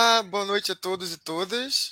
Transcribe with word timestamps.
Ah, 0.00 0.22
boa 0.22 0.44
noite 0.44 0.70
a 0.70 0.76
todos 0.76 1.12
e 1.12 1.16
todas. 1.18 1.90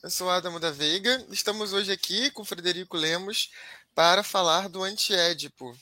Eu 0.00 0.08
sou 0.10 0.30
Adamo 0.30 0.60
da 0.60 0.70
Veiga. 0.70 1.26
Estamos 1.28 1.72
hoje 1.72 1.90
aqui 1.90 2.30
com 2.30 2.44
Frederico 2.44 2.96
Lemos 2.96 3.50
para 3.96 4.22
falar 4.22 4.68
do 4.68 4.84
Antiédipo. 4.84 5.76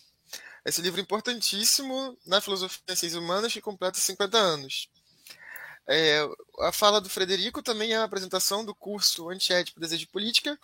Esse 0.64 0.80
livro 0.80 1.02
importantíssimo 1.02 2.16
na 2.24 2.40
filosofia 2.40 2.80
das 2.86 2.98
ciências 2.98 3.22
humanas 3.22 3.52
que 3.52 3.60
completa 3.60 3.98
50 3.98 4.38
anos. 4.38 4.88
É, 5.86 6.26
a 6.60 6.72
fala 6.72 6.98
do 6.98 7.10
Frederico 7.10 7.62
também 7.62 7.92
é 7.92 7.98
a 7.98 8.04
apresentação 8.04 8.64
do 8.64 8.74
curso 8.74 9.28
Antiédipo 9.28 9.78
Desejo 9.78 10.00
de 10.00 10.10
Política, 10.10 10.58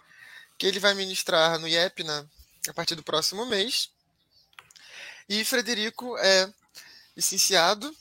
que 0.57 0.67
ele 0.67 0.81
vai 0.81 0.95
ministrar 0.95 1.59
no 1.59 1.69
IEPNA 1.69 2.27
a 2.67 2.73
partir 2.73 2.95
do 2.95 3.03
próximo 3.03 3.45
mês. 3.45 3.91
E 5.29 5.45
Frederico 5.45 6.17
é 6.17 6.51
licenciado 7.15 7.95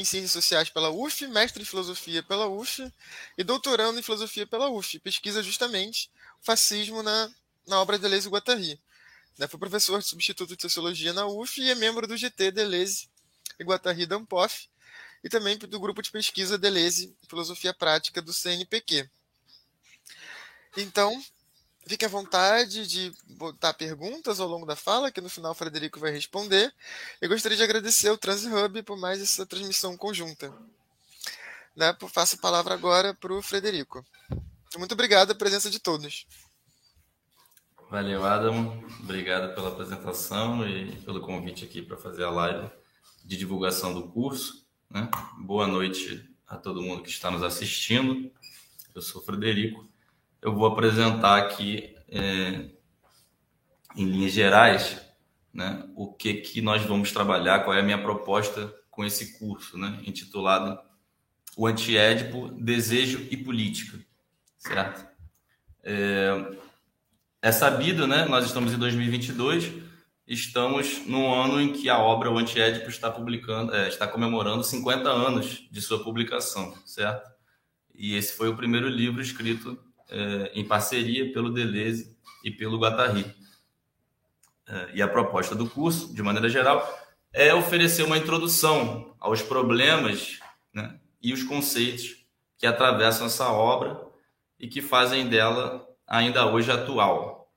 em 0.00 0.04
Ciências 0.04 0.32
Sociais 0.32 0.70
pela 0.70 0.90
UF, 0.90 1.26
mestre 1.26 1.62
em 1.62 1.66
Filosofia 1.66 2.22
pela 2.22 2.46
UF 2.46 2.92
e 3.36 3.44
doutorando 3.44 3.98
em 3.98 4.02
Filosofia 4.02 4.46
pela 4.46 4.68
UF. 4.68 4.98
Pesquisa 5.00 5.42
justamente 5.42 6.10
o 6.40 6.44
fascismo 6.44 7.02
na, 7.02 7.30
na 7.66 7.80
obra 7.80 7.98
de 7.98 8.02
Deleuze 8.02 8.28
e 8.28 8.30
Guattari. 8.30 8.80
Né, 9.36 9.46
foi 9.46 9.58
professor 9.58 10.02
substituto 10.02 10.56
de 10.56 10.62
Sociologia 10.62 11.12
na 11.12 11.26
UF 11.26 11.60
e 11.60 11.70
é 11.70 11.74
membro 11.74 12.06
do 12.06 12.16
GT 12.16 12.50
Deleuze 12.50 13.08
e 13.58 13.64
Guattari 13.64 14.06
da 14.06 14.16
Ampof 14.16 14.68
e 15.22 15.28
também 15.28 15.56
do 15.58 15.80
grupo 15.80 16.00
de 16.00 16.10
pesquisa 16.10 16.56
Deleuze 16.56 17.16
Filosofia 17.28 17.74
Prática 17.74 18.22
do 18.22 18.32
CNPq. 18.32 19.08
Então, 20.76 21.20
Fique 21.88 22.04
à 22.04 22.08
vontade 22.08 22.86
de 22.86 23.10
botar 23.26 23.72
perguntas 23.72 24.40
ao 24.40 24.46
longo 24.46 24.66
da 24.66 24.76
fala, 24.76 25.10
que 25.10 25.22
no 25.22 25.30
final 25.30 25.52
o 25.52 25.54
Frederico 25.54 25.98
vai 25.98 26.10
responder. 26.10 26.70
Eu 27.18 27.30
gostaria 27.30 27.56
de 27.56 27.62
agradecer 27.62 28.08
ao 28.08 28.18
TransHub 28.18 28.82
por 28.82 28.98
mais 28.98 29.22
essa 29.22 29.46
transmissão 29.46 29.96
conjunta. 29.96 30.52
Né? 31.74 31.96
Faço 32.12 32.36
a 32.36 32.40
palavra 32.40 32.74
agora 32.74 33.14
para 33.14 33.32
o 33.32 33.40
Frederico. 33.40 34.04
Muito 34.76 34.92
obrigado 34.92 35.30
a 35.30 35.34
presença 35.34 35.70
de 35.70 35.78
todos. 35.78 36.26
Valeu, 37.90 38.22
Adam. 38.22 38.84
Obrigado 39.00 39.54
pela 39.54 39.68
apresentação 39.68 40.68
e 40.68 40.94
pelo 40.96 41.22
convite 41.22 41.64
aqui 41.64 41.80
para 41.80 41.96
fazer 41.96 42.24
a 42.24 42.30
live 42.30 42.70
de 43.24 43.34
divulgação 43.34 43.94
do 43.94 44.08
curso. 44.08 44.62
Né? 44.90 45.10
Boa 45.38 45.66
noite 45.66 46.28
a 46.46 46.58
todo 46.58 46.82
mundo 46.82 47.02
que 47.02 47.08
está 47.08 47.30
nos 47.30 47.42
assistindo. 47.42 48.30
Eu 48.94 49.00
sou 49.00 49.22
o 49.22 49.24
Frederico 49.24 49.87
eu 50.40 50.54
vou 50.54 50.66
apresentar 50.66 51.38
aqui 51.38 51.94
é, 52.08 52.70
em 53.96 54.04
linhas 54.04 54.32
gerais 54.32 55.00
né, 55.52 55.84
o 55.96 56.12
que, 56.12 56.34
que 56.34 56.60
nós 56.60 56.82
vamos 56.84 57.12
trabalhar, 57.12 57.64
qual 57.64 57.76
é 57.76 57.80
a 57.80 57.84
minha 57.84 58.00
proposta 58.00 58.72
com 58.90 59.04
esse 59.04 59.38
curso, 59.38 59.76
né, 59.76 60.00
intitulado 60.06 60.78
O 61.56 61.66
Antiédipo, 61.66 62.48
Desejo 62.48 63.26
e 63.30 63.36
Política, 63.36 63.98
certo? 64.58 65.06
É, 65.82 66.56
é 67.42 67.52
sabido, 67.52 68.06
né, 68.06 68.24
nós 68.26 68.46
estamos 68.46 68.72
em 68.72 68.78
2022, 68.78 69.72
estamos 70.26 71.06
no 71.06 71.32
ano 71.32 71.60
em 71.60 71.72
que 71.72 71.88
a 71.88 71.98
obra 71.98 72.30
O 72.30 72.38
Antiédipo 72.38 72.88
está 72.88 73.10
publicando, 73.10 73.74
é, 73.74 73.88
está 73.88 74.06
comemorando 74.06 74.62
50 74.62 75.08
anos 75.08 75.66
de 75.70 75.80
sua 75.80 76.02
publicação, 76.04 76.74
certo? 76.84 77.28
E 77.94 78.14
esse 78.14 78.36
foi 78.36 78.48
o 78.48 78.56
primeiro 78.56 78.88
livro 78.88 79.20
escrito 79.20 79.76
é, 80.08 80.50
em 80.54 80.64
parceria 80.64 81.32
pelo 81.32 81.50
Deleuze 81.50 82.16
e 82.42 82.50
pelo 82.50 82.78
Guattari. 82.78 83.24
É, 84.66 84.90
e 84.94 85.02
a 85.02 85.08
proposta 85.08 85.54
do 85.54 85.68
curso, 85.68 86.14
de 86.14 86.22
maneira 86.22 86.48
geral, 86.48 86.86
é 87.32 87.54
oferecer 87.54 88.02
uma 88.02 88.18
introdução 88.18 89.14
aos 89.18 89.42
problemas 89.42 90.40
né, 90.72 90.98
e 91.22 91.32
os 91.32 91.42
conceitos 91.42 92.24
que 92.56 92.66
atravessam 92.66 93.26
essa 93.26 93.50
obra 93.50 94.00
e 94.58 94.66
que 94.66 94.82
fazem 94.82 95.28
dela 95.28 95.86
ainda 96.06 96.46
hoje 96.46 96.70
atual. 96.70 97.52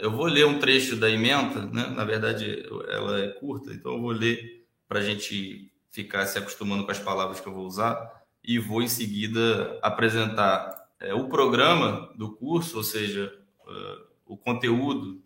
Eu 0.00 0.10
vou 0.10 0.26
ler 0.26 0.46
um 0.46 0.58
trecho 0.58 0.96
da 0.96 1.10
emenda, 1.10 1.66
né? 1.66 1.86
na 1.88 2.04
verdade 2.04 2.64
ela 2.88 3.20
é 3.20 3.28
curta, 3.28 3.72
então 3.72 3.94
eu 3.94 4.00
vou 4.00 4.12
ler 4.12 4.64
para 4.88 5.00
a 5.00 5.02
gente 5.02 5.72
ficar 5.90 6.24
se 6.26 6.38
acostumando 6.38 6.84
com 6.84 6.90
as 6.90 6.98
palavras 6.98 7.40
que 7.40 7.46
eu 7.46 7.52
vou 7.52 7.66
usar 7.66 8.21
e 8.44 8.58
vou 8.58 8.82
em 8.82 8.88
seguida 8.88 9.78
apresentar 9.82 10.88
é, 10.98 11.14
o 11.14 11.28
programa 11.28 12.12
do 12.16 12.32
curso, 12.32 12.76
ou 12.76 12.84
seja, 12.84 13.32
uh, 13.60 14.06
o 14.26 14.36
conteúdo 14.36 15.22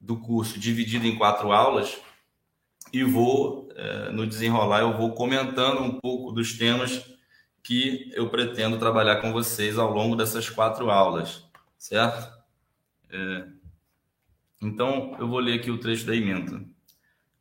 do 0.00 0.16
curso 0.16 0.58
dividido 0.58 1.06
em 1.06 1.16
quatro 1.16 1.52
aulas 1.52 1.98
e 2.92 3.04
vou, 3.04 3.68
uh, 3.68 4.12
no 4.12 4.26
desenrolar, 4.26 4.80
eu 4.80 4.96
vou 4.96 5.12
comentando 5.12 5.82
um 5.82 6.00
pouco 6.00 6.32
dos 6.32 6.56
temas 6.56 7.04
que 7.62 8.10
eu 8.14 8.28
pretendo 8.30 8.78
trabalhar 8.78 9.16
com 9.16 9.32
vocês 9.32 9.78
ao 9.78 9.92
longo 9.92 10.16
dessas 10.16 10.48
quatro 10.48 10.90
aulas, 10.90 11.44
certo? 11.76 12.32
É, 13.10 13.46
então, 14.62 15.14
eu 15.18 15.28
vou 15.28 15.38
ler 15.38 15.58
aqui 15.58 15.70
o 15.70 15.78
trecho 15.78 16.06
da 16.06 16.16
emenda. 16.16 16.64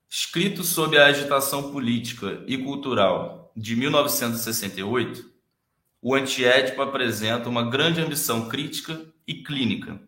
Escrito 0.09 0.63
sob 0.63 0.97
a 0.97 1.05
agitação 1.05 1.71
política 1.71 2.43
e 2.47 2.57
cultural 2.57 3.38
de 3.55 3.75
1968, 3.75 5.29
o 6.01 6.15
Antiédipo 6.15 6.81
apresenta 6.81 7.49
uma 7.49 7.69
grande 7.69 8.01
ambição 8.01 8.47
crítica 8.47 9.01
e 9.27 9.43
clínica. 9.43 9.99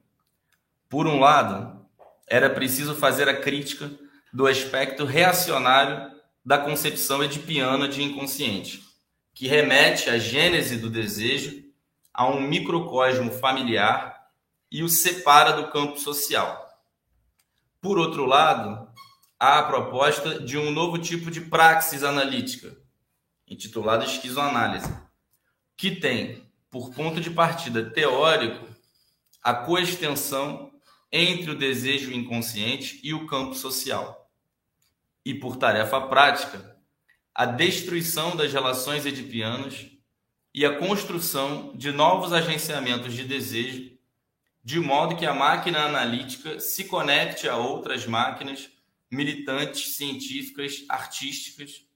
Por 0.90 1.08
um 1.08 1.20
lado, 1.20 1.86
era 2.28 2.50
preciso 2.50 2.96
fazer 2.96 3.28
a 3.28 3.42
crítica 3.42 3.92
do 4.32 4.48
aspecto 4.48 5.04
reacionário 5.04 6.12
da 6.46 6.58
concepção 6.58 7.24
edipiana 7.24 7.88
de 7.88 8.02
inconsciente, 8.02 8.84
que 9.34 9.48
remete 9.48 10.10
à 10.10 10.18
gênese 10.18 10.78
do 10.78 10.90
desejo 10.90 11.64
a 12.14 12.28
um 12.28 12.42
microcosmo 12.42 13.32
familiar 13.32 14.16
e 14.72 14.84
o 14.84 14.90
separa 14.90 15.52
do 15.54 15.70
campo 15.72 16.00
social. 16.00 16.70
Por 17.82 17.98
outro 17.98 18.26
lado, 18.26 18.88
há 19.40 19.60
a 19.60 19.64
proposta 19.64 20.40
de 20.40 20.58
um 20.58 20.72
novo 20.72 20.98
tipo 20.98 21.30
de 21.30 21.42
praxis 21.42 22.04
analítica, 22.04 22.78
intitulado 23.52 24.06
Esquizoanálise, 24.06 24.90
que 25.76 25.92
tem 25.92 26.50
por 26.70 26.94
ponto 26.94 27.20
de 27.20 27.30
partida 27.30 27.84
teórico 27.92 28.66
a 29.44 29.54
coextensão 29.54 30.72
entre 31.12 31.52
o 31.52 31.58
desejo 31.58 32.14
inconsciente 32.14 33.02
e 33.04 33.14
o 33.14 33.28
campo 33.28 33.54
social, 33.54 34.32
e 35.26 35.34
por 35.34 35.58
tarefa 35.58 36.00
prática, 36.00 36.78
a 37.36 37.46
destruição 37.46 38.38
das 38.38 38.54
relações 38.54 39.06
edipianas 39.06 39.88
e 40.54 40.66
a 40.66 40.78
construção 40.78 41.74
de 41.76 41.92
novos 41.92 42.32
agenciamentos 42.32 43.14
de 43.14 43.26
desejo, 43.26 43.92
de 44.64 44.80
modo 44.80 45.18
que 45.18 45.26
a 45.26 45.34
máquina 45.34 45.86
analítica 45.86 46.60
se 46.62 46.86
conecte 46.86 47.50
a 47.50 47.58
outras 47.58 48.06
máquinas 48.06 48.70
militantes, 49.10 49.96
científicas, 49.98 50.86
artísticas 50.88 51.91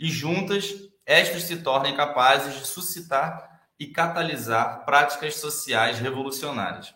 e 0.00 0.08
juntas 0.08 0.74
estas 1.04 1.42
se 1.42 1.58
tornem 1.58 1.94
capazes 1.94 2.58
de 2.58 2.66
suscitar 2.66 3.68
e 3.78 3.86
catalisar 3.86 4.86
práticas 4.86 5.36
sociais 5.36 5.98
revolucionárias. 5.98 6.94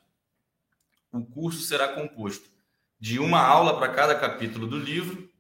O 1.12 1.22
curso 1.22 1.60
será 1.60 1.88
composto 1.88 2.48
de 2.98 3.19
uma 3.19 3.41
aula 3.41 3.78
para 3.78 3.93
cada 3.93 4.14
capítulo 4.14 4.66
do 4.66 4.78
livro, 4.78 5.31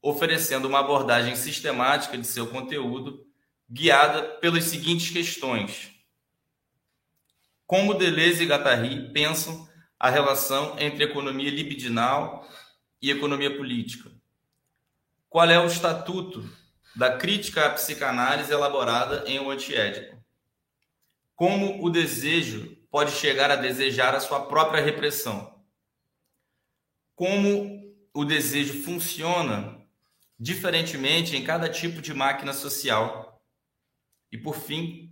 oferecendo 0.00 0.66
uma 0.66 0.80
abordagem 0.80 1.36
sistemática 1.36 2.16
de 2.16 2.26
seu 2.26 2.46
conteúdo, 2.46 3.26
guiada 3.68 4.22
pelas 4.40 4.64
seguintes 4.64 5.10
questões: 5.10 5.90
Como 7.66 7.94
Deleuze 7.94 8.44
e 8.44 8.46
Guattari 8.46 9.12
pensam 9.12 9.68
a 9.98 10.08
relação 10.08 10.78
entre 10.78 11.04
economia 11.04 11.50
libidinal 11.50 12.48
e 13.00 13.10
economia 13.10 13.54
política? 13.54 14.10
Qual 15.28 15.48
é 15.48 15.58
o 15.58 15.66
estatuto 15.66 16.61
da 16.94 17.16
crítica 17.16 17.66
à 17.66 17.70
psicanálise 17.70 18.52
elaborada 18.52 19.24
em 19.26 19.40
O 19.40 19.50
Antiédipo. 19.50 20.16
Como 21.34 21.84
o 21.84 21.90
desejo 21.90 22.76
pode 22.90 23.12
chegar 23.12 23.50
a 23.50 23.56
desejar 23.56 24.14
a 24.14 24.20
sua 24.20 24.46
própria 24.46 24.82
repressão. 24.82 25.62
Como 27.14 27.82
o 28.14 28.24
desejo 28.24 28.82
funciona 28.82 29.80
diferentemente 30.38 31.36
em 31.36 31.44
cada 31.44 31.68
tipo 31.68 32.02
de 32.02 32.12
máquina 32.12 32.52
social. 32.52 33.40
E 34.30 34.36
por 34.36 34.56
fim, 34.56 35.10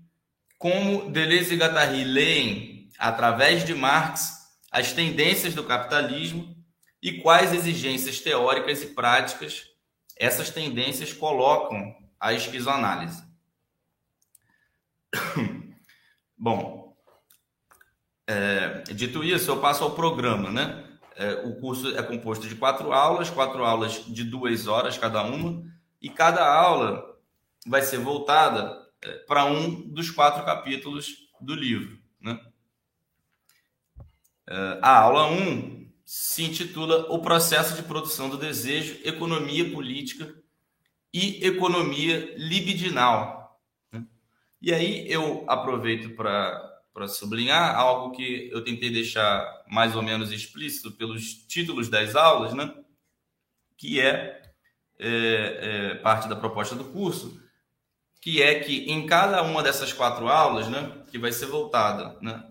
como 0.58 1.10
Deleuze 1.10 1.54
e 1.54 1.56
Guattari 1.56 2.04
leem, 2.04 2.90
através 2.98 3.64
de 3.64 3.74
Marx, 3.74 4.32
as 4.70 4.92
tendências 4.92 5.54
do 5.54 5.64
capitalismo 5.64 6.54
e 7.02 7.20
quais 7.22 7.54
exigências 7.54 8.20
teóricas 8.20 8.82
e 8.82 8.88
práticas 8.88 9.69
essas 10.20 10.50
tendências 10.50 11.14
colocam 11.14 11.96
a 12.20 12.34
esquizoanálise. 12.34 13.24
Bom, 16.36 16.94
é, 18.26 18.82
dito 18.92 19.24
isso, 19.24 19.50
eu 19.50 19.60
passo 19.60 19.82
ao 19.82 19.92
programa, 19.92 20.50
né? 20.50 20.86
É, 21.16 21.32
o 21.46 21.58
curso 21.58 21.96
é 21.96 22.02
composto 22.02 22.46
de 22.46 22.54
quatro 22.54 22.92
aulas, 22.92 23.30
quatro 23.30 23.64
aulas 23.64 24.04
de 24.06 24.22
duas 24.22 24.66
horas 24.66 24.98
cada 24.98 25.22
uma, 25.22 25.64
e 26.00 26.10
cada 26.10 26.46
aula 26.46 27.18
vai 27.66 27.80
ser 27.80 27.98
voltada 27.98 28.78
é, 29.02 29.14
para 29.20 29.46
um 29.46 29.88
dos 29.88 30.10
quatro 30.10 30.44
capítulos 30.44 31.30
do 31.40 31.54
livro. 31.54 31.98
Né? 32.20 32.38
É, 34.46 34.78
a 34.82 34.98
aula 34.98 35.28
1 35.28 35.79
se 36.12 36.42
intitula 36.42 37.06
O 37.08 37.20
processo 37.20 37.76
de 37.76 37.84
produção 37.84 38.28
do 38.28 38.36
desejo, 38.36 38.98
economia 39.04 39.70
política 39.70 40.34
e 41.14 41.46
economia 41.46 42.34
libidinal. 42.36 43.62
Né? 43.92 44.04
E 44.60 44.74
aí 44.74 45.08
eu 45.08 45.44
aproveito 45.46 46.16
para 46.16 47.06
sublinhar 47.06 47.76
algo 47.76 48.10
que 48.10 48.50
eu 48.50 48.64
tentei 48.64 48.90
deixar 48.90 49.62
mais 49.68 49.94
ou 49.94 50.02
menos 50.02 50.32
explícito 50.32 50.90
pelos 50.90 51.32
títulos 51.46 51.88
das 51.88 52.16
aulas, 52.16 52.54
né? 52.54 52.74
que 53.76 54.00
é, 54.00 54.42
é, 54.98 55.10
é 55.12 55.94
parte 55.94 56.28
da 56.28 56.34
proposta 56.34 56.74
do 56.74 56.86
curso, 56.86 57.40
que 58.20 58.42
é 58.42 58.58
que 58.58 58.90
em 58.90 59.06
cada 59.06 59.44
uma 59.44 59.62
dessas 59.62 59.92
quatro 59.92 60.26
aulas, 60.26 60.66
né, 60.68 61.04
que 61.08 61.18
vai 61.18 61.30
ser 61.30 61.46
voltada, 61.46 62.18
né, 62.20 62.49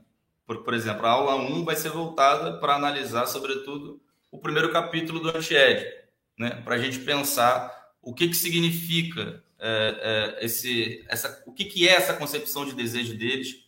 por, 0.57 0.73
exemplo, 0.73 1.05
a 1.05 1.11
aula 1.11 1.35
1 1.35 1.63
vai 1.63 1.75
ser 1.75 1.89
voltada 1.89 2.57
para 2.57 2.75
analisar, 2.75 3.27
sobretudo, 3.27 4.01
o 4.31 4.39
primeiro 4.39 4.71
capítulo 4.71 5.19
do 5.19 5.35
antiédipo, 5.35 6.07
né, 6.37 6.61
para 6.63 6.75
a 6.75 6.77
gente 6.77 6.99
pensar 6.99 7.91
o 8.01 8.13
que, 8.13 8.27
que 8.27 8.35
significa 8.35 9.43
é, 9.59 10.37
é, 10.39 10.45
esse, 10.45 11.05
essa, 11.07 11.43
o 11.45 11.51
que, 11.51 11.65
que 11.65 11.87
é 11.87 11.91
essa 11.91 12.13
concepção 12.13 12.65
de 12.65 12.73
desejo 12.73 13.17
deles 13.17 13.65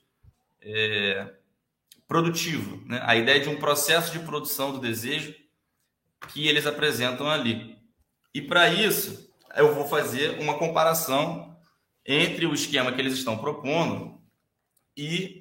é, 0.62 1.34
produtivo, 2.08 2.82
né, 2.88 3.00
a 3.04 3.16
ideia 3.16 3.40
de 3.40 3.50
um 3.50 3.58
processo 3.58 4.12
de 4.12 4.20
produção 4.20 4.72
do 4.72 4.80
desejo 4.80 5.36
que 6.30 6.48
eles 6.48 6.66
apresentam 6.66 7.30
ali. 7.30 7.78
E 8.34 8.42
para 8.42 8.74
isso, 8.74 9.32
eu 9.56 9.74
vou 9.74 9.88
fazer 9.88 10.40
uma 10.40 10.58
comparação 10.58 11.58
entre 12.06 12.46
o 12.46 12.54
esquema 12.54 12.92
que 12.92 13.02
eles 13.02 13.14
estão 13.14 13.38
propondo 13.38 14.20
e 14.96 15.41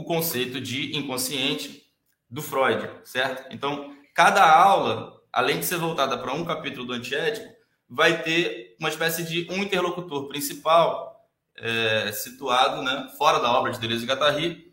o 0.00 0.04
conceito 0.04 0.58
de 0.58 0.96
inconsciente 0.96 1.86
do 2.28 2.40
Freud, 2.40 2.88
certo? 3.04 3.52
Então, 3.54 3.94
cada 4.14 4.42
aula, 4.50 5.20
além 5.30 5.60
de 5.60 5.66
ser 5.66 5.76
voltada 5.76 6.16
para 6.16 6.32
um 6.32 6.42
capítulo 6.42 6.86
do 6.86 6.94
antiético, 6.94 7.46
vai 7.86 8.22
ter 8.22 8.76
uma 8.80 8.88
espécie 8.88 9.24
de 9.24 9.46
um 9.52 9.58
interlocutor 9.58 10.26
principal 10.28 11.28
é, 11.54 12.10
situado 12.12 12.82
né, 12.82 13.12
fora 13.18 13.40
da 13.40 13.52
obra 13.52 13.72
de 13.72 13.78
Deleuze 13.78 14.04
e 14.04 14.08
Guattari, 14.08 14.72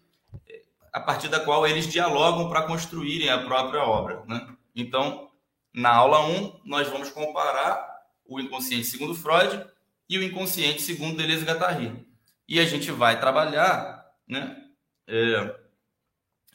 a 0.94 1.00
partir 1.02 1.28
da 1.28 1.42
qual 1.42 1.68
eles 1.68 1.92
dialogam 1.92 2.48
para 2.48 2.62
construírem 2.64 3.30
a 3.30 3.44
própria 3.44 3.84
obra. 3.84 4.24
Né? 4.26 4.48
Então, 4.74 5.30
na 5.74 5.94
aula 5.94 6.26
1, 6.26 6.62
nós 6.64 6.88
vamos 6.88 7.10
comparar 7.10 7.86
o 8.26 8.40
inconsciente 8.40 8.86
segundo 8.86 9.14
Freud 9.14 9.66
e 10.08 10.18
o 10.18 10.24
inconsciente, 10.24 10.82
segundo 10.82 11.18
Deleuze 11.18 11.44
e 11.44 11.48
Guattari. 11.48 12.08
E 12.48 12.62
a 12.62 12.66
gente 12.66 12.92
vai 12.92 13.20
trabalhar 13.20 14.06
né, 14.26 14.67
é, 15.08 15.56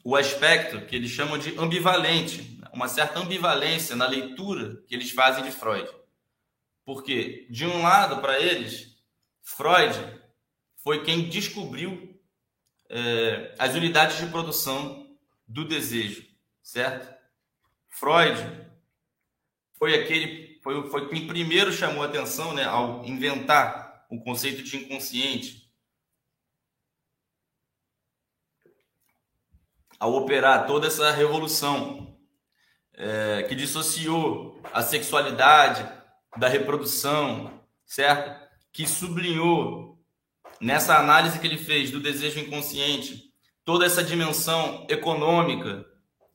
o 0.05 0.17
aspecto 0.17 0.85
que 0.87 0.97
eles 0.97 1.11
chamam 1.11 1.39
de 1.39 1.57
ambivalente, 1.59 2.61
uma 2.73 2.89
certa 2.89 3.21
ambivalência 3.21 3.97
na 3.97 4.07
leitura 4.07 4.83
que 4.87 4.95
eles 4.95 5.11
fazem 5.11 5.45
de 5.45 5.51
Freud. 5.51 5.89
Porque, 6.85 7.47
de 7.51 7.65
um 7.65 7.83
lado, 7.83 8.21
para 8.21 8.41
eles, 8.41 8.97
Freud 9.43 9.97
foi 10.83 11.05
quem 11.05 11.29
descobriu 11.29 12.21
é, 12.89 13.55
as 13.59 13.75
unidades 13.75 14.19
de 14.19 14.27
produção 14.27 15.17
do 15.47 15.65
desejo, 15.65 16.27
certo? 16.63 17.13
Freud 17.89 18.39
foi 19.75 19.95
aquele 19.95 20.61
foi, 20.63 20.89
foi 20.91 21.09
quem 21.09 21.27
primeiro 21.27 21.73
chamou 21.73 22.05
atenção 22.05 22.55
né, 22.55 22.65
ao 22.65 23.05
inventar 23.05 24.07
o 24.09 24.23
conceito 24.23 24.63
de 24.63 24.77
inconsciente, 24.77 25.62
ao 30.03 30.15
operar 30.15 30.67
toda 30.67 30.89
essa 30.89 31.13
revolução 31.13 32.19
é, 32.93 33.45
que 33.45 33.55
dissociou 33.55 34.61
a 34.73 34.83
sexualidade 34.83 35.89
da 36.37 36.49
reprodução, 36.49 37.63
certo? 37.87 38.37
Que 38.73 38.85
sublinhou 38.85 39.97
nessa 40.61 40.99
análise 40.99 41.39
que 41.39 41.47
ele 41.47 41.57
fez 41.57 41.93
do 41.93 42.01
desejo 42.01 42.41
inconsciente 42.41 43.33
toda 43.65 43.87
essa 43.87 44.03
dimensão 44.03 44.85
econômica 44.91 45.87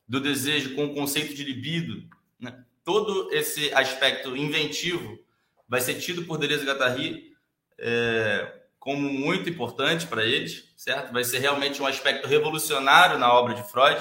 do 0.08 0.22
desejo 0.22 0.74
com 0.74 0.86
o 0.86 0.94
conceito 0.94 1.34
de 1.34 1.44
libido, 1.44 2.08
né? 2.40 2.64
todo 2.86 3.30
esse 3.34 3.74
aspecto 3.74 4.34
inventivo 4.38 5.20
vai 5.68 5.82
ser 5.82 5.96
tido 5.96 6.24
por 6.24 6.38
Deleuze 6.38 6.66
Guattari 6.66 7.34
é, 7.78 8.62
como 8.88 9.12
muito 9.12 9.50
importante 9.50 10.08
para 10.08 10.24
eles, 10.24 10.64
certo? 10.78 11.12
Vai 11.12 11.26
ser 11.26 11.40
realmente 11.40 11.82
um 11.82 11.86
aspecto 11.86 12.26
revolucionário 12.26 13.20
na 13.20 13.30
obra 13.34 13.54
de 13.54 13.62
Freud, 13.70 14.00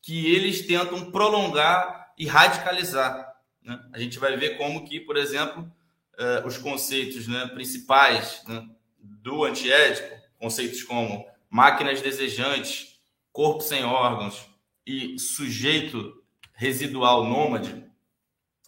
que 0.00 0.34
eles 0.34 0.66
tentam 0.66 1.10
prolongar 1.10 2.10
e 2.16 2.26
radicalizar. 2.26 3.36
Né? 3.62 3.78
A 3.92 3.98
gente 3.98 4.18
vai 4.18 4.34
ver 4.34 4.56
como 4.56 4.88
que, 4.88 4.98
por 4.98 5.18
exemplo, 5.18 5.70
é, 6.16 6.42
os 6.46 6.56
conceitos 6.56 7.28
né, 7.28 7.48
principais 7.48 8.42
né, 8.48 8.66
do 8.98 9.44
antiético, 9.44 10.08
conceitos 10.38 10.82
como 10.82 11.28
máquinas 11.50 12.00
desejantes, 12.00 12.98
corpo 13.30 13.60
sem 13.60 13.84
órgãos 13.84 14.48
e 14.86 15.18
sujeito 15.18 16.14
residual 16.54 17.26
nômade, 17.26 17.84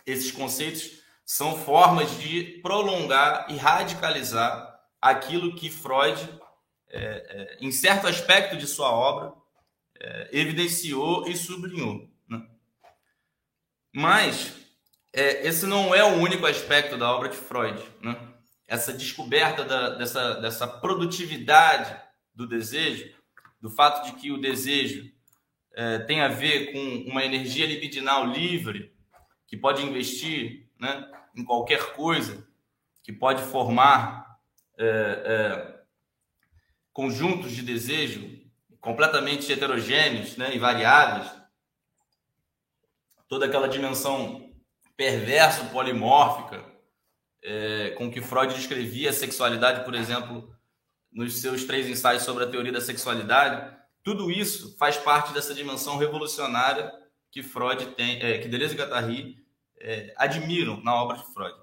esses 0.04 0.30
conceitos 0.30 0.98
são 1.24 1.56
formas 1.56 2.10
de 2.18 2.60
prolongar 2.62 3.46
e 3.48 3.56
radicalizar 3.56 4.65
aquilo 5.10 5.54
que 5.54 5.70
Freud, 5.70 6.20
é, 6.88 7.00
é, 7.00 7.58
em 7.60 7.70
certo 7.70 8.06
aspecto 8.06 8.56
de 8.56 8.66
sua 8.66 8.90
obra, 8.90 9.32
é, 10.00 10.28
evidenciou 10.32 11.26
e 11.28 11.36
sublinhou. 11.36 12.08
Né? 12.28 12.46
Mas 13.92 14.54
é, 15.12 15.46
esse 15.46 15.66
não 15.66 15.94
é 15.94 16.04
o 16.04 16.16
único 16.16 16.46
aspecto 16.46 16.96
da 16.96 17.10
obra 17.10 17.28
de 17.28 17.36
Freud. 17.36 17.82
Né? 18.02 18.16
Essa 18.68 18.92
descoberta 18.92 19.64
da, 19.64 19.90
dessa, 19.90 20.34
dessa 20.34 20.66
produtividade 20.66 21.96
do 22.34 22.46
desejo, 22.46 23.14
do 23.60 23.70
fato 23.70 24.04
de 24.06 24.20
que 24.20 24.30
o 24.30 24.40
desejo 24.40 25.10
é, 25.74 25.98
tem 26.00 26.20
a 26.20 26.28
ver 26.28 26.72
com 26.72 27.10
uma 27.10 27.24
energia 27.24 27.66
libidinal 27.66 28.26
livre, 28.26 28.94
que 29.46 29.56
pode 29.56 29.82
investir 29.82 30.68
né, 30.78 31.10
em 31.34 31.44
qualquer 31.44 31.92
coisa, 31.94 32.46
que 33.02 33.12
pode 33.12 33.42
formar 33.42 34.25
é, 34.78 34.86
é, 34.86 35.80
conjuntos 36.92 37.52
de 37.52 37.62
desejo 37.62 38.40
completamente 38.80 39.50
heterogêneos 39.52 40.36
né, 40.36 40.54
e 40.54 40.58
variáveis, 40.58 41.30
toda 43.28 43.46
aquela 43.46 43.68
dimensão 43.68 44.54
perverso 44.96 45.66
polimórfica 45.66 46.64
é, 47.42 47.90
com 47.90 48.10
que 48.10 48.20
Freud 48.20 48.54
descrevia 48.54 49.10
a 49.10 49.12
sexualidade, 49.12 49.84
por 49.84 49.94
exemplo, 49.94 50.54
nos 51.12 51.40
seus 51.40 51.64
três 51.64 51.88
ensaios 51.88 52.22
sobre 52.22 52.44
a 52.44 52.48
teoria 52.48 52.72
da 52.72 52.80
sexualidade, 52.80 53.76
tudo 54.02 54.30
isso 54.30 54.76
faz 54.78 54.96
parte 54.96 55.32
dessa 55.32 55.54
dimensão 55.54 55.96
revolucionária 55.96 56.92
que 57.30 57.42
Freud 57.42 57.86
tem, 57.94 58.20
é, 58.22 58.38
que 58.38 58.48
Deleuze 58.48 58.74
e 58.74 58.78
Guattari 58.78 59.46
é, 59.78 60.14
admiram 60.16 60.80
na 60.82 60.94
obra 60.94 61.18
de 61.18 61.24
Freud. 61.32 61.56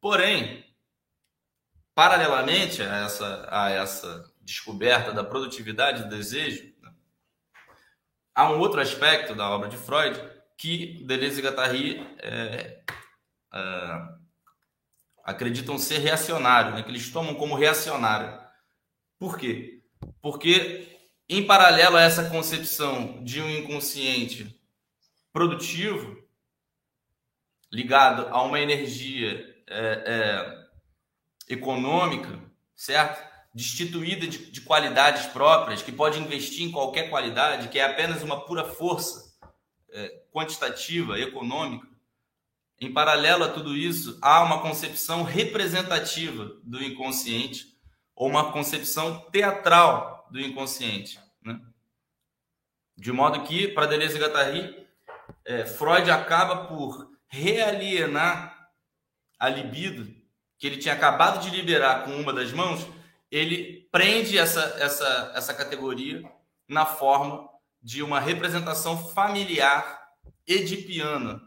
Porém, 0.00 0.64
paralelamente 2.00 2.80
a 2.80 3.04
essa, 3.04 3.48
a 3.50 3.68
essa 3.68 4.32
descoberta 4.40 5.12
da 5.12 5.22
produtividade 5.22 6.04
do 6.04 6.08
desejo, 6.08 6.72
há 8.34 8.50
um 8.50 8.58
outro 8.58 8.80
aspecto 8.80 9.34
da 9.34 9.50
obra 9.50 9.68
de 9.68 9.76
Freud 9.76 10.18
que 10.56 11.04
Deleuze 11.04 11.38
e 11.38 11.44
Guattari 11.44 12.00
é, 12.20 12.82
é, 13.52 14.08
acreditam 15.22 15.76
ser 15.76 15.98
reacionário, 15.98 16.72
né, 16.72 16.82
que 16.82 16.88
eles 16.88 17.10
tomam 17.10 17.34
como 17.34 17.54
reacionário. 17.54 18.40
Por 19.18 19.36
quê? 19.36 19.82
Porque, 20.22 20.88
em 21.28 21.46
paralelo 21.46 21.98
a 21.98 22.00
essa 22.00 22.30
concepção 22.30 23.22
de 23.22 23.42
um 23.42 23.50
inconsciente 23.50 24.58
produtivo 25.34 26.16
ligado 27.70 28.26
a 28.30 28.42
uma 28.42 28.58
energia 28.58 29.54
é, 29.66 30.02
é, 30.06 30.59
econômica, 31.50 32.40
certo? 32.76 33.28
Destituída 33.52 34.26
de, 34.26 34.52
de, 34.52 34.60
qualidades 34.60 35.26
próprias, 35.26 35.82
que 35.82 35.90
pode 35.90 36.20
investir 36.20 36.64
em 36.64 36.70
qualquer 36.70 37.10
qualidade, 37.10 37.68
que 37.68 37.80
é 37.80 37.84
apenas 37.84 38.22
uma 38.22 38.44
pura 38.44 38.64
força 38.64 39.36
é, 39.90 40.22
quantitativa, 40.32 41.18
econômica. 41.18 41.88
Em 42.80 42.92
paralelo 42.92 43.44
a 43.44 43.52
tudo 43.52 43.76
isso, 43.76 44.18
há 44.22 44.42
uma 44.42 44.62
concepção 44.62 45.24
representativa 45.24 46.52
do 46.62 46.82
inconsciente 46.82 47.66
ou 48.14 48.28
uma 48.28 48.52
concepção 48.52 49.28
teatral 49.32 50.28
do 50.30 50.40
inconsciente. 50.40 51.18
Né? 51.42 51.60
De 52.96 53.10
modo 53.10 53.42
que, 53.42 53.66
para 53.68 53.86
Deleuze 53.86 54.16
e 54.16 54.20
Guattari, 54.20 54.86
é, 55.44 55.66
Freud 55.66 56.08
acaba 56.10 56.68
por 56.68 57.10
realienar 57.26 58.70
a 59.38 59.48
libido 59.48 60.19
que 60.60 60.66
ele 60.66 60.76
tinha 60.76 60.92
acabado 60.92 61.42
de 61.42 61.48
liberar 61.48 62.04
com 62.04 62.14
uma 62.20 62.34
das 62.34 62.52
mãos, 62.52 62.86
ele 63.30 63.88
prende 63.90 64.36
essa, 64.36 64.60
essa, 64.78 65.32
essa 65.34 65.54
categoria 65.54 66.22
na 66.68 66.84
forma 66.84 67.48
de 67.82 68.02
uma 68.02 68.20
representação 68.20 69.08
familiar 69.08 70.10
edipiana 70.46 71.40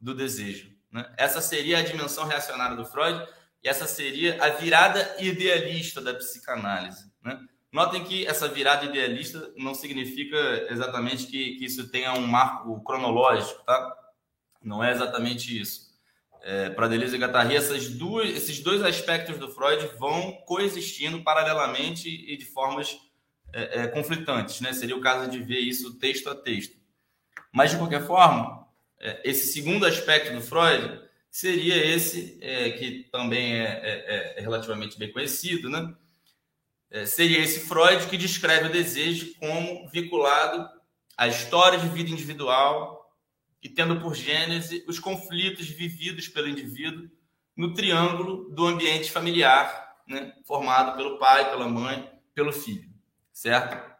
do 0.00 0.14
desejo. 0.14 0.70
Né? 0.92 1.12
Essa 1.16 1.40
seria 1.40 1.78
a 1.78 1.82
dimensão 1.82 2.24
reacionária 2.24 2.76
do 2.76 2.86
Freud 2.86 3.26
e 3.60 3.68
essa 3.68 3.88
seria 3.88 4.42
a 4.42 4.50
virada 4.50 5.16
idealista 5.18 6.00
da 6.00 6.14
psicanálise. 6.14 7.10
Né? 7.24 7.40
Notem 7.72 8.04
que 8.04 8.24
essa 8.24 8.46
virada 8.46 8.84
idealista 8.84 9.52
não 9.56 9.74
significa 9.74 10.36
exatamente 10.70 11.26
que, 11.26 11.56
que 11.56 11.64
isso 11.64 11.88
tenha 11.88 12.12
um 12.12 12.26
marco 12.26 12.80
cronológico, 12.84 13.64
tá? 13.64 13.96
Não 14.62 14.82
é 14.82 14.92
exatamente 14.92 15.58
isso. 15.58 15.89
É, 16.42 16.70
Para 16.70 16.88
Deleuze 16.88 17.16
e 17.16 17.18
Guattari, 17.18 17.54
essas 17.54 17.88
duas, 17.88 18.28
esses 18.30 18.60
dois 18.60 18.82
aspectos 18.82 19.38
do 19.38 19.50
Freud 19.50 19.90
vão 19.98 20.32
coexistindo 20.46 21.22
paralelamente 21.22 22.08
e 22.08 22.36
de 22.36 22.46
formas 22.46 22.98
é, 23.52 23.80
é, 23.80 23.86
conflitantes, 23.88 24.60
né? 24.60 24.72
Seria 24.72 24.96
o 24.96 25.00
caso 25.00 25.30
de 25.30 25.42
ver 25.42 25.58
isso 25.58 25.98
texto 25.98 26.30
a 26.30 26.34
texto. 26.34 26.78
Mas, 27.52 27.72
de 27.72 27.78
qualquer 27.78 28.06
forma, 28.06 28.66
é, 28.98 29.20
esse 29.24 29.52
segundo 29.52 29.84
aspecto 29.86 30.32
do 30.32 30.40
Freud 30.40 31.00
seria 31.30 31.76
esse, 31.84 32.38
é, 32.40 32.70
que 32.70 33.08
também 33.10 33.54
é, 33.54 34.34
é, 34.36 34.40
relativamente 34.40 34.98
bem 34.98 35.12
conhecido, 35.12 35.68
né? 35.68 35.94
Seria 37.06 37.38
esse 37.38 37.60
Freud 37.60 38.08
que 38.08 38.16
descreve 38.16 38.66
o 38.66 38.72
desejo 38.72 39.32
como 39.38 39.88
vinculado 39.90 40.68
à 41.16 41.28
história 41.28 41.78
de 41.78 41.88
vida 41.88 42.10
individual 42.10 42.99
e 43.62 43.68
tendo 43.68 44.00
por 44.00 44.14
gênese 44.14 44.84
os 44.88 44.98
conflitos 44.98 45.68
vividos 45.68 46.28
pelo 46.28 46.48
indivíduo 46.48 47.10
no 47.56 47.74
triângulo 47.74 48.48
do 48.50 48.66
ambiente 48.66 49.10
familiar, 49.10 49.96
né? 50.06 50.34
formado 50.44 50.96
pelo 50.96 51.18
pai, 51.18 51.50
pela 51.50 51.68
mãe, 51.68 52.10
pelo 52.34 52.52
filho, 52.52 52.88
certo? 53.32 53.90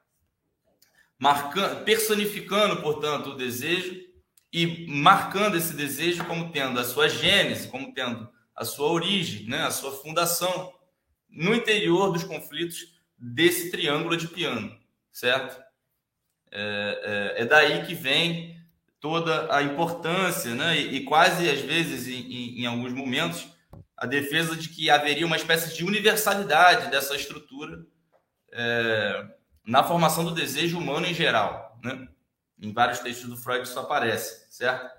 Marcando, 1.18 1.84
personificando, 1.84 2.80
portanto, 2.80 3.30
o 3.30 3.36
desejo 3.36 4.00
e 4.52 4.86
marcando 4.88 5.56
esse 5.56 5.74
desejo 5.74 6.24
como 6.24 6.50
tendo 6.50 6.80
a 6.80 6.84
sua 6.84 7.08
gênese, 7.08 7.68
como 7.68 7.92
tendo 7.92 8.28
a 8.56 8.64
sua 8.64 8.90
origem, 8.90 9.46
né, 9.46 9.62
a 9.62 9.70
sua 9.70 9.92
fundação 9.92 10.72
no 11.28 11.54
interior 11.54 12.12
dos 12.12 12.24
conflitos 12.24 12.98
desse 13.16 13.70
triângulo 13.70 14.16
de 14.16 14.26
piano, 14.28 14.76
certo? 15.12 15.62
É, 16.50 17.36
é, 17.36 17.42
é 17.42 17.46
daí 17.46 17.86
que 17.86 17.94
vem 17.94 18.59
toda 19.00 19.54
a 19.54 19.62
importância, 19.62 20.54
né, 20.54 20.78
e, 20.78 20.96
e 20.96 21.04
quase 21.04 21.48
às 21.48 21.60
vezes, 21.60 22.06
em, 22.06 22.20
em, 22.20 22.60
em 22.60 22.66
alguns 22.66 22.92
momentos, 22.92 23.48
a 23.96 24.06
defesa 24.06 24.56
de 24.56 24.68
que 24.68 24.90
haveria 24.90 25.26
uma 25.26 25.36
espécie 25.36 25.74
de 25.74 25.84
universalidade 25.84 26.90
dessa 26.90 27.14
estrutura 27.16 27.84
é, 28.52 29.26
na 29.64 29.84
formação 29.84 30.24
do 30.24 30.32
desejo 30.32 30.78
humano 30.78 31.06
em 31.06 31.14
geral, 31.14 31.78
né? 31.82 32.08
Em 32.58 32.72
vários 32.72 32.98
textos 32.98 33.28
do 33.28 33.36
Freud 33.36 33.66
isso 33.66 33.78
aparece, 33.78 34.46
certo? 34.50 34.90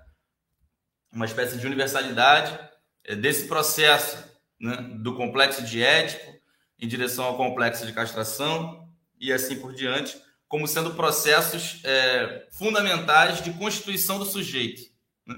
Uma 1.12 1.26
espécie 1.26 1.58
de 1.58 1.66
universalidade 1.66 2.58
é, 3.04 3.14
desse 3.14 3.46
processo 3.46 4.18
né, 4.58 4.76
do 4.98 5.14
complexo 5.16 5.62
de 5.62 5.82
Édipo 5.82 6.40
em 6.78 6.88
direção 6.88 7.24
ao 7.24 7.36
complexo 7.36 7.86
de 7.86 7.92
castração 7.92 8.88
e 9.20 9.32
assim 9.32 9.60
por 9.60 9.74
diante, 9.74 10.20
como 10.52 10.68
sendo 10.68 10.92
processos 10.92 11.80
é, 11.82 12.46
fundamentais 12.50 13.42
de 13.42 13.54
constituição 13.54 14.18
do 14.18 14.26
sujeito, 14.26 14.82
né, 15.26 15.34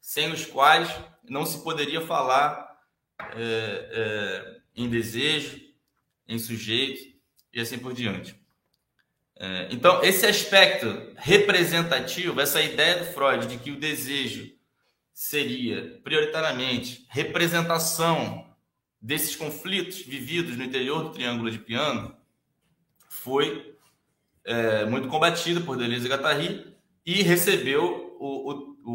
sem 0.00 0.30
os 0.30 0.46
quais 0.46 0.88
não 1.28 1.44
se 1.44 1.64
poderia 1.64 2.00
falar 2.00 2.80
é, 3.34 3.88
é, 3.90 4.60
em 4.76 4.88
desejo, 4.88 5.60
em 6.28 6.38
sujeito 6.38 7.12
e 7.52 7.60
assim 7.60 7.76
por 7.76 7.92
diante. 7.92 8.40
É, 9.34 9.66
então, 9.72 10.00
esse 10.04 10.26
aspecto 10.26 11.12
representativo, 11.16 12.40
essa 12.40 12.62
ideia 12.62 13.00
do 13.00 13.12
Freud 13.12 13.48
de 13.48 13.58
que 13.58 13.72
o 13.72 13.80
desejo 13.80 14.48
seria 15.12 16.00
prioritariamente 16.04 17.04
representação 17.08 18.48
desses 19.00 19.34
conflitos 19.34 20.02
vividos 20.02 20.56
no 20.56 20.62
interior 20.62 21.02
do 21.02 21.10
triângulo 21.10 21.50
de 21.50 21.58
piano, 21.58 22.16
foi 23.08 23.71
é, 24.44 24.84
muito 24.84 25.08
combatido 25.08 25.62
por 25.62 25.76
Deleuze 25.76 26.06
e 26.06 26.10
Guattari 26.10 26.76
e 27.04 27.22
recebeu 27.22 28.16
o, 28.18 28.50
o, 28.50 28.76
o, 28.84 28.92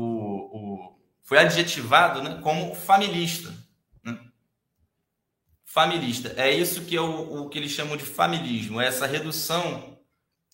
o 0.58 0.98
foi 1.24 1.40
adjetivado 1.40 2.24
né, 2.24 2.40
como 2.42 2.74
familista. 2.74 3.54
Né? 4.04 4.18
Familista. 5.66 6.34
É 6.38 6.50
isso 6.50 6.86
que 6.86 6.96
é 6.96 7.02
o 7.02 7.50
que 7.50 7.58
eles 7.58 7.72
chamam 7.72 7.98
de 7.98 8.06
familismo, 8.06 8.80
é 8.80 8.88
essa 8.88 9.06
redução 9.06 10.00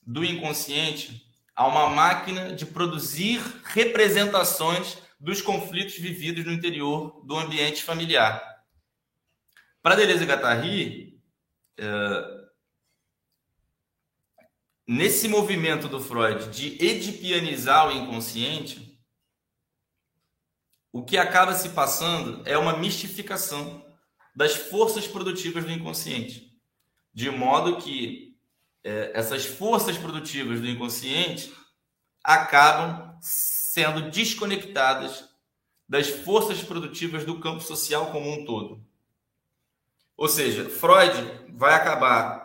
do 0.05 0.25
inconsciente 0.25 1.23
a 1.55 1.67
uma 1.67 1.89
máquina 1.89 2.53
de 2.53 2.65
produzir 2.65 3.39
representações 3.63 4.97
dos 5.19 5.41
conflitos 5.41 5.95
vividos 5.95 6.43
no 6.43 6.51
interior 6.51 7.23
do 7.25 7.37
ambiente 7.37 7.83
familiar. 7.83 8.43
Para 9.81 9.95
Deleuze 9.95 10.23
e 10.23 10.27
Guattari, 10.27 11.21
é, 11.77 12.42
nesse 14.87 15.27
movimento 15.27 15.87
do 15.87 15.99
Freud 15.99 16.49
de 16.49 16.83
edipianizar 16.83 17.87
o 17.87 17.91
inconsciente, 17.91 18.99
o 20.91 21.03
que 21.03 21.17
acaba 21.17 21.55
se 21.55 21.69
passando 21.69 22.41
é 22.45 22.57
uma 22.57 22.77
mistificação 22.77 23.83
das 24.35 24.55
forças 24.55 25.07
produtivas 25.07 25.63
do 25.63 25.71
inconsciente, 25.71 26.55
de 27.13 27.29
modo 27.29 27.77
que 27.77 28.37
é, 28.83 29.11
essas 29.13 29.45
forças 29.45 29.97
produtivas 29.97 30.59
do 30.59 30.67
inconsciente 30.67 31.53
acabam 32.23 33.17
sendo 33.21 34.09
desconectadas 34.11 35.29
das 35.87 36.09
forças 36.09 36.61
produtivas 36.61 37.25
do 37.25 37.39
campo 37.39 37.61
social 37.61 38.11
como 38.11 38.31
um 38.31 38.45
todo. 38.45 38.83
Ou 40.15 40.27
seja, 40.27 40.69
Freud 40.69 41.49
vai 41.53 41.73
acabar 41.73 42.42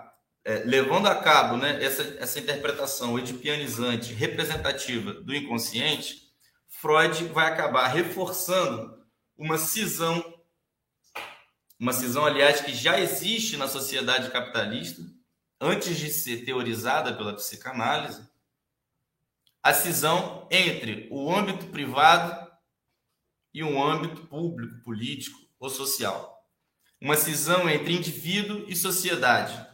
é, 0.49 0.63
levando 0.65 1.07
a 1.09 1.15
cabo 1.15 1.59
né, 1.59 1.85
essa, 1.85 2.03
essa 2.19 2.39
interpretação 2.39 3.19
edipianizante, 3.19 4.15
representativa 4.15 5.13
do 5.13 5.37
inconsciente, 5.37 6.33
Freud 6.67 7.23
vai 7.25 7.53
acabar 7.53 7.87
reforçando 7.89 8.99
uma 9.37 9.59
cisão, 9.59 10.25
uma 11.79 11.93
cisão, 11.93 12.25
aliás, 12.25 12.63
que 12.63 12.73
já 12.73 12.99
existe 12.99 13.59
na 13.59 13.69
sociedade 13.69 14.31
capitalista, 14.31 15.03
antes 15.61 15.99
de 15.99 16.09
ser 16.09 16.47
teorizada 16.47 17.13
pela 17.13 17.35
psicanálise, 17.35 18.27
a 19.63 19.75
cisão 19.75 20.49
entre 20.51 21.09
o 21.11 21.31
âmbito 21.31 21.67
privado 21.67 22.51
e 23.53 23.63
um 23.63 23.83
âmbito 23.83 24.27
público, 24.29 24.83
político 24.83 25.39
ou 25.61 25.69
social. 25.69 26.43
Uma 26.99 27.17
cisão 27.17 27.69
entre 27.69 27.93
indivíduo 27.93 28.65
e 28.67 28.75
sociedade, 28.75 29.68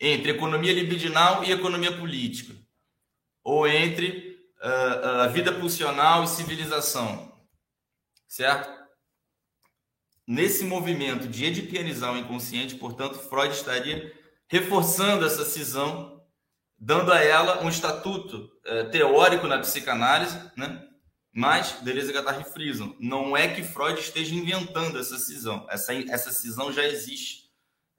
entre 0.00 0.30
economia 0.30 0.72
libidinal 0.72 1.44
e 1.44 1.52
economia 1.52 1.96
política, 1.96 2.54
ou 3.42 3.66
entre 3.66 4.38
uh, 4.62 5.22
a 5.22 5.26
vida 5.28 5.52
pulsional 5.52 6.24
e 6.24 6.28
civilização, 6.28 7.32
certo? 8.28 8.76
Nesse 10.26 10.64
movimento 10.64 11.28
de 11.28 11.44
edipianizar 11.44 12.12
o 12.12 12.18
inconsciente, 12.18 12.74
portanto, 12.74 13.18
Freud 13.18 13.54
estaria 13.54 14.12
reforçando 14.48 15.24
essa 15.24 15.44
cisão, 15.44 16.20
dando 16.76 17.12
a 17.12 17.22
ela 17.22 17.62
um 17.64 17.68
estatuto 17.68 18.50
é, 18.64 18.84
teórico 18.84 19.46
na 19.46 19.58
psicanálise, 19.60 20.38
né? 20.56 20.84
Mas 21.32 21.80
Deleuze 21.82 22.10
e 22.10 22.14
Guattari 22.14 22.44
frisam, 22.44 22.96
não 22.98 23.36
é 23.36 23.46
que 23.54 23.62
Freud 23.62 24.00
esteja 24.00 24.34
inventando 24.34 24.98
essa 24.98 25.16
cisão, 25.18 25.66
essa, 25.70 25.94
essa 25.94 26.32
cisão 26.32 26.72
já 26.72 26.84
existe 26.84 27.45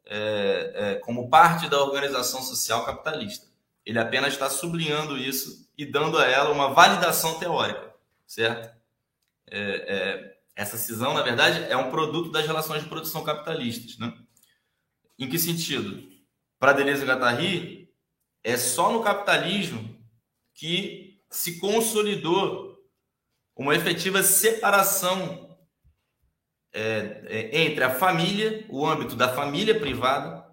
é, 0.10 0.72
é, 0.76 0.96
como 0.96 1.30
parte 1.30 1.70
da 1.70 1.82
organização 1.82 2.42
social 2.42 2.86
capitalista. 2.86 3.48
Ele 3.86 4.00
apenas 4.00 4.34
está 4.34 4.50
sublinhando 4.50 5.18
isso 5.18 5.70
e 5.78 5.86
dando 5.86 6.18
a 6.18 6.26
ela 6.26 6.52
uma 6.52 6.74
validação 6.74 7.40
teórica, 7.40 7.94
certo? 8.26 8.76
É, 9.50 9.60
é, 9.60 10.38
essa 10.56 10.78
cisão, 10.78 11.14
na 11.14 11.22
verdade, 11.22 11.64
é 11.70 11.78
um 11.78 11.92
produto 11.92 12.32
das 12.32 12.46
relações 12.46 12.84
de 12.84 12.90
produção 12.90 13.24
capitalistas, 13.24 13.98
né? 13.98 14.14
Em 15.20 15.30
que 15.30 15.40
sentido? 15.40 16.18
para 16.60 16.74
Deleuze 16.74 17.04
e 17.04 17.06
Guattari, 17.06 17.90
é 18.44 18.58
só 18.58 18.92
no 18.92 19.04
capitalismo 19.04 19.96
que 20.54 21.22
se 21.30 21.60
consolidou 21.60 22.78
uma 23.56 23.76
efetiva 23.76 24.24
separação 24.24 25.47
é, 26.78 27.24
é, 27.26 27.62
entre 27.64 27.84
a 27.84 27.90
família, 27.90 28.64
o 28.70 28.86
âmbito 28.86 29.16
da 29.16 29.34
família 29.34 29.80
privada, 29.80 30.46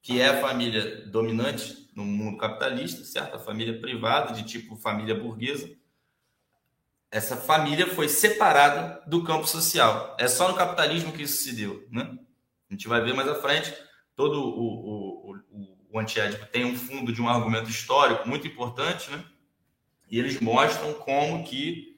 que 0.00 0.20
é 0.20 0.28
a 0.28 0.40
família 0.40 1.04
dominante 1.06 1.90
no 1.92 2.04
mundo 2.04 2.38
capitalista, 2.38 3.02
certo? 3.04 3.34
A 3.34 3.38
família 3.40 3.80
privada, 3.80 4.32
de 4.32 4.44
tipo 4.44 4.76
família 4.76 5.14
burguesa, 5.14 5.68
essa 7.10 7.36
família 7.36 7.88
foi 7.88 8.08
separada 8.08 9.02
do 9.06 9.24
campo 9.24 9.46
social. 9.46 10.16
É 10.20 10.28
só 10.28 10.48
no 10.48 10.56
capitalismo 10.56 11.12
que 11.12 11.24
isso 11.24 11.42
se 11.42 11.52
deu. 11.52 11.84
Né? 11.90 12.16
A 12.70 12.72
gente 12.72 12.86
vai 12.86 13.00
ver 13.02 13.12
mais 13.12 13.28
à 13.28 13.34
frente. 13.34 13.74
Todo 14.14 14.40
o, 14.40 15.30
o, 15.30 15.36
o, 15.50 15.78
o 15.90 15.98
antiédipo 15.98 16.46
tem 16.46 16.64
um 16.64 16.76
fundo 16.76 17.12
de 17.12 17.20
um 17.20 17.28
argumento 17.28 17.68
histórico 17.68 18.26
muito 18.28 18.46
importante, 18.46 19.10
né? 19.10 19.22
e 20.08 20.18
eles 20.18 20.40
mostram 20.40 20.94
como 20.94 21.44
que 21.44 21.91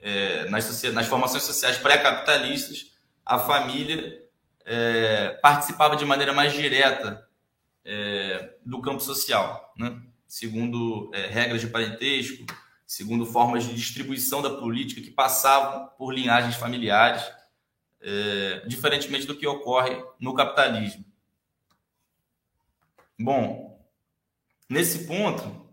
é, 0.00 0.48
nas, 0.48 0.82
nas 0.84 1.06
formações 1.06 1.42
sociais 1.42 1.76
pré-capitalistas 1.78 2.90
a 3.24 3.38
família 3.38 4.20
é, 4.64 5.38
participava 5.42 5.96
de 5.96 6.04
maneira 6.04 6.32
mais 6.32 6.52
direta 6.52 7.28
é, 7.84 8.54
do 8.64 8.80
campo 8.80 9.00
social, 9.00 9.72
né? 9.76 10.00
segundo 10.26 11.10
é, 11.14 11.26
regras 11.26 11.60
de 11.60 11.68
parentesco, 11.68 12.44
segundo 12.86 13.24
formas 13.24 13.64
de 13.64 13.74
distribuição 13.74 14.42
da 14.42 14.50
política 14.50 15.00
que 15.00 15.10
passavam 15.10 15.88
por 15.96 16.12
linhagens 16.12 16.56
familiares, 16.56 17.22
é, 18.00 18.62
diferentemente 18.66 19.26
do 19.26 19.36
que 19.36 19.46
ocorre 19.46 20.02
no 20.18 20.34
capitalismo. 20.34 21.04
Bom, 23.18 23.80
nesse 24.68 25.06
ponto, 25.06 25.68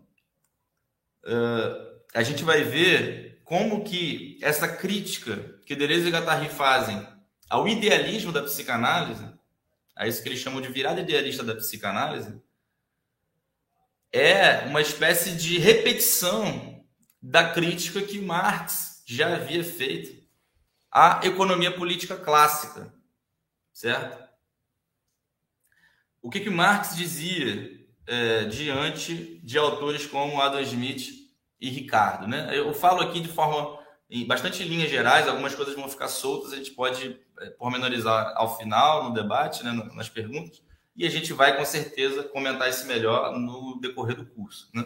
é, 1.24 1.98
a 2.14 2.22
gente 2.22 2.44
vai 2.44 2.62
ver 2.62 3.27
como 3.48 3.82
que 3.82 4.38
essa 4.42 4.68
crítica 4.68 5.58
que 5.64 5.74
Deleuze 5.74 6.06
e 6.06 6.10
Guattari 6.10 6.50
fazem 6.50 7.08
ao 7.48 7.66
idealismo 7.66 8.30
da 8.30 8.42
psicanálise, 8.42 9.26
a 9.96 10.06
isso 10.06 10.22
que 10.22 10.28
eles 10.28 10.38
chamam 10.38 10.60
de 10.60 10.68
virada 10.68 11.00
idealista 11.00 11.42
da 11.42 11.54
psicanálise, 11.54 12.38
é 14.12 14.66
uma 14.66 14.82
espécie 14.82 15.32
de 15.32 15.58
repetição 15.58 16.84
da 17.22 17.50
crítica 17.50 18.02
que 18.02 18.20
Marx 18.20 19.02
já 19.06 19.34
havia 19.34 19.64
feito 19.64 20.22
à 20.92 21.20
economia 21.24 21.74
política 21.74 22.18
clássica, 22.18 22.92
certo? 23.72 24.28
O 26.20 26.28
que, 26.28 26.40
que 26.40 26.50
Marx 26.50 26.94
dizia 26.94 27.88
é, 28.06 28.44
diante 28.44 29.40
de 29.42 29.56
autores 29.56 30.04
como 30.04 30.38
Adam 30.38 30.60
Smith 30.60 31.17
e 31.60 31.68
Ricardo, 31.70 32.26
né? 32.26 32.50
Eu 32.56 32.72
falo 32.72 33.00
aqui 33.00 33.20
de 33.20 33.28
forma 33.28 33.78
em 34.10 34.26
bastante 34.26 34.64
linhas 34.64 34.90
gerais, 34.90 35.28
algumas 35.28 35.54
coisas 35.54 35.74
vão 35.74 35.88
ficar 35.88 36.08
soltas, 36.08 36.52
a 36.52 36.56
gente 36.56 36.70
pode 36.70 37.20
é, 37.40 37.50
pormenorizar 37.50 38.32
ao 38.36 38.56
final 38.56 39.04
no 39.04 39.14
debate, 39.14 39.62
né, 39.62 39.72
nas 39.94 40.08
perguntas, 40.08 40.62
e 40.96 41.06
a 41.06 41.10
gente 41.10 41.32
vai 41.32 41.56
com 41.56 41.64
certeza 41.64 42.22
comentar 42.24 42.70
isso 42.70 42.86
melhor 42.86 43.38
no 43.38 43.78
decorrer 43.80 44.16
do 44.16 44.26
curso, 44.26 44.68
né? 44.74 44.84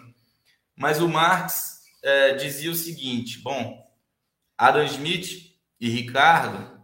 Mas 0.76 1.00
o 1.00 1.08
Marx 1.08 1.82
é, 2.02 2.34
dizia 2.34 2.70
o 2.70 2.74
seguinte: 2.74 3.38
bom, 3.38 3.80
Adam 4.58 4.84
Smith 4.84 5.56
e 5.80 5.88
Ricardo 5.88 6.82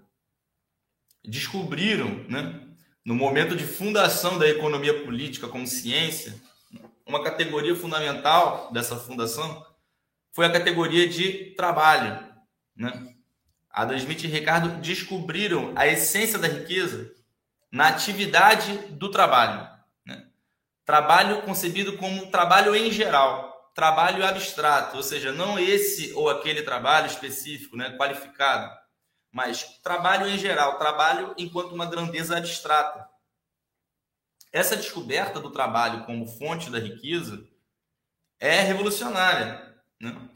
descobriram, 1.25 2.25
né, 2.29 2.69
no 3.05 3.15
momento 3.15 3.57
de 3.57 3.65
fundação 3.65 4.39
da 4.39 4.49
economia 4.49 5.05
política 5.05 5.49
como 5.49 5.67
ciência, 5.67 6.41
uma 7.07 7.23
categoria 7.23 7.75
fundamental 7.75 8.71
dessa 8.73 8.97
fundação 8.97 9.67
foi 10.39 10.47
a 10.47 10.53
categoria 10.53 11.09
de 11.09 11.53
trabalho. 11.57 12.25
Né? 12.77 13.13
Adam 13.69 13.97
Smith 13.97 14.23
e 14.23 14.29
Ricardo 14.29 14.81
descobriram 14.81 15.73
a 15.75 15.85
essência 15.85 16.39
da 16.39 16.47
riqueza 16.47 17.13
na 17.73 17.89
atividade 17.89 18.73
do 18.93 19.11
trabalho. 19.11 19.69
Né? 20.07 20.29
Trabalho 20.85 21.43
concebido 21.43 21.97
como 21.97 22.31
trabalho 22.31 22.77
em 22.77 22.93
geral 22.93 23.49
trabalho 23.75 24.25
abstrato, 24.25 24.97
ou 24.97 25.03
seja, 25.03 25.33
não 25.33 25.59
esse 25.59 26.13
ou 26.13 26.29
aquele 26.31 26.63
trabalho 26.63 27.07
específico, 27.07 27.77
né, 27.77 27.97
qualificado, 27.97 28.77
mas 29.31 29.63
trabalho 29.83 30.27
em 30.27 30.37
geral, 30.37 30.79
trabalho 30.79 31.35
enquanto 31.39 31.73
uma 31.73 31.87
grandeza 31.87 32.37
abstrata. 32.37 33.09
Essa 34.53 34.77
descoberta 34.77 35.39
do 35.41 35.51
trabalho 35.51 36.05
como 36.07 36.27
fonte 36.27 36.71
da 36.71 36.79
riqueza 36.79 37.45
é 38.41 38.61
revolucionária. 38.61 39.69
Né? 40.01 40.28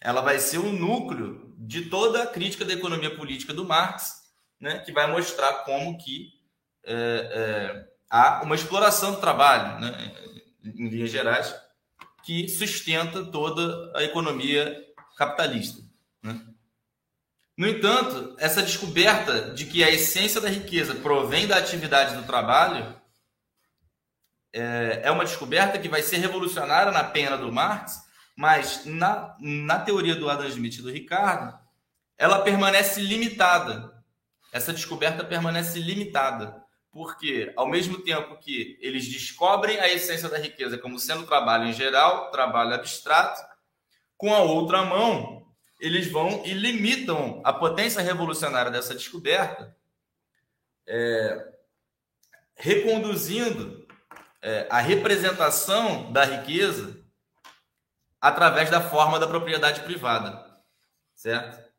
Ela 0.00 0.20
vai 0.20 0.38
ser 0.38 0.58
o 0.58 0.72
núcleo 0.72 1.54
de 1.58 1.86
toda 1.86 2.22
a 2.22 2.26
crítica 2.26 2.64
da 2.64 2.72
economia 2.72 3.14
política 3.14 3.52
do 3.52 3.64
Marx, 3.64 4.22
né, 4.58 4.78
que 4.80 4.92
vai 4.92 5.10
mostrar 5.10 5.64
como 5.64 5.98
que 5.98 6.32
é, 6.84 6.94
é, 6.94 7.88
há 8.08 8.42
uma 8.42 8.54
exploração 8.54 9.12
do 9.12 9.20
trabalho, 9.20 9.78
né, 9.80 10.12
em 10.64 10.88
linhas 10.88 11.10
gerais, 11.10 11.54
que 12.22 12.48
sustenta 12.48 13.24
toda 13.24 13.92
a 13.96 14.02
economia 14.02 14.84
capitalista. 15.16 15.82
Né? 16.22 16.40
No 17.56 17.68
entanto, 17.68 18.34
essa 18.38 18.62
descoberta 18.62 19.50
de 19.50 19.66
que 19.66 19.84
a 19.84 19.90
essência 19.90 20.40
da 20.40 20.48
riqueza 20.48 20.94
provém 20.94 21.46
da 21.46 21.56
atividade 21.56 22.16
do 22.16 22.26
trabalho 22.26 22.98
é, 24.52 25.00
é 25.04 25.10
uma 25.10 25.24
descoberta 25.24 25.78
que 25.78 25.88
vai 25.88 26.02
ser 26.02 26.16
revolucionária 26.18 26.90
na 26.90 27.04
pena 27.04 27.36
do 27.36 27.52
Marx, 27.52 28.02
mas 28.40 28.86
na, 28.86 29.36
na 29.38 29.78
teoria 29.80 30.16
do 30.16 30.30
Adam 30.30 30.46
Smith 30.46 30.78
e 30.78 30.82
do 30.82 30.90
Ricardo, 30.90 31.58
ela 32.16 32.40
permanece 32.40 32.98
limitada. 32.98 34.02
Essa 34.50 34.72
descoberta 34.72 35.22
permanece 35.22 35.78
limitada 35.78 36.58
porque 36.90 37.52
ao 37.54 37.68
mesmo 37.68 37.98
tempo 37.98 38.38
que 38.38 38.78
eles 38.80 39.06
descobrem 39.06 39.78
a 39.78 39.92
essência 39.92 40.26
da 40.26 40.38
riqueza 40.38 40.78
como 40.78 40.98
sendo 40.98 41.26
trabalho 41.26 41.66
em 41.66 41.74
geral, 41.74 42.30
trabalho 42.30 42.72
abstrato, 42.72 43.42
com 44.16 44.34
a 44.34 44.38
outra 44.38 44.86
mão, 44.86 45.46
eles 45.78 46.10
vão 46.10 46.42
e 46.46 46.54
limitam 46.54 47.42
a 47.44 47.52
potência 47.52 48.00
revolucionária 48.00 48.70
dessa 48.70 48.94
descoberta, 48.94 49.76
é, 50.86 51.46
reconduzindo 52.56 53.86
é, 54.40 54.66
a 54.70 54.80
representação 54.80 56.10
da 56.10 56.24
riqueza 56.24 56.99
através 58.20 58.70
da 58.70 58.80
forma 58.80 59.18
da 59.18 59.26
propriedade 59.26 59.80
privada, 59.82 60.44
certo? 61.14 61.70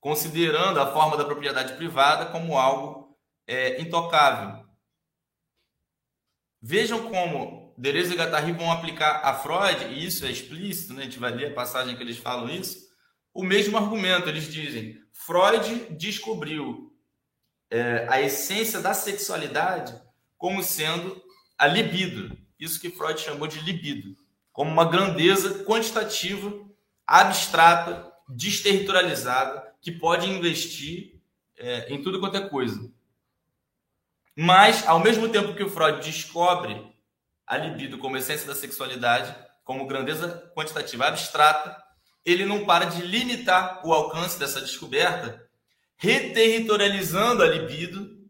Considerando 0.00 0.80
a 0.80 0.92
forma 0.92 1.16
da 1.16 1.24
propriedade 1.24 1.74
privada 1.74 2.26
como 2.26 2.58
algo 2.58 3.16
é, 3.46 3.80
intocável. 3.80 4.64
Vejam 6.60 7.10
como 7.10 7.74
Deleuze 7.76 8.14
e 8.14 8.16
Guattari 8.16 8.52
vão 8.52 8.70
aplicar 8.70 9.20
a 9.24 9.34
Freud, 9.34 9.84
e 9.86 10.04
isso 10.04 10.24
é 10.24 10.30
explícito, 10.30 10.94
né? 10.94 11.02
a 11.02 11.04
gente 11.04 11.18
vai 11.18 11.30
ler 11.30 11.52
a 11.52 11.54
passagem 11.54 11.96
que 11.96 12.02
eles 12.02 12.18
falam 12.18 12.48
isso, 12.48 12.78
o 13.32 13.42
mesmo 13.42 13.76
argumento. 13.76 14.28
Eles 14.28 14.52
dizem, 14.52 14.98
Freud 15.12 15.94
descobriu 15.96 16.92
é, 17.70 18.06
a 18.08 18.20
essência 18.20 18.80
da 18.80 18.94
sexualidade 18.94 19.94
como 20.38 20.62
sendo 20.62 21.20
a 21.58 21.66
libido. 21.66 22.36
Isso 22.58 22.80
que 22.80 22.90
Freud 22.90 23.20
chamou 23.20 23.46
de 23.46 23.60
libido. 23.60 24.16
Como 24.54 24.70
uma 24.70 24.86
grandeza 24.86 25.64
quantitativa, 25.64 26.50
abstrata, 27.06 28.10
desterritorializada, 28.26 29.74
que 29.82 29.92
pode 29.92 30.30
investir 30.30 31.20
é, 31.58 31.92
em 31.92 32.00
tudo 32.00 32.20
quanto 32.20 32.38
é 32.38 32.48
coisa. 32.48 32.90
Mas, 34.36 34.86
ao 34.86 35.00
mesmo 35.00 35.28
tempo 35.28 35.54
que 35.54 35.62
o 35.62 35.68
Freud 35.68 36.00
descobre 36.00 36.94
a 37.46 37.56
libido 37.58 37.98
como 37.98 38.16
essência 38.16 38.46
da 38.46 38.54
sexualidade, 38.54 39.34
como 39.64 39.86
grandeza 39.88 40.50
quantitativa 40.54 41.08
abstrata, 41.08 41.76
ele 42.24 42.46
não 42.46 42.64
para 42.64 42.86
de 42.86 43.02
limitar 43.02 43.84
o 43.84 43.92
alcance 43.92 44.38
dessa 44.38 44.60
descoberta, 44.60 45.46
reterritorializando 45.96 47.42
a 47.42 47.46
libido 47.46 48.24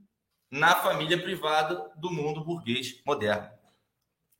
na 0.51 0.75
família 0.75 1.21
privada 1.23 1.93
do 1.97 2.11
mundo 2.11 2.43
burguês 2.43 3.03
moderno. 3.07 3.49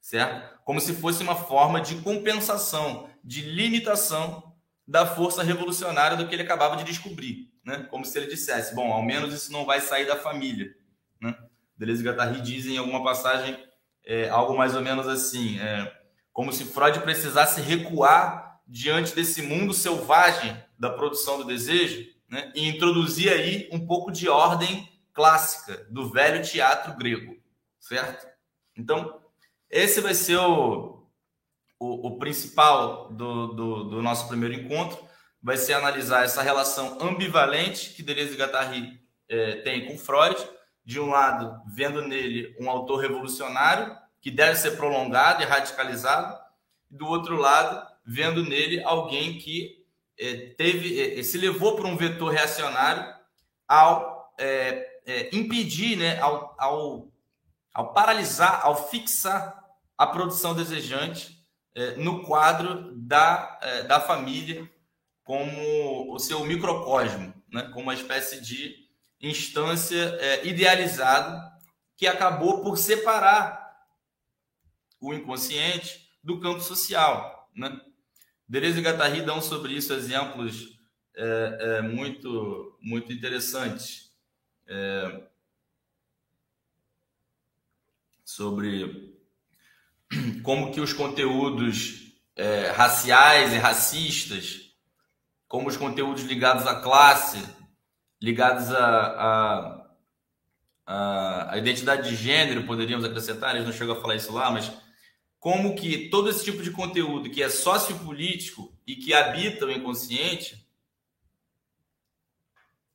Certo? 0.05 0.61
Como 0.67 0.83
se 0.83 0.93
fosse 0.93 1.23
uma 1.23 1.35
forma 1.35 1.81
de 1.81 1.97
compensação, 2.03 3.09
de 3.25 3.41
limitação 3.41 4.55
da 4.87 5.07
força 5.07 5.43
revolucionária 5.43 6.15
do 6.15 6.29
que 6.29 6.35
ele 6.35 6.43
acabava 6.43 6.77
de 6.77 6.85
descobrir. 6.85 7.51
Né? 7.65 7.87
Como 7.89 8.05
se 8.05 8.19
ele 8.19 8.27
dissesse: 8.27 8.75
bom, 8.75 8.93
ao 8.93 9.03
menos 9.03 9.33
isso 9.33 9.51
não 9.51 9.65
vai 9.65 9.81
sair 9.81 10.07
da 10.07 10.15
família. 10.15 10.77
Né? 11.19 11.35
Deleuze 11.79 12.03
e 12.03 12.07
Guattari 12.07 12.43
dizem 12.43 12.75
em 12.75 12.77
alguma 12.77 13.03
passagem 13.03 13.59
é, 14.05 14.29
algo 14.29 14.55
mais 14.55 14.77
ou 14.77 14.83
menos 14.83 15.09
assim, 15.09 15.59
é, 15.59 15.91
como 16.35 16.53
se 16.53 16.67
Freud 16.67 17.01
precisasse 17.01 17.63
recuar 17.63 18.61
diante 18.69 19.15
desse 19.15 19.41
mundo 19.41 19.73
selvagem 19.73 20.55
da 20.79 20.91
produção 20.91 21.39
do 21.39 21.45
desejo 21.45 22.07
né, 22.29 22.53
e 22.55 22.69
introduzir 22.69 23.33
aí 23.33 23.71
um 23.73 23.87
pouco 23.87 24.13
de 24.13 24.29
ordem 24.29 24.87
clássica 25.15 25.87
do 25.89 26.11
velho 26.11 26.45
teatro 26.45 26.95
grego, 26.95 27.39
certo? 27.81 28.27
Então, 28.77 29.24
esse 29.75 30.01
vai 30.01 30.15
ser 30.15 30.37
o, 30.37 31.05
o, 31.81 32.07
o 32.07 32.19
principal 32.19 33.09
do, 33.13 33.49
do, 33.49 33.85
do, 33.85 34.03
nosso 34.03 34.29
primeiro 34.29 34.55
encontro, 34.55 34.97
vai 35.43 35.57
ser 35.57 35.73
analisar 35.73 36.25
essa 36.25 36.43
relação 36.43 36.97
ambivalente 37.01 37.91
que 37.91 38.03
Deleuze 38.03 38.35
e 38.35 38.37
Guattari 38.37 39.01
é, 39.29 39.57
tem 39.63 39.87
com 39.87 39.99
Freud, 39.99 40.37
de 40.85 41.01
um 41.01 41.11
lado, 41.11 41.61
vendo 41.67 42.03
nele 42.03 42.55
um 42.61 42.71
autor 42.71 43.01
revolucionário 43.01 43.97
que 44.21 44.31
deve 44.31 44.55
ser 44.57 44.77
prolongado 44.77 45.43
e 45.43 45.47
radicalizado, 45.47 46.39
do 46.89 47.09
outro 47.09 47.37
lado, 47.37 47.85
vendo 48.07 48.45
nele 48.45 48.81
alguém 48.85 49.39
que 49.39 49.85
é, 50.17 50.55
teve, 50.57 51.19
é, 51.19 51.23
se 51.25 51.37
levou 51.37 51.75
para 51.75 51.89
um 51.89 51.97
vetor 51.97 52.31
reacionário 52.31 53.13
ao 53.67 54.15
impedir, 55.33 55.97
né, 55.97 56.21
ao, 56.21 56.55
ao, 56.59 57.09
ao, 57.73 57.93
paralisar, 57.93 58.65
ao 58.65 58.89
fixar 58.89 59.64
a 59.97 60.07
produção 60.07 60.55
desejante 60.55 61.39
é, 61.75 61.97
no 61.97 62.25
quadro 62.25 62.93
da, 62.97 63.59
é, 63.63 63.83
da 63.83 64.01
família 64.01 64.71
como 65.23 66.13
o 66.13 66.19
seu 66.19 66.45
microcosmo, 66.45 67.35
né, 67.51 67.63
como 67.73 67.85
uma 67.85 67.95
espécie 67.95 68.41
de 68.41 68.85
instância 69.21 70.19
idealizada 70.45 71.51
que 71.97 72.07
acabou 72.07 72.63
por 72.63 72.77
separar 72.77 73.65
o 75.01 75.15
inconsciente 75.15 76.11
do 76.23 76.41
campo 76.41 76.61
social. 76.61 77.51
Né? 77.55 77.81
Deleuze 78.49 78.81
e 78.81 78.83
Guattari 78.83 79.23
dão 79.23 79.41
sobre 79.41 79.73
isso 79.73 79.93
exemplos 79.93 80.79
é, 81.17 81.59
é, 81.61 81.83
muito, 81.83 82.77
muito 82.81 83.13
interessantes. 83.13 84.13
É, 84.67 85.23
sobre 88.25 89.14
como 90.43 90.73
que 90.73 90.81
os 90.81 90.93
conteúdos 90.93 92.05
é, 92.37 92.71
raciais 92.71 93.53
e 93.53 93.59
racistas, 93.59 94.71
como 95.47 95.69
os 95.69 95.77
conteúdos 95.77 96.25
ligados 96.25 96.67
à 96.67 96.81
classe, 96.81 97.43
ligados 98.21 98.71
à, 98.75 99.87
à, 100.87 101.57
identidade 101.57 102.09
de 102.09 102.17
gênero, 102.17 102.67
poderíamos 102.67 103.05
acrescentar, 103.05 103.55
eles 103.55 103.67
não 103.67 103.73
chegam 103.73 103.97
a 103.97 104.01
falar 104.01 104.17
isso 104.17 104.33
lá, 104.33 104.51
mas 104.51 104.73
como 105.39 105.75
que 105.75 106.09
todo 106.09 106.31
esse 106.31 106.45
tipo 106.45 106.63
de 106.63 106.71
conteúdo 106.71 107.31
que 107.31 107.43
é 107.43 107.49
sociopolítico 107.49 108.77
e 108.87 108.97
que 108.97 109.13
habita 109.13 109.67
o 109.67 109.71
inconsciente 109.71 110.67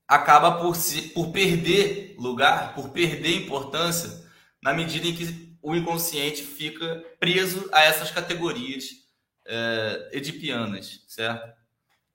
acaba 0.08 0.60
por, 0.60 0.76
se, 0.76 1.10
por 1.10 1.32
perder 1.32 2.16
lugar, 2.18 2.74
por 2.74 2.90
perder 2.90 3.36
importância, 3.36 4.28
na 4.62 4.74
medida 4.74 5.08
em 5.08 5.16
que 5.16 5.49
o 5.62 5.76
inconsciente 5.76 6.42
fica 6.44 7.04
preso 7.20 7.70
a 7.74 7.82
essas 7.84 8.12
categorias 8.12 8.90
é, 9.46 10.10
edipianas, 10.14 11.04
certo? 11.08 11.58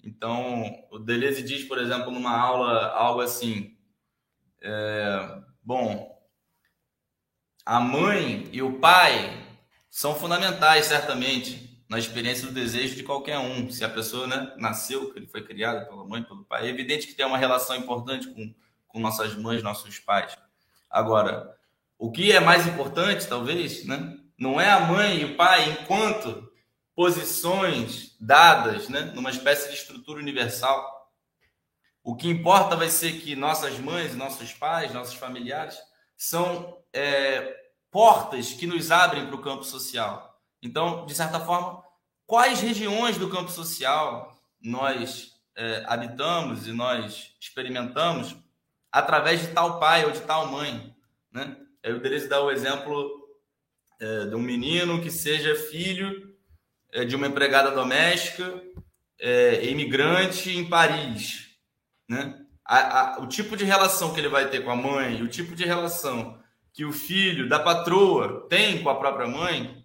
Então, 0.03 0.87
o 0.91 0.99
Deleuze 0.99 1.43
diz, 1.43 1.65
por 1.65 1.79
exemplo, 1.79 2.11
numa 2.11 2.37
aula, 2.37 2.89
algo 2.89 3.21
assim: 3.21 3.77
é, 4.63 5.43
bom, 5.63 6.15
a 7.65 7.81
mãe 7.81 8.49
e 8.53 8.63
o 8.63 8.79
pai 8.79 9.43
são 9.89 10.15
fundamentais, 10.15 10.87
certamente, 10.87 11.85
na 11.89 11.99
experiência 11.99 12.47
do 12.47 12.53
desejo 12.53 12.97
de 12.97 13.03
qualquer 13.03 13.39
um. 13.39 13.71
Se 13.71 13.85
a 13.85 13.89
pessoa 13.89 14.27
né, 14.27 14.55
nasceu, 14.59 15.13
ele 15.17 15.27
foi 15.27 15.43
criado 15.43 15.87
pela 15.89 16.05
mãe, 16.05 16.23
pelo 16.23 16.45
pai, 16.45 16.67
é 16.67 16.71
evidente 16.71 17.07
que 17.07 17.15
tem 17.15 17.25
uma 17.25 17.39
relação 17.39 17.77
importante 17.77 18.29
com, 18.29 18.55
com 18.89 19.01
nossas 19.01 19.35
mães, 19.35 19.63
nossos 19.63 19.99
pais. 19.99 20.37
Agora, 20.91 21.54
o 21.99 22.11
que 22.11 22.33
é 22.33 22.41
mais 22.41 22.67
importante, 22.67 23.27
talvez, 23.27 23.85
né, 23.85 24.17
não 24.39 24.61
é 24.61 24.71
a 24.71 24.81
mãe 24.81 25.21
e 25.21 25.25
o 25.25 25.37
pai 25.37 25.71
enquanto 25.71 26.51
posições 26.95 28.17
dadas 28.21 28.89
né, 28.89 29.01
numa 29.15 29.31
espécie 29.31 29.69
de 29.69 29.75
estrutura 29.75 30.21
universal. 30.21 30.93
O 32.03 32.15
que 32.15 32.29
importa 32.29 32.77
vai 32.77 32.89
ser 32.89 33.21
que 33.21 33.35
nossas 33.35 33.79
mães, 33.79 34.15
nossos 34.15 34.53
pais, 34.53 34.93
nossos 34.93 35.15
familiares 35.15 35.77
são 36.17 36.79
é, 36.93 37.57
portas 37.91 38.53
que 38.53 38.67
nos 38.67 38.91
abrem 38.91 39.27
para 39.27 39.37
o 39.37 39.43
campo 39.43 39.65
social. 39.65 40.39
Então, 40.63 41.07
de 41.07 41.15
certa 41.15 41.41
forma, 41.41 41.83
quais 42.27 42.61
regiões 42.61 43.17
do 43.17 43.31
campo 43.31 43.51
social 43.51 44.39
nós 44.61 45.33
é, 45.57 45.85
habitamos 45.87 46.67
e 46.67 46.73
nós 46.73 47.35
experimentamos 47.41 48.37
através 48.91 49.41
de 49.41 49.49
tal 49.49 49.81
pai 49.81 50.05
ou 50.05 50.11
de 50.11 50.21
tal 50.21 50.47
mãe, 50.49 50.95
né? 51.33 51.57
Eu 51.85 52.01
deveria 52.01 52.27
dar 52.27 52.41
o 52.41 52.51
exemplo 52.51 53.29
é, 54.01 54.25
de 54.27 54.35
um 54.35 54.41
menino 54.41 55.03
que 55.03 55.11
seja 55.11 55.55
filho 55.55 56.35
é, 56.91 57.05
de 57.05 57.15
uma 57.15 57.27
empregada 57.27 57.71
doméstica, 57.71 58.63
é, 59.19 59.67
imigrante 59.67 60.51
em 60.51 60.69
Paris, 60.69 61.51
né? 62.09 62.41
A, 62.65 63.17
a, 63.17 63.21
o 63.21 63.27
tipo 63.27 63.55
de 63.55 63.65
relação 63.65 64.15
que 64.15 64.21
ele 64.21 64.29
vai 64.29 64.49
ter 64.49 64.65
com 64.65 64.71
a 64.71 64.77
mãe, 64.77 65.23
o 65.23 65.29
tipo 65.29 65.55
de 65.55 65.67
relação 65.67 66.43
que 66.73 66.87
o 66.87 66.93
filho 66.93 67.49
da 67.49 67.61
patroa 67.61 68.47
tem 68.49 68.83
com 68.83 68.89
a 68.89 68.99
própria 68.99 69.29
mãe 69.29 69.85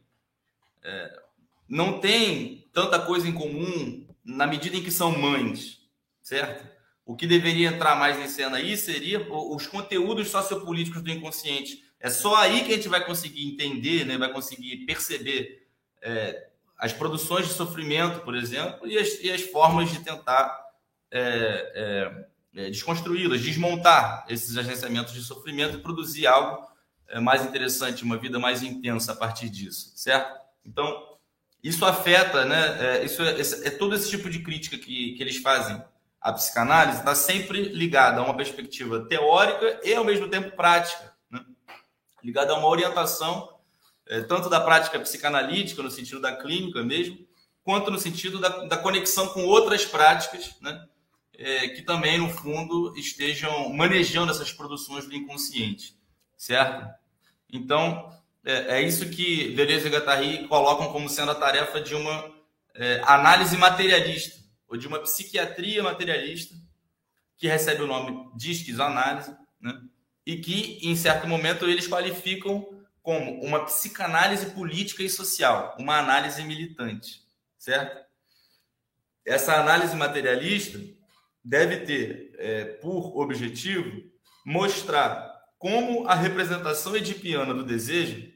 é, 0.82 1.20
não 1.68 2.00
tem 2.00 2.70
tanta 2.72 2.98
coisa 2.98 3.28
em 3.28 3.34
comum 3.34 4.08
na 4.24 4.48
medida 4.48 4.78
em 4.78 4.84
que 4.84 4.90
são 4.90 5.12
mães, 5.12 5.80
certo? 6.22 6.66
O 7.06 7.16
que 7.16 7.28
deveria 7.28 7.70
entrar 7.70 7.96
mais 7.96 8.18
em 8.20 8.28
cena 8.28 8.58
aí 8.58 8.78
seria 8.78 9.28
os 9.34 9.68
conteúdos 9.68 10.30
sociopolíticos 10.30 11.02
do 11.02 11.10
inconsciente. 11.10 11.84
É 12.00 12.10
só 12.10 12.36
aí 12.36 12.64
que 12.64 12.72
a 12.72 12.76
gente 12.76 12.88
vai 12.88 13.04
conseguir 13.06 13.46
entender, 13.46 14.06
né, 14.06 14.18
vai 14.18 14.32
conseguir 14.32 14.86
perceber 14.86 15.68
é, 16.02 16.48
as 16.78 16.94
produções 16.94 17.48
de 17.48 17.54
sofrimento, 17.54 18.22
por 18.22 18.36
exemplo, 18.36 18.88
e 18.88 18.98
as, 18.98 19.20
e 19.22 19.32
as 19.32 19.42
formas 19.42 19.92
de 19.92 20.00
tentar 20.00 20.58
é, 21.12 22.24
é, 22.56 22.62
é 22.62 22.70
desconstruí-las, 22.70 23.42
desmontar 23.42 24.26
esses 24.30 24.58
agenciamentos 24.58 25.14
de 25.14 25.22
sofrimento 25.22 25.78
e 25.78 25.82
produzir 25.82 26.26
algo 26.26 26.70
é 27.10 27.20
mais 27.20 27.44
interessante, 27.44 28.04
uma 28.04 28.18
vida 28.18 28.40
mais 28.40 28.62
intensa 28.62 29.14
a 29.14 29.16
partir 29.16 29.50
disso, 29.50 29.92
certo? 29.96 30.40
Então, 30.64 31.18
isso 31.64 31.84
afeta, 31.84 32.46
né? 32.46 33.00
É, 33.00 33.04
isso 33.04 33.22
é, 33.24 33.70
todo 33.72 33.96
esse 33.96 34.10
tipo 34.10 34.30
de 34.30 34.40
crítica 34.40 34.78
que, 34.78 35.14
que 35.14 35.24
eles 35.24 35.38
fazem 35.38 35.82
à 36.22 36.32
psicanálise 36.32 37.00
está 37.00 37.16
sempre 37.16 37.64
ligada 37.64 38.22
a 38.22 38.24
uma 38.24 38.38
perspectiva 38.38 39.06
teórica 39.08 39.80
e 39.84 39.94
ao 39.94 40.06
mesmo 40.06 40.28
tempo 40.28 40.56
prática? 40.56 41.14
Ligada 42.24 42.54
a 42.54 42.58
uma 42.58 42.68
orientação 42.68 43.60
é, 44.10 44.22
tanto 44.22 44.50
da 44.50 44.60
prática 44.60 45.00
psicanalítica 45.00 45.84
no 45.84 45.92
sentido 45.92 46.20
da 46.20 46.36
clínica 46.36 46.84
mesmo, 46.84 47.20
quanto 47.64 47.92
no 47.92 48.00
sentido 48.00 48.40
da, 48.40 48.50
da 48.66 48.78
conexão 48.78 49.28
com 49.30 49.46
outras 49.46 49.86
práticas, 49.86 50.56
né? 50.60 50.86
É, 51.38 51.70
que 51.70 51.84
também 51.84 52.18
no 52.18 52.30
fundo 52.30 52.94
estejam 52.98 53.70
manejando 53.70 54.32
essas 54.32 54.52
produções 54.52 55.06
do 55.06 55.16
inconsciente, 55.16 55.96
certo? 56.36 56.86
Então, 57.50 58.14
é, 58.44 58.80
é 58.80 58.82
isso 58.82 59.10
que 59.10 59.54
Deleuze 59.56 59.88
e 59.88 59.90
Guattari 59.90 60.48
colocam 60.50 60.92
como 60.92 61.08
sendo 61.08 61.32
a 61.32 61.36
tarefa 61.36 61.80
de 61.80 61.96
uma 61.96 62.30
é, 62.76 63.02
análise 63.06 63.56
materialista, 63.56 64.38
ou 64.68 64.76
de 64.76 64.86
uma 64.86 65.00
psiquiatria 65.00 65.82
materialista, 65.82 66.56
que 67.38 67.48
recebe 67.48 67.84
o 67.84 67.88
nome 67.88 68.30
de 68.36 68.52
esquizoanálise, 68.52 69.34
né? 69.62 69.80
E 70.26 70.38
que, 70.38 70.80
em 70.82 70.96
certo 70.96 71.28
momento, 71.28 71.66
eles 71.66 71.88
qualificam 71.88 72.68
como 73.02 73.42
uma 73.44 73.66
psicanálise 73.66 74.48
política 74.52 75.04
e 75.04 75.10
social, 75.10 75.76
uma 75.80 75.98
análise 75.98 76.44
militante, 76.44 77.24
certo? 77.58 78.06
Essa 79.26 79.60
análise 79.60 79.96
materialista 79.96 80.80
deve 81.44 81.78
ter 81.82 82.36
é, 82.38 82.66
por 82.66 83.18
objetivo 83.18 84.04
mostrar 84.46 85.30
como 85.58 86.08
a 86.08 86.16
representação 86.16 86.96
edipiana 86.96 87.54
do 87.54 87.64
desejo 87.64 88.32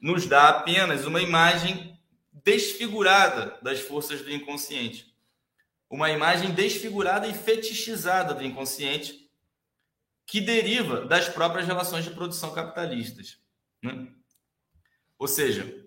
nos 0.00 0.26
dá 0.26 0.48
apenas 0.48 1.04
uma 1.04 1.20
imagem 1.20 1.98
desfigurada 2.32 3.58
das 3.62 3.80
forças 3.80 4.20
do 4.22 4.30
inconsciente. 4.30 5.14
Uma 5.88 6.10
imagem 6.10 6.50
desfigurada 6.52 7.28
e 7.28 7.34
fetichizada 7.34 8.34
do 8.34 8.44
inconsciente 8.44 9.21
que 10.32 10.40
deriva 10.40 11.04
das 11.04 11.28
próprias 11.28 11.66
relações 11.66 12.06
de 12.06 12.10
produção 12.10 12.54
capitalistas. 12.54 13.36
Né? 13.82 14.08
Ou 15.18 15.28
seja, 15.28 15.84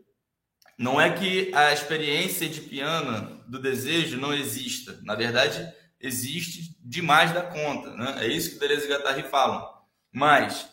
não 0.77 1.01
é 1.01 1.11
que 1.11 1.51
a 1.51 1.73
experiência 1.73 2.45
edipiana 2.45 3.43
do 3.47 3.59
desejo 3.59 4.19
não 4.19 4.31
exista. 4.31 4.99
Na 5.01 5.15
verdade, 5.15 5.67
existe 5.99 6.77
demais 6.79 7.33
da 7.33 7.41
conta. 7.41 7.89
Né? 7.95 8.17
É 8.23 8.27
isso 8.27 8.51
que 8.51 8.59
Deleuze 8.59 8.85
e 8.85 8.89
Guattari 8.91 9.23
falam. 9.23 9.67
Mas 10.11 10.69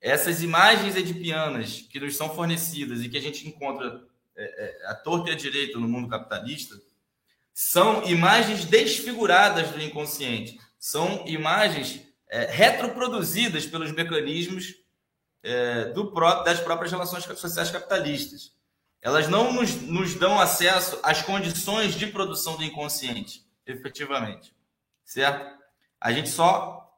essas 0.00 0.42
imagens 0.42 0.96
edipianas 0.96 1.82
que 1.82 2.00
nos 2.00 2.16
são 2.16 2.34
fornecidas 2.34 3.02
e 3.02 3.10
que 3.10 3.18
a 3.18 3.22
gente 3.22 3.46
encontra 3.46 4.06
é, 4.34 4.86
é, 4.86 4.86
à 4.86 4.94
torta 4.94 5.28
e 5.28 5.34
à 5.34 5.36
direita 5.36 5.78
no 5.78 5.86
mundo 5.86 6.08
capitalista 6.08 6.80
são 7.52 8.08
imagens 8.08 8.64
desfiguradas 8.64 9.70
do 9.70 9.82
inconsciente, 9.82 10.58
são 10.78 11.28
imagens 11.28 12.10
é, 12.32 12.46
retroproduzidas 12.46 13.66
pelos 13.66 13.92
mecanismos 13.92 14.74
é, 15.42 15.84
do 15.86 16.10
próprio, 16.12 16.44
das 16.44 16.60
próprias 16.60 16.90
relações 16.90 17.24
sociais 17.24 17.70
capitalistas. 17.70 18.54
Elas 19.02 19.28
não 19.28 19.52
nos, 19.52 19.74
nos 19.82 20.14
dão 20.14 20.40
acesso 20.40 20.98
às 21.02 21.20
condições 21.20 21.94
de 21.94 22.06
produção 22.06 22.56
do 22.56 22.64
inconsciente, 22.64 23.44
efetivamente, 23.66 24.54
certo? 25.04 25.58
A 26.00 26.10
gente 26.10 26.30
só 26.30 26.90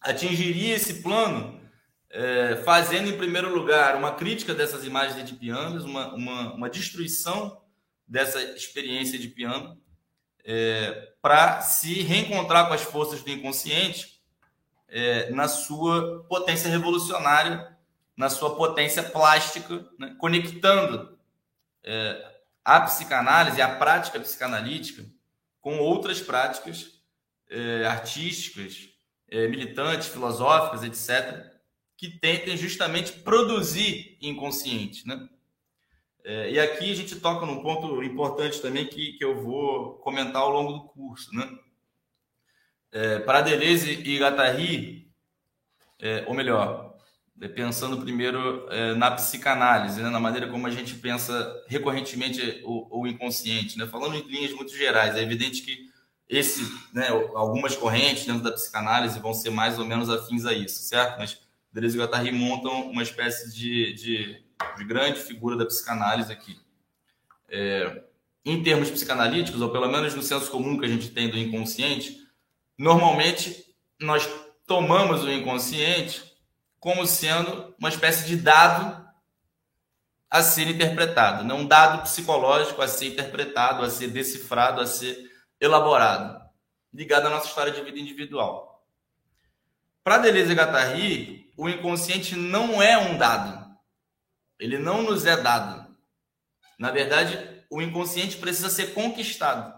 atingiria 0.00 0.74
esse 0.74 1.02
plano 1.02 1.60
é, 2.08 2.56
fazendo, 2.64 3.10
em 3.10 3.18
primeiro 3.18 3.52
lugar, 3.52 3.94
uma 3.96 4.14
crítica 4.14 4.54
dessas 4.54 4.84
imagens 4.84 5.22
de 5.28 5.34
pianos, 5.34 5.84
uma, 5.84 6.14
uma, 6.14 6.54
uma 6.54 6.70
destruição 6.70 7.60
dessa 8.08 8.40
experiência 8.42 9.18
de 9.18 9.28
piano, 9.28 9.78
é, 10.42 11.12
para 11.20 11.60
se 11.60 12.00
reencontrar 12.02 12.68
com 12.68 12.72
as 12.72 12.82
forças 12.82 13.22
do 13.22 13.30
inconsciente 13.30 14.15
é, 14.88 15.30
na 15.30 15.48
sua 15.48 16.24
potência 16.28 16.70
revolucionária, 16.70 17.76
na 18.16 18.30
sua 18.30 18.56
potência 18.56 19.02
plástica, 19.02 19.86
né? 19.98 20.16
conectando 20.18 21.18
é, 21.82 22.34
a 22.64 22.80
psicanálise, 22.80 23.60
a 23.60 23.76
prática 23.76 24.18
psicanalítica, 24.18 25.04
com 25.60 25.78
outras 25.78 26.20
práticas 26.20 27.00
é, 27.50 27.84
artísticas, 27.86 28.88
é, 29.28 29.48
militantes, 29.48 30.08
filosóficas, 30.08 30.82
etc., 30.82 31.54
que 31.96 32.08
tentem 32.08 32.56
justamente 32.56 33.12
produzir 33.12 34.18
inconsciente, 34.20 35.06
né? 35.06 35.28
É, 36.22 36.50
e 36.50 36.58
aqui 36.58 36.90
a 36.90 36.94
gente 36.94 37.16
toca 37.20 37.46
num 37.46 37.62
ponto 37.62 38.02
importante 38.02 38.60
também 38.60 38.86
que, 38.86 39.12
que 39.12 39.24
eu 39.24 39.40
vou 39.40 39.94
comentar 39.98 40.42
ao 40.42 40.50
longo 40.50 40.72
do 40.72 40.84
curso, 40.88 41.34
né? 41.34 41.48
É, 42.92 43.18
para 43.18 43.42
Deleuze 43.42 43.90
e 43.90 44.18
Guattari, 44.18 45.10
é, 45.98 46.24
ou 46.26 46.34
melhor, 46.34 46.96
é, 47.40 47.48
pensando 47.48 48.00
primeiro 48.00 48.66
é, 48.70 48.94
na 48.94 49.10
psicanálise, 49.10 50.00
né? 50.00 50.08
na 50.08 50.20
maneira 50.20 50.48
como 50.48 50.66
a 50.66 50.70
gente 50.70 50.94
pensa 50.94 51.64
recorrentemente 51.66 52.62
o, 52.64 53.00
o, 53.02 53.06
inconsciente, 53.06 53.76
né? 53.78 53.86
Falando 53.86 54.14
em 54.16 54.22
linhas 54.22 54.52
muito 54.52 54.74
gerais, 54.74 55.16
é 55.16 55.22
evidente 55.22 55.62
que 55.62 55.90
esse, 56.28 56.62
né, 56.92 57.08
algumas 57.08 57.76
correntes 57.76 58.26
dentro 58.26 58.42
da 58.42 58.52
psicanálise 58.52 59.20
vão 59.20 59.32
ser 59.32 59.50
mais 59.50 59.78
ou 59.78 59.84
menos 59.84 60.10
afins 60.10 60.44
a 60.44 60.52
isso, 60.52 60.82
certo? 60.82 61.18
Mas 61.18 61.38
Deleuze 61.72 61.96
e 61.96 62.00
Guattari 62.00 62.32
montam 62.32 62.90
uma 62.90 63.02
espécie 63.02 63.54
de, 63.54 63.92
de 63.92 64.46
de 64.76 64.84
grande 64.84 65.20
figura 65.20 65.56
da 65.56 65.66
psicanálise 65.66 66.32
aqui. 66.32 66.58
É, 67.48 68.02
em 68.44 68.62
termos 68.62 68.90
psicanalíticos, 68.90 69.60
ou 69.60 69.70
pelo 69.70 69.88
menos 69.88 70.14
no 70.14 70.22
senso 70.22 70.50
comum 70.50 70.78
que 70.78 70.84
a 70.84 70.88
gente 70.88 71.10
tem 71.10 71.28
do 71.28 71.38
inconsciente, 71.38 72.25
normalmente 72.78 73.64
nós 74.00 74.28
tomamos 74.66 75.22
o 75.24 75.30
inconsciente 75.30 76.22
como 76.78 77.06
sendo 77.06 77.74
uma 77.78 77.88
espécie 77.88 78.26
de 78.26 78.36
dado 78.36 79.06
a 80.30 80.42
ser 80.42 80.68
interpretado, 80.68 81.44
não 81.44 81.60
um 81.60 81.66
dado 81.66 82.02
psicológico 82.02 82.82
a 82.82 82.88
ser 82.88 83.06
interpretado, 83.06 83.82
a 83.82 83.90
ser 83.90 84.08
decifrado, 84.08 84.80
a 84.80 84.86
ser 84.86 85.30
elaborado, 85.60 86.40
ligado 86.92 87.26
à 87.26 87.30
nossa 87.30 87.48
história 87.48 87.72
de 87.72 87.82
vida 87.82 87.98
individual. 87.98 88.86
Para 90.02 90.18
Deleuze 90.18 90.52
e 90.52 90.54
Guattari, 90.54 91.52
o 91.56 91.68
inconsciente 91.68 92.36
não 92.36 92.82
é 92.82 92.98
um 92.98 93.16
dado, 93.16 93.66
ele 94.58 94.78
não 94.78 95.02
nos 95.02 95.24
é 95.26 95.36
dado. 95.36 95.96
Na 96.78 96.90
verdade, 96.90 97.64
o 97.70 97.80
inconsciente 97.80 98.36
precisa 98.36 98.68
ser 98.68 98.92
conquistado. 98.94 99.75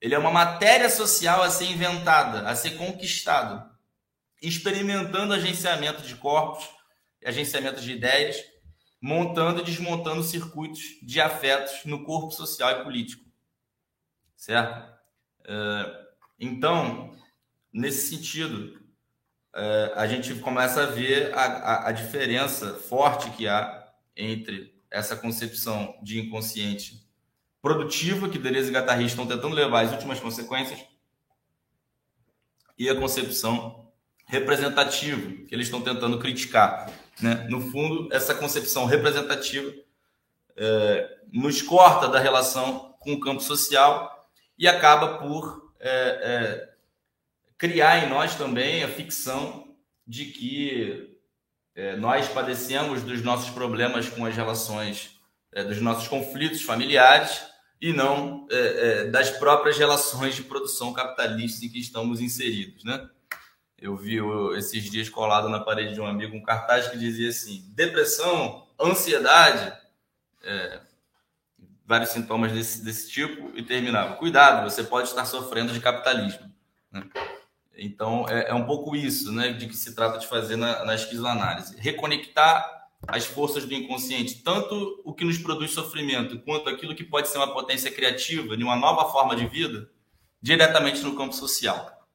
Ele 0.00 0.14
é 0.14 0.18
uma 0.18 0.30
matéria 0.30 0.90
social 0.90 1.42
a 1.42 1.50
ser 1.50 1.66
inventada, 1.66 2.48
a 2.48 2.54
ser 2.54 2.76
conquistado, 2.76 3.68
experimentando 4.42 5.32
agenciamento 5.32 6.02
de 6.02 6.14
corpos, 6.16 6.68
agenciamento 7.24 7.80
de 7.80 7.92
ideias, 7.92 8.36
montando 9.00 9.60
e 9.60 9.64
desmontando 9.64 10.22
circuitos 10.22 10.80
de 11.02 11.20
afetos 11.20 11.84
no 11.84 12.04
corpo 12.04 12.30
social 12.30 12.80
e 12.80 12.84
político. 12.84 13.24
Certo? 14.36 14.92
É, 15.46 16.06
então, 16.38 17.16
nesse 17.72 18.14
sentido, 18.14 18.82
é, 19.54 19.92
a 19.94 20.06
gente 20.06 20.34
começa 20.36 20.82
a 20.82 20.86
ver 20.86 21.32
a, 21.34 21.44
a, 21.44 21.88
a 21.88 21.92
diferença 21.92 22.74
forte 22.74 23.30
que 23.30 23.46
há 23.46 23.92
entre 24.16 24.74
essa 24.90 25.16
concepção 25.16 25.98
de 26.02 26.20
inconsciente 26.20 27.03
produtiva 27.64 28.28
que 28.28 28.38
Deleuze 28.38 28.68
e 28.68 28.74
Guattari 28.74 29.06
estão 29.06 29.26
tentando 29.26 29.54
levar 29.54 29.86
às 29.86 29.90
últimas 29.90 30.20
consequências 30.20 30.78
e 32.76 32.90
a 32.90 32.94
concepção 32.94 33.90
representativa 34.26 35.30
que 35.46 35.54
eles 35.54 35.68
estão 35.68 35.80
tentando 35.80 36.18
criticar. 36.18 36.92
Né? 37.22 37.46
No 37.48 37.62
fundo, 37.62 38.12
essa 38.12 38.34
concepção 38.34 38.84
representativa 38.84 39.72
é, 40.58 41.20
nos 41.32 41.62
corta 41.62 42.06
da 42.06 42.18
relação 42.18 42.94
com 43.00 43.14
o 43.14 43.20
campo 43.20 43.40
social 43.40 44.28
e 44.58 44.68
acaba 44.68 45.16
por 45.16 45.72
é, 45.80 45.88
é, 45.90 46.74
criar 47.56 48.04
em 48.04 48.10
nós 48.10 48.34
também 48.34 48.84
a 48.84 48.88
ficção 48.88 49.74
de 50.06 50.26
que 50.26 51.18
é, 51.74 51.96
nós 51.96 52.28
padecemos 52.28 53.02
dos 53.02 53.22
nossos 53.22 53.48
problemas 53.48 54.06
com 54.06 54.26
as 54.26 54.36
relações, 54.36 55.18
é, 55.50 55.64
dos 55.64 55.80
nossos 55.80 56.06
conflitos 56.06 56.60
familiares 56.60 57.53
e 57.80 57.92
não 57.92 58.46
é, 58.50 58.56
é, 58.56 59.04
das 59.04 59.30
próprias 59.30 59.76
relações 59.76 60.34
de 60.34 60.42
produção 60.42 60.92
capitalista 60.92 61.64
em 61.64 61.68
que 61.68 61.78
estamos 61.78 62.20
inseridos, 62.20 62.84
né? 62.84 63.08
Eu 63.76 63.96
vi 63.96 64.18
esses 64.56 64.84
dias 64.90 65.08
colado 65.10 65.48
na 65.48 65.60
parede 65.60 65.94
de 65.94 66.00
um 66.00 66.06
amigo 66.06 66.34
um 66.34 66.42
cartaz 66.42 66.88
que 66.88 66.96
dizia 66.96 67.28
assim: 67.28 67.64
depressão, 67.74 68.66
ansiedade, 68.80 69.76
é, 70.42 70.80
vários 71.84 72.10
sintomas 72.10 72.52
desse, 72.52 72.82
desse 72.82 73.10
tipo 73.10 73.50
e 73.54 73.62
terminava: 73.62 74.16
cuidado, 74.16 74.70
você 74.70 74.82
pode 74.82 75.08
estar 75.08 75.24
sofrendo 75.26 75.72
de 75.72 75.80
capitalismo. 75.80 76.50
Né? 76.90 77.04
Então, 77.76 78.26
é, 78.28 78.50
é, 78.50 78.54
um 78.54 78.64
pouco 78.64 78.94
isso 78.94 79.32
né, 79.32 79.52
de 79.52 79.66
que 79.66 79.76
se 79.76 79.94
trata 79.94 80.18
de 80.18 80.26
fazer 80.26 80.56
na, 80.56 80.84
na 80.84 80.94
esquizoanálise. 80.94 81.76
Reconectar 81.78 82.83
as 83.08 83.24
forças 83.24 83.64
do 83.64 83.74
inconsciente, 83.74 84.42
tanto 84.42 85.00
o 85.04 85.14
que 85.14 85.24
nos 85.24 85.38
produz 85.38 85.72
sofrimento, 85.72 86.40
quanto 86.40 86.68
aquilo 86.68 86.94
que 86.94 87.04
pode 87.04 87.28
ser 87.28 87.38
uma 87.38 87.52
potência 87.52 87.90
criativa, 87.90 88.56
de 88.56 88.64
uma 88.64 88.76
nova 88.76 89.10
forma 89.10 89.36
de 89.36 89.46
vida, 89.46 89.90
diretamente 90.40 91.02
no 91.02 91.16
campo 91.16 91.34
social. 91.34 92.06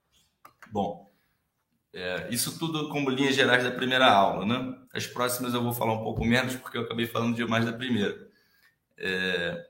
Bom, 0.72 1.10
é, 1.94 2.28
isso 2.30 2.60
tudo 2.60 2.90
como 2.90 3.10
linhas 3.10 3.36
gerais 3.36 3.64
da 3.64 3.72
primeira 3.72 4.12
aula. 4.12 4.46
Né? 4.46 4.76
As 4.94 5.08
próximas 5.08 5.54
eu 5.54 5.64
vou 5.64 5.74
falar 5.74 5.94
um 5.94 6.04
pouco 6.04 6.24
menos, 6.24 6.56
porque 6.56 6.78
eu 6.78 6.84
acabei 6.84 7.08
falando 7.08 7.36
demais 7.36 7.66
da 7.66 7.74
primeira. 7.74 8.30
É, 8.98 9.66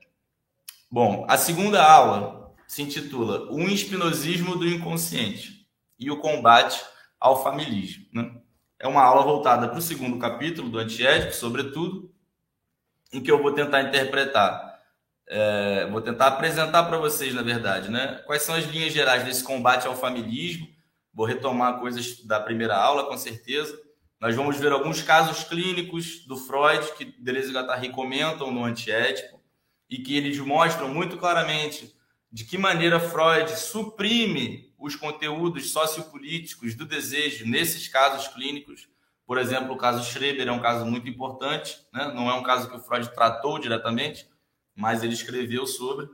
bom, 0.90 1.26
a 1.28 1.38
segunda 1.38 1.82
aula 1.82 2.54
se 2.66 2.82
intitula 2.82 3.50
O 3.50 3.62
Espinosismo 3.62 4.56
do 4.56 4.68
Inconsciente 4.68 5.66
e 5.98 6.10
o 6.10 6.18
combate 6.18 6.80
ao 7.18 7.42
familismo. 7.42 8.06
Né? 8.12 8.39
É 8.80 8.88
uma 8.88 9.02
aula 9.02 9.22
voltada 9.22 9.68
para 9.68 9.78
o 9.78 9.82
segundo 9.82 10.18
capítulo 10.18 10.70
do 10.70 10.78
Antiético, 10.78 11.34
sobretudo, 11.34 12.10
em 13.12 13.22
que 13.22 13.30
eu 13.30 13.42
vou 13.42 13.52
tentar 13.52 13.82
interpretar, 13.82 14.80
é, 15.28 15.86
vou 15.90 16.00
tentar 16.00 16.28
apresentar 16.28 16.84
para 16.84 16.96
vocês, 16.96 17.34
na 17.34 17.42
verdade, 17.42 17.90
né, 17.90 18.22
quais 18.26 18.40
são 18.40 18.54
as 18.54 18.64
linhas 18.64 18.94
gerais 18.94 19.22
desse 19.22 19.44
combate 19.44 19.86
ao 19.86 19.94
familismo. 19.94 20.66
Vou 21.12 21.26
retomar 21.26 21.78
coisas 21.78 22.24
da 22.24 22.40
primeira 22.40 22.74
aula, 22.74 23.04
com 23.04 23.18
certeza. 23.18 23.78
Nós 24.18 24.34
vamos 24.34 24.56
ver 24.56 24.72
alguns 24.72 25.02
casos 25.02 25.44
clínicos 25.44 26.24
do 26.26 26.38
Freud 26.38 26.90
que 26.96 27.04
Deleuze 27.04 27.50
e 27.50 27.52
Guattari 27.52 27.90
comentam 27.90 28.50
no 28.50 28.64
Antiético 28.64 29.42
e 29.90 29.98
que 29.98 30.16
eles 30.16 30.38
mostram 30.38 30.88
muito 30.88 31.18
claramente 31.18 31.94
de 32.32 32.44
que 32.44 32.56
maneira 32.56 32.98
Freud 32.98 33.50
suprime 33.58 34.69
os 34.80 34.96
conteúdos 34.96 35.70
sociopolíticos 35.70 36.74
do 36.74 36.86
desejo 36.86 37.46
nesses 37.46 37.86
casos 37.86 38.26
clínicos. 38.28 38.88
Por 39.26 39.38
exemplo, 39.38 39.74
o 39.74 39.76
caso 39.76 40.10
Schreber 40.10 40.48
é 40.48 40.52
um 40.52 40.58
caso 40.58 40.86
muito 40.86 41.08
importante, 41.08 41.78
né? 41.92 42.10
não 42.14 42.28
é 42.30 42.34
um 42.34 42.42
caso 42.42 42.68
que 42.68 42.76
o 42.76 42.80
Freud 42.80 43.12
tratou 43.14 43.58
diretamente, 43.58 44.26
mas 44.74 45.04
ele 45.04 45.12
escreveu 45.12 45.66
sobre, 45.66 46.08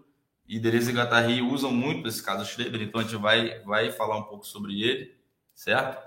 e 0.49 0.59
Deleuze 0.59 0.91
e 0.91 0.95
Guattari 0.95 1.41
usam 1.41 1.71
muito 1.71 2.09
esse 2.09 2.23
caso 2.23 2.45
Schreber, 2.45 2.83
então 2.83 3.01
a 3.01 3.05
gente 3.05 3.17
vai, 3.17 3.61
vai 3.61 3.91
falar 3.93 4.19
um 4.19 4.25
pouco 4.25 4.45
sobre 4.45 4.83
ele, 4.83 5.15
certo? 5.55 6.05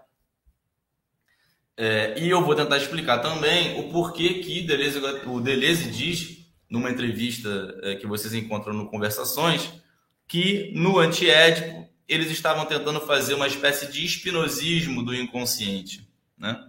É, 1.78 2.20
e 2.20 2.30
eu 2.30 2.44
vou 2.44 2.56
tentar 2.56 2.78
explicar 2.78 3.20
também 3.20 3.80
o 3.80 3.90
porquê 3.90 4.36
que 4.36 4.62
Deleuze, 4.64 5.00
o 5.26 5.40
Deleuze 5.40 5.90
diz, 5.90 6.46
numa 6.70 6.92
entrevista 6.92 7.80
é, 7.82 7.96
que 7.96 8.06
vocês 8.06 8.34
encontram 8.34 8.74
no 8.74 8.90
Conversações, 8.90 9.74
que 10.28 10.72
no 10.76 11.00
antiédipo 11.00 11.89
eles 12.10 12.32
estavam 12.32 12.66
tentando 12.66 13.00
fazer 13.00 13.36
uma 13.36 13.48
espécie 13.48 13.92
de 13.92 14.04
espinosismo 14.04 15.04
do 15.04 15.14
inconsciente, 15.14 16.10
né? 16.38 16.66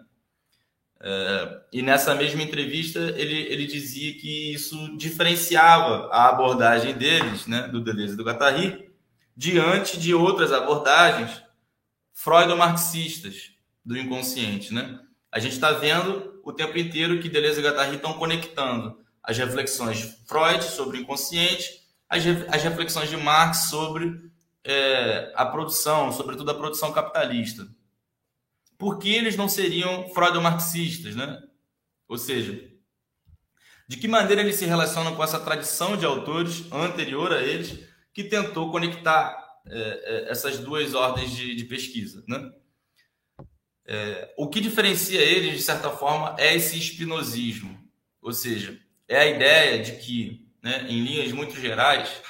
É, 1.03 1.61
e 1.73 1.81
nessa 1.81 2.15
mesma 2.15 2.43
entrevista 2.43 2.99
ele, 3.17 3.35
ele 3.51 3.67
dizia 3.67 4.13
que 4.13 4.53
isso 4.53 4.95
diferenciava 4.99 6.11
a 6.13 6.29
abordagem 6.29 6.93
deles, 6.93 7.47
né, 7.47 7.67
do 7.69 7.81
Deleuze 7.81 8.13
e 8.13 8.17
do 8.19 8.23
Guattari, 8.23 8.91
diante 9.35 9.99
de 9.99 10.13
outras 10.13 10.53
abordagens 10.53 11.43
freudo-marxistas 12.13 13.53
do 13.83 13.97
inconsciente, 13.97 14.75
né? 14.75 15.01
A 15.33 15.39
gente 15.39 15.53
está 15.53 15.73
vendo 15.73 16.39
o 16.45 16.53
tempo 16.53 16.77
inteiro 16.77 17.19
que 17.19 17.31
Deleuze 17.31 17.61
e 17.61 17.65
Guattari 17.65 17.97
estão 17.97 18.13
conectando 18.13 18.99
as 19.23 19.39
reflexões 19.39 19.97
de 19.97 20.07
Freud 20.27 20.63
sobre 20.63 20.99
o 20.99 21.01
inconsciente, 21.01 21.81
as, 22.11 22.23
as 22.27 22.63
reflexões 22.63 23.09
de 23.09 23.17
Marx 23.17 23.71
sobre 23.71 24.30
é, 24.65 25.33
a 25.35 25.47
produção, 25.47 26.13
sobretudo 26.13 26.51
a 26.51 26.55
produção 26.55 26.93
capitalista. 26.93 27.67
Por 28.79 28.99
que 28.99 29.15
eles 29.15 29.37
não 29.37 29.49
seriam 29.49 30.09
freudo-marxistas, 30.11 31.15
né? 31.15 31.43
Ou 32.09 32.19
seja, 32.19 32.71
de 33.87 33.97
que 33.97 34.09
maneira 34.09 34.41
eles 34.43 34.57
se 34.57 34.65
relacionam 34.65 35.15
com 35.15 35.23
essa 35.23 35.41
tradição 35.41 35.97
de 35.97 36.07
autores 36.07 36.65
anterior 36.73 37.33
a 37.33 37.43
eles 37.43 37.85
que 38.13 38.25
tentou 38.25 38.71
conectar 38.71 39.37
é, 39.67 39.79
é, 39.79 40.31
essas 40.31 40.59
duas 40.59 40.95
ordens 40.95 41.31
de, 41.31 41.55
de 41.55 41.65
pesquisa. 41.65 42.25
Né? 42.27 42.53
É, 43.87 44.35
o 44.37 44.49
que 44.49 44.61
diferencia 44.61 45.21
eles, 45.21 45.57
de 45.57 45.63
certa 45.63 45.91
forma, 45.91 46.37
é 46.39 46.55
esse 46.55 46.79
espinosismo, 46.79 47.79
ou 48.23 48.33
seja, 48.33 48.81
é 49.09 49.19
a 49.19 49.27
ideia 49.27 49.83
de 49.83 49.97
que, 49.97 50.49
né, 50.63 50.87
em 50.89 51.03
linhas 51.03 51.33
muito 51.33 51.61
gerais, 51.61 52.23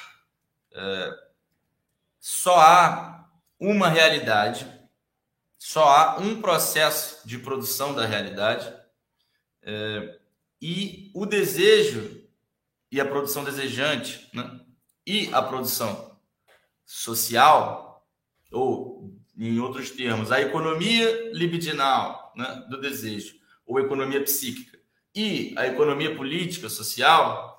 é, 0.73 1.11
só 2.21 2.59
há 2.59 3.27
uma 3.59 3.89
realidade, 3.89 4.67
só 5.57 5.83
há 5.83 6.17
um 6.19 6.39
processo 6.39 7.27
de 7.27 7.39
produção 7.39 7.95
da 7.95 8.05
realidade, 8.05 8.71
é, 9.63 10.19
e 10.61 11.11
o 11.15 11.25
desejo 11.25 12.21
e 12.91 13.01
a 13.01 13.05
produção 13.05 13.43
desejante, 13.43 14.29
né, 14.33 14.59
e 15.05 15.33
a 15.33 15.41
produção 15.41 16.15
social, 16.85 18.07
ou 18.51 19.15
em 19.35 19.59
outros 19.59 19.89
termos, 19.89 20.31
a 20.31 20.39
economia 20.39 21.31
libidinal 21.33 22.33
né, 22.35 22.65
do 22.69 22.79
desejo, 22.79 23.33
ou 23.65 23.79
economia 23.79 24.21
psíquica, 24.23 24.79
e 25.15 25.55
a 25.57 25.65
economia 25.65 26.15
política, 26.15 26.69
social, 26.69 27.50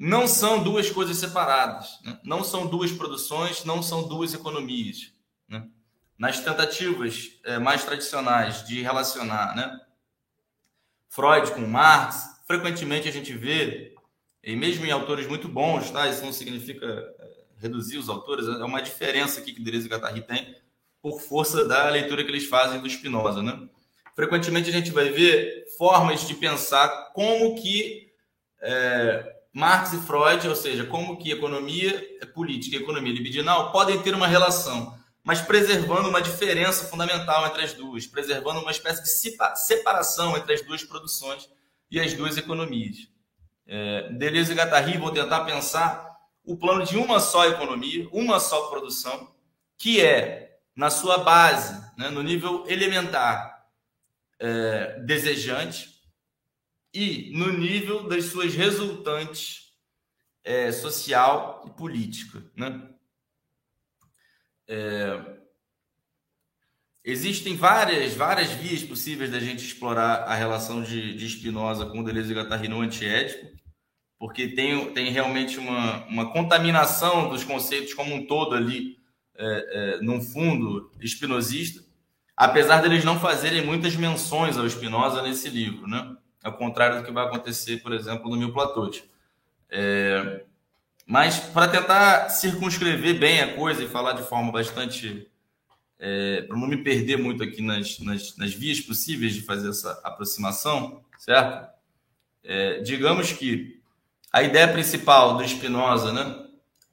não 0.00 0.26
são 0.26 0.62
duas 0.62 0.88
coisas 0.88 1.18
separadas, 1.18 2.00
né? 2.02 2.18
não 2.24 2.42
são 2.42 2.66
duas 2.66 2.90
produções, 2.90 3.66
não 3.66 3.82
são 3.82 4.08
duas 4.08 4.32
economias. 4.32 5.12
Né? 5.46 5.68
Nas 6.16 6.40
tentativas 6.40 7.38
é, 7.44 7.58
mais 7.58 7.84
tradicionais 7.84 8.66
de 8.66 8.80
relacionar 8.80 9.54
né, 9.54 9.78
Freud 11.10 11.50
com 11.50 11.60
Marx, 11.66 12.40
frequentemente 12.46 13.10
a 13.10 13.12
gente 13.12 13.34
vê, 13.34 13.94
e 14.42 14.56
mesmo 14.56 14.86
em 14.86 14.90
autores 14.90 15.26
muito 15.26 15.46
bons, 15.48 15.90
tá? 15.90 16.08
isso 16.08 16.24
não 16.24 16.32
significa 16.32 16.86
é, 16.86 17.44
reduzir 17.58 17.98
os 17.98 18.08
autores, 18.08 18.48
é 18.48 18.64
uma 18.64 18.80
diferença 18.80 19.38
aqui 19.40 19.52
que 19.52 19.62
Deleuze 19.62 19.86
e 19.86 19.90
Guattari 19.90 20.22
têm, 20.22 20.56
por 21.02 21.20
força 21.20 21.68
da 21.68 21.90
leitura 21.90 22.24
que 22.24 22.30
eles 22.30 22.46
fazem 22.46 22.80
do 22.80 22.88
Spinoza, 22.88 23.42
né? 23.42 23.68
Frequentemente 24.14 24.68
a 24.68 24.72
gente 24.72 24.90
vai 24.90 25.10
ver 25.10 25.66
formas 25.78 26.26
de 26.26 26.34
pensar 26.34 26.88
como 27.14 27.54
que 27.54 28.12
é, 28.60 29.39
Marx 29.52 29.92
e 29.92 29.98
Freud, 29.98 30.46
ou 30.48 30.54
seja, 30.54 30.84
como 30.86 31.16
que 31.18 31.32
economia 31.32 32.18
política 32.34 32.76
e 32.76 32.80
economia 32.80 33.12
libidinal 33.12 33.72
podem 33.72 34.00
ter 34.00 34.14
uma 34.14 34.26
relação, 34.26 34.96
mas 35.24 35.40
preservando 35.40 36.08
uma 36.08 36.22
diferença 36.22 36.86
fundamental 36.86 37.46
entre 37.46 37.62
as 37.62 37.72
duas, 37.72 38.06
preservando 38.06 38.60
uma 38.60 38.70
espécie 38.70 39.02
de 39.02 39.56
separação 39.58 40.36
entre 40.36 40.54
as 40.54 40.62
duas 40.62 40.84
produções 40.84 41.48
e 41.90 41.98
as 41.98 42.14
duas 42.14 42.36
economias. 42.36 43.08
É, 43.66 44.08
Deleuze 44.12 44.52
e 44.52 44.54
Guattari 44.54 44.98
vão 44.98 45.12
tentar 45.12 45.44
pensar 45.44 46.10
o 46.44 46.56
plano 46.56 46.84
de 46.84 46.96
uma 46.96 47.20
só 47.20 47.46
economia, 47.46 48.08
uma 48.12 48.40
só 48.40 48.68
produção, 48.68 49.32
que 49.76 50.00
é 50.00 50.58
na 50.74 50.90
sua 50.90 51.18
base, 51.18 51.80
né, 51.96 52.08
no 52.08 52.22
nível 52.22 52.64
elementar, 52.66 53.66
é, 54.38 55.00
desejante, 55.00 55.89
e 56.92 57.30
no 57.36 57.52
nível 57.52 58.08
das 58.08 58.26
suas 58.26 58.54
resultantes 58.54 59.72
é, 60.44 60.72
social 60.72 61.64
e 61.66 61.70
política. 61.70 62.42
Né? 62.56 62.88
É, 64.68 65.38
existem 67.04 67.56
várias, 67.56 68.14
várias 68.14 68.50
vias 68.50 68.82
possíveis 68.82 69.30
da 69.30 69.40
gente 69.40 69.64
explorar 69.64 70.24
a 70.24 70.34
relação 70.34 70.82
de, 70.82 71.14
de 71.14 71.28
Spinoza 71.28 71.86
com 71.86 72.02
Deleuze 72.02 72.32
e 72.32 72.36
Guattari 72.36 72.68
no 72.68 72.80
antiético, 72.80 73.46
porque 74.18 74.48
tem, 74.48 74.92
tem 74.92 75.10
realmente 75.10 75.58
uma, 75.58 76.04
uma 76.06 76.32
contaminação 76.32 77.30
dos 77.30 77.42
conceitos 77.42 77.94
como 77.94 78.14
um 78.14 78.26
todo 78.26 78.54
ali 78.54 78.98
é, 79.36 79.96
é, 79.96 80.00
num 80.02 80.20
fundo 80.20 80.92
espinosista, 81.00 81.82
apesar 82.36 82.82
deles 82.82 83.04
não 83.04 83.18
fazerem 83.18 83.64
muitas 83.64 83.96
menções 83.96 84.58
ao 84.58 84.68
Spinoza 84.68 85.22
nesse 85.22 85.48
livro, 85.48 85.86
né? 85.86 86.16
Ao 86.42 86.52
contrário 86.52 86.98
do 86.98 87.04
que 87.04 87.12
vai 87.12 87.26
acontecer, 87.26 87.78
por 87.82 87.92
exemplo, 87.92 88.30
no 88.30 88.36
Mil 88.36 88.52
Platôs. 88.52 89.02
É, 89.68 90.42
mas 91.06 91.38
para 91.38 91.68
tentar 91.68 92.28
circunscrever 92.28 93.18
bem 93.18 93.40
a 93.40 93.54
coisa 93.54 93.82
e 93.82 93.88
falar 93.88 94.12
de 94.12 94.22
forma 94.22 94.52
bastante. 94.52 95.28
É, 95.98 96.42
para 96.42 96.56
não 96.56 96.66
me 96.66 96.78
perder 96.78 97.18
muito 97.18 97.42
aqui 97.42 97.60
nas, 97.60 97.98
nas, 97.98 98.34
nas, 98.36 98.54
vias 98.54 98.80
possíveis 98.80 99.34
de 99.34 99.42
fazer 99.42 99.68
essa 99.68 100.00
aproximação, 100.02 101.04
certo? 101.18 101.68
É, 102.42 102.80
digamos 102.80 103.32
que 103.32 103.82
a 104.32 104.42
ideia 104.42 104.66
principal 104.68 105.36
do 105.36 105.46
Spinoza, 105.46 106.10
né, 106.10 106.46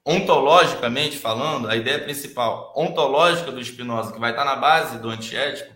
ontologicamente 0.04 1.16
falando, 1.16 1.68
a 1.68 1.76
ideia 1.76 1.98
principal 1.98 2.74
ontológica 2.76 3.50
do 3.50 3.64
Spinoza, 3.64 4.12
que 4.12 4.20
vai 4.20 4.32
estar 4.32 4.44
na 4.44 4.56
base 4.56 4.98
do 4.98 5.08
antiético, 5.08 5.72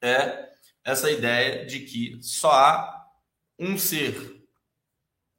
é 0.00 0.45
essa 0.86 1.10
ideia 1.10 1.66
de 1.66 1.80
que 1.80 2.18
só 2.22 2.52
há 2.52 3.06
um 3.58 3.76
ser, 3.76 4.40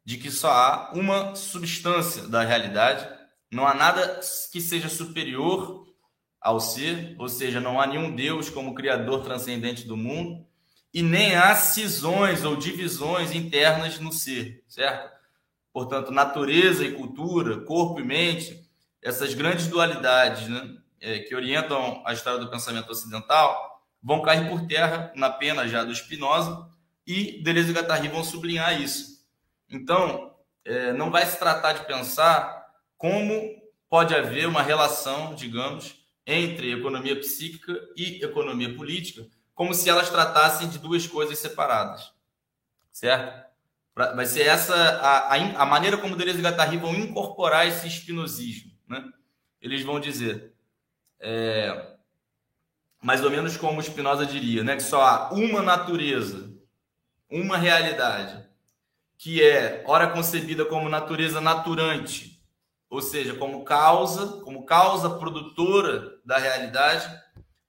de 0.03 0.17
que 0.17 0.29
só 0.29 0.51
há 0.51 0.91
uma 0.93 1.35
substância 1.35 2.27
da 2.27 2.43
realidade, 2.43 3.07
não 3.49 3.65
há 3.65 3.73
nada 3.73 4.19
que 4.51 4.59
seja 4.59 4.89
superior 4.89 5.87
ao 6.41 6.59
ser, 6.59 7.15
ou 7.17 7.29
seja, 7.29 7.61
não 7.61 7.79
há 7.79 7.87
nenhum 7.87 8.13
Deus 8.13 8.49
como 8.49 8.75
criador 8.75 9.23
transcendente 9.23 9.87
do 9.87 9.95
mundo, 9.95 10.45
e 10.93 11.01
nem 11.01 11.35
há 11.35 11.55
cisões 11.55 12.43
ou 12.43 12.57
divisões 12.57 13.31
internas 13.33 13.99
no 13.99 14.11
ser, 14.11 14.63
certo? 14.67 15.17
portanto, 15.77 16.11
natureza 16.11 16.83
e 16.83 16.93
cultura, 16.93 17.61
corpo 17.61 17.99
e 17.99 18.03
mente, 18.03 18.67
essas 18.99 19.35
grandes 19.35 19.67
dualidades 19.67 20.49
né, 20.49 20.75
é, 20.99 21.19
que 21.19 21.35
orientam 21.35 22.01
a 22.03 22.13
história 22.13 22.39
do 22.39 22.49
pensamento 22.49 22.89
ocidental, 22.89 23.66
vão 24.01 24.21
cair 24.21 24.49
por 24.49 24.65
terra 24.67 25.11
na 25.15 25.29
pena 25.29 25.67
já 25.67 25.83
do 25.83 25.93
Spinoza 25.93 26.69
e 27.05 27.41
Deleuze 27.43 27.71
e 27.71 27.73
Guattari 27.73 28.07
vão 28.07 28.23
sublinhar 28.23 28.81
isso. 28.81 29.25
Então, 29.69 30.35
é, 30.63 30.93
não 30.93 31.09
vai 31.09 31.25
se 31.25 31.37
tratar 31.39 31.73
de 31.73 31.85
pensar 31.85 32.65
como 32.97 33.55
pode 33.89 34.13
haver 34.13 34.47
uma 34.47 34.61
relação, 34.61 35.33
digamos, 35.33 35.95
entre 36.25 36.73
economia 36.73 37.15
psíquica 37.17 37.73
e 37.95 38.23
economia 38.23 38.75
política, 38.75 39.25
como 39.53 39.73
se 39.73 39.89
elas 39.89 40.09
tratassem 40.09 40.67
de 40.67 40.77
duas 40.77 41.07
coisas 41.07 41.39
separadas, 41.39 42.11
certo? 42.91 43.47
vai 43.95 44.27
ser 44.27 44.43
essa 44.43 44.75
a, 44.75 45.33
a, 45.33 45.63
a, 45.63 45.65
maneira 45.65 45.97
como 45.97 46.15
Deleuze 46.15 46.39
e 46.39 46.43
Guattari 46.43 46.77
vão 46.77 46.93
incorporar 46.93 47.67
esse 47.67 47.87
espinosismo. 47.87 48.71
Né? 48.87 49.03
Eles 49.59 49.83
vão 49.83 49.99
dizer, 49.99 50.53
é, 51.19 51.96
mais 53.01 53.23
ou 53.23 53.29
menos 53.29 53.57
como 53.57 53.81
Spinoza 53.81 54.25
diria, 54.25 54.63
né? 54.63 54.75
que 54.75 54.83
só 54.83 55.01
há 55.01 55.29
uma 55.31 55.61
natureza, 55.61 56.51
uma 57.29 57.57
realidade, 57.57 58.47
que 59.17 59.43
é, 59.43 59.83
ora 59.87 60.07
concebida 60.07 60.65
como 60.65 60.89
natureza 60.89 61.41
naturante, 61.41 62.41
ou 62.89 63.01
seja, 63.01 63.35
como 63.35 63.63
causa, 63.63 64.41
como 64.43 64.65
causa 64.65 65.09
produtora 65.09 66.19
da 66.23 66.37
realidade, 66.37 67.07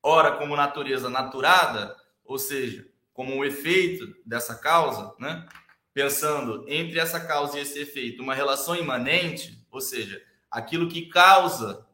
ora 0.02 0.32
como 0.32 0.56
natureza 0.56 1.10
naturada, 1.10 1.96
ou 2.24 2.38
seja, 2.38 2.86
como 3.12 3.34
um 3.34 3.44
efeito 3.44 4.14
dessa 4.24 4.54
causa, 4.54 5.14
né? 5.18 5.46
pensando 5.92 6.64
entre 6.68 7.00
essa 7.00 7.18
causa 7.18 7.58
e 7.58 7.62
esse 7.62 7.80
efeito 7.80 8.22
uma 8.22 8.34
relação 8.34 8.76
imanente, 8.76 9.66
ou 9.70 9.80
seja, 9.80 10.22
aquilo 10.48 10.88
que 10.88 11.08
causa 11.08 11.84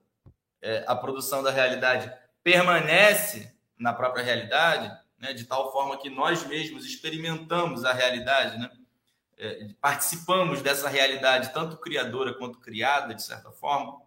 é, 0.61 0.85
a 0.87 0.95
produção 0.95 1.43
da 1.43 1.51
realidade 1.51 2.13
permanece 2.45 3.53
na 3.77 3.93
própria 3.93 4.23
realidade, 4.23 4.93
né, 5.19 5.33
de 5.33 5.45
tal 5.45 5.73
forma 5.73 5.97
que 5.99 6.11
nós 6.11 6.47
mesmos 6.47 6.85
experimentamos 6.85 7.85
a 7.85 7.93
realidade, 7.93 8.59
né, 8.59 8.71
é, 9.39 9.69
participamos 9.81 10.63
dessa 10.63 10.89
realidade, 10.89 11.53
tanto 11.53 11.79
criadora 11.79 12.35
quanto 12.35 12.61
criada, 12.61 13.15
de 13.15 13.23
certa 13.23 13.51
forma. 13.51 14.01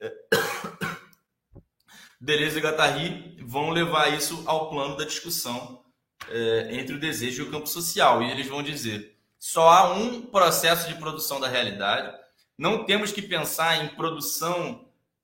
É, 0.00 0.12
Deleuze 2.20 2.58
e 2.58 2.62
Guattari 2.62 3.36
vão 3.44 3.70
levar 3.70 4.08
isso 4.08 4.42
ao 4.46 4.70
plano 4.70 4.96
da 4.96 5.04
discussão 5.04 5.84
é, 6.28 6.68
entre 6.74 6.94
o 6.94 7.00
desejo 7.00 7.42
e 7.42 7.48
o 7.48 7.50
campo 7.50 7.66
social. 7.66 8.22
E 8.22 8.30
eles 8.30 8.46
vão 8.46 8.62
dizer: 8.62 9.16
só 9.38 9.68
há 9.68 9.92
um 9.92 10.22
processo 10.22 10.88
de 10.88 10.94
produção 10.94 11.38
da 11.38 11.48
realidade, 11.48 12.16
não 12.56 12.84
temos 12.84 13.12
que 13.12 13.22
pensar 13.22 13.84
em 13.84 13.94
produção 13.94 14.81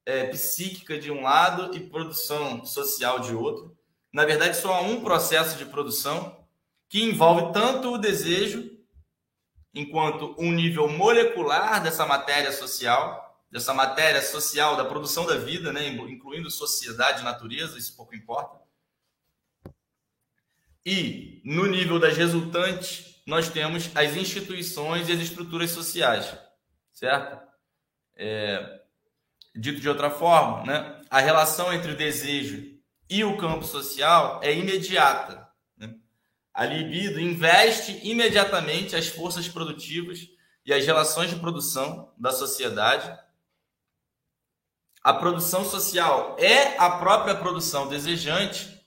é, 0.09 0.24
psíquica 0.28 0.98
de 0.98 1.11
um 1.11 1.20
lado 1.20 1.76
e 1.76 1.80
produção 1.80 2.64
social 2.64 3.20
de 3.20 3.34
outro. 3.34 3.76
Na 4.11 4.24
verdade, 4.24 4.56
só 4.56 4.72
há 4.72 4.80
um 4.80 5.02
processo 5.02 5.59
de 5.59 5.66
produção 5.66 6.42
que 6.88 7.02
envolve 7.02 7.52
tanto 7.52 7.92
o 7.92 7.98
desejo, 7.98 8.70
enquanto 9.74 10.34
um 10.38 10.50
nível 10.50 10.88
molecular 10.88 11.82
dessa 11.82 12.06
matéria 12.06 12.50
social, 12.52 13.38
dessa 13.50 13.74
matéria 13.74 14.22
social 14.22 14.78
da 14.78 14.84
produção 14.86 15.26
da 15.26 15.36
vida, 15.36 15.74
né, 15.74 15.86
incluindo 15.88 16.50
sociedade 16.50 17.22
natureza, 17.22 17.76
isso 17.76 17.94
pouco 17.94 18.16
importa, 18.16 18.59
e 20.86 21.42
no 21.44 21.66
nível 21.66 21.98
das 21.98 22.16
resultantes, 22.16 23.20
nós 23.26 23.50
temos 23.50 23.90
as 23.94 24.16
instituições 24.16 25.06
e 25.06 25.12
as 25.12 25.20
estruturas 25.20 25.70
sociais, 25.70 26.34
certo? 26.94 27.46
É, 28.16 28.78
dito 29.59 29.80
de 29.80 29.88
outra 29.88 30.11
forma, 30.11 30.64
né, 30.64 31.00
a 31.11 31.20
relação 31.20 31.72
entre 31.72 31.92
o 31.92 31.96
desejo 31.96 32.78
e 33.11 33.24
o 33.24 33.36
campo 33.36 33.64
social 33.64 34.40
é 34.42 34.54
imediata. 34.54 35.48
Né? 35.76 35.94
A 36.54 36.64
libido 36.64 37.20
investe 37.20 38.00
imediatamente 38.02 38.94
as 38.94 39.09
forças 39.09 39.48
produtivas 39.48 40.28
e 40.64 40.72
as 40.72 40.84
relações 40.84 41.30
de 41.30 41.36
produção 41.36 42.12
da 42.16 42.30
sociedade. 42.30 43.11
A 45.02 45.14
produção 45.14 45.64
social 45.64 46.36
é 46.38 46.76
a 46.78 46.90
própria 46.98 47.34
produção 47.34 47.88
desejante 47.88 48.78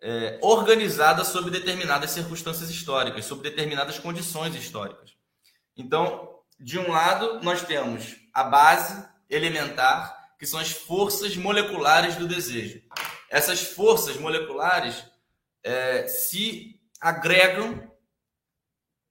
é, 0.00 0.38
organizada 0.42 1.24
sob 1.24 1.50
determinadas 1.50 2.10
circunstâncias 2.10 2.70
históricas, 2.70 3.24
sob 3.24 3.42
determinadas 3.42 3.98
condições 3.98 4.54
históricas. 4.54 5.16
Então, 5.76 6.40
de 6.58 6.78
um 6.78 6.90
lado, 6.90 7.40
nós 7.42 7.62
temos 7.62 8.16
a 8.34 8.42
base 8.42 9.08
elementar, 9.28 10.34
que 10.38 10.46
são 10.46 10.60
as 10.60 10.70
forças 10.70 11.36
moleculares 11.36 12.16
do 12.16 12.28
desejo. 12.28 12.82
Essas 13.28 13.60
forças 13.60 14.16
moleculares 14.16 15.04
é, 15.62 16.06
se 16.06 16.80
agregam, 17.00 17.90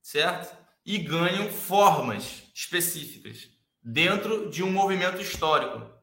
certo? 0.01 0.55
E 0.85 0.97
ganham 0.97 1.49
formas 1.49 2.43
específicas 2.53 3.49
dentro 3.83 4.49
de 4.49 4.63
um 4.63 4.71
movimento 4.71 5.21
histórico. 5.21 5.93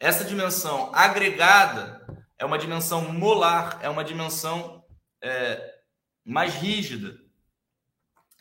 Essa 0.00 0.24
dimensão 0.24 0.90
agregada 0.94 2.02
é 2.38 2.44
uma 2.44 2.58
dimensão 2.58 3.12
molar, 3.12 3.78
é 3.82 3.88
uma 3.88 4.02
dimensão 4.02 4.84
é, 5.22 5.74
mais 6.24 6.54
rígida. 6.54 7.16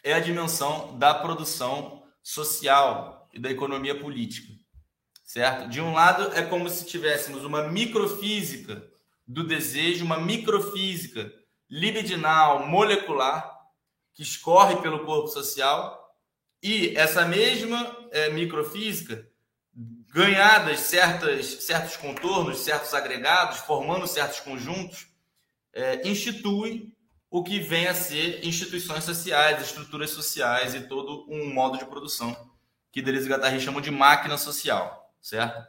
É 0.04 0.14
a 0.14 0.20
dimensão 0.20 0.98
da 0.98 1.14
produção 1.14 2.04
social 2.24 3.30
e 3.32 3.40
da 3.40 3.52
economia 3.52 4.00
política, 4.00 4.52
certo? 5.32 5.70
De 5.70 5.80
um 5.80 5.94
lado, 5.94 6.34
é 6.38 6.42
como 6.42 6.70
se 6.70 6.86
tivéssemos 6.86 7.46
uma 7.46 7.70
microfísica 7.70 8.86
do 9.26 9.48
desejo, 9.48 10.04
uma 10.04 10.20
microfísica 10.20 11.32
libidinal, 11.70 12.68
molecular, 12.68 13.50
que 14.14 14.24
escorre 14.24 14.76
pelo 14.82 15.06
corpo 15.06 15.30
social, 15.30 16.14
e 16.62 16.98
essa 16.98 17.26
mesma 17.26 18.10
é, 18.12 18.30
microfísica 18.30 19.26
ganhadas 20.14 20.82
certas, 20.82 21.64
certos 21.64 21.96
contornos, 21.96 22.60
certos 22.60 22.94
agregados, 22.94 23.60
formando 23.60 24.06
certos 24.08 24.42
conjuntos, 24.42 25.08
é, 25.72 26.06
institui 26.06 26.94
o 27.30 27.42
que 27.42 27.58
vem 27.62 27.88
a 27.88 27.96
ser 27.96 28.46
instituições 28.46 29.06
sociais, 29.06 29.62
estruturas 29.62 30.10
sociais 30.10 30.76
e 30.76 30.82
todo 30.82 31.26
um 31.30 31.54
modo 31.54 31.78
de 31.78 31.86
produção 31.86 32.36
que 32.92 33.02
Deleuze 33.02 33.28
e 33.28 33.32
Guattari 33.32 33.62
chamam 33.62 33.80
de 33.80 33.90
máquina 33.90 34.38
social, 34.38 35.01
certo? 35.22 35.68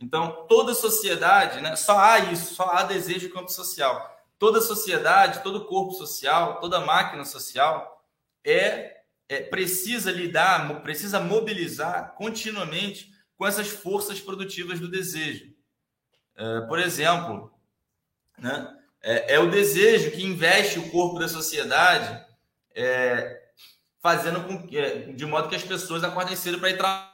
Então, 0.00 0.46
toda 0.48 0.74
sociedade, 0.74 1.60
né, 1.60 1.76
só 1.76 1.98
há 1.98 2.18
isso, 2.18 2.54
só 2.54 2.70
há 2.70 2.82
desejo 2.82 3.32
campo 3.32 3.50
social. 3.50 4.12
Toda 4.38 4.60
sociedade, 4.60 5.42
todo 5.42 5.64
corpo 5.66 5.92
social, 5.92 6.60
toda 6.60 6.80
máquina 6.80 7.24
social 7.24 8.04
é, 8.44 8.98
é 9.28 9.40
precisa 9.40 10.10
lidar, 10.10 10.82
precisa 10.82 11.20
mobilizar 11.20 12.14
continuamente 12.16 13.12
com 13.36 13.46
essas 13.46 13.68
forças 13.68 14.20
produtivas 14.20 14.78
do 14.78 14.88
desejo. 14.88 15.54
É, 16.36 16.60
por 16.62 16.78
exemplo, 16.78 17.52
né, 18.36 18.76
é, 19.00 19.34
é, 19.34 19.38
o 19.38 19.50
desejo 19.50 20.10
que 20.10 20.24
investe 20.24 20.78
o 20.78 20.90
corpo 20.90 21.18
da 21.18 21.28
sociedade, 21.28 22.24
é, 22.74 23.42
fazendo 24.00 24.42
com 24.44 24.66
que, 24.66 24.76
é, 24.76 25.12
de 25.12 25.24
modo 25.24 25.48
que 25.48 25.56
as 25.56 25.62
pessoas 25.62 26.02
acordem 26.02 26.36
cedo 26.36 26.58
para 26.58 26.70
ir 26.70 26.76
trabalhar 26.76 27.13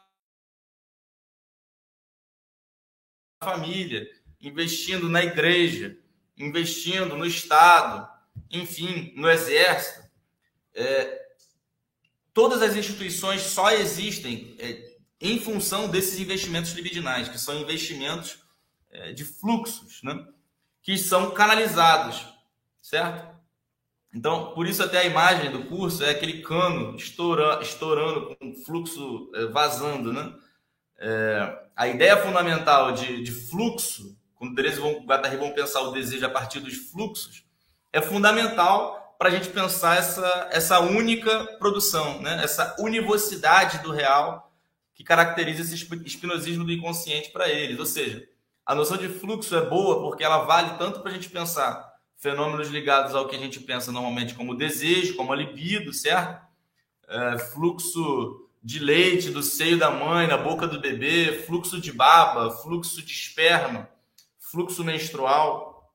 família, 3.43 4.07
investindo 4.38 5.09
na 5.09 5.24
igreja, 5.24 5.97
investindo 6.36 7.16
no 7.16 7.24
Estado, 7.24 8.07
enfim, 8.51 9.14
no 9.16 9.30
Exército. 9.30 10.09
É, 10.74 11.22
todas 12.34 12.61
as 12.61 12.76
instituições 12.76 13.41
só 13.41 13.72
existem 13.72 14.55
é, 14.59 14.97
em 15.20 15.41
função 15.41 15.88
desses 15.88 16.18
investimentos 16.18 16.72
libidinais, 16.72 17.28
que 17.28 17.38
são 17.38 17.59
investimentos 17.59 18.38
é, 18.91 19.12
de 19.12 19.24
fluxos, 19.24 20.03
né? 20.03 20.22
que 20.82 20.99
são 20.99 21.30
canalizados, 21.30 22.22
certo? 22.82 23.38
Então, 24.12 24.53
por 24.55 24.66
isso 24.66 24.82
até 24.82 24.99
a 24.99 25.05
imagem 25.05 25.51
do 25.51 25.64
curso 25.64 26.05
é 26.05 26.11
aquele 26.11 26.43
cano 26.43 26.97
estourando, 26.97 27.62
estourando 27.62 28.36
com 28.36 28.55
fluxo 28.64 29.30
é, 29.34 29.47
vazando, 29.47 30.12
né? 30.12 30.34
É, 31.01 31.59
a 31.74 31.88
ideia 31.88 32.16
fundamental 32.18 32.92
de, 32.92 33.22
de 33.22 33.32
fluxo, 33.32 34.14
quando 34.34 34.55
Deleuze 34.55 34.80
e 34.80 35.07
Guattari 35.07 35.36
vão 35.36 35.53
pensar 35.53 35.80
o 35.80 35.92
desejo 35.92 36.26
a 36.26 36.30
partir 36.30 36.61
dos 36.61 36.76
fluxos, 36.76 37.42
é 37.90 38.03
fundamental 38.03 39.16
para 39.18 39.28
a 39.28 39.32
gente 39.32 39.48
pensar 39.48 39.96
essa, 39.96 40.48
essa 40.51 40.80
única 40.80 41.44
produção, 41.59 42.20
né? 42.20 42.40
essa 42.42 42.76
univocidade 42.78 43.82
do 43.82 43.90
real 43.90 44.53
que 44.94 45.03
caracteriza 45.03 45.62
esse 45.62 45.74
espinosismo 46.05 46.64
do 46.64 46.72
inconsciente 46.72 47.30
para 47.30 47.48
eles. 47.48 47.78
Ou 47.78 47.86
seja, 47.86 48.26
a 48.64 48.74
noção 48.74 48.96
de 48.96 49.09
fluxo 49.09 49.57
é 49.57 49.62
boa 49.62 50.01
porque 50.03 50.22
ela 50.22 50.44
vale 50.44 50.76
tanto 50.78 51.01
para 51.01 51.11
a 51.11 51.14
gente 51.14 51.30
pensar 51.30 51.90
fenômenos 52.16 52.68
ligados 52.68 53.14
ao 53.14 53.26
que 53.26 53.34
a 53.34 53.38
gente 53.38 53.59
pensa 53.61 53.90
normalmente 53.90 54.34
como 54.34 54.55
desejo, 54.55 55.16
como 55.16 55.32
a 55.32 55.36
libido, 55.36 55.92
certo? 55.92 56.46
É, 57.09 57.38
fluxo 57.38 58.49
de 58.62 58.78
leite 58.78 59.30
do 59.30 59.42
seio 59.42 59.78
da 59.78 59.90
mãe 59.90 60.26
na 60.26 60.36
boca 60.36 60.66
do 60.66 60.80
bebê, 60.80 61.44
fluxo 61.46 61.80
de 61.80 61.92
baba, 61.92 62.50
fluxo 62.50 63.02
de 63.02 63.12
esperma, 63.12 63.88
fluxo 64.38 64.84
menstrual, 64.84 65.94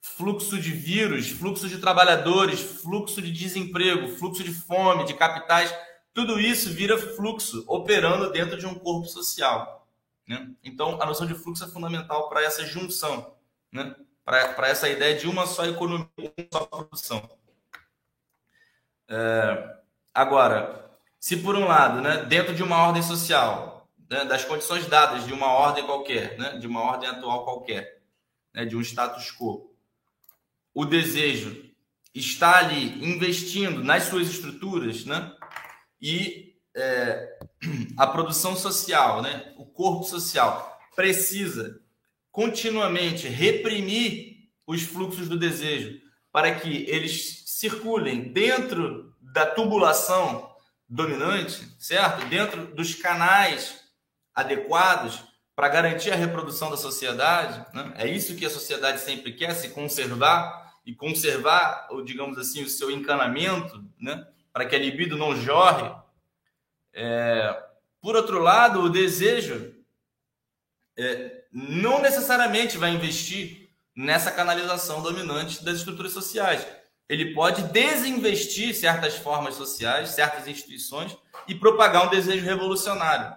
fluxo 0.00 0.58
de 0.58 0.70
vírus, 0.70 1.30
fluxo 1.30 1.68
de 1.68 1.78
trabalhadores, 1.78 2.60
fluxo 2.60 3.20
de 3.20 3.30
desemprego, 3.30 4.08
fluxo 4.16 4.42
de 4.42 4.52
fome, 4.52 5.04
de 5.04 5.14
capitais 5.14 5.74
tudo 6.16 6.40
isso 6.40 6.72
vira 6.72 6.96
fluxo 6.96 7.62
operando 7.66 8.32
dentro 8.32 8.56
de 8.56 8.64
um 8.64 8.74
corpo 8.74 9.06
social. 9.06 9.86
Né? 10.26 10.50
Então, 10.64 10.98
a 10.98 11.04
noção 11.04 11.26
de 11.26 11.34
fluxo 11.34 11.62
é 11.62 11.68
fundamental 11.68 12.30
para 12.30 12.42
essa 12.42 12.64
junção, 12.64 13.34
né? 13.70 13.94
para 14.24 14.66
essa 14.66 14.88
ideia 14.88 15.14
de 15.18 15.28
uma 15.28 15.46
só 15.46 15.66
economia, 15.66 16.08
uma 16.16 16.48
só 16.50 16.64
produção. 16.64 17.28
É, 19.06 19.76
agora, 20.14 20.85
se 21.18 21.36
por 21.36 21.56
um 21.56 21.66
lado, 21.66 22.00
né, 22.00 22.24
dentro 22.24 22.54
de 22.54 22.62
uma 22.62 22.86
ordem 22.86 23.02
social, 23.02 23.88
né, 24.08 24.24
das 24.24 24.44
condições 24.44 24.86
dadas 24.86 25.26
de 25.26 25.32
uma 25.32 25.48
ordem 25.48 25.84
qualquer, 25.84 26.38
né, 26.38 26.58
de 26.58 26.66
uma 26.66 26.80
ordem 26.80 27.08
atual 27.08 27.44
qualquer, 27.44 28.02
né, 28.54 28.64
de 28.64 28.76
um 28.76 28.80
status 28.80 29.30
quo, 29.32 29.74
o 30.72 30.84
desejo 30.84 31.64
está 32.14 32.58
ali 32.58 33.04
investindo 33.04 33.82
nas 33.82 34.04
suas 34.04 34.28
estruturas, 34.28 35.04
né, 35.04 35.32
e 36.00 36.54
é, 36.74 37.38
a 37.96 38.06
produção 38.06 38.54
social, 38.54 39.22
né, 39.22 39.54
o 39.56 39.66
corpo 39.66 40.04
social, 40.04 40.78
precisa 40.94 41.80
continuamente 42.30 43.28
reprimir 43.28 44.50
os 44.66 44.82
fluxos 44.82 45.28
do 45.28 45.38
desejo 45.38 46.00
para 46.30 46.54
que 46.54 46.84
eles 46.88 47.44
circulem 47.46 48.32
dentro 48.32 49.14
da 49.20 49.46
tubulação 49.46 50.54
dominante, 50.88 51.68
certo? 51.78 52.26
Dentro 52.26 52.66
dos 52.74 52.94
canais 52.94 53.82
adequados 54.34 55.24
para 55.54 55.68
garantir 55.68 56.10
a 56.12 56.16
reprodução 56.16 56.70
da 56.70 56.76
sociedade. 56.76 57.64
Né? 57.74 57.94
É 57.96 58.06
isso 58.06 58.36
que 58.36 58.44
a 58.44 58.50
sociedade 58.50 59.00
sempre 59.00 59.32
quer, 59.32 59.54
se 59.54 59.70
conservar 59.70 60.74
e 60.84 60.94
conservar, 60.94 61.88
ou 61.90 62.04
digamos 62.04 62.38
assim, 62.38 62.62
o 62.62 62.68
seu 62.68 62.90
encanamento, 62.90 63.82
né? 63.98 64.26
para 64.52 64.66
que 64.66 64.76
a 64.76 64.78
libido 64.78 65.16
não 65.16 65.34
jorre. 65.34 65.90
É, 66.92 67.64
por 68.00 68.14
outro 68.14 68.38
lado, 68.38 68.82
o 68.82 68.90
desejo 68.90 69.74
é, 70.96 71.44
não 71.50 72.00
necessariamente 72.00 72.78
vai 72.78 72.90
investir 72.90 73.70
nessa 73.96 74.30
canalização 74.30 75.02
dominante 75.02 75.64
das 75.64 75.78
estruturas 75.78 76.12
sociais. 76.12 76.66
Ele 77.08 77.34
pode 77.34 77.62
desinvestir 77.64 78.74
certas 78.74 79.16
formas 79.16 79.54
sociais, 79.54 80.10
certas 80.10 80.48
instituições 80.48 81.16
e 81.46 81.54
propagar 81.54 82.06
um 82.06 82.10
desejo 82.10 82.44
revolucionário, 82.44 83.36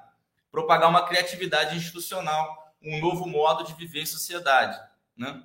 propagar 0.52 0.90
uma 0.90 1.06
criatividade 1.06 1.78
institucional, 1.78 2.74
um 2.82 3.00
novo 3.00 3.28
modo 3.28 3.64
de 3.64 3.74
viver 3.76 4.02
em 4.02 4.06
sociedade. 4.06 4.80
Né? 5.16 5.44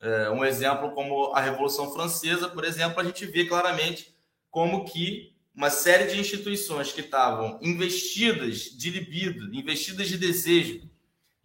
É, 0.00 0.30
um 0.30 0.44
exemplo 0.44 0.92
como 0.92 1.32
a 1.34 1.40
Revolução 1.40 1.92
Francesa, 1.92 2.48
por 2.48 2.64
exemplo, 2.64 3.00
a 3.00 3.04
gente 3.04 3.24
vê 3.26 3.44
claramente 3.44 4.14
como 4.50 4.84
que 4.84 5.36
uma 5.54 5.70
série 5.70 6.06
de 6.06 6.18
instituições 6.18 6.90
que 6.90 7.02
estavam 7.02 7.58
investidas 7.60 8.62
de 8.62 8.90
libido, 8.90 9.54
investidas 9.54 10.08
de 10.08 10.16
desejo, 10.16 10.88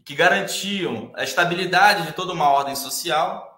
que 0.03 0.15
garantiam 0.15 1.11
a 1.15 1.23
estabilidade 1.23 2.05
de 2.05 2.13
toda 2.13 2.32
uma 2.32 2.49
ordem 2.49 2.76
social, 2.76 3.55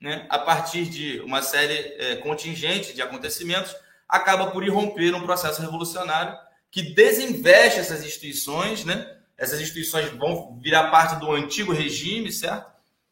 né, 0.00 0.26
a 0.28 0.38
partir 0.38 0.86
de 0.86 1.20
uma 1.20 1.42
série 1.42 1.74
é, 1.98 2.16
contingente 2.16 2.94
de 2.94 3.02
acontecimentos, 3.02 3.74
acaba 4.08 4.50
por 4.50 4.64
irromper 4.64 5.14
um 5.14 5.22
processo 5.22 5.60
revolucionário 5.60 6.36
que 6.70 6.82
desinveste 6.82 7.80
essas 7.80 8.04
instituições, 8.04 8.84
né? 8.84 9.16
Essas 9.36 9.60
instituições 9.60 10.10
vão 10.12 10.58
virar 10.60 10.90
parte 10.90 11.18
do 11.18 11.30
antigo 11.32 11.72
regime, 11.72 12.30
certo? 12.32 12.70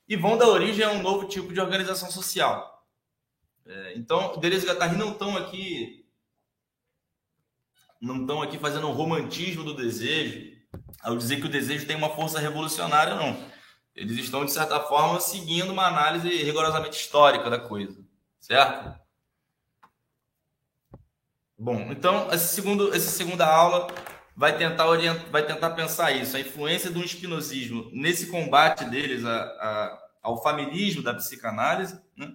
E 0.09 0.17
vão 0.17 0.37
dar 0.37 0.49
origem 0.49 0.85
a 0.85 0.91
um 0.91 1.03
novo 1.03 1.27
tipo 1.27 1.53
de 1.53 1.61
organização 1.61 2.11
social. 2.11 2.85
É, 3.67 3.95
então, 3.97 4.39
Deleuze 4.39 4.67
e 4.67 4.69
Guattari 4.69 4.97
não 4.97 5.13
estão 5.13 5.37
aqui 5.37 6.05
não 8.01 8.21
estão 8.21 8.43
aqui 8.43 8.59
fazendo 8.59 8.87
um 8.87 8.93
romantismo 8.93 9.65
do 9.65 9.75
desejo, 9.75 10.53
ao 11.01 11.17
dizer 11.17 11.41
que 11.41 11.47
o 11.47 11.51
desejo 11.51 11.87
tem 11.87 11.97
uma 11.97 12.11
força 12.11 12.39
revolucionária, 12.39 13.15
não. 13.15 13.54
Eles 13.95 14.19
estão, 14.19 14.45
de 14.45 14.53
certa 14.53 14.81
forma, 14.81 15.21
seguindo 15.21 15.73
uma 15.73 15.87
análise 15.87 16.29
rigorosamente 16.29 16.99
histórica 16.99 17.49
da 17.49 17.61
coisa, 17.61 17.97
certo? 18.41 18.99
Bom, 21.57 21.93
então, 21.93 22.29
esse 22.33 22.55
segundo, 22.55 22.93
essa 22.93 23.11
segunda 23.11 23.47
aula 23.47 23.87
vai 24.37 24.59
tentar 24.59 24.89
orientar, 24.89 25.31
vai 25.31 25.47
tentar 25.47 25.71
pensar 25.71 26.11
isso, 26.11 26.37
a 26.37 26.41
influência 26.41 26.91
do 26.91 27.05
espinosismo 27.05 27.89
nesse 27.93 28.27
combate 28.27 28.85
deles 28.87 29.25
a, 29.25 29.43
a, 29.43 30.09
ao 30.25 30.43
familismo 30.43 31.01
da 31.01 31.15
psicanálise, 31.15 32.01
né? 32.17 32.35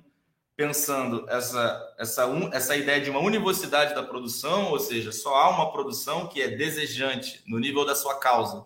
pensando 0.56 1.26
essa, 1.30 1.96
essa, 1.98 2.50
essa 2.54 2.76
ideia 2.78 3.02
de 3.02 3.10
uma 3.10 3.20
univocidade 3.20 3.94
da 3.94 4.04
produção, 4.04 4.72
ou 4.72 4.80
seja, 4.80 5.12
só 5.12 5.36
há 5.36 5.50
uma 5.50 5.74
produção 5.74 6.28
que 6.28 6.42
é 6.42 6.48
desejante 6.48 7.44
no 7.46 7.60
nível 7.60 7.86
da 7.86 7.96
sua 7.96 8.18
causa 8.18 8.66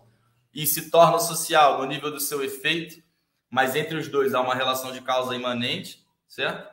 e 0.54 0.66
se 0.66 0.90
torna 0.90 1.18
social 1.18 1.78
no 1.78 1.86
nível 1.86 2.10
do 2.10 2.20
seu 2.20 2.42
efeito, 2.44 3.02
mas 3.50 3.74
entre 3.74 3.96
os 3.96 4.08
dois 4.08 4.34
há 4.34 4.40
uma 4.40 4.54
relação 4.54 4.92
de 4.92 5.00
causa 5.00 5.34
imanente, 5.34 6.04
certo? 6.28 6.72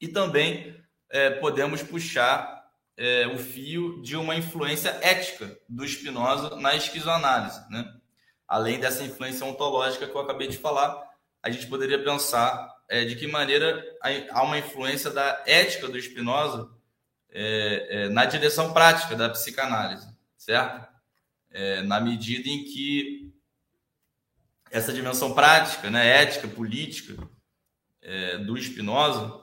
E 0.00 0.08
também 0.08 0.76
é, 1.08 1.30
podemos 1.30 1.82
puxar 1.82 2.64
é, 2.96 3.26
o 3.26 3.38
fio 3.38 4.02
de 4.02 4.16
uma 4.16 4.34
influência 4.34 4.90
ética 5.00 5.58
do 5.68 5.86
Spinoza 5.86 6.56
na 6.56 6.74
esquizoanálise, 6.74 7.60
né? 7.70 7.92
Além 8.46 8.78
dessa 8.78 9.02
influência 9.02 9.46
ontológica 9.46 10.06
que 10.06 10.14
eu 10.14 10.20
acabei 10.20 10.48
de 10.48 10.58
falar, 10.58 11.02
a 11.42 11.50
gente 11.50 11.66
poderia 11.66 12.02
pensar 12.02 12.74
é, 12.88 13.04
de 13.04 13.16
que 13.16 13.26
maneira 13.26 13.84
há 14.30 14.42
uma 14.42 14.58
influência 14.58 15.10
da 15.10 15.42
ética 15.46 15.88
do 15.88 16.00
Spinoza 16.00 16.70
é, 17.30 17.86
é, 17.90 18.08
na 18.08 18.24
direção 18.24 18.72
prática 18.72 19.16
da 19.16 19.28
psicanálise, 19.28 20.06
certo? 20.36 20.93
É, 21.54 21.82
na 21.82 22.00
medida 22.00 22.48
em 22.48 22.64
que 22.64 23.32
essa 24.70 24.92
dimensão 24.92 25.32
prática, 25.32 25.88
né, 25.88 26.22
ética, 26.22 26.48
política 26.48 27.16
é, 28.02 28.38
do 28.38 28.60
Spinoza 28.60 29.40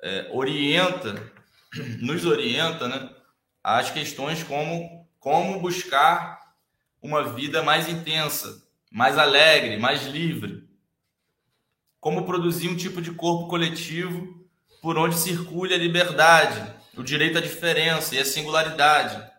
é, 0.00 0.30
orienta, 0.32 1.14
nos 2.00 2.24
orienta, 2.24 2.86
né, 2.88 3.14
as 3.62 3.90
questões 3.90 4.42
como 4.44 5.00
como 5.18 5.60
buscar 5.60 6.40
uma 7.02 7.22
vida 7.34 7.62
mais 7.62 7.88
intensa, 7.88 8.66
mais 8.90 9.18
alegre, 9.18 9.76
mais 9.76 10.06
livre, 10.06 10.66
como 12.00 12.24
produzir 12.24 12.68
um 12.68 12.76
tipo 12.76 13.02
de 13.02 13.12
corpo 13.12 13.46
coletivo 13.46 14.48
por 14.80 14.96
onde 14.96 15.18
circule 15.18 15.74
a 15.74 15.78
liberdade, 15.78 16.74
o 16.96 17.02
direito 17.02 17.36
à 17.36 17.40
diferença 17.40 18.14
e 18.14 18.18
a 18.18 18.24
singularidade. 18.24 19.30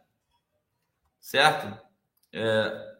Certo? 1.20 1.90
É... 2.34 2.91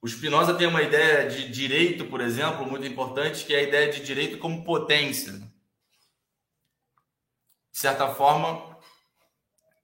O 0.00 0.06
Spinoza 0.06 0.54
tem 0.54 0.66
uma 0.66 0.82
ideia 0.82 1.28
de 1.28 1.48
direito, 1.48 2.06
por 2.06 2.20
exemplo, 2.20 2.64
muito 2.64 2.86
importante, 2.86 3.44
que 3.44 3.54
é 3.54 3.58
a 3.58 3.62
ideia 3.62 3.90
de 3.92 4.00
direito 4.00 4.38
como 4.38 4.64
potência. 4.64 5.32
De 7.72 7.78
certa 7.78 8.08
forma, 8.08 8.78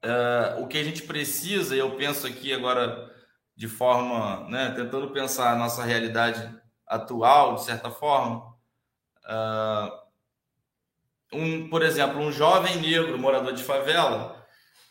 é... 0.02 0.56
o 0.60 0.66
que 0.66 0.78
a 0.78 0.84
gente 0.84 1.02
precisa, 1.02 1.74
e 1.74 1.78
eu 1.78 1.96
penso 1.96 2.26
aqui 2.26 2.52
agora 2.52 3.12
de 3.56 3.68
forma, 3.68 4.48
né, 4.48 4.72
tentando 4.74 5.10
pensar 5.10 5.52
a 5.52 5.56
nossa 5.56 5.84
realidade 5.84 6.52
atual, 6.86 7.54
de 7.54 7.64
certa 7.64 7.90
forma. 7.90 8.54
Uh, 9.24 10.04
um, 11.32 11.68
por 11.68 11.82
exemplo, 11.82 12.20
um 12.20 12.32
jovem 12.32 12.76
negro 12.76 13.18
morador 13.18 13.52
de 13.52 13.62
favela 13.62 14.43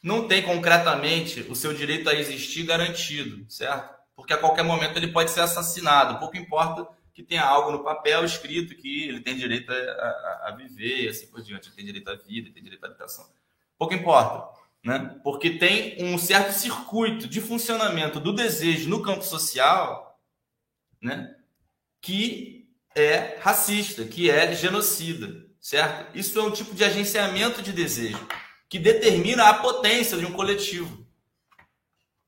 não 0.03 0.27
tem 0.27 0.43
concretamente 0.43 1.39
o 1.49 1.55
seu 1.55 1.73
direito 1.73 2.09
a 2.09 2.13
existir 2.13 2.63
garantido, 2.63 3.49
certo? 3.49 3.95
Porque 4.13 4.33
a 4.33 4.37
qualquer 4.37 4.63
momento 4.63 4.97
ele 4.97 5.07
pode 5.07 5.31
ser 5.31 5.39
assassinado. 5.39 6.19
Pouco 6.19 6.35
importa 6.35 6.85
que 7.13 7.23
tenha 7.23 7.43
algo 7.43 7.71
no 7.71 7.83
papel 7.83 8.25
escrito 8.25 8.75
que 8.75 9.07
ele 9.07 9.21
tem 9.21 9.37
direito 9.37 9.71
a, 9.71 9.75
a, 9.75 10.49
a 10.49 10.55
viver 10.57 11.05
e 11.05 11.07
assim 11.07 11.27
por 11.27 11.41
diante. 11.41 11.69
Ele 11.69 11.75
tem 11.75 11.85
direito 11.85 12.09
à 12.09 12.15
vida, 12.15 12.47
ele 12.47 12.51
tem 12.51 12.61
direito 12.61 12.83
à 12.83 12.87
habitação. 12.87 13.25
Pouco 13.77 13.93
importa, 13.93 14.59
né? 14.83 15.17
Porque 15.23 15.51
tem 15.51 15.95
um 16.03 16.17
certo 16.17 16.51
circuito 16.51 17.25
de 17.25 17.39
funcionamento 17.39 18.19
do 18.19 18.33
desejo 18.33 18.89
no 18.89 19.01
campo 19.01 19.23
social, 19.23 20.19
né? 21.01 21.33
que 22.01 22.67
é 22.93 23.37
racista, 23.39 24.03
que 24.03 24.29
é 24.29 24.53
genocida, 24.53 25.45
certo? 25.61 26.17
Isso 26.17 26.37
é 26.37 26.43
um 26.43 26.51
tipo 26.51 26.75
de 26.75 26.83
agenciamento 26.83 27.61
de 27.61 27.71
desejo 27.71 28.27
que 28.73 28.79
determina 28.79 29.49
a 29.49 29.53
potência 29.53 30.17
de 30.17 30.25
um 30.25 30.31
coletivo, 30.31 31.05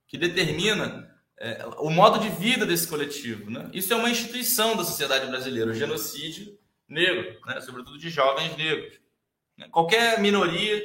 que 0.05 0.15
determina 0.15 1.11
é, 1.39 1.65
o 1.79 1.89
modo 1.89 2.19
de 2.19 2.29
vida 2.29 2.67
desse 2.67 2.87
coletivo. 2.87 3.49
Né? 3.49 3.67
Isso 3.73 3.91
é 3.91 3.95
uma 3.95 4.11
instituição 4.11 4.77
da 4.77 4.83
sociedade 4.83 5.25
brasileira, 5.25 5.71
o 5.71 5.73
genocídio 5.73 6.55
negro, 6.87 7.41
né? 7.47 7.59
sobretudo 7.61 7.97
de 7.97 8.11
jovens 8.11 8.55
negros. 8.55 8.93
Né? 9.57 9.67
Qualquer 9.71 10.21
minoria 10.21 10.83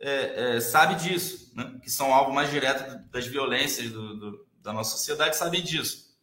é, 0.00 0.56
é, 0.56 0.60
sabe 0.60 0.94
disso, 0.94 1.52
né? 1.54 1.78
que 1.82 1.90
são 1.90 2.14
alvo 2.14 2.32
mais 2.32 2.50
direto 2.50 3.06
das 3.10 3.26
violências 3.26 3.90
do, 3.90 4.16
do, 4.16 4.46
da 4.62 4.72
nossa 4.72 4.96
sociedade, 4.96 5.36
sabem 5.36 5.62
disso. 5.62 6.16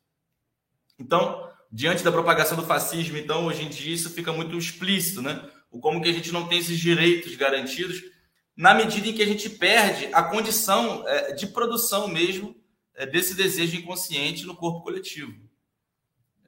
Então, 0.98 1.48
diante 1.72 2.04
da 2.04 2.12
propagação 2.12 2.58
do 2.58 2.66
fascismo, 2.66 3.16
então, 3.16 3.46
hoje 3.46 3.62
em 3.62 3.70
dia, 3.70 3.94
isso 3.94 4.10
fica 4.10 4.34
muito 4.34 4.58
explícito, 4.58 5.22
né? 5.22 5.48
O 5.70 5.80
como 5.80 6.02
que 6.02 6.10
a 6.10 6.14
gente 6.14 6.32
não 6.32 6.48
tem 6.48 6.58
esses 6.58 6.80
direitos 6.80 7.36
garantidos, 7.36 8.10
na 8.56 8.74
medida 8.74 9.08
em 9.08 9.14
que 9.14 9.22
a 9.22 9.26
gente 9.26 9.50
perde 9.50 10.10
a 10.14 10.24
condição 10.24 11.08
é, 11.08 11.34
de 11.34 11.48
produção 11.48 12.08
mesmo 12.08 12.56
é, 12.96 13.06
desse 13.06 13.36
desejo 13.36 13.78
inconsciente 13.78 14.46
no 14.46 14.56
corpo 14.56 14.82
coletivo. 14.82 15.34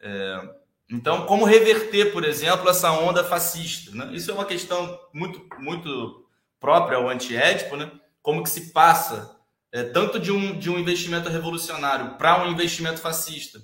É, 0.01 0.55
então, 0.89 1.25
como 1.25 1.45
reverter, 1.45 2.11
por 2.11 2.23
exemplo, 2.23 2.69
essa 2.69 2.91
onda 2.91 3.23
fascista? 3.23 3.91
Né? 3.91 4.11
Isso 4.13 4.29
é 4.29 4.33
uma 4.33 4.45
questão 4.45 4.99
muito, 5.13 5.47
muito 5.59 6.27
própria 6.59 6.97
ao 6.97 7.09
antiédipo, 7.09 7.75
né? 7.75 7.91
Como 8.21 8.43
que 8.43 8.49
se 8.49 8.71
passa 8.71 9.39
tanto 9.91 10.19
de 10.19 10.31
um, 10.31 10.57
de 10.57 10.69
um 10.69 10.77
investimento 10.77 11.29
revolucionário 11.29 12.15
para 12.15 12.45
um 12.45 12.51
investimento 12.51 13.01
fascista? 13.01 13.59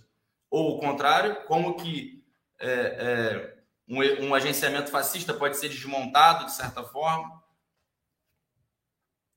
ou 0.49 0.75
o 0.75 0.79
contrário, 0.79 1.43
como 1.45 1.75
que 1.75 2.23
é, 2.59 2.69
é, 2.69 3.57
um, 3.87 4.27
um, 4.27 4.35
agenciamento 4.35 4.89
fascista 4.89 5.33
pode 5.33 5.57
ser 5.57 5.69
desmontado 5.69 6.45
de 6.45 6.53
certa 6.53 6.83
forma. 6.83 7.41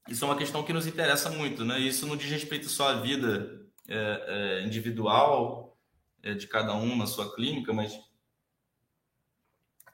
Isso 0.09 0.25
é 0.25 0.29
uma 0.29 0.37
questão 0.37 0.63
que 0.63 0.73
nos 0.73 0.87
interessa 0.87 1.31
muito, 1.31 1.65
né? 1.65 1.79
Isso 1.79 2.07
não 2.07 2.17
diz 2.17 2.31
respeito 2.31 2.69
só 2.69 2.89
à 2.89 3.01
vida 3.01 3.61
é, 3.89 4.25
é 4.27 4.67
individual 4.67 5.77
é, 6.23 6.35
de 6.35 6.47
cada 6.47 6.75
um 6.75 6.97
na 6.97 7.07
sua 7.07 7.35
clínica, 7.35 7.73
mas 7.73 7.93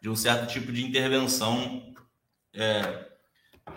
de 0.01 0.09
um 0.09 0.17
certo 0.17 0.51
tipo 0.51 0.73
de 0.73 0.85
intervenção 0.85 1.95
é, 2.53 3.09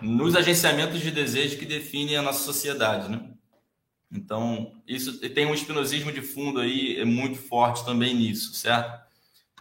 nos 0.00 0.34
agenciamentos 0.34 1.00
de 1.00 1.10
desejo 1.10 1.58
que 1.58 1.66
definem 1.66 2.16
a 2.16 2.22
nossa 2.22 2.44
sociedade, 2.44 3.10
né? 3.10 3.28
Então, 4.10 4.82
isso 4.86 5.18
tem 5.30 5.46
um 5.46 5.54
espinosismo 5.54 6.12
de 6.12 6.20
fundo 6.20 6.60
aí 6.60 7.00
é 7.00 7.04
muito 7.04 7.38
forte 7.38 7.84
também 7.84 8.14
nisso, 8.14 8.54
certo? 8.54 9.02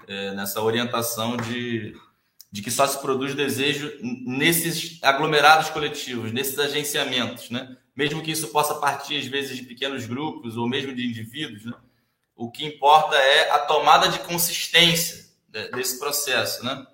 É, 0.07 0.33
nessa 0.33 0.61
orientação 0.61 1.37
de, 1.37 1.95
de 2.51 2.61
que 2.61 2.69
só 2.69 2.85
se 2.85 2.99
produz 2.99 3.33
desejo 3.33 3.91
nesses 4.01 5.01
aglomerados 5.01 5.69
coletivos, 5.69 6.33
nesses 6.33 6.59
agenciamentos, 6.59 7.49
né? 7.49 7.77
Mesmo 7.95 8.21
que 8.21 8.31
isso 8.31 8.49
possa 8.49 8.75
partir, 8.75 9.17
às 9.17 9.25
vezes, 9.25 9.55
de 9.55 9.63
pequenos 9.63 10.05
grupos 10.05 10.57
ou 10.57 10.67
mesmo 10.67 10.93
de 10.93 11.05
indivíduos, 11.05 11.65
né? 11.65 11.73
O 12.35 12.51
que 12.51 12.65
importa 12.65 13.15
é 13.15 13.51
a 13.51 13.59
tomada 13.59 14.09
de 14.09 14.19
consistência 14.19 15.25
desse 15.73 15.97
processo, 15.97 16.65
né? 16.65 16.85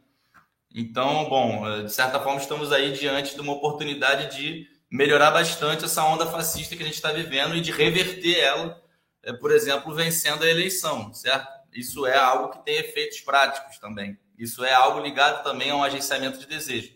Então, 0.74 1.28
bom, 1.28 1.68
é, 1.68 1.84
de 1.84 1.92
certa 1.94 2.20
forma, 2.20 2.40
estamos 2.40 2.72
aí 2.72 2.92
diante 2.92 3.34
de 3.34 3.42
uma 3.42 3.54
oportunidade 3.54 4.38
de 4.38 4.68
melhorar 4.92 5.32
bastante 5.32 5.86
essa 5.86 6.04
onda 6.04 6.28
fascista 6.28 6.76
que 6.76 6.84
a 6.84 6.86
gente 6.86 6.96
está 6.96 7.12
vivendo 7.12 7.56
e 7.56 7.62
de 7.62 7.72
reverter 7.72 8.40
ela, 8.40 8.80
é, 9.24 9.34
por 9.34 9.52
exemplo, 9.52 9.94
vencendo 9.96 10.44
a 10.44 10.50
eleição, 10.50 11.12
certo? 11.14 11.48
Isso 11.74 12.06
é 12.06 12.16
algo 12.16 12.50
que 12.52 12.64
tem 12.64 12.78
efeitos 12.78 13.22
práticos 13.22 13.80
também. 13.80 14.18
Isso 14.38 14.64
é 14.64 14.74
algo 14.74 15.00
ligado 15.00 15.44
também 15.44 15.72
a 15.72 15.76
um 15.76 15.84
agenciamento 15.84 16.38
de 16.38 16.46
desejo. 16.46 16.96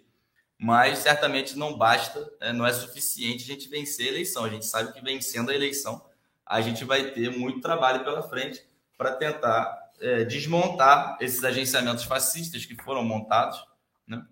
Mas 0.57 0.99
certamente 0.99 1.57
não 1.57 1.75
basta, 1.75 2.31
é, 2.39 2.53
não 2.53 2.65
é 2.65 2.71
suficiente 2.71 3.43
a 3.43 3.47
gente 3.47 3.67
vencer 3.67 4.07
a 4.07 4.11
eleição. 4.11 4.45
A 4.45 4.49
gente 4.49 4.65
sabe 4.65 4.93
que 4.93 5.01
vencendo 5.01 5.49
a 5.49 5.55
eleição, 5.55 6.05
a 6.45 6.61
gente 6.61 6.85
vai 6.85 7.11
ter 7.11 7.35
muito 7.35 7.61
trabalho 7.61 8.03
pela 8.03 8.21
frente 8.21 8.63
para 8.97 9.13
tentar 9.13 9.91
é, 9.99 10.23
desmontar 10.23 11.17
esses 11.19 11.43
agenciamentos 11.43 12.03
fascistas 12.03 12.65
que 12.65 12.75
foram 12.75 13.03
montados, 13.03 13.63
né? 14.05 14.23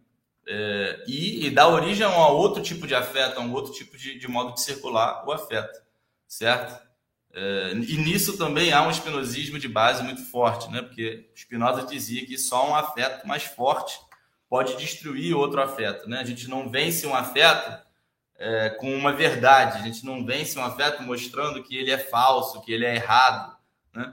é, 0.47 1.03
e, 1.07 1.45
e 1.45 1.49
dá 1.49 1.68
origem 1.68 2.05
a 2.05 2.28
outro 2.28 2.62
tipo 2.62 2.88
de 2.88 2.95
afeto, 2.95 3.39
a 3.39 3.41
um 3.41 3.53
outro 3.53 3.72
tipo 3.72 3.97
de, 3.97 4.18
de 4.18 4.28
modo 4.28 4.53
de 4.53 4.62
circular 4.62 5.24
o 5.28 5.32
afeto, 5.32 5.80
certo? 6.28 6.89
É, 7.34 7.71
e 7.73 7.97
nisso 7.97 8.38
também 8.38 8.73
há 8.73 8.86
um 8.86 8.91
espinosismo 8.91 9.59
de 9.59 9.67
base 9.67 10.03
muito 10.03 10.23
forte, 10.25 10.69
né? 10.71 10.82
Porque 10.82 11.30
Spinoza 11.36 11.86
dizia 11.86 12.25
que 12.25 12.38
só 12.38 12.69
um 12.69 12.75
afeto 12.75 13.27
mais 13.27 13.43
forte 13.43 13.99
pode 14.49 14.75
destruir 14.77 15.36
outro 15.36 15.61
afeto, 15.61 16.09
né? 16.09 16.19
A 16.19 16.25
gente 16.25 16.49
não 16.49 16.69
vence 16.69 17.05
um 17.05 17.13
afeto 17.13 17.88
é, 18.36 18.69
com 18.71 18.93
uma 18.95 19.13
verdade, 19.13 19.77
a 19.77 19.82
gente 19.82 20.05
não 20.05 20.25
vence 20.25 20.57
um 20.57 20.63
afeto 20.63 21.03
mostrando 21.03 21.61
que 21.61 21.77
ele 21.77 21.91
é 21.91 21.97
falso, 21.97 22.61
que 22.61 22.71
ele 22.71 22.86
é 22.86 22.95
errado, 22.95 23.55
né? 23.93 24.11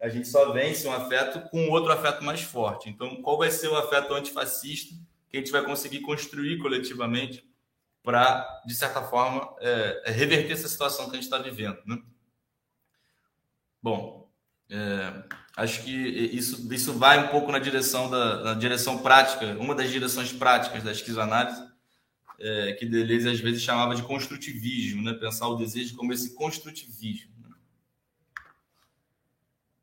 A 0.00 0.08
gente 0.08 0.28
só 0.28 0.52
vence 0.52 0.86
um 0.86 0.92
afeto 0.92 1.40
com 1.48 1.70
outro 1.70 1.92
afeto 1.92 2.22
mais 2.22 2.42
forte. 2.42 2.88
Então, 2.88 3.22
qual 3.22 3.38
vai 3.38 3.50
ser 3.50 3.68
o 3.68 3.76
afeto 3.76 4.12
antifascista 4.12 4.94
que 5.28 5.36
a 5.36 5.40
gente 5.40 5.52
vai 5.52 5.62
conseguir 5.62 6.00
construir 6.00 6.58
coletivamente 6.58 7.44
para, 8.06 8.62
de 8.64 8.72
certa 8.72 9.02
forma, 9.02 9.52
é, 9.58 10.02
é, 10.04 10.10
reverter 10.12 10.52
essa 10.52 10.68
situação 10.68 11.06
que 11.06 11.10
a 11.10 11.14
gente 11.14 11.24
está 11.24 11.38
vivendo. 11.38 11.78
Né? 11.84 12.00
Bom, 13.82 14.30
é, 14.70 15.24
acho 15.56 15.82
que 15.82 15.90
isso, 15.90 16.72
isso 16.72 16.92
vai 16.92 17.24
um 17.24 17.28
pouco 17.30 17.50
na 17.50 17.58
direção 17.58 18.08
da 18.08 18.44
na 18.44 18.54
direção 18.54 18.98
prática, 18.98 19.58
uma 19.58 19.74
das 19.74 19.90
direções 19.90 20.32
práticas 20.32 20.84
da 20.84 20.92
esquizoanálise, 20.92 21.60
é, 22.38 22.74
que 22.74 22.86
Deleuze 22.86 23.28
às 23.28 23.40
vezes 23.40 23.60
chamava 23.60 23.96
de 23.96 24.04
construtivismo, 24.04 25.02
né? 25.02 25.12
pensar 25.12 25.48
o 25.48 25.56
desejo 25.56 25.96
como 25.96 26.12
esse 26.12 26.32
construtivismo. 26.36 27.32
Né? 27.42 27.56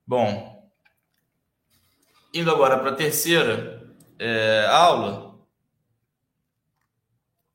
Bom, 0.07 0.71
indo 2.33 2.49
agora 2.49 2.79
para 2.79 2.91
a 2.91 2.95
terceira 2.95 3.93
é, 4.17 4.65
aula, 4.69 5.32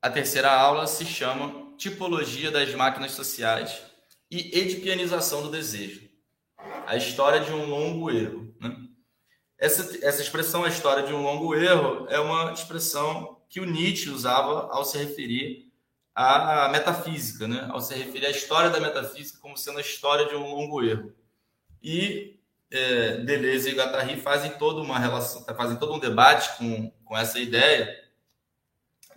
a 0.00 0.08
terceira 0.08 0.50
aula 0.52 0.86
se 0.86 1.04
chama 1.04 1.72
Tipologia 1.76 2.50
das 2.50 2.72
Máquinas 2.74 3.12
Sociais 3.12 3.82
e 4.30 4.58
Edipianização 4.58 5.42
do 5.42 5.50
Desejo. 5.50 6.08
A 6.86 6.96
história 6.96 7.40
de 7.40 7.52
um 7.52 7.66
longo 7.66 8.10
erro. 8.10 8.54
Né? 8.60 8.76
Essa, 9.58 10.06
essa 10.06 10.22
expressão, 10.22 10.64
a 10.64 10.68
história 10.68 11.02
de 11.02 11.12
um 11.12 11.22
longo 11.22 11.54
erro, 11.54 12.06
é 12.08 12.18
uma 12.20 12.52
expressão 12.52 13.40
que 13.48 13.60
o 13.60 13.64
Nietzsche 13.64 14.10
usava 14.10 14.68
ao 14.72 14.84
se 14.84 14.96
referir 14.98 15.72
à 16.14 16.68
metafísica, 16.68 17.48
né? 17.48 17.66
ao 17.70 17.80
se 17.80 17.94
referir 17.94 18.26
à 18.26 18.30
história 18.30 18.70
da 18.70 18.80
metafísica 18.80 19.40
como 19.40 19.56
sendo 19.56 19.78
a 19.78 19.82
história 19.82 20.26
de 20.26 20.36
um 20.36 20.48
longo 20.48 20.82
erro. 20.82 21.12
E 21.82 22.38
é, 22.70 23.18
Deleuze 23.18 23.70
e 23.70 23.74
Guattari 23.74 24.20
fazem 24.20 24.52
toda 24.58 24.80
uma 24.80 24.98
relação, 24.98 25.44
fazem 25.56 25.76
todo 25.76 25.94
um 25.94 25.98
debate 25.98 26.56
com, 26.56 26.90
com 27.04 27.16
essa 27.16 27.38
ideia 27.38 28.07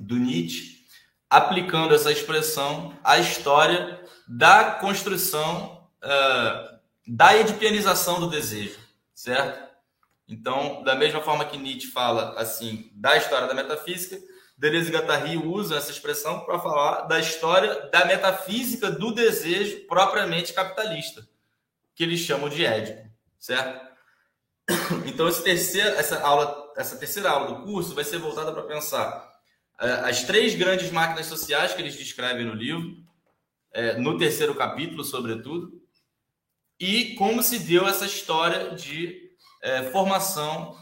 do 0.02 0.18
Nietzsche, 0.18 0.82
aplicando 1.30 1.94
essa 1.94 2.12
expressão 2.12 2.98
à 3.04 3.18
história 3.18 4.02
da 4.28 4.72
construção 4.72 5.88
uh, 6.04 6.80
da 7.08 7.38
edipianização 7.38 8.20
do 8.20 8.30
desejo, 8.30 8.80
certo? 9.14 9.70
Então, 10.28 10.84
da 10.84 10.96
mesma 10.96 11.22
forma 11.22 11.46
que 11.46 11.58
Nietzsche 11.58 11.88
fala 11.88 12.40
assim 12.40 12.90
da 12.94 13.18
história 13.18 13.48
da 13.48 13.54
metafísica, 13.54 14.18
Deleuze 14.58 14.90
e 14.90 14.94
Guattari 14.94 15.38
usam 15.38 15.78
essa 15.78 15.92
expressão 15.92 16.42
para 16.42 16.60
falar 16.60 17.02
da 17.02 17.20
história 17.20 17.90
da 17.90 18.06
metafísica 18.06 18.92
do 18.92 19.14
desejo 19.14 19.88
propriamente 19.88 20.54
capitalista, 20.54 21.28
que 21.96 22.04
eles 22.04 22.20
chamam 22.20 22.50
de 22.50 22.66
Édipo, 22.66 23.10
certo? 23.40 23.92
Então, 25.06 25.28
esse 25.28 25.44
terceiro, 25.44 25.90
essa 25.90 26.22
aula, 26.22 26.72
essa 26.78 26.96
terceira 26.96 27.30
aula 27.30 27.48
do 27.48 27.64
curso 27.64 27.94
vai 27.94 28.04
ser 28.04 28.20
voltada 28.20 28.52
para 28.52 28.64
pensar 28.64 29.31
as 29.82 30.24
três 30.24 30.54
grandes 30.54 30.92
máquinas 30.92 31.26
sociais 31.26 31.74
que 31.74 31.82
eles 31.82 31.96
descrevem 31.96 32.46
no 32.46 32.54
livro, 32.54 32.98
é, 33.74 33.98
no 33.98 34.16
terceiro 34.16 34.54
capítulo, 34.54 35.04
sobretudo, 35.04 35.82
e 36.80 37.16
como 37.16 37.42
se 37.42 37.58
deu 37.58 37.88
essa 37.88 38.06
história 38.06 38.76
de 38.76 39.32
é, 39.62 39.84
formação 39.84 40.80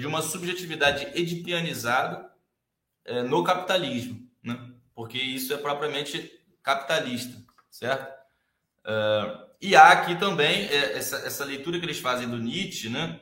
de 0.00 0.06
uma 0.06 0.22
subjetividade 0.22 1.08
edipianizada 1.14 2.26
no 3.28 3.44
capitalismo, 3.44 4.26
né? 4.42 4.58
porque 4.94 5.18
isso 5.18 5.52
é 5.52 5.58
propriamente 5.58 6.40
capitalista, 6.62 7.36
certo? 7.70 8.10
e 9.60 9.76
há 9.76 9.88
aqui 9.90 10.16
também 10.18 10.66
essa 10.70 11.44
leitura 11.44 11.78
que 11.78 11.84
eles 11.84 11.98
fazem 11.98 12.26
do 12.26 12.38
Nietzsche, 12.38 12.88
né? 12.88 13.20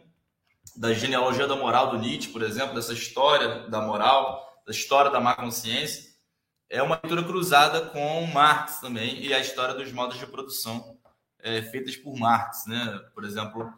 da 0.76 0.94
genealogia 0.94 1.48
da 1.48 1.56
moral 1.56 1.90
do 1.90 1.98
Nietzsche, 1.98 2.28
por 2.28 2.42
exemplo, 2.42 2.76
dessa 2.76 2.92
história 2.92 3.68
da 3.68 3.80
moral, 3.80 4.46
da 4.66 4.72
história 4.72 5.10
da 5.10 5.20
má 5.20 5.34
consciência, 5.34 6.16
é 6.68 6.82
uma 6.82 6.98
leitura 7.00 7.22
cruzada 7.22 7.80
com 7.82 8.26
Marx 8.26 8.80
também 8.80 9.20
e 9.20 9.32
a 9.32 9.38
história 9.38 9.74
dos 9.74 9.92
modos 9.92 10.18
de 10.18 10.26
produção 10.26 10.98
é, 11.38 11.62
feitas 11.62 11.96
por 11.96 12.18
Marx. 12.18 12.66
Né? 12.66 13.00
Por 13.14 13.24
exemplo, 13.24 13.72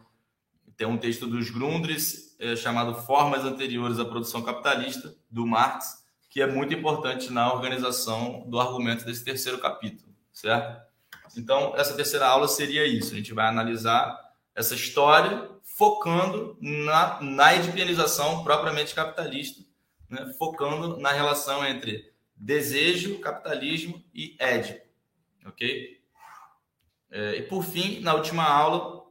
tem 0.75 0.87
um 0.87 0.97
texto 0.97 1.27
dos 1.27 1.51
Grundrisse 1.51 2.35
é, 2.39 2.55
chamado 2.55 2.95
Formas 3.03 3.45
Anteriores 3.45 3.99
à 3.99 4.05
Produção 4.05 4.41
Capitalista, 4.41 5.15
do 5.29 5.45
Marx, 5.45 6.03
que 6.27 6.41
é 6.41 6.47
muito 6.47 6.73
importante 6.73 7.31
na 7.31 7.53
organização 7.53 8.43
do 8.47 8.59
argumento 8.59 9.05
desse 9.05 9.23
terceiro 9.23 9.59
capítulo, 9.59 10.11
certo? 10.33 10.81
Então, 11.37 11.73
essa 11.75 11.93
terceira 11.93 12.27
aula 12.27 12.47
seria 12.47 12.87
isso. 12.87 13.13
A 13.13 13.17
gente 13.17 13.33
vai 13.33 13.47
analisar 13.47 14.19
essa 14.55 14.73
história 14.73 15.49
focando 15.63 16.57
na, 16.59 17.21
na 17.21 18.43
propriamente 18.43 18.95
capitalista 18.95 19.68
né, 20.09 20.33
focando 20.37 20.97
na 20.97 21.11
relação 21.11 21.65
entre 21.65 22.11
desejo, 22.35 23.19
capitalismo 23.19 24.03
e 24.13 24.35
édipo, 24.39 24.85
ok? 25.45 25.99
É, 27.11 27.35
e 27.37 27.41
por 27.43 27.63
fim, 27.63 27.99
na 28.01 28.13
última 28.13 28.43
aula, 28.43 29.03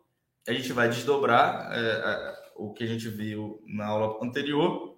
a 0.46 0.52
gente 0.52 0.72
vai 0.72 0.88
desdobrar 0.88 1.70
é, 1.72 2.34
o 2.56 2.72
que 2.72 2.84
a 2.84 2.86
gente 2.86 3.08
viu 3.08 3.62
na 3.66 3.86
aula 3.86 4.18
anterior 4.24 4.96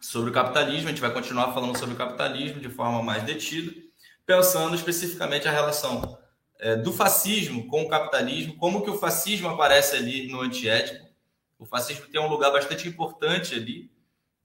sobre 0.00 0.30
o 0.30 0.32
capitalismo. 0.32 0.88
A 0.88 0.90
gente 0.90 1.00
vai 1.00 1.12
continuar 1.12 1.52
falando 1.52 1.78
sobre 1.78 1.94
o 1.94 1.98
capitalismo 1.98 2.60
de 2.60 2.68
forma 2.68 3.02
mais 3.02 3.22
detida, 3.22 3.72
pensando 4.26 4.74
especificamente 4.74 5.46
a 5.46 5.52
relação 5.52 6.18
é, 6.58 6.76
do 6.76 6.92
fascismo 6.92 7.66
com 7.68 7.82
o 7.82 7.88
capitalismo, 7.88 8.56
como 8.56 8.82
que 8.82 8.90
o 8.90 8.98
fascismo 8.98 9.48
aparece 9.48 9.96
ali 9.96 10.28
no 10.28 10.40
antiético. 10.40 11.06
O 11.58 11.64
fascismo 11.64 12.06
tem 12.06 12.20
um 12.20 12.28
lugar 12.28 12.50
bastante 12.50 12.88
importante 12.88 13.54
ali, 13.54 13.90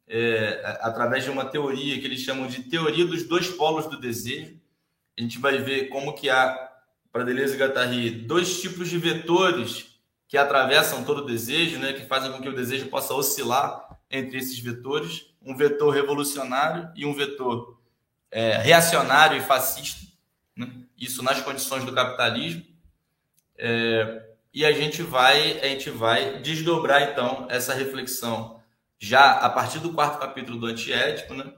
é, 0.08 0.62
através 0.82 1.24
de 1.24 1.30
uma 1.30 1.45
teoria 1.45 1.99
que 1.99 2.05
eles 2.05 2.22
chamam 2.22 2.47
de 2.47 2.64
teoria 2.64 3.05
dos 3.05 3.24
dois 3.24 3.49
polos 3.49 3.88
do 3.88 3.99
desejo. 3.99 4.58
A 5.18 5.22
gente 5.22 5.39
vai 5.39 5.58
ver 5.58 5.89
como 5.89 6.14
que 6.14 6.30
há, 6.30 6.72
para 7.12 7.24
Deleuze 7.24 7.55
e 7.55 7.58
Guattari, 7.58 8.12
dois 8.12 8.62
tipos 8.62 8.89
de 8.89 8.97
vetores 8.97 9.97
que 10.28 10.38
atravessam 10.38 11.03
todo 11.03 11.20
o 11.20 11.26
desejo, 11.26 11.80
né, 11.80 11.93
que 11.93 12.05
fazem 12.05 12.32
com 12.32 12.41
que 12.41 12.49
o 12.49 12.55
desejo 12.55 12.88
possa 12.88 13.14
oscilar 13.14 13.97
entre 14.10 14.38
esses 14.38 14.60
vetores, 14.60 15.28
um 15.41 15.55
vetor 15.55 15.93
revolucionário 15.93 16.89
e 16.95 17.05
um 17.05 17.14
vetor 17.14 17.78
é, 18.32 18.58
reacionário 18.58 19.38
e 19.38 19.41
fascista, 19.41 20.05
né? 20.55 20.70
isso 20.97 21.24
nas 21.24 21.41
condições 21.41 21.84
do 21.86 21.93
capitalismo. 21.93 22.64
É, 23.58 24.26
e 24.53 24.66
a 24.66 24.72
gente 24.72 25.01
vai 25.01 25.60
a 25.60 25.68
gente 25.68 25.89
vai 25.89 26.39
desdobrar 26.39 27.03
então 27.03 27.47
essa 27.49 27.74
reflexão 27.74 28.57
já 29.00 29.34
a 29.34 29.50
partir 29.50 29.80
do 29.80 29.93
quarto 29.93 30.20
capítulo 30.20 30.60
do 30.60 30.66
Antiético, 30.66 31.34
né, 31.34 31.54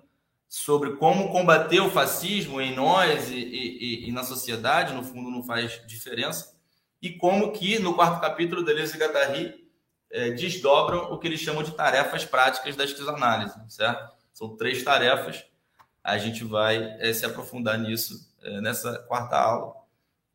sobre 0.47 0.95
como 0.95 1.31
combater 1.31 1.79
o 1.79 1.91
fascismo 1.91 2.59
em 2.59 2.75
nós 2.75 3.29
e, 3.29 3.37
e, 3.37 4.09
e, 4.09 4.11
na 4.11 4.23
sociedade, 4.23 4.93
no 4.93 5.03
fundo 5.03 5.29
não 5.29 5.43
faz 5.43 5.79
diferença, 5.85 6.57
e 7.01 7.11
como 7.11 7.51
que 7.51 7.79
no 7.79 7.93
quarto 7.93 8.19
capítulo 8.19 8.63
Deleuze 8.63 8.95
e 8.95 8.99
Guattari 8.99 9.69
é, 10.11 10.31
desdobram 10.31 11.13
o 11.13 11.19
que 11.19 11.27
eles 11.27 11.39
chamam 11.39 11.63
de 11.63 11.71
tarefas 11.71 12.25
práticas 12.25 12.75
da 12.75 12.83
esquizoanálise, 12.83 13.55
certo? 13.69 14.11
São 14.33 14.57
três 14.57 14.83
tarefas, 14.83 15.45
a 16.03 16.17
gente 16.17 16.43
vai 16.43 16.97
é, 16.99 17.13
se 17.13 17.25
aprofundar 17.25 17.77
nisso 17.77 18.27
é, 18.41 18.59
nessa 18.59 18.97
quarta 19.07 19.37
aula. 19.37 19.75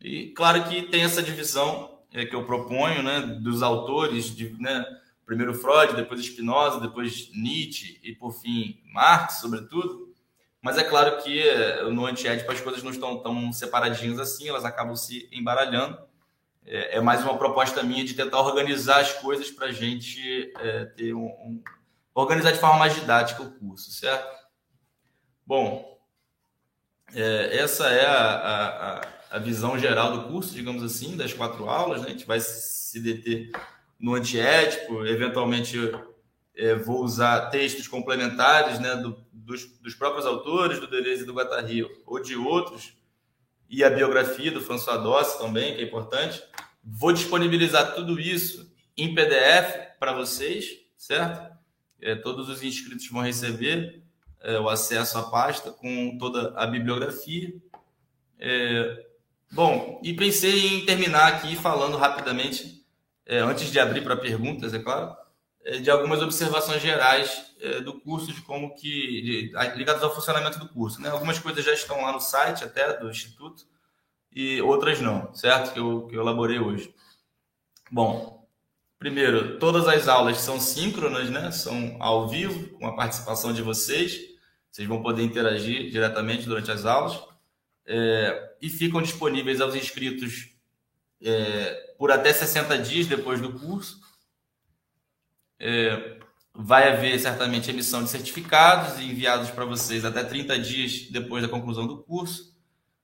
E 0.00 0.28
claro 0.28 0.62
que 0.64 0.82
tem 0.82 1.02
essa 1.02 1.22
divisão 1.22 1.92
que 2.30 2.36
eu 2.36 2.46
proponho, 2.46 3.02
né, 3.02 3.20
dos 3.40 3.60
autores, 3.60 4.26
de, 4.26 4.52
né, 4.60 4.84
primeiro 5.24 5.54
Freud, 5.54 5.94
depois 5.94 6.24
Spinoza, 6.24 6.80
depois 6.80 7.30
Nietzsche 7.34 8.00
e 8.02 8.14
por 8.14 8.32
fim 8.32 8.80
Marx, 8.92 9.40
sobretudo. 9.40 10.14
Mas 10.60 10.78
é 10.78 10.84
claro 10.84 11.22
que 11.22 11.46
eh, 11.46 11.84
no 11.90 12.06
antiético 12.06 12.50
as 12.50 12.60
coisas 12.60 12.82
não 12.82 12.90
estão 12.90 13.18
tão 13.22 13.52
separadinhas 13.52 14.18
assim, 14.18 14.48
elas 14.48 14.64
acabam 14.64 14.96
se 14.96 15.28
embaralhando. 15.30 15.98
É, 16.66 16.96
é 16.96 17.00
mais 17.00 17.22
uma 17.22 17.36
proposta 17.36 17.82
minha 17.82 18.04
de 18.04 18.14
tentar 18.14 18.40
organizar 18.40 19.00
as 19.00 19.12
coisas 19.12 19.50
para 19.50 19.66
a 19.66 19.72
gente 19.72 20.52
é, 20.58 20.86
ter 20.86 21.12
um, 21.12 21.26
um, 21.26 21.62
organizar 22.14 22.52
de 22.52 22.58
forma 22.58 22.78
mais 22.78 22.94
didática 22.94 23.42
o 23.42 23.50
curso, 23.50 23.90
certo? 23.90 24.34
Bom, 25.46 25.98
é, 27.14 27.58
essa 27.58 27.88
é 27.88 28.06
a, 28.06 29.02
a, 29.30 29.36
a 29.36 29.38
visão 29.38 29.78
geral 29.78 30.12
do 30.12 30.28
curso, 30.28 30.54
digamos 30.54 30.82
assim, 30.82 31.16
das 31.16 31.34
quatro 31.34 31.68
aulas. 31.68 32.00
Né? 32.00 32.06
A 32.06 32.10
gente 32.10 32.26
vai 32.26 32.40
se 32.40 32.98
deter 33.00 33.50
no 34.04 34.14
antiético, 34.14 35.06
eventualmente 35.06 35.78
é, 36.54 36.74
vou 36.74 37.02
usar 37.02 37.48
textos 37.48 37.88
complementares 37.88 38.78
né, 38.78 38.96
do, 38.96 39.16
dos, 39.32 39.64
dos, 39.80 39.94
próprios 39.94 40.26
autores, 40.26 40.78
do 40.78 40.86
Deleuze 40.86 41.22
e 41.22 41.26
do 41.26 41.32
Guattari, 41.32 41.86
ou 42.04 42.20
de 42.20 42.36
outros, 42.36 42.98
e 43.66 43.82
a 43.82 43.88
biografia 43.88 44.52
do 44.52 44.60
François 44.60 45.02
Dossi 45.02 45.38
também, 45.38 45.74
que 45.74 45.80
é 45.80 45.84
importante. 45.86 46.44
Vou 46.84 47.14
disponibilizar 47.14 47.94
tudo 47.94 48.20
isso 48.20 48.70
em 48.94 49.14
PDF 49.14 49.96
para 49.98 50.12
vocês, 50.12 50.66
certo? 50.98 51.56
É, 51.98 52.14
todos 52.14 52.50
os 52.50 52.62
inscritos 52.62 53.08
vão 53.08 53.22
receber 53.22 54.02
é, 54.42 54.58
o 54.60 54.68
acesso 54.68 55.16
à 55.16 55.22
pasta 55.30 55.70
com 55.72 56.18
toda 56.18 56.52
a 56.56 56.66
bibliografia. 56.66 57.54
É, 58.38 59.06
bom, 59.50 59.98
e 60.04 60.12
pensei 60.12 60.74
em 60.74 60.84
terminar 60.84 61.26
aqui 61.26 61.56
falando 61.56 61.96
rapidamente, 61.96 62.83
é, 63.26 63.38
antes 63.38 63.70
de 63.70 63.78
abrir 63.78 64.02
para 64.02 64.16
perguntas, 64.16 64.74
é 64.74 64.78
claro, 64.78 65.16
é, 65.64 65.78
de 65.78 65.90
algumas 65.90 66.20
observações 66.20 66.82
gerais 66.82 67.54
é, 67.60 67.80
do 67.80 67.98
curso, 68.00 68.32
de 68.32 68.42
como 68.42 68.74
que. 68.74 69.22
De, 69.22 69.52
ligadas 69.76 70.02
ao 70.02 70.14
funcionamento 70.14 70.58
do 70.58 70.68
curso. 70.68 71.00
Né? 71.00 71.08
Algumas 71.08 71.38
coisas 71.38 71.64
já 71.64 71.72
estão 71.72 72.02
lá 72.02 72.12
no 72.12 72.20
site 72.20 72.64
até 72.64 72.98
do 72.98 73.10
Instituto, 73.10 73.66
e 74.30 74.60
outras 74.60 75.00
não, 75.00 75.32
certo? 75.34 75.72
Que 75.72 75.78
eu, 75.78 76.06
que 76.06 76.16
eu 76.16 76.20
elaborei 76.20 76.58
hoje. 76.58 76.94
Bom, 77.90 78.46
primeiro, 78.98 79.58
todas 79.58 79.86
as 79.88 80.08
aulas 80.08 80.38
são 80.38 80.60
síncronas, 80.60 81.30
né? 81.30 81.50
São 81.50 81.96
ao 82.00 82.28
vivo, 82.28 82.76
com 82.78 82.86
a 82.86 82.94
participação 82.96 83.52
de 83.52 83.62
vocês. 83.62 84.20
Vocês 84.70 84.88
vão 84.88 85.02
poder 85.02 85.22
interagir 85.22 85.90
diretamente 85.90 86.46
durante 86.46 86.70
as 86.70 86.84
aulas. 86.84 87.22
É, 87.86 88.56
e 88.60 88.68
ficam 88.68 89.00
disponíveis 89.00 89.60
aos 89.60 89.74
inscritos 89.74 90.53
é, 91.24 91.94
por 91.98 92.12
até 92.12 92.32
60 92.32 92.78
dias 92.78 93.06
depois 93.06 93.40
do 93.40 93.58
curso. 93.58 93.98
É, 95.58 96.18
vai 96.54 96.92
haver 96.92 97.18
certamente 97.18 97.70
emissão 97.70 98.04
de 98.04 98.10
certificados 98.10 99.00
enviados 99.00 99.50
para 99.50 99.64
vocês 99.64 100.04
até 100.04 100.22
30 100.22 100.58
dias 100.58 101.08
depois 101.10 101.42
da 101.42 101.48
conclusão 101.48 101.86
do 101.86 102.02
curso, 102.04 102.54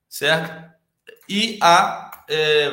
certo? 0.08 0.70
E 1.28 1.58
a, 1.60 2.24
é, 2.28 2.68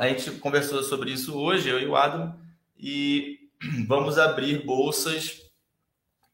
a 0.00 0.08
gente 0.08 0.32
conversou 0.40 0.82
sobre 0.82 1.12
isso 1.12 1.36
hoje, 1.38 1.68
eu 1.68 1.80
e 1.80 1.86
o 1.86 1.94
Adam, 1.94 2.36
e 2.76 3.38
vamos 3.86 4.18
abrir 4.18 4.64
bolsas, 4.64 5.42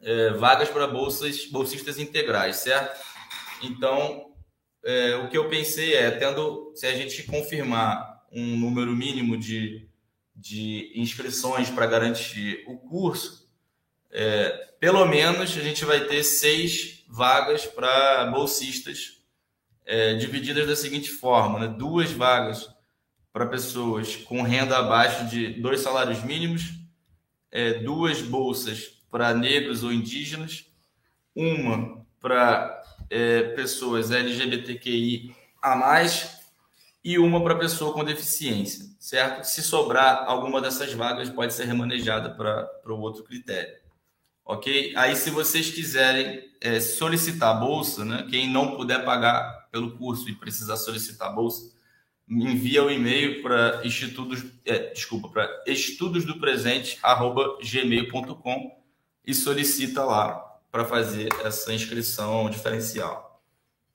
é, 0.01 0.31
vagas 0.31 0.71
para 0.71 0.87
bolsas, 0.87 1.47
bolsistas 1.47 1.99
integrais, 1.99 2.57
certo? 2.57 2.99
Então, 3.63 4.33
é, 4.85 5.17
o 5.17 5.29
que 5.29 5.37
eu 5.37 5.49
pensei 5.49 5.95
é, 5.95 6.11
tendo, 6.11 6.73
se 6.75 6.87
a 6.87 6.95
gente 6.95 7.23
confirmar 7.25 8.12
um 8.33 8.57
número 8.57 8.97
mínimo 8.97 9.37
de 9.37 9.89
de 10.35 10.93
inscrições 10.95 11.71
para 11.71 11.87
garantir 11.87 12.65
o 12.67 12.77
curso, 12.77 13.49
é, 14.11 14.49
pelo 14.81 15.07
menos 15.07 15.57
a 15.57 15.61
gente 15.61 15.85
vai 15.85 16.05
ter 16.07 16.23
seis 16.25 17.05
vagas 17.09 17.67
para 17.67 18.27
bolsistas, 18.27 19.23
é, 19.85 20.15
divididas 20.15 20.67
da 20.67 20.77
seguinte 20.77 21.11
forma: 21.11 21.61
né? 21.61 21.69
duas 21.69 22.11
vagas 22.11 22.69
para 23.33 23.47
pessoas 23.47 24.17
com 24.17 24.43
renda 24.43 24.77
abaixo 24.77 25.27
de 25.27 25.61
dois 25.61 25.81
salários 25.81 26.23
mínimos, 26.23 26.73
é, 27.51 27.75
duas 27.75 28.21
bolsas 28.21 29.01
para 29.11 29.35
negros 29.35 29.85
ou 29.85 29.93
indígenas, 29.93 30.67
uma 31.35 32.05
para 32.21 32.83
é, 33.11 33.43
pessoas 33.55 34.11
LGBTQI 34.11 35.35
a 35.61 35.77
mais 35.77 36.42
e 37.05 37.19
uma 37.19 37.43
para 37.43 37.57
pessoa 37.57 37.93
com 37.93 38.05
deficiência, 38.05 38.87
certo? 38.99 39.45
Se 39.45 39.63
sobrar 39.63 40.25
alguma 40.27 40.61
dessas 40.61 40.93
vagas, 40.93 41.29
pode 41.29 41.53
ser 41.53 41.65
remanejada 41.65 42.31
para 42.31 42.93
o 42.93 43.01
outro 43.01 43.25
critério, 43.25 43.77
ok? 44.45 44.93
Aí, 44.97 45.17
se 45.17 45.31
vocês 45.31 45.71
quiserem 45.71 46.49
é, 46.61 46.79
solicitar 46.79 47.57
a 47.57 47.59
bolsa, 47.59 48.05
né? 48.05 48.27
Quem 48.31 48.49
não 48.49 48.77
puder 48.77 49.05
pagar 49.05 49.69
pelo 49.73 49.97
curso 49.97 50.29
e 50.29 50.35
precisar 50.35 50.77
solicitar 50.77 51.29
a 51.29 51.33
bolsa, 51.33 51.73
envia 52.29 52.85
o 52.85 52.87
um 52.87 52.91
e-mail 52.91 53.43
para 53.43 53.85
estudos, 53.85 54.45
é, 54.65 54.93
desculpa, 54.93 55.29
para 55.29 55.65
estudos 55.67 56.25
do 56.25 56.39
presente 56.39 57.01
gmail.com 57.63 58.81
e 59.27 59.35
solicita 59.35 60.05
lá 60.05 60.37
para 60.71 60.85
fazer 60.85 61.29
essa 61.45 61.73
inscrição 61.75 62.49
diferencial, 62.49 63.43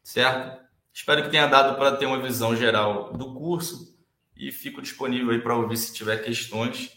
certo? 0.04 0.67
Espero 0.98 1.22
que 1.22 1.30
tenha 1.30 1.46
dado 1.46 1.78
para 1.78 1.96
ter 1.96 2.08
uma 2.08 2.20
visão 2.20 2.56
geral 2.56 3.14
do 3.14 3.36
curso 3.36 3.96
e 4.36 4.52
fico 4.52 4.82
disponível 4.82 5.30
aí 5.30 5.40
para 5.40 5.56
ouvir 5.56 5.78
se 5.78 5.94
tiver 5.94 6.24
questões 6.24 6.92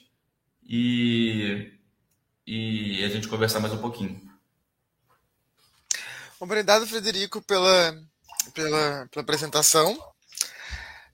e, 0.66 1.70
e 2.46 3.04
a 3.04 3.08
gente 3.10 3.28
conversar 3.28 3.60
mais 3.60 3.74
um 3.74 3.78
pouquinho. 3.78 4.18
Obrigado, 6.40 6.86
Frederico, 6.86 7.42
pela, 7.42 7.92
pela, 8.54 9.06
pela 9.10 9.22
apresentação. 9.22 10.02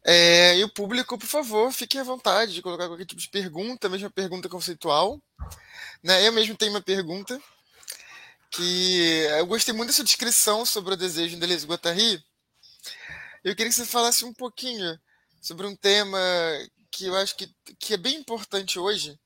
É, 0.04 0.56
e 0.56 0.62
o 0.62 0.72
público, 0.72 1.18
por 1.18 1.26
favor, 1.26 1.72
fique 1.72 1.98
à 1.98 2.04
vontade 2.04 2.54
de 2.54 2.62
colocar 2.62 2.86
qualquer 2.86 3.04
tipo 3.04 3.20
de 3.20 3.28
pergunta, 3.28 3.88
mesmo 3.88 4.08
pergunta 4.12 4.48
conceitual. 4.48 5.20
Né? 6.04 6.24
Eu 6.24 6.32
mesmo 6.32 6.54
tenho 6.54 6.70
uma 6.70 6.80
pergunta 6.80 7.36
que 8.48 9.26
eu 9.36 9.46
gostei 9.46 9.74
muito 9.74 9.88
dessa 9.88 10.04
descrição 10.04 10.64
sobre 10.64 10.94
o 10.94 10.96
desejo 10.96 11.34
de 11.34 11.40
Deleuze 11.40 11.66
Guattari, 11.66 12.24
eu 13.46 13.54
queria 13.54 13.70
que 13.70 13.76
você 13.76 13.86
falasse 13.86 14.24
um 14.24 14.34
pouquinho 14.34 14.98
sobre 15.40 15.68
um 15.68 15.76
tema 15.76 16.18
que 16.90 17.04
eu 17.04 17.14
acho 17.14 17.36
que, 17.36 17.48
que 17.78 17.94
é 17.94 17.96
bem 17.96 18.16
importante 18.16 18.76
hoje, 18.76 19.16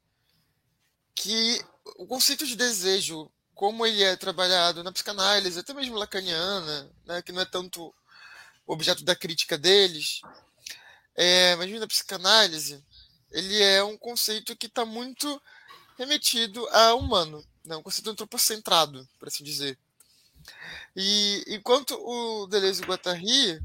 que 1.15 1.59
o 1.97 2.07
conceito 2.07 2.47
de 2.47 2.55
desejo, 2.55 3.33
como 3.55 3.87
ele 3.87 4.03
é 4.03 4.15
trabalhado 4.17 4.85
na 4.85 4.93
psicanálise, 4.93 5.59
até 5.59 5.73
mesmo 5.73 5.97
lacaniana, 5.97 6.91
né, 7.07 7.23
que 7.23 7.33
não 7.33 7.41
é 7.41 7.47
tanto 7.47 7.95
objeto 8.67 9.03
da 9.05 9.17
crítica 9.17 9.57
deles, 9.57 10.21
é, 11.15 11.57
mas 11.57 11.71
na 11.81 11.87
psicanálise, 11.87 12.85
ele 13.31 13.63
é 13.63 13.83
um 13.83 13.97
conceito 13.97 14.55
que 14.55 14.67
está 14.67 14.85
muito 14.85 15.41
remetido 15.97 16.69
ao 16.69 16.99
humano, 16.99 17.43
né, 17.65 17.75
um 17.75 17.83
conceito 17.83 18.11
antropocentrado, 18.11 19.09
por 19.19 19.29
assim 19.29 19.43
dizer. 19.43 19.79
E 20.95 21.43
enquanto 21.49 21.95
o 21.95 22.47
Deleuze 22.49 22.83
e 22.83 22.87
Guattari 22.87 23.63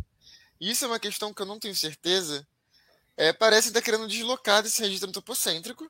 isso 0.60 0.86
é 0.86 0.88
uma 0.88 1.00
questão 1.00 1.34
que 1.34 1.42
eu 1.42 1.46
não 1.46 1.60
tenho 1.60 1.76
certeza. 1.76 2.46
É, 3.18 3.32
parece 3.32 3.70
estar 3.70 3.82
querendo 3.82 4.08
deslocar 4.08 4.62
desse 4.62 4.82
registro 4.82 5.10
antropocêntrico 5.10 5.90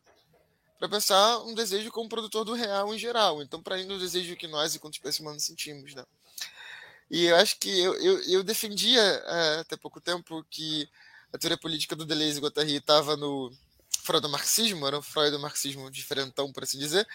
para 0.78 0.89
pensar 0.89 1.39
um 1.39 1.53
desejo 1.53 1.91
como 1.91 2.09
produtor 2.09 2.45
do 2.45 2.53
real 2.53 2.93
em 2.93 2.99
geral. 2.99 3.41
Então, 3.41 3.61
para 3.61 3.80
ir 3.80 3.86
no 3.86 3.97
desejo 3.97 4.36
que 4.36 4.47
nós, 4.47 4.76
enquanto 4.76 4.95
espécie 4.95 5.22
humana, 5.22 5.39
sentimos. 5.39 5.95
Né? 5.95 6.05
E 7.09 7.26
eu 7.26 7.36
acho 7.38 7.57
que 7.57 7.70
eu, 7.70 7.93
eu, 7.95 8.24
eu 8.24 8.43
defendia 8.43 9.01
é, 9.01 9.59
até 9.59 9.76
pouco 9.78 10.01
tempo 10.01 10.45
que 10.49 10.88
a 11.34 11.38
teoria 11.38 11.57
política 11.57 11.95
do 11.95 12.05
Deleuze 12.05 12.38
e 12.38 12.41
Guattari 12.41 12.76
estava 12.76 13.18
no 13.18 13.51
marxismo 14.30 14.86
era 14.86 14.97
um 14.97 15.01
Freud 15.01 15.36
marxismo 15.38 15.89
diferentão, 15.89 16.51
por 16.51 16.63
assim 16.63 16.78
dizer. 16.78 17.07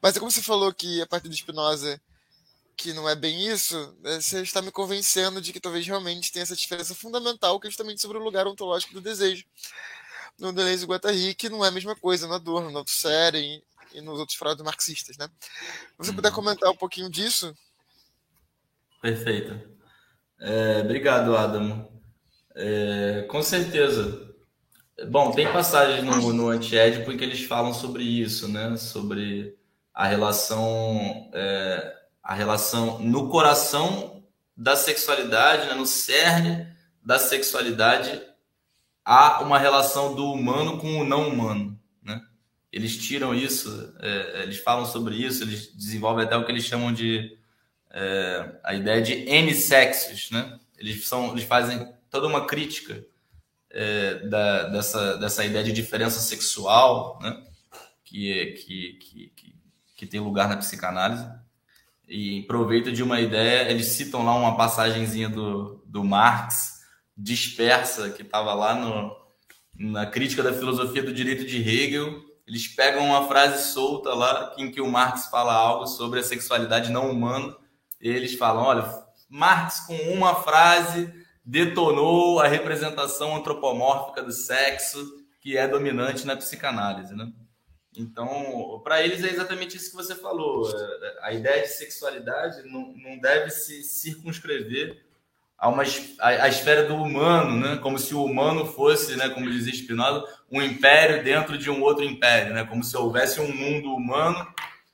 Mas 0.00 0.16
é 0.16 0.20
como 0.20 0.30
você 0.30 0.42
falou 0.42 0.72
que 0.72 1.00
a 1.02 1.06
partir 1.06 1.28
do 1.28 1.34
Spinoza 1.36 2.00
que 2.78 2.92
não 2.92 3.08
é 3.08 3.16
bem 3.16 3.48
isso, 3.48 3.76
né, 4.00 4.20
você 4.20 4.40
está 4.40 4.62
me 4.62 4.70
convencendo 4.70 5.40
de 5.40 5.52
que 5.52 5.58
talvez 5.58 5.84
realmente 5.84 6.30
tenha 6.30 6.44
essa 6.44 6.54
diferença 6.54 6.94
fundamental, 6.94 7.58
que 7.58 7.66
é 7.66 7.70
justamente 7.70 8.00
sobre 8.00 8.18
o 8.18 8.22
lugar 8.22 8.46
ontológico 8.46 8.94
do 8.94 9.00
desejo. 9.00 9.44
No 10.38 10.52
Deleuze 10.52 10.84
e 10.84 10.86
Guattari, 10.86 11.34
que 11.34 11.48
não 11.48 11.64
é 11.64 11.68
a 11.68 11.72
mesma 11.72 11.96
coisa 11.96 12.28
no 12.28 12.34
Adorno, 12.34 12.70
no 12.70 12.78
Althusser 12.78 13.34
e, 13.34 13.60
e 13.92 14.00
nos 14.00 14.20
outros 14.20 14.38
fraudes 14.38 14.64
marxistas, 14.64 15.16
né? 15.16 15.28
Se 15.40 15.96
você 15.98 16.12
puder 16.12 16.28
uhum. 16.28 16.36
comentar 16.36 16.70
um 16.70 16.76
pouquinho 16.76 17.10
disso? 17.10 17.52
Perfeito. 19.02 19.60
É, 20.40 20.80
obrigado, 20.84 21.36
Adam. 21.36 21.90
É, 22.54 23.26
com 23.28 23.42
certeza. 23.42 24.32
Bom, 25.10 25.32
tem 25.32 25.52
passagens 25.52 26.04
no, 26.04 26.32
no 26.32 26.48
Antiédipo 26.48 27.10
em 27.10 27.16
que 27.16 27.24
eles 27.24 27.42
falam 27.42 27.74
sobre 27.74 28.04
isso, 28.04 28.46
né? 28.46 28.76
Sobre 28.76 29.58
a 29.92 30.06
relação 30.06 31.28
é, 31.34 31.97
a 32.28 32.34
relação 32.34 32.98
no 32.98 33.30
coração 33.30 34.22
da 34.54 34.76
sexualidade, 34.76 35.66
né, 35.66 35.72
no 35.72 35.86
cerne 35.86 36.68
da 37.02 37.18
sexualidade, 37.18 38.20
há 39.02 39.40
uma 39.40 39.58
relação 39.58 40.14
do 40.14 40.30
humano 40.30 40.76
com 40.76 40.98
o 40.98 41.04
não 41.04 41.26
humano. 41.26 41.80
Né? 42.02 42.20
Eles 42.70 42.98
tiram 42.98 43.34
isso, 43.34 43.94
é, 43.98 44.42
eles 44.42 44.58
falam 44.58 44.84
sobre 44.84 45.14
isso, 45.14 45.42
eles 45.42 45.74
desenvolvem 45.74 46.26
até 46.26 46.36
o 46.36 46.44
que 46.44 46.52
eles 46.52 46.64
chamam 46.64 46.92
de 46.92 47.34
é, 47.90 48.60
a 48.62 48.74
ideia 48.74 49.00
de 49.00 49.14
N 49.14 49.54
sexos. 49.54 50.30
Né? 50.30 50.60
Eles, 50.76 51.08
são, 51.08 51.32
eles 51.32 51.44
fazem 51.44 51.90
toda 52.10 52.26
uma 52.26 52.44
crítica 52.44 53.02
é, 53.70 54.16
da, 54.28 54.64
dessa, 54.64 55.16
dessa 55.16 55.46
ideia 55.46 55.64
de 55.64 55.72
diferença 55.72 56.20
sexual 56.20 57.18
né? 57.22 57.42
que, 58.04 58.52
que, 58.52 58.92
que, 59.00 59.32
que, 59.34 59.54
que 59.96 60.06
tem 60.06 60.20
lugar 60.20 60.46
na 60.46 60.58
psicanálise 60.58 61.26
e 62.08 62.40
aproveito 62.44 62.90
de 62.90 63.02
uma 63.02 63.20
ideia, 63.20 63.70
eles 63.70 63.86
citam 63.86 64.24
lá 64.24 64.34
uma 64.34 64.56
passagenzinha 64.56 65.28
do, 65.28 65.82
do 65.86 66.02
Marx, 66.02 66.80
dispersa, 67.16 68.10
que 68.10 68.22
estava 68.22 68.54
lá 68.54 68.74
no, 68.74 69.14
na 69.78 70.06
crítica 70.06 70.42
da 70.42 70.52
filosofia 70.52 71.02
do 71.02 71.12
direito 71.12 71.44
de 71.44 71.58
Hegel, 71.58 72.24
eles 72.46 72.66
pegam 72.66 73.04
uma 73.04 73.28
frase 73.28 73.72
solta 73.72 74.14
lá 74.14 74.54
em 74.56 74.70
que 74.70 74.80
o 74.80 74.90
Marx 74.90 75.26
fala 75.26 75.52
algo 75.52 75.86
sobre 75.86 76.20
a 76.20 76.22
sexualidade 76.22 76.90
não 76.90 77.10
humana. 77.10 77.54
E 78.00 78.08
eles 78.08 78.34
falam: 78.34 78.64
olha, 78.64 78.90
Marx, 79.28 79.80
com 79.80 79.94
uma 80.10 80.34
frase, 80.34 81.12
detonou 81.44 82.40
a 82.40 82.48
representação 82.48 83.36
antropomórfica 83.36 84.22
do 84.22 84.32
sexo 84.32 84.98
que 85.42 85.58
é 85.58 85.68
dominante 85.68 86.26
na 86.26 86.36
psicanálise. 86.36 87.14
Né? 87.14 87.30
Então, 87.98 88.80
para 88.84 89.02
eles 89.02 89.24
é 89.24 89.28
exatamente 89.28 89.76
isso 89.76 89.90
que 89.90 89.96
você 89.96 90.14
falou. 90.14 90.70
É, 90.70 91.18
a 91.22 91.32
ideia 91.32 91.62
de 91.62 91.68
sexualidade 91.68 92.62
não, 92.62 92.94
não 92.96 93.18
deve 93.18 93.50
se 93.50 93.82
circunscrever 93.82 95.02
a, 95.58 95.68
uma, 95.68 95.82
a, 96.20 96.28
a, 96.28 96.48
esfera 96.48 96.86
do 96.86 96.94
humano, 96.94 97.56
né? 97.56 97.76
como 97.82 97.98
se 97.98 98.14
o 98.14 98.24
humano 98.24 98.64
fosse, 98.64 99.16
né, 99.16 99.28
como 99.28 99.50
dizia 99.50 99.74
Spinoza, 99.74 100.24
um 100.50 100.62
império 100.62 101.24
dentro 101.24 101.58
de 101.58 101.68
um 101.68 101.82
outro 101.82 102.04
império, 102.04 102.54
né? 102.54 102.64
como 102.64 102.84
se 102.84 102.96
houvesse 102.96 103.40
um 103.40 103.52
mundo 103.52 103.92
humano 103.92 104.46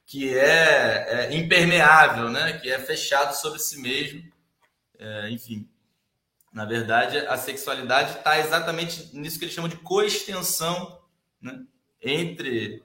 que 0.06 0.36
é, 0.36 1.26
é 1.28 1.36
impermeável, 1.36 2.30
né? 2.30 2.54
que 2.54 2.70
é 2.70 2.78
fechado 2.78 3.34
sobre 3.34 3.58
si 3.58 3.78
mesmo. 3.78 4.24
É, 4.98 5.28
enfim, 5.28 5.68
na 6.50 6.64
verdade, 6.64 7.18
a 7.18 7.36
sexualidade 7.36 8.16
está 8.16 8.38
exatamente 8.38 9.10
nisso 9.12 9.38
que 9.38 9.44
eles 9.44 9.54
chamam 9.54 9.68
de 9.68 9.76
coextensão 9.76 10.98
né? 11.42 11.62
entre, 12.00 12.83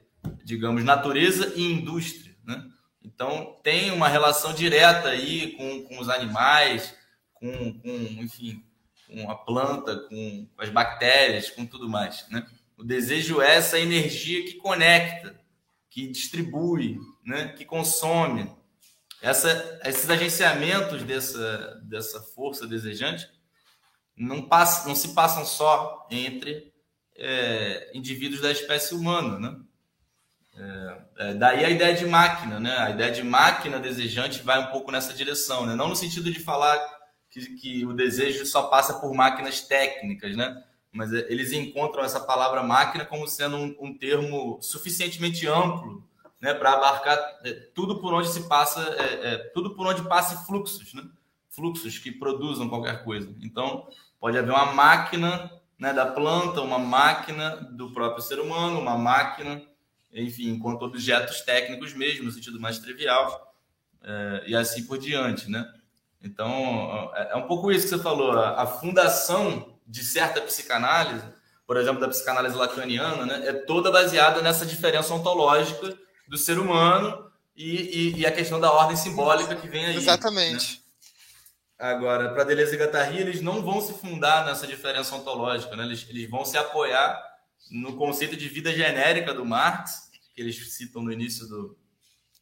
digamos, 0.50 0.82
natureza 0.84 1.52
e 1.54 1.62
indústria. 1.62 2.34
Né? 2.44 2.68
Então, 3.04 3.56
tem 3.62 3.92
uma 3.92 4.08
relação 4.08 4.52
direta 4.52 5.08
aí 5.08 5.52
com, 5.52 5.84
com 5.84 6.00
os 6.00 6.08
animais, 6.08 6.92
com, 7.34 7.72
com 7.78 7.88
enfim, 7.88 8.64
com 9.06 9.30
a 9.30 9.36
planta, 9.36 9.96
com 10.08 10.48
as 10.58 10.68
bactérias, 10.68 11.50
com 11.50 11.64
tudo 11.64 11.88
mais. 11.88 12.28
Né? 12.30 12.44
O 12.76 12.82
desejo 12.82 13.40
é 13.40 13.54
essa 13.54 13.78
energia 13.78 14.44
que 14.44 14.54
conecta, 14.54 15.40
que 15.88 16.08
distribui, 16.08 16.98
né? 17.24 17.54
que 17.56 17.64
consome. 17.64 18.50
Essa, 19.22 19.80
esses 19.84 20.10
agenciamentos 20.10 21.04
dessa, 21.04 21.80
dessa 21.84 22.20
força 22.20 22.66
desejante 22.66 23.28
não, 24.16 24.48
não 24.86 24.94
se 24.96 25.14
passam 25.14 25.44
só 25.44 26.08
entre 26.10 26.72
é, 27.16 27.92
indivíduos 27.94 28.40
da 28.40 28.50
espécie 28.50 28.94
humana, 28.94 29.38
né? 29.38 29.60
É, 30.60 31.30
é, 31.30 31.34
daí 31.34 31.64
a 31.64 31.70
ideia 31.70 31.94
de 31.94 32.04
máquina, 32.04 32.60
né? 32.60 32.76
A 32.76 32.90
ideia 32.90 33.10
de 33.10 33.22
máquina 33.22 33.78
desejante 33.78 34.42
vai 34.42 34.60
um 34.60 34.70
pouco 34.70 34.92
nessa 34.92 35.14
direção, 35.14 35.64
né? 35.64 35.74
Não 35.74 35.88
no 35.88 35.96
sentido 35.96 36.30
de 36.30 36.38
falar 36.38 36.78
que, 37.30 37.40
que 37.56 37.86
o 37.86 37.94
desejo 37.94 38.44
só 38.44 38.64
passa 38.64 38.94
por 39.00 39.14
máquinas 39.14 39.62
técnicas, 39.62 40.36
né? 40.36 40.62
Mas 40.92 41.12
é, 41.14 41.26
eles 41.30 41.52
encontram 41.52 42.04
essa 42.04 42.20
palavra 42.20 42.62
máquina 42.62 43.06
como 43.06 43.26
sendo 43.26 43.56
um, 43.56 43.76
um 43.80 43.96
termo 43.96 44.58
suficientemente 44.60 45.46
amplo, 45.46 46.06
né, 46.40 46.54
para 46.54 46.72
abarcar 46.72 47.18
é, 47.44 47.52
tudo 47.74 48.00
por 48.00 48.12
onde 48.14 48.28
se 48.28 48.48
passa, 48.48 48.80
é, 48.98 49.34
é, 49.34 49.38
tudo 49.54 49.74
por 49.74 49.86
onde 49.86 50.02
passe 50.02 50.46
fluxos, 50.46 50.92
né? 50.92 51.02
Fluxos 51.48 51.98
que 51.98 52.12
produzam 52.12 52.68
qualquer 52.68 53.02
coisa. 53.02 53.34
Então, 53.40 53.88
pode 54.20 54.36
haver 54.36 54.52
uma 54.52 54.72
máquina 54.72 55.50
né, 55.78 55.92
da 55.92 56.04
planta, 56.04 56.60
uma 56.60 56.78
máquina 56.78 57.56
do 57.56 57.90
próprio 57.92 58.22
ser 58.22 58.38
humano, 58.38 58.78
uma 58.78 58.96
máquina, 58.96 59.62
enfim, 60.12 60.48
enquanto 60.48 60.82
objetos 60.82 61.40
técnicos 61.42 61.94
mesmo, 61.94 62.24
no 62.24 62.32
sentido 62.32 62.60
mais 62.60 62.78
trivial, 62.78 63.54
é, 64.02 64.44
e 64.46 64.56
assim 64.56 64.84
por 64.84 64.98
diante, 64.98 65.50
né? 65.50 65.70
Então, 66.22 67.10
é, 67.14 67.32
é 67.32 67.36
um 67.36 67.46
pouco 67.46 67.70
isso 67.70 67.84
que 67.84 67.96
você 67.96 68.02
falou. 68.02 68.32
A 68.32 68.66
fundação 68.66 69.78
de 69.86 70.04
certa 70.04 70.40
psicanálise, 70.40 71.24
por 71.66 71.76
exemplo, 71.76 72.00
da 72.00 72.08
psicanálise 72.08 72.56
lacaniana, 72.56 73.26
né, 73.26 73.48
é 73.48 73.52
toda 73.52 73.90
baseada 73.90 74.42
nessa 74.42 74.66
diferença 74.66 75.14
ontológica 75.14 75.96
do 76.28 76.36
ser 76.36 76.58
humano 76.58 77.30
e, 77.56 77.76
e, 77.76 78.18
e 78.18 78.26
a 78.26 78.32
questão 78.32 78.60
da 78.60 78.70
ordem 78.72 78.96
simbólica 78.96 79.56
que 79.56 79.68
vem 79.68 79.86
aí. 79.86 79.96
Exatamente. 79.96 80.76
Né? 80.76 80.80
Agora, 81.78 82.28
para 82.34 82.44
Deleuze 82.44 82.74
e 82.74 82.78
Guattari, 82.78 83.18
eles 83.18 83.40
não 83.40 83.62
vão 83.62 83.80
se 83.80 83.94
fundar 83.94 84.44
nessa 84.44 84.66
diferença 84.66 85.14
ontológica, 85.16 85.74
né? 85.76 85.84
eles, 85.84 86.06
eles 86.10 86.28
vão 86.28 86.44
se 86.44 86.58
apoiar 86.58 87.29
no 87.70 87.96
conceito 87.96 88.36
de 88.36 88.48
vida 88.48 88.72
genérica 88.72 89.34
do 89.34 89.44
Marx, 89.44 90.10
que 90.34 90.40
eles 90.40 90.74
citam 90.74 91.02
no 91.02 91.12
início 91.12 91.46
do, 91.46 91.78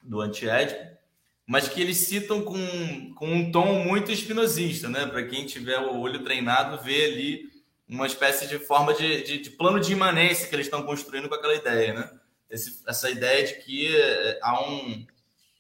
do 0.03 0.21
Antiédipo, 0.21 0.99
mas 1.47 1.66
que 1.66 1.81
eles 1.81 1.97
citam 1.97 2.43
com, 2.43 3.14
com 3.14 3.33
um 3.33 3.51
tom 3.51 3.85
muito 3.85 4.12
espinosista, 4.12 4.89
né? 4.89 5.07
Para 5.07 5.27
quem 5.27 5.47
tiver 5.47 5.79
o 5.79 5.99
olho 5.99 6.23
treinado, 6.23 6.83
ver 6.85 7.12
ali 7.12 7.51
uma 7.89 8.07
espécie 8.07 8.47
de 8.47 8.59
forma 8.59 8.93
de, 8.93 9.23
de, 9.23 9.39
de 9.39 9.51
plano 9.51 9.81
de 9.81 9.93
imanência 9.93 10.47
que 10.47 10.55
eles 10.55 10.66
estão 10.66 10.83
construindo 10.83 11.29
com 11.29 11.35
aquela 11.35 11.55
ideia, 11.55 11.95
né? 11.95 12.11
Esse, 12.51 12.83
essa 12.87 13.11
ideia 13.11 13.47
de 13.47 13.55
que 13.55 13.95
eh, 13.95 14.39
há, 14.43 14.62
um, 14.62 15.07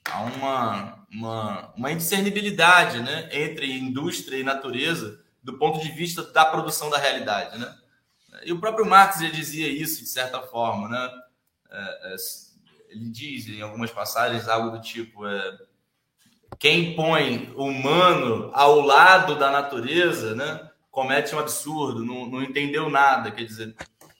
há 0.04 0.20
uma, 0.22 1.06
uma, 1.12 1.74
uma 1.74 1.92
indiscernibilidade 1.92 3.00
né? 3.00 3.28
entre 3.30 3.70
indústria 3.70 4.38
e 4.38 4.42
natureza 4.42 5.20
do 5.42 5.58
ponto 5.58 5.80
de 5.80 5.90
vista 5.90 6.22
da 6.22 6.44
produção 6.44 6.88
da 6.88 6.98
realidade, 6.98 7.58
né? 7.58 7.74
E 8.44 8.52
o 8.52 8.60
próprio 8.60 8.86
Marx 8.86 9.20
já 9.20 9.28
dizia 9.28 9.68
isso, 9.68 10.00
de 10.00 10.08
certa 10.08 10.40
forma, 10.42 10.88
né? 10.88 11.10
É, 11.70 12.14
é, 12.14 12.16
ele 12.90 13.10
diz 13.10 13.48
em 13.48 13.60
algumas 13.60 13.90
passagens 13.90 14.48
algo 14.48 14.76
do 14.76 14.82
tipo... 14.82 15.26
É, 15.26 15.58
quem 16.58 16.96
põe 16.96 17.52
o 17.56 17.64
humano 17.64 18.50
ao 18.52 18.80
lado 18.80 19.36
da 19.36 19.50
natureza, 19.50 20.34
né, 20.34 20.68
comete 20.90 21.34
um 21.34 21.38
absurdo, 21.38 22.04
não, 22.04 22.26
não 22.26 22.42
entendeu 22.42 22.90
nada. 22.90 23.30
Quer 23.30 23.44
dizer, 23.44 23.76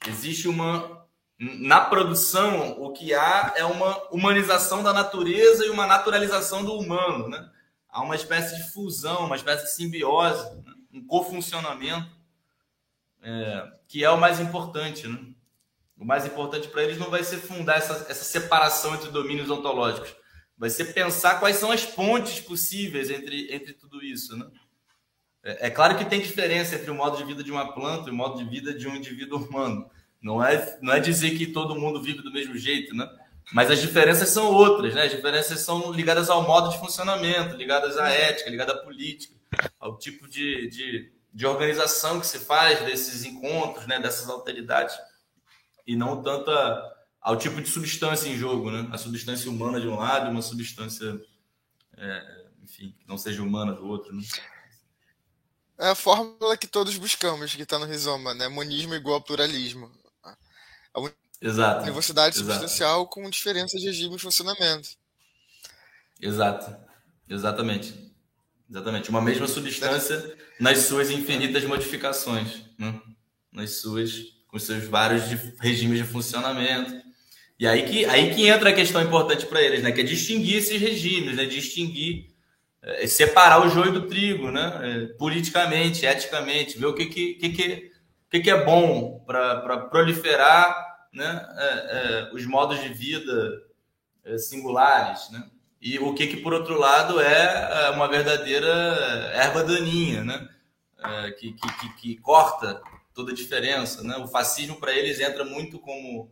existe 0.06 0.48
uma. 0.48 0.98
Na 1.38 1.80
produção, 1.80 2.80
o 2.82 2.92
que 2.92 3.14
há 3.14 3.52
é 3.56 3.64
uma 3.64 3.96
humanização 4.12 4.82
da 4.82 4.92
natureza 4.92 5.64
e 5.64 5.70
uma 5.70 5.86
naturalização 5.86 6.64
do 6.64 6.74
humano. 6.74 7.28
Né? 7.28 7.48
Há 7.88 8.02
uma 8.02 8.16
espécie 8.16 8.56
de 8.56 8.72
fusão, 8.72 9.26
uma 9.26 9.36
espécie 9.36 9.64
de 9.64 9.70
simbiose, 9.70 10.44
né? 10.56 10.72
um 10.92 11.06
cofuncionamento, 11.06 12.10
é, 13.22 13.68
que 13.86 14.04
é 14.04 14.10
o 14.10 14.20
mais 14.20 14.40
importante. 14.40 15.06
Né? 15.06 15.18
O 15.96 16.04
mais 16.04 16.24
importante 16.26 16.68
para 16.68 16.82
eles 16.82 16.98
não 16.98 17.10
vai 17.10 17.24
ser 17.24 17.38
fundar 17.38 17.78
essa, 17.78 18.06
essa 18.08 18.24
separação 18.24 18.94
entre 18.94 19.10
domínios 19.10 19.50
ontológicos 19.50 20.14
vai 20.58 20.68
ser 20.68 20.92
pensar 20.92 21.38
quais 21.38 21.56
são 21.56 21.70
as 21.70 21.86
pontes 21.86 22.40
possíveis 22.40 23.10
entre, 23.10 23.54
entre 23.54 23.72
tudo 23.72 24.04
isso, 24.04 24.36
né? 24.36 24.46
É, 25.44 25.68
é, 25.68 25.70
claro 25.70 25.96
que 25.96 26.04
tem 26.04 26.20
diferença 26.20 26.74
entre 26.74 26.90
o 26.90 26.94
modo 26.94 27.16
de 27.16 27.24
vida 27.24 27.44
de 27.44 27.52
uma 27.52 27.72
planta 27.72 28.08
e 28.08 28.12
o 28.12 28.14
modo 28.14 28.42
de 28.42 28.50
vida 28.50 28.74
de 28.74 28.88
um 28.88 28.96
indivíduo 28.96 29.38
humano. 29.38 29.88
Não 30.20 30.42
é, 30.44 30.78
não 30.82 30.92
é 30.92 30.98
dizer 30.98 31.38
que 31.38 31.46
todo 31.46 31.78
mundo 31.78 32.02
vive 32.02 32.22
do 32.22 32.32
mesmo 32.32 32.58
jeito, 32.58 32.94
né? 32.94 33.08
Mas 33.52 33.70
as 33.70 33.80
diferenças 33.80 34.28
são 34.30 34.52
outras, 34.52 34.94
né? 34.94 35.04
As 35.04 35.12
diferenças 35.12 35.60
são 35.60 35.92
ligadas 35.92 36.28
ao 36.28 36.42
modo 36.42 36.70
de 36.70 36.80
funcionamento, 36.80 37.56
ligadas 37.56 37.96
à 37.96 38.08
ética, 38.08 38.50
ligadas 38.50 38.74
à 38.74 38.78
política, 38.78 39.32
ao 39.78 39.96
tipo 39.96 40.28
de, 40.28 40.68
de, 40.68 41.12
de 41.32 41.46
organização 41.46 42.20
que 42.20 42.26
se 42.26 42.38
faz 42.38 42.80
desses 42.84 43.24
encontros, 43.24 43.86
né? 43.86 44.00
Dessas 44.00 44.28
alteridades. 44.28 44.96
E 45.86 45.96
não 45.96 46.22
tanto 46.22 46.50
a, 46.50 46.96
ao 47.20 47.36
tipo 47.36 47.60
de 47.60 47.68
substância 47.68 48.28
em 48.28 48.36
jogo, 48.36 48.70
né? 48.70 48.88
A 48.92 48.98
substância 48.98 49.50
humana 49.50 49.80
de 49.80 49.88
um 49.88 49.96
lado 49.96 50.26
e 50.26 50.30
uma 50.30 50.42
substância, 50.42 51.20
é, 51.96 52.46
enfim, 52.62 52.94
que 52.98 53.06
não 53.06 53.18
seja 53.18 53.42
humana 53.42 53.72
do 53.72 53.86
outro, 53.86 54.14
né? 54.14 54.22
É 55.78 55.90
a 55.90 55.94
fórmula 55.94 56.56
que 56.56 56.66
todos 56.66 56.96
buscamos, 56.96 57.54
que 57.54 57.62
está 57.62 57.78
no 57.78 57.86
rizoma, 57.86 58.34
né? 58.34 58.48
Monismo 58.48 58.94
igual 58.94 59.18
a 59.18 59.20
pluralismo. 59.20 59.90
A 60.24 61.12
exato, 61.40 61.82
universidade 61.82 62.36
exato. 62.36 62.50
substancial 62.50 63.06
com 63.06 63.30
diferença 63.30 63.78
de 63.78 63.86
regime 63.86 64.16
e 64.16 64.18
funcionamento. 64.18 64.88
Exato, 66.20 66.76
exatamente. 67.28 68.07
Exatamente. 68.70 69.10
Uma 69.10 69.20
mesma 69.20 69.48
substância 69.48 70.36
nas 70.60 70.78
suas 70.78 71.10
infinitas 71.10 71.64
modificações, 71.64 72.62
né? 72.78 73.00
nas 73.52 73.76
suas, 73.76 74.12
com 74.46 74.58
seus 74.58 74.84
vários 74.84 75.24
regimes 75.60 75.98
de 75.98 76.04
funcionamento, 76.04 77.08
e 77.58 77.66
aí 77.66 77.82
que, 77.82 78.04
aí 78.04 78.34
que 78.34 78.46
entra 78.46 78.70
a 78.70 78.74
questão 78.74 79.02
importante 79.02 79.44
para 79.46 79.60
eles, 79.60 79.82
né? 79.82 79.90
Que 79.90 80.02
é 80.02 80.04
distinguir 80.04 80.58
esses 80.58 80.80
regimes, 80.80 81.34
né? 81.34 81.44
Distinguir, 81.44 82.28
é, 82.80 83.06
separar 83.08 83.66
o 83.66 83.68
joio 83.68 83.92
do 83.92 84.06
trigo, 84.06 84.50
né? 84.50 84.80
É, 84.82 85.06
politicamente, 85.14 86.06
eticamente, 86.06 86.78
ver 86.78 86.86
o 86.86 86.94
que, 86.94 87.06
que, 87.06 87.34
que, 87.34 87.48
que, 87.48 87.92
que, 88.30 88.40
que 88.40 88.50
é 88.50 88.64
bom 88.64 89.24
para 89.26 89.78
proliferar 89.90 90.86
né? 91.12 91.46
É, 91.56 92.30
os 92.32 92.46
modos 92.46 92.80
de 92.80 92.90
vida 92.90 93.62
singulares, 94.36 95.30
né? 95.30 95.42
E 95.80 95.98
o 95.98 96.14
que, 96.14 96.26
que, 96.26 96.38
por 96.38 96.52
outro 96.52 96.78
lado, 96.78 97.20
é, 97.20 97.86
é 97.86 97.90
uma 97.90 98.08
verdadeira 98.08 98.68
erva 99.34 99.62
daninha, 99.62 100.24
né? 100.24 100.48
que, 101.38 101.52
que, 101.52 101.78
que, 101.78 101.88
que 101.94 102.16
corta 102.16 102.82
toda 103.14 103.32
a 103.32 103.34
diferença, 103.34 104.02
né? 104.02 104.16
O 104.16 104.26
fascismo, 104.26 104.80
para 104.80 104.92
eles, 104.92 105.20
entra 105.20 105.44
muito 105.44 105.78
como 105.78 106.30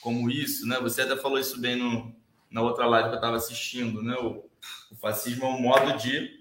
como 0.00 0.30
isso, 0.30 0.66
né? 0.66 0.78
Você 0.80 1.02
até 1.02 1.16
falou 1.16 1.38
isso 1.38 1.60
bem 1.60 1.76
no, 1.76 2.14
na 2.50 2.62
outra 2.62 2.86
live 2.86 3.08
que 3.08 3.14
eu 3.14 3.18
estava 3.18 3.36
assistindo, 3.36 4.02
né? 4.02 4.14
O, 4.16 4.44
o, 4.90 4.96
fascismo 4.96 5.44
é 5.44 5.48
um 5.48 5.60
modo 5.60 5.96
de 5.98 6.40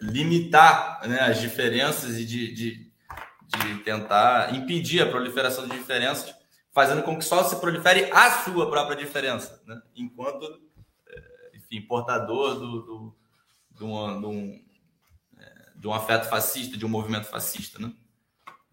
limitar 0.00 1.00
né, 1.08 1.20
as 1.20 1.40
diferenças 1.40 2.18
e 2.18 2.24
de, 2.24 2.52
de, 2.52 2.92
de, 3.46 3.78
tentar 3.82 4.54
impedir 4.54 5.00
a 5.00 5.08
proliferação 5.08 5.66
de 5.66 5.76
diferenças, 5.76 6.34
fazendo 6.72 7.02
com 7.02 7.18
que 7.18 7.24
só 7.24 7.42
se 7.44 7.56
prolifere 7.56 8.10
a 8.12 8.30
sua 8.42 8.70
própria 8.70 8.96
diferença, 8.96 9.62
né? 9.66 9.80
enquanto, 9.94 10.44
é, 10.44 10.58
enfim, 11.70 11.86
portador 11.86 12.58
do, 12.58 12.82
do, 12.82 13.16
de, 13.72 13.84
uma, 13.84 14.20
de, 14.20 14.26
um, 14.26 14.64
é, 15.38 15.72
de 15.76 15.88
um 15.88 15.92
afeto 15.92 16.28
fascista, 16.28 16.76
de 16.76 16.86
um 16.86 16.88
movimento 16.88 17.26
fascista. 17.26 17.78
Né? 17.78 17.92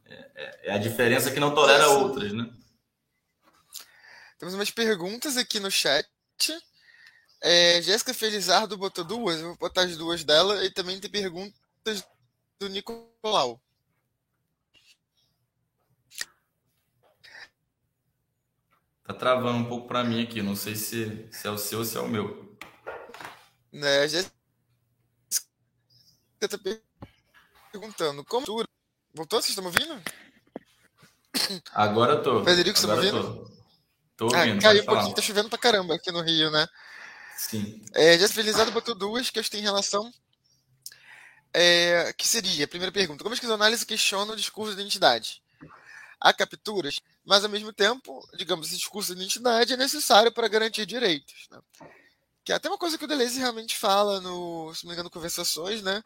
É, 0.05 0.31
é, 0.35 0.59
é 0.69 0.73
a 0.73 0.77
diferença 0.77 1.31
que 1.31 1.39
não 1.39 1.53
tolera 1.53 1.89
outras. 1.89 2.31
Né? 2.31 2.49
Temos 4.37 4.53
umas 4.53 4.71
perguntas 4.71 5.37
aqui 5.37 5.59
no 5.59 5.71
chat. 5.71 6.07
É, 7.41 7.81
Jéssica 7.81 8.13
Felizardo 8.13 8.77
botou 8.77 9.03
duas, 9.03 9.39
eu 9.39 9.49
vou 9.49 9.57
botar 9.57 9.81
as 9.81 9.97
duas 9.97 10.23
dela, 10.23 10.63
e 10.63 10.71
também 10.71 10.99
tem 10.99 11.11
perguntas 11.11 12.07
do 12.57 12.69
Nicolau. 12.69 13.61
Tá 19.03 19.13
travando 19.13 19.57
um 19.57 19.65
pouco 19.65 19.87
para 19.87 20.03
mim 20.03 20.23
aqui, 20.23 20.41
não 20.41 20.55
sei 20.55 20.75
se, 20.75 21.27
se 21.29 21.45
é 21.45 21.51
o 21.51 21.57
seu 21.57 21.79
ou 21.79 21.85
se 21.85 21.97
é 21.97 21.99
o 21.99 22.07
meu. 22.07 22.52
Né, 23.73 24.07
Jéssica 24.07 24.31
tá 26.41 26.59
perguntando, 27.71 28.23
como 28.23 28.45
Voltou? 29.15 29.41
Vocês 29.41 29.49
estão 29.49 29.63
me 29.63 29.69
ouvindo? 29.69 29.99
Agora 31.73 32.21
tô. 32.21 32.43
Frederico, 32.43 32.77
você 32.77 32.85
tá 32.85 32.95
me 32.95 32.99
ouvindo? 32.99 33.51
Tô, 34.15 34.29
tô 34.29 34.35
ouvindo. 34.35 34.59
Ah, 34.59 34.61
caiu 34.61 34.83
um 34.83 34.85
pouquinho, 34.85 35.15
tá 35.15 35.21
chovendo 35.23 35.49
pra 35.49 35.57
caramba 35.57 35.95
aqui 35.95 36.11
no 36.11 36.21
Rio, 36.21 36.51
né? 36.51 36.67
Sim. 37.35 37.83
É, 37.93 38.17
Jéssica 38.17 38.41
Felizardo 38.41 38.71
botou 38.71 38.93
duas 38.93 39.31
que 39.31 39.39
eu 39.39 39.43
em 39.53 39.61
relação. 39.61 40.13
É, 41.51 42.13
que 42.13 42.27
seria, 42.27 42.65
a 42.65 42.67
primeira 42.67 42.91
pergunta: 42.91 43.23
como 43.23 43.33
as 43.33 43.43
análises 43.43 43.83
questionam 43.83 44.33
o 44.33 44.37
discurso 44.37 44.75
de 44.75 44.81
identidade? 44.81 45.41
Há 46.19 46.31
capturas, 46.31 47.01
mas 47.25 47.43
ao 47.43 47.49
mesmo 47.49 47.73
tempo, 47.73 48.23
digamos, 48.37 48.67
esse 48.67 48.77
discurso 48.77 49.15
de 49.15 49.21
identidade 49.21 49.73
é 49.73 49.77
necessário 49.77 50.31
para 50.31 50.47
garantir 50.47 50.85
direitos. 50.85 51.47
Né? 51.49 51.59
Que 52.43 52.51
é 52.51 52.55
até 52.55 52.67
uma 52.67 52.77
coisa 52.77 52.97
que 52.97 53.05
o 53.05 53.07
Deleuze 53.07 53.39
realmente 53.39 53.77
fala 53.77 54.19
no, 54.19 54.73
se 54.73 54.83
não 54.83 54.89
me 54.89 54.95
engano, 54.95 55.09
conversações, 55.09 55.81
né? 55.81 56.03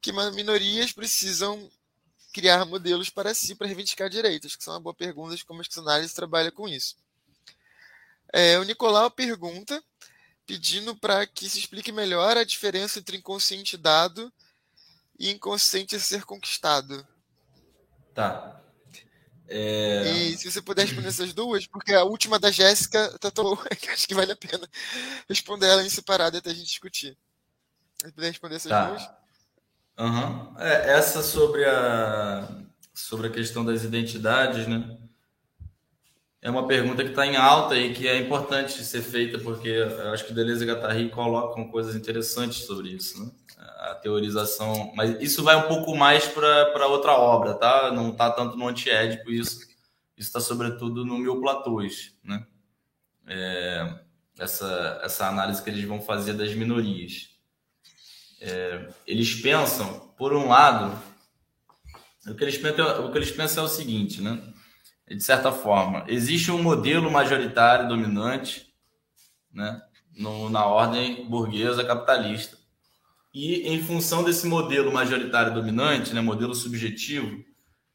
Que 0.00 0.12
minorias 0.12 0.92
precisam 0.92 1.70
criar 2.32 2.64
modelos 2.64 3.10
para 3.10 3.34
si 3.34 3.54
para 3.54 3.66
reivindicar 3.66 4.08
direitos, 4.08 4.56
que 4.56 4.64
são 4.64 4.74
uma 4.74 4.80
boa 4.80 4.94
pergunta 4.94 5.36
de 5.36 5.44
como 5.44 5.60
a 5.60 5.64
psicanálise 5.64 6.14
trabalha 6.14 6.50
com 6.50 6.68
isso. 6.68 6.96
É, 8.32 8.58
o 8.58 8.62
Nicolau 8.64 9.10
pergunta 9.10 9.82
pedindo 10.46 10.96
para 10.96 11.26
que 11.26 11.48
se 11.48 11.58
explique 11.58 11.92
melhor 11.92 12.36
a 12.36 12.44
diferença 12.44 12.98
entre 12.98 13.16
inconsciente 13.16 13.76
dado 13.76 14.32
e 15.18 15.30
inconsciente 15.30 15.98
ser 16.00 16.24
conquistado. 16.24 17.06
Tá. 18.14 18.61
É... 19.54 20.10
E 20.10 20.38
se 20.38 20.50
você 20.50 20.62
puder 20.62 20.86
responder 20.86 21.08
essas 21.08 21.34
duas, 21.34 21.66
porque 21.66 21.92
a 21.92 22.04
última 22.04 22.38
da 22.38 22.50
Jéssica, 22.50 23.18
tá 23.18 23.30
tão... 23.30 23.52
acho 23.92 24.08
que 24.08 24.14
vale 24.14 24.32
a 24.32 24.36
pena 24.36 24.66
responder 25.28 25.66
ela 25.66 25.84
em 25.84 25.90
separado 25.90 26.38
até 26.38 26.50
a 26.50 26.54
gente 26.54 26.66
discutir. 26.66 27.16
Se 28.02 28.12
puder 28.12 28.28
responder 28.28 28.56
essas 28.56 28.70
tá. 28.70 28.88
duas. 28.88 29.10
Uhum. 29.98 30.58
É, 30.58 30.94
essa 30.94 31.22
sobre 31.22 31.66
a, 31.66 32.48
sobre 32.94 33.26
a 33.26 33.30
questão 33.30 33.62
das 33.62 33.84
identidades, 33.84 34.66
né? 34.66 34.96
É 36.40 36.50
uma 36.50 36.66
pergunta 36.66 37.04
que 37.04 37.10
está 37.10 37.26
em 37.26 37.36
alta 37.36 37.76
e 37.76 37.92
que 37.92 38.08
é 38.08 38.16
importante 38.16 38.82
ser 38.82 39.02
feita, 39.02 39.38
porque 39.38 39.68
eu 39.68 40.12
acho 40.12 40.26
que 40.26 40.32
Deleuze 40.32 40.64
e 40.64 40.66
Guattari 40.66 41.10
colocam 41.10 41.68
coisas 41.68 41.94
interessantes 41.94 42.64
sobre 42.64 42.88
isso, 42.88 43.22
né? 43.22 43.30
A 43.78 43.94
teorização. 43.94 44.92
Mas 44.94 45.20
isso 45.20 45.42
vai 45.42 45.56
um 45.56 45.68
pouco 45.68 45.96
mais 45.96 46.26
para 46.26 46.86
outra 46.86 47.12
obra, 47.12 47.54
tá? 47.54 47.92
Não 47.92 48.10
está 48.10 48.30
tanto 48.30 48.56
no 48.56 48.68
Antiédipo, 48.68 49.30
isso 49.30 49.66
está 50.16 50.40
sobretudo 50.40 51.04
no 51.04 51.18
Mil 51.18 51.40
Platôs, 51.40 52.14
né? 52.22 52.46
É, 53.26 53.98
essa, 54.38 55.00
essa 55.02 55.28
análise 55.28 55.62
que 55.62 55.70
eles 55.70 55.84
vão 55.84 56.00
fazer 56.00 56.34
das 56.34 56.54
minorias. 56.54 57.30
É, 58.40 58.88
eles 59.06 59.34
pensam, 59.34 60.12
por 60.16 60.32
um 60.32 60.48
lado, 60.48 61.00
o 62.26 62.34
que 62.34 62.42
eles 62.42 62.58
pensam, 62.58 63.06
o 63.06 63.12
que 63.12 63.18
eles 63.18 63.30
pensam 63.30 63.62
é 63.62 63.66
o 63.66 63.70
seguinte, 63.70 64.20
né? 64.20 64.52
de 65.14 65.22
certa 65.22 65.52
forma, 65.52 66.04
existe 66.08 66.50
um 66.50 66.62
modelo 66.62 67.10
majoritário 67.10 67.88
dominante 67.88 68.72
né, 69.52 69.82
no, 70.16 70.48
na 70.48 70.64
ordem 70.66 71.28
burguesa 71.28 71.84
capitalista. 71.84 72.56
E 73.32 73.68
em 73.68 73.82
função 73.82 74.22
desse 74.22 74.46
modelo 74.46 74.92
majoritário 74.92 75.54
dominante, 75.54 76.12
né, 76.12 76.20
modelo 76.20 76.54
subjetivo, 76.54 77.42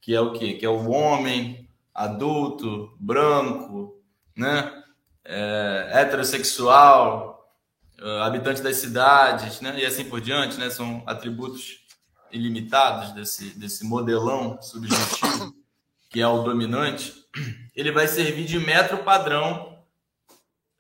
que 0.01 0.15
é 0.15 0.21
o 0.21 0.33
quê? 0.33 0.53
Que 0.53 0.65
é 0.65 0.69
o 0.69 0.89
homem 0.89 1.69
adulto, 1.93 2.95
branco, 2.99 4.01
né, 4.35 4.83
é, 5.23 5.89
heterossexual, 5.93 7.53
é, 7.99 8.21
habitante 8.21 8.61
das 8.61 8.77
cidades, 8.77 9.61
né, 9.61 9.79
e 9.79 9.85
assim 9.85 10.05
por 10.05 10.21
diante, 10.21 10.57
né, 10.57 10.69
são 10.69 11.03
atributos 11.05 11.85
ilimitados 12.31 13.13
desse, 13.13 13.57
desse 13.57 13.85
modelão 13.85 14.61
subjetivo 14.61 15.55
que 16.09 16.21
é 16.21 16.27
o 16.27 16.41
dominante, 16.41 17.13
ele 17.75 17.91
vai 17.91 18.07
servir 18.07 18.45
de 18.45 18.59
metro 18.59 18.99
padrão 19.03 19.83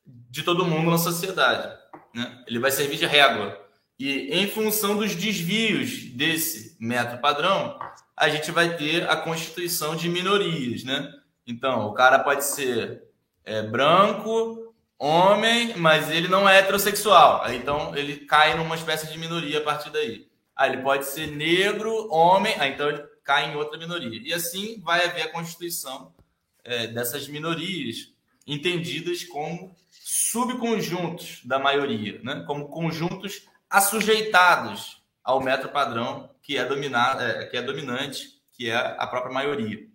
de 0.05 0.43
todo 0.43 0.65
mundo 0.65 0.89
na 0.89 0.97
sociedade. 0.97 1.77
Né? 2.13 2.43
Ele 2.47 2.59
vai 2.59 2.71
servir 2.71 2.97
de 2.97 3.05
régua. 3.05 3.66
E 3.99 4.29
em 4.31 4.47
função 4.47 4.95
dos 4.97 5.15
desvios 5.15 6.03
desse 6.11 6.77
metro 6.79 7.17
padrão, 7.17 7.79
a 8.15 8.29
gente 8.29 8.51
vai 8.51 8.77
ter 8.77 9.09
a 9.09 9.15
constituição 9.15 9.95
de 9.95 10.07
minorias. 10.07 10.83
Né? 10.83 11.11
Então, 11.45 11.87
o 11.87 11.93
cara 11.93 12.19
pode 12.19 12.45
ser 12.45 13.03
é, 13.43 13.61
branco, 13.63 14.73
homem, 14.99 15.75
mas 15.77 16.09
ele 16.11 16.27
não 16.27 16.47
é 16.47 16.59
heterossexual. 16.59 17.51
Então, 17.53 17.95
ele 17.95 18.17
cai 18.17 18.55
numa 18.55 18.75
espécie 18.75 19.11
de 19.11 19.17
minoria 19.17 19.59
a 19.59 19.63
partir 19.63 19.89
daí. 19.89 20.27
Ah, 20.55 20.67
ele 20.67 20.81
pode 20.81 21.05
ser 21.05 21.27
negro, 21.27 22.11
homem, 22.11 22.55
ah, 22.57 22.67
então 22.67 22.89
ele 22.89 23.03
cai 23.23 23.51
em 23.51 23.55
outra 23.55 23.77
minoria. 23.77 24.19
E 24.23 24.33
assim 24.33 24.81
vai 24.81 25.05
haver 25.05 25.23
a 25.23 25.31
constituição 25.31 26.13
é, 26.63 26.87
dessas 26.87 27.27
minorias, 27.27 28.11
entendidas 28.45 29.23
como 29.23 29.75
subconjuntos 29.91 31.41
da 31.43 31.59
maioria, 31.59 32.19
né? 32.23 32.43
como 32.47 32.69
conjuntos 32.69 33.43
assujeitados 33.69 35.03
ao 35.23 35.41
metro 35.41 35.69
padrão 35.69 36.29
que 36.41 36.57
é, 36.57 36.65
dominado, 36.65 37.21
é, 37.21 37.45
que 37.45 37.57
é 37.57 37.61
dominante, 37.61 38.41
que 38.53 38.69
é 38.69 38.75
a 38.75 39.05
própria 39.07 39.33
maioria. 39.33 39.87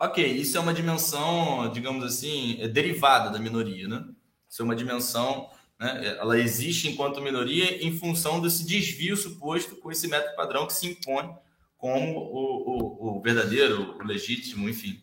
Ok, 0.00 0.24
isso 0.24 0.56
é 0.56 0.60
uma 0.60 0.72
dimensão, 0.72 1.70
digamos 1.72 2.04
assim, 2.04 2.60
é 2.60 2.68
derivada 2.68 3.30
da 3.30 3.38
minoria, 3.38 3.88
né? 3.88 4.04
Isso 4.48 4.62
é 4.62 4.64
uma 4.64 4.76
dimensão, 4.76 5.50
né? 5.78 6.16
ela 6.18 6.38
existe 6.38 6.88
enquanto 6.88 7.20
minoria 7.20 7.84
em 7.84 7.96
função 7.98 8.40
desse 8.40 8.64
desvio 8.64 9.16
suposto 9.16 9.76
com 9.76 9.90
esse 9.90 10.08
método 10.08 10.36
padrão 10.36 10.66
que 10.66 10.72
se 10.72 10.86
impõe 10.86 11.28
como 11.76 12.18
o, 12.18 13.16
o, 13.16 13.18
o 13.18 13.20
verdadeiro, 13.20 13.96
o 13.98 14.04
legítimo, 14.04 14.68
enfim. 14.68 15.02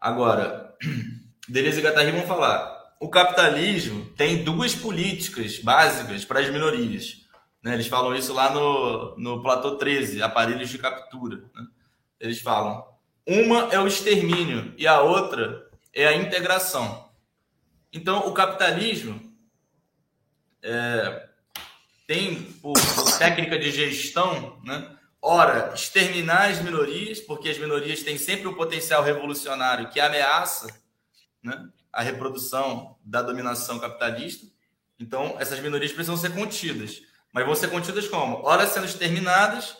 Agora, 0.00 0.76
Deleuze 1.48 1.80
e 1.80 1.82
Guattari 1.82 2.10
vão 2.10 2.26
falar. 2.26 2.77
O 3.00 3.08
capitalismo 3.08 4.06
tem 4.16 4.42
duas 4.42 4.74
políticas 4.74 5.58
básicas 5.58 6.24
para 6.24 6.40
as 6.40 6.50
minorias. 6.50 7.24
Né? 7.62 7.74
Eles 7.74 7.86
falam 7.86 8.14
isso 8.14 8.32
lá 8.32 8.52
no, 8.52 9.16
no 9.16 9.42
Platô 9.42 9.76
13, 9.76 10.22
aparelhos 10.22 10.68
de 10.68 10.78
captura. 10.78 11.44
Né? 11.54 11.66
Eles 12.18 12.40
falam: 12.40 12.84
uma 13.26 13.68
é 13.70 13.78
o 13.78 13.86
extermínio 13.86 14.74
e 14.76 14.86
a 14.86 15.00
outra 15.00 15.70
é 15.92 16.06
a 16.06 16.16
integração. 16.16 17.08
Então, 17.92 18.26
o 18.26 18.32
capitalismo 18.32 19.32
é, 20.62 21.28
tem, 22.06 22.42
por, 22.60 22.74
por 22.94 23.18
técnica 23.18 23.58
de 23.58 23.70
gestão, 23.70 24.60
né? 24.64 24.96
ora, 25.20 25.72
exterminar 25.74 26.50
as 26.50 26.60
minorias, 26.62 27.20
porque 27.20 27.48
as 27.48 27.58
minorias 27.58 28.02
têm 28.02 28.18
sempre 28.18 28.48
um 28.48 28.54
potencial 28.54 29.02
revolucionário 29.02 29.88
que 29.90 30.00
ameaça 30.00 30.66
né, 31.42 31.68
a 31.92 32.02
reprodução 32.02 32.96
da 33.04 33.22
dominação 33.22 33.78
capitalista. 33.78 34.46
Então, 34.98 35.36
essas 35.38 35.60
minorias 35.60 35.92
precisam 35.92 36.16
ser 36.16 36.34
contidas. 36.34 37.02
Mas 37.32 37.46
vão 37.46 37.54
ser 37.54 37.70
contidas 37.70 38.08
como? 38.08 38.42
Ora 38.44 38.66
sendo 38.66 38.86
exterminadas, 38.86 39.76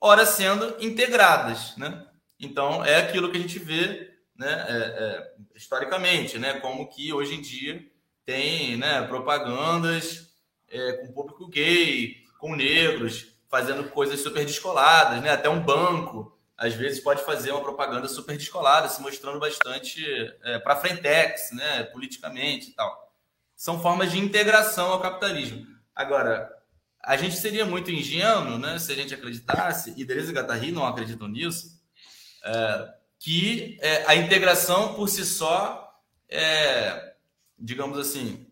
ora 0.00 0.24
sendo 0.26 0.76
integradas. 0.80 1.76
Né? 1.76 2.06
Então, 2.38 2.84
é 2.84 2.96
aquilo 2.96 3.30
que 3.30 3.38
a 3.38 3.40
gente 3.40 3.58
vê 3.58 4.14
né, 4.36 4.66
é, 4.68 4.74
é, 4.74 5.34
historicamente, 5.54 6.38
né, 6.38 6.54
como 6.60 6.88
que 6.88 7.12
hoje 7.12 7.34
em 7.34 7.40
dia 7.40 7.84
tem 8.24 8.76
né, 8.76 9.02
propagandas 9.02 10.34
é, 10.68 10.92
com 10.94 11.12
público 11.12 11.46
gay, 11.48 12.24
com 12.38 12.54
negros, 12.54 13.34
fazendo 13.48 13.88
coisas 13.90 14.20
super 14.20 14.44
descoladas, 14.44 15.22
né? 15.22 15.30
Até 15.30 15.48
um 15.48 15.60
banco, 15.60 16.33
às 16.56 16.74
vezes, 16.74 17.00
pode 17.00 17.24
fazer 17.24 17.50
uma 17.50 17.60
propaganda 17.60 18.08
super 18.08 18.36
descolada, 18.36 18.88
se 18.88 19.02
mostrando 19.02 19.40
bastante 19.40 20.04
é, 20.44 20.58
para 20.58 20.76
frentex, 20.76 21.50
né? 21.52 21.84
Politicamente 21.84 22.70
e 22.70 22.72
tal. 22.74 23.12
São 23.56 23.80
formas 23.80 24.12
de 24.12 24.18
integração 24.18 24.92
ao 24.92 25.00
capitalismo. 25.00 25.66
Agora, 25.94 26.50
a 27.02 27.16
gente 27.16 27.36
seria 27.36 27.64
muito 27.64 27.90
ingênuo, 27.90 28.58
né? 28.58 28.78
Se 28.78 28.92
a 28.92 28.94
gente 28.94 29.14
acreditasse, 29.14 29.94
e 29.96 30.04
Deleuze 30.04 30.30
e 30.30 30.34
Guattari 30.34 30.72
não 30.72 30.86
acreditam 30.86 31.28
nisso, 31.28 31.80
é, 32.44 32.94
que 33.18 33.78
é, 33.80 34.04
a 34.06 34.14
integração 34.14 34.94
por 34.94 35.08
si 35.08 35.24
só 35.24 35.84
é, 36.28 37.14
digamos 37.58 37.98
assim, 37.98 38.46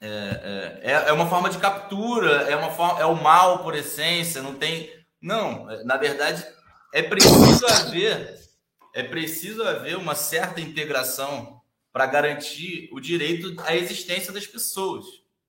é, 0.00 0.80
é, 0.82 0.92
é, 1.08 1.12
uma 1.12 1.28
forma 1.28 1.48
de 1.48 1.58
captura, 1.58 2.42
é 2.50 2.56
uma 2.56 2.70
forma, 2.70 3.00
é 3.00 3.06
o 3.06 3.14
mal 3.14 3.62
por 3.62 3.74
essência, 3.74 4.42
não 4.42 4.54
tem. 4.54 4.90
Não, 5.20 5.66
na 5.84 5.96
verdade, 5.96 6.44
é 6.92 7.02
preciso 7.02 7.66
haver, 7.66 8.38
é 8.94 9.02
preciso 9.02 9.62
haver 9.62 9.96
uma 9.96 10.14
certa 10.14 10.60
integração 10.60 11.60
para 11.90 12.06
garantir 12.06 12.88
o 12.92 13.00
direito 13.00 13.54
à 13.62 13.74
existência 13.74 14.32
das 14.32 14.46
pessoas, 14.46 15.04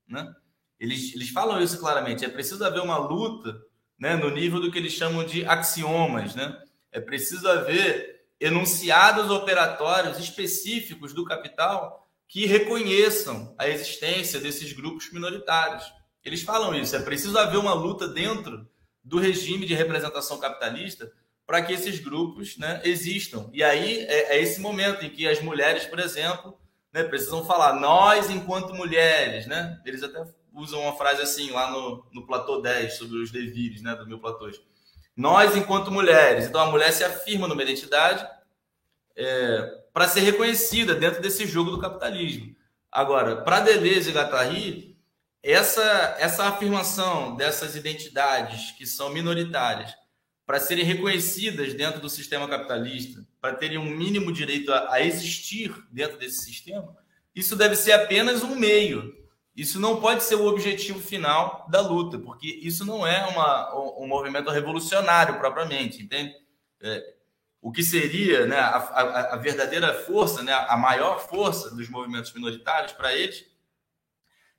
né? 0.08 0.34
Eles, 0.80 1.14
eles 1.14 1.30
falam 1.30 1.62
isso 1.62 1.80
claramente. 1.80 2.26
É 2.26 2.30
preciso 2.30 2.64
haver 2.66 2.82
uma 2.82 2.98
luta, 2.98 3.62
né, 3.98 4.16
no 4.16 4.30
nível 4.30 4.60
do 4.60 4.72
que 4.72 4.78
eles 4.78 4.94
chamam 4.94 5.26
de 5.26 5.46
axiomas, 5.46 6.36
né? 6.36 6.62
É 6.92 7.00
preciso 7.00 7.48
haver 7.48 8.26
enunciados 8.40 9.30
operatórios 9.30 10.18
específicos 10.20 11.14
do 11.14 11.24
capital 11.24 12.08
que 12.28 12.46
reconheçam 12.46 13.54
a 13.58 13.68
existência 13.68 14.40
desses 14.40 14.74
grupos 14.74 15.12
minoritários. 15.12 15.84
Eles 16.24 16.42
falam 16.42 16.76
isso. 16.76 16.96
É 16.96 17.00
preciso 17.00 17.38
haver 17.38 17.58
uma 17.58 17.74
luta 17.74 18.08
dentro 18.08 18.68
do 19.04 19.20
regime 19.20 19.66
de 19.66 19.74
representação 19.74 20.38
capitalista 20.38 21.12
para 21.46 21.62
que 21.62 21.74
esses 21.74 22.00
grupos 22.00 22.58
né, 22.58 22.82
existam. 22.84 23.50
E 23.54 23.64
aí 23.64 24.00
é, 24.06 24.36
é, 24.36 24.42
esse 24.42 24.62
momento 24.62 25.04
em 25.06 25.10
que 25.10 25.28
as 25.28 25.42
mulheres, 25.42 25.86
por 25.86 26.00
exemplo, 26.00 26.58
né, 26.92 27.04
precisam 27.04 27.46
falar, 27.46 27.80
nós 27.80 28.30
enquanto 28.30 28.74
mulheres, 28.74 29.46
né? 29.48 29.82
Eles 29.86 30.04
até 30.04 30.24
usam 30.54 30.82
uma 30.82 30.96
frase 30.96 31.22
assim 31.22 31.50
lá 31.52 31.72
no, 31.72 32.06
no 32.14 32.26
platô 32.26 32.62
10 32.62 32.94
sobre 32.94 33.18
os 33.18 33.32
devires, 33.32 33.82
né, 33.82 33.96
do 33.96 34.08
meu 34.08 34.20
platô. 34.20 34.50
Nós 35.16 35.56
enquanto 35.56 35.92
mulheres. 35.92 36.46
Então 36.46 36.62
a 36.62 36.72
mulher 36.72 36.92
se 36.92 37.04
afirma 37.04 37.48
numa 37.48 37.62
identidade 37.62 38.26
é, 39.16 39.82
para 39.92 40.08
ser 40.08 40.22
reconhecida 40.22 40.96
dentro 40.96 41.22
desse 41.22 41.46
jogo 41.46 41.72
do 41.72 41.80
capitalismo. 41.80 42.56
Agora, 42.92 43.38
para 43.38 43.60
Deleuze 43.60 44.10
e 44.10 44.14
Guattari, 44.14 44.98
essa, 45.42 46.16
essa 46.20 46.46
afirmação 46.46 47.36
dessas 47.36 47.76
identidades 47.76 48.72
que 48.72 48.86
são 48.86 49.10
minoritárias 49.10 49.94
para 50.46 50.60
serem 50.60 50.84
reconhecidas 50.84 51.74
dentro 51.74 52.02
do 52.02 52.10
sistema 52.10 52.48
capitalista, 52.48 53.26
para 53.40 53.56
terem 53.56 53.78
um 53.78 53.90
mínimo 53.90 54.32
direito 54.32 54.72
a, 54.74 54.94
a, 54.94 55.02
existir 55.02 55.74
dentro 55.92 56.18
desse 56.18 56.44
sistema, 56.44 56.96
isso 57.34 57.56
deve 57.56 57.76
ser 57.76 57.94
apenas 57.94 58.44
um 58.44 58.56
meio. 58.56 59.24
Isso 59.56 59.80
não 59.80 60.02
pode 60.02 60.24
ser 60.24 60.36
o 60.36 60.48
objetivo 60.48 61.00
final 61.00 61.68
da 61.70 61.80
luta, 61.80 62.18
porque 62.18 62.48
isso 62.48 62.84
não 62.86 63.06
é 63.06 63.26
uma, 63.28 64.00
um, 64.00 64.08
movimento 64.08 64.50
revolucionário 64.50 65.38
propriamente, 65.38 66.02
entende? 66.02 66.34
É, 66.82 67.14
o 67.62 67.72
que 67.72 67.84
seria 67.84 68.46
né, 68.46 68.58
a, 68.58 68.78
a, 68.78 69.34
a, 69.36 69.38
verdadeira 69.38 69.94
força, 69.94 70.44
né, 70.44 70.52
a 70.52 70.76
maior 70.76 71.20
força 71.20 71.74
dos 71.74 71.88
movimentos 71.88 72.34
minoritários 72.34 72.92
para 72.92 73.14
eles, 73.14 73.46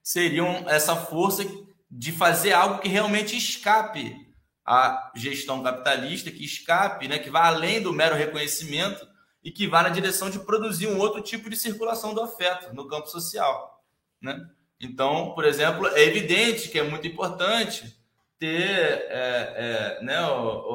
seriam 0.03 0.69
essa 0.69 0.97
força 0.97 1.45
de 1.91 2.13
fazer 2.13 2.53
algo 2.53 2.79
que 2.79 2.89
realmente 2.89 3.37
escape 3.37 4.25
a 4.65 5.13
gestão 5.15 5.63
capitalista, 5.63 6.31
que 6.31 6.45
escape, 6.45 7.07
né, 7.07 7.19
que 7.19 7.31
vá 7.31 7.47
além 7.47 7.83
do 7.83 7.93
mero 7.93 8.15
reconhecimento 8.15 9.07
e 9.43 9.51
que 9.51 9.67
vá 9.67 9.83
na 9.83 9.91
direção 9.91 10.31
de 10.31 10.39
produzir 10.39 10.87
um 10.87 10.99
outro 10.99 11.21
tipo 11.21 11.51
de 11.51 11.57
circulação 11.57 12.15
do 12.15 12.23
afeto 12.23 12.75
no 12.75 12.89
campo 12.89 13.09
social. 13.09 13.85
Né? 14.21 14.49
Então, 14.81 15.35
por 15.35 15.45
exemplo, 15.45 15.87
é 15.89 16.03
evidente 16.03 16.71
que 16.71 16.79
é 16.79 16.83
muito 16.83 17.07
importante 17.07 17.95
ter 18.39 19.07
é, 19.11 19.99
é, 20.01 20.03
né, 20.03 20.17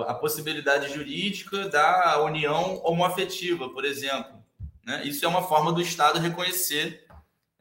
a 0.07 0.13
possibilidade 0.13 0.93
jurídica 0.93 1.67
da 1.67 2.21
união 2.21 2.79
homoafetiva, 2.83 3.69
por 3.69 3.85
exemplo. 3.85 4.43
Né? 4.85 5.03
Isso 5.05 5.25
é 5.25 5.27
uma 5.27 5.43
forma 5.43 5.71
do 5.71 5.81
Estado 5.81 6.19
reconhecer 6.19 7.05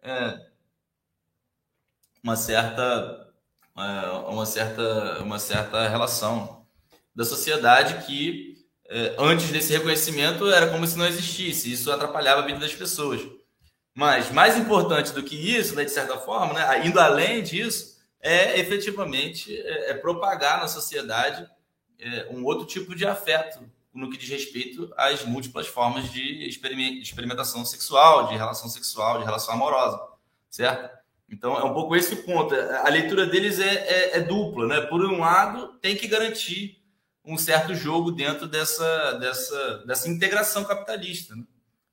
é, 0.02 0.46
uma 2.22 2.36
certa 2.36 3.27
uma 4.28 4.46
certa, 4.46 5.22
uma 5.22 5.38
certa 5.38 5.88
relação 5.88 6.66
da 7.14 7.24
sociedade 7.24 8.06
que, 8.06 8.56
é, 8.88 9.14
antes 9.18 9.50
desse 9.50 9.72
reconhecimento, 9.72 10.50
era 10.50 10.68
como 10.68 10.86
se 10.86 10.96
não 10.96 11.06
existisse. 11.06 11.72
Isso 11.72 11.90
atrapalhava 11.90 12.42
a 12.42 12.46
vida 12.46 12.58
das 12.58 12.74
pessoas. 12.74 13.20
Mas, 13.94 14.30
mais 14.30 14.56
importante 14.56 15.12
do 15.12 15.22
que 15.22 15.34
isso, 15.34 15.74
né, 15.74 15.84
de 15.84 15.90
certa 15.90 16.16
forma, 16.18 16.54
né, 16.54 16.86
indo 16.86 17.00
além 17.00 17.42
disso, 17.42 17.98
é 18.20 18.58
efetivamente 18.58 19.56
é, 19.56 19.90
é 19.90 19.94
propagar 19.94 20.60
na 20.60 20.68
sociedade 20.68 21.48
é, 21.98 22.28
um 22.30 22.44
outro 22.44 22.66
tipo 22.66 22.94
de 22.94 23.06
afeto 23.06 23.60
no 23.92 24.10
que 24.10 24.16
diz 24.16 24.28
respeito 24.28 24.92
às 24.96 25.24
múltiplas 25.24 25.66
formas 25.66 26.10
de 26.12 26.48
experimentação 26.48 27.64
sexual, 27.64 28.28
de 28.28 28.36
relação 28.36 28.68
sexual, 28.68 29.18
de 29.18 29.24
relação 29.24 29.54
amorosa, 29.54 30.00
certo? 30.48 30.97
Então, 31.30 31.56
é 31.56 31.64
um 31.64 31.74
pouco 31.74 31.94
esse 31.94 32.14
o 32.14 32.22
ponto. 32.24 32.54
A 32.54 32.88
leitura 32.88 33.26
deles 33.26 33.60
é, 33.60 33.74
é, 33.74 34.16
é, 34.16 34.20
dupla, 34.20 34.66
né? 34.66 34.80
Por 34.82 35.04
um 35.04 35.20
lado, 35.20 35.74
tem 35.80 35.94
que 35.94 36.08
garantir 36.08 36.82
um 37.24 37.36
certo 37.36 37.74
jogo 37.74 38.10
dentro 38.10 38.48
dessa, 38.48 39.12
dessa, 39.12 39.78
dessa 39.86 40.08
integração 40.08 40.64
capitalista, 40.64 41.36
né? 41.36 41.44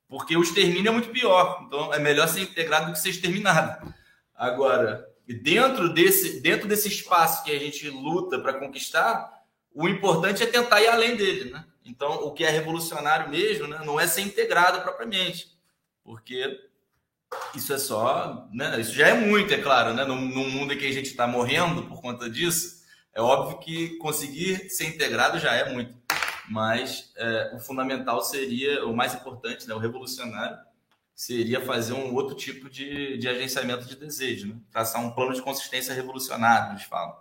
porque 0.08 0.34
o 0.36 0.42
extermínio 0.42 0.88
é 0.88 0.92
muito 0.92 1.10
pior. 1.10 1.64
Então, 1.66 1.92
é 1.92 1.98
melhor 1.98 2.28
ser 2.28 2.40
integrado 2.40 2.86
do 2.86 2.92
que 2.92 2.98
ser 2.98 3.10
exterminado. 3.10 3.92
Agora, 4.34 5.06
dentro 5.42 5.92
desse, 5.92 6.40
dentro 6.40 6.66
desse 6.66 6.88
espaço 6.88 7.44
que 7.44 7.50
a 7.50 7.58
gente 7.58 7.90
luta 7.90 8.38
para 8.38 8.54
conquistar, 8.54 9.30
o 9.74 9.86
importante 9.86 10.42
é 10.42 10.46
tentar 10.46 10.80
ir 10.80 10.88
além 10.88 11.16
dele, 11.16 11.50
né? 11.50 11.64
Então, 11.84 12.24
o 12.24 12.32
que 12.32 12.44
é 12.44 12.50
revolucionário 12.50 13.30
mesmo, 13.30 13.68
né, 13.68 13.80
não 13.84 14.00
é 14.00 14.06
ser 14.06 14.22
integrado 14.22 14.80
propriamente, 14.82 15.56
porque 16.02 16.58
isso 17.54 17.72
é 17.72 17.78
só, 17.78 18.48
né? 18.52 18.80
Isso 18.80 18.92
já 18.92 19.08
é 19.08 19.14
muito, 19.14 19.52
é 19.52 19.58
claro, 19.58 19.94
né? 19.94 20.04
Num, 20.04 20.16
mundo 20.16 20.72
em 20.72 20.78
que 20.78 20.86
a 20.86 20.92
gente 20.92 21.06
está 21.06 21.26
morrendo 21.26 21.84
por 21.84 22.00
conta 22.00 22.28
disso, 22.28 22.84
é 23.14 23.20
óbvio 23.20 23.58
que 23.58 23.96
conseguir 23.96 24.70
ser 24.70 24.86
integrado 24.86 25.38
já 25.38 25.54
é 25.54 25.72
muito. 25.72 25.96
Mas 26.48 27.12
é, 27.16 27.52
o 27.54 27.58
fundamental 27.58 28.22
seria, 28.22 28.84
o 28.86 28.94
mais 28.94 29.14
importante, 29.14 29.66
né? 29.66 29.74
O 29.74 29.78
revolucionário 29.78 30.58
seria 31.14 31.62
fazer 31.62 31.94
um 31.94 32.14
outro 32.14 32.36
tipo 32.36 32.68
de, 32.68 33.16
de 33.16 33.26
agenciamento 33.26 33.86
de 33.86 33.96
desejo, 33.96 34.48
né? 34.48 34.56
traçar 34.70 35.02
um 35.02 35.12
plano 35.12 35.32
de 35.32 35.40
consistência 35.40 35.94
revolucionário, 35.94 36.72
eles 36.72 36.82
falam. 36.82 37.16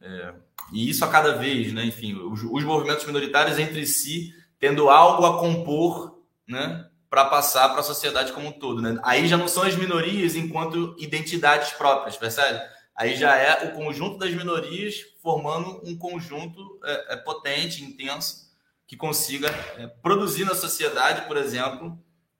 É, 0.00 0.34
e 0.72 0.88
isso 0.88 1.04
a 1.04 1.10
cada 1.10 1.36
vez, 1.36 1.72
né? 1.72 1.84
Enfim, 1.84 2.14
os, 2.14 2.42
os 2.44 2.64
movimentos 2.64 3.04
minoritários 3.04 3.58
entre 3.58 3.84
si 3.86 4.32
tendo 4.58 4.88
algo 4.88 5.26
a 5.26 5.38
compor, 5.38 6.22
né? 6.46 6.88
Para 7.14 7.26
passar 7.26 7.68
para 7.68 7.78
a 7.78 7.84
sociedade 7.84 8.32
como 8.32 8.48
um 8.48 8.52
todo. 8.52 8.82
Né? 8.82 8.98
Aí 9.04 9.28
já 9.28 9.36
não 9.36 9.46
são 9.46 9.62
as 9.62 9.76
minorias 9.76 10.34
enquanto 10.34 10.96
identidades 10.98 11.72
próprias, 11.74 12.16
percebe? 12.16 12.60
Aí 12.96 13.14
já 13.14 13.36
é 13.36 13.68
o 13.68 13.72
conjunto 13.72 14.18
das 14.18 14.34
minorias 14.34 14.96
formando 15.22 15.80
um 15.84 15.96
conjunto 15.96 16.80
é, 16.82 17.14
é, 17.14 17.16
potente, 17.16 17.84
intenso, 17.84 18.52
que 18.84 18.96
consiga 18.96 19.48
é, 19.78 19.86
produzir 19.86 20.44
na 20.44 20.56
sociedade, 20.56 21.28
por 21.28 21.36
exemplo, 21.36 21.96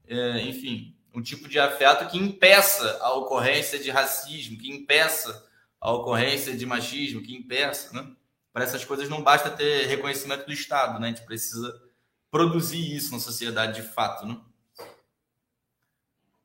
é, 0.08 0.40
enfim, 0.40 0.96
um 1.14 1.22
tipo 1.22 1.48
de 1.48 1.60
afeto 1.60 2.10
que 2.10 2.18
impeça 2.18 2.98
a 3.00 3.12
ocorrência 3.12 3.78
de 3.78 3.92
racismo, 3.92 4.58
que 4.58 4.68
impeça 4.68 5.46
a 5.80 5.92
ocorrência 5.92 6.56
de 6.56 6.66
machismo, 6.66 7.22
que 7.22 7.32
impeça. 7.32 7.92
Né? 7.92 8.10
Para 8.52 8.64
essas 8.64 8.84
coisas 8.84 9.08
não 9.08 9.22
basta 9.22 9.50
ter 9.50 9.86
reconhecimento 9.86 10.46
do 10.46 10.52
Estado, 10.52 10.98
né? 10.98 11.06
a 11.06 11.10
gente 11.10 11.24
precisa 11.24 11.80
produzir 12.28 12.96
isso 12.96 13.12
na 13.12 13.20
sociedade 13.20 13.80
de 13.80 13.86
fato. 13.86 14.26
Né? 14.26 14.36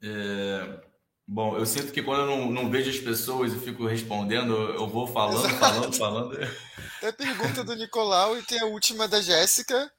É... 0.01 0.81
Bom, 1.27 1.55
eu 1.57 1.65
sinto 1.65 1.91
que 1.91 2.01
quando 2.01 2.21
eu 2.21 2.25
não, 2.25 2.51
não, 2.51 2.71
vejo 2.71 2.89
as 2.89 2.97
pessoas 2.97 3.53
e 3.53 3.59
fico 3.59 3.85
respondendo, 3.85 4.53
eu 4.53 4.87
vou 4.87 5.05
falando, 5.05 5.45
Exato. 5.45 5.59
falando, 5.59 5.93
falando. 5.95 6.37
Tem 6.99 7.09
a 7.09 7.13
pergunta 7.13 7.63
do 7.63 7.75
Nicolau 7.75 8.37
e 8.37 8.43
tem 8.43 8.59
a 8.59 8.65
última 8.65 9.07
da 9.07 9.21
Jéssica, 9.21 9.89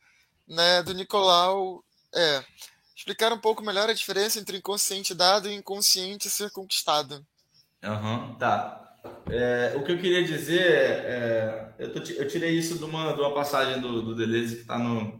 né? 0.47 0.82
Do 0.82 0.93
Nicolau. 0.93 1.82
É, 2.14 2.44
explicar 2.94 3.32
um 3.32 3.39
pouco 3.39 3.62
melhor 3.62 3.89
a 3.89 3.94
diferença 3.94 4.39
entre 4.39 4.59
inconsciente 4.59 5.14
dado 5.14 5.48
e 5.48 5.55
inconsciente 5.55 6.28
ser 6.28 6.51
conquistado. 6.51 7.24
Aham, 7.82 8.28
uhum, 8.28 8.35
tá. 8.35 8.98
É, 9.31 9.72
o 9.77 9.82
que 9.82 9.93
eu 9.93 9.98
queria 9.98 10.22
dizer 10.22 10.60
é, 10.60 11.72
eu, 11.78 11.93
tô, 11.93 12.01
eu, 12.12 12.28
tirei 12.28 12.51
isso 12.51 12.77
de 12.77 12.85
uma, 12.85 13.14
de 13.14 13.20
uma 13.20 13.32
passagem 13.32 13.81
do, 13.81 14.02
do 14.02 14.14
Deleuze 14.14 14.56
que 14.56 14.62
está 14.62 14.78
no 14.78 15.18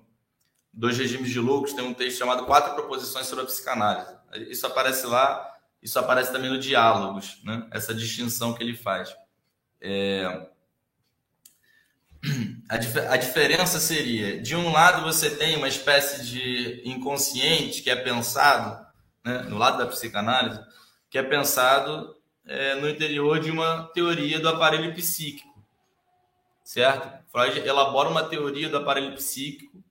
Dois 0.73 0.97
Regimes 0.97 1.31
de 1.31 1.41
Loucos, 1.41 1.73
tem 1.73 1.85
um 1.85 1.95
texto 1.95 2.19
chamado 2.19 2.47
Quatro 2.47 2.75
Proposições 2.75 3.27
sobre 3.27 3.45
a 3.45 3.47
Psicanálise. 3.47 4.15
Isso 4.49 4.67
aparece 4.67 5.07
lá, 5.07 5.59
isso 5.83 5.99
aparece 5.99 6.31
também 6.33 6.51
no 6.51 6.59
Diálogos, 6.59 7.41
né? 7.43 7.67
essa 7.71 7.95
distinção 7.95 8.55
que 8.55 8.63
ele 8.63 8.77
faz. 8.77 9.15
É... 9.81 10.47
A, 12.69 12.77
dif 12.77 12.99
a 12.99 13.17
diferença 13.17 13.81
seria, 13.81 14.41
de 14.41 14.55
um 14.55 14.71
lado 14.71 15.03
você 15.03 15.31
tem 15.31 15.57
uma 15.57 15.67
espécie 15.67 16.25
de 16.25 16.83
inconsciente 16.85 17.83
que 17.83 17.91
é 17.91 17.97
pensado, 17.97 18.87
né? 19.25 19.43
no 19.49 19.59
lado 19.59 19.79
da 19.79 19.87
psicanálise, 19.87 20.61
que 21.09 21.19
é 21.19 21.23
pensado 21.23 22.15
é, 22.47 22.75
no 22.75 22.89
interior 22.89 23.41
de 23.41 23.51
uma 23.51 23.91
teoria 23.95 24.39
do 24.39 24.49
aparelho 24.49 24.95
psíquico, 24.95 25.65
certo? 26.63 27.11
Freud 27.31 27.59
elabora 27.61 28.09
uma 28.09 28.25
teoria 28.25 28.69
do 28.69 28.77
aparelho 28.77 29.15
psíquico 29.15 29.83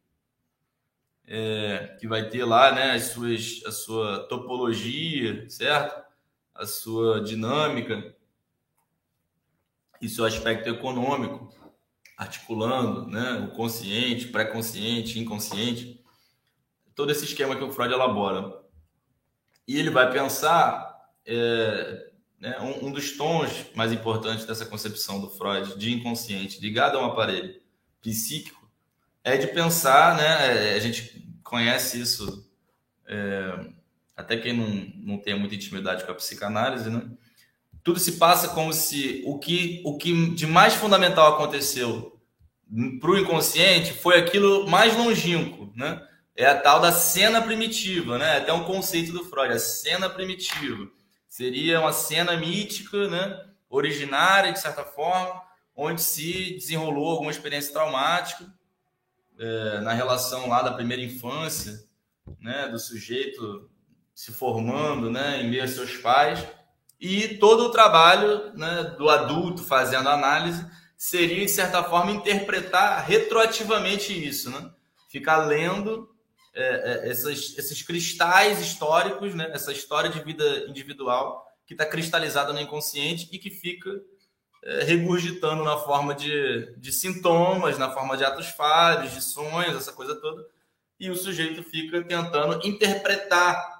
é, 1.32 1.96
que 2.00 2.08
vai 2.08 2.28
ter 2.28 2.44
lá 2.44 2.74
né, 2.74 2.94
as 2.94 3.04
suas, 3.04 3.62
a 3.64 3.72
sua 3.72 4.28
topologia, 4.28 5.48
certo? 5.48 6.04
A 6.56 6.66
sua 6.66 7.22
dinâmica 7.22 8.16
e 10.02 10.10
seu 10.10 10.26
aspecto 10.26 10.68
econômico, 10.68 11.54
articulando 12.18 13.06
né, 13.08 13.48
o 13.48 13.56
consciente, 13.56 14.30
pré-consciente, 14.30 15.20
inconsciente, 15.20 16.04
todo 16.96 17.12
esse 17.12 17.26
esquema 17.26 17.56
que 17.56 17.64
o 17.64 17.72
Freud 17.72 17.94
elabora. 17.94 18.64
E 19.68 19.78
ele 19.78 19.92
vai 19.92 20.12
pensar 20.12 21.00
é, 21.28 22.12
né, 22.40 22.60
um, 22.60 22.88
um, 22.88 22.92
dos 22.92 23.16
tons 23.16 23.68
mais 23.76 23.92
importantes 23.92 24.46
dessa 24.46 24.66
concepção 24.66 25.22
do 25.22 25.30
Freud 25.30 25.78
de 25.78 25.94
inconsciente 25.94 26.60
ligado 26.60 26.98
a 26.98 27.02
um 27.02 27.06
aparelho 27.06 27.62
psíquico 28.02 28.59
é 29.34 29.38
de 29.38 29.48
pensar, 29.48 30.16
né? 30.16 30.74
É, 30.74 30.76
a 30.76 30.80
gente 30.80 31.24
conhece 31.44 32.00
isso, 32.00 32.48
é, 33.08 33.66
até 34.16 34.38
quem 34.38 34.54
não, 34.54 34.68
não 35.16 35.18
tem 35.18 35.38
muita 35.38 35.56
intimidade 35.56 36.04
com 36.04 36.12
a 36.12 36.16
psicanálise, 36.16 36.90
né? 36.90 37.04
Tudo 37.84 38.00
se 38.00 38.14
passa 38.14 38.50
como 38.50 38.74
se 38.74 39.24
o 39.26 39.40
que, 39.40 39.82
o 39.86 39.98
que 39.98 40.32
de 40.32 40.46
mais 40.46 40.74
fundamental 40.74 41.34
aconteceu 41.34 42.20
para 43.00 43.10
o 43.10 43.18
inconsciente 43.18 43.94
foi 43.94 44.20
aquilo 44.20 44.68
mais 44.68 44.96
longínquo, 44.96 45.72
né? 45.76 46.06
É 46.36 46.46
a 46.46 46.60
tal 46.60 46.80
da 46.80 46.92
cena 46.92 47.42
primitiva, 47.42 48.18
né? 48.18 48.38
Até 48.38 48.54
um 48.54 48.64
conceito 48.64 49.12
do 49.12 49.26
Freud, 49.26 49.54
a 49.54 49.60
cena 49.60 50.10
primitiva. 50.10 50.88
Seria 51.28 51.80
uma 51.80 51.94
cena 51.94 52.38
mítica, 52.38 53.08
né? 53.08 53.46
Originária, 53.70 54.52
de 54.52 54.60
certa 54.60 54.84
forma, 54.84 55.42
onde 55.76 56.02
se 56.02 56.56
desenrolou 56.56 57.12
alguma 57.12 57.32
experiência 57.32 57.74
traumática 57.74 58.46
é, 59.40 59.80
na 59.80 59.94
relação 59.94 60.50
lá 60.50 60.62
da 60.62 60.74
primeira 60.74 61.02
infância, 61.02 61.84
né, 62.40 62.68
do 62.68 62.78
sujeito 62.78 63.70
se 64.14 64.34
formando, 64.34 65.10
né, 65.10 65.42
em 65.42 65.50
meio 65.50 65.64
a 65.64 65.68
seus 65.68 65.96
pais, 65.98 66.46
e 67.00 67.38
todo 67.38 67.64
o 67.64 67.72
trabalho, 67.72 68.54
né, 68.54 68.96
do 68.98 69.10
adulto 69.10 69.64
fazendo 69.64 70.10
análise 70.10 70.66
seria 70.98 71.46
de 71.46 71.52
certa 71.52 71.82
forma 71.82 72.12
interpretar 72.12 73.06
retroativamente 73.06 74.12
isso, 74.12 74.50
né, 74.50 74.70
ficar 75.10 75.46
lendo 75.46 76.10
é, 76.54 77.08
é, 77.08 77.10
esses, 77.10 77.58
esses 77.58 77.82
cristais 77.82 78.60
históricos, 78.60 79.34
né, 79.34 79.50
essa 79.54 79.72
história 79.72 80.10
de 80.10 80.22
vida 80.22 80.66
individual 80.68 81.46
que 81.66 81.74
está 81.74 81.86
cristalizada 81.86 82.52
no 82.52 82.60
inconsciente 82.60 83.30
e 83.32 83.40
que 83.40 83.50
fica 83.50 83.90
é, 84.64 84.84
regurgitando 84.84 85.64
na 85.64 85.78
forma 85.78 86.14
de, 86.14 86.76
de 86.78 86.92
sintomas, 86.92 87.78
na 87.78 87.92
forma 87.92 88.18
de 88.18 88.26
atos 88.26 88.48
falhos, 88.48 89.14
de 89.14 89.22
sonhos, 89.22 89.76
essa 89.76 89.94
coisa 89.94 90.16
toda, 90.16 90.46
e 91.00 91.10
o 91.10 91.16
sujeito 91.16 91.64
fica 91.64 92.04
tentando 92.04 92.68
interpretar 92.68 93.80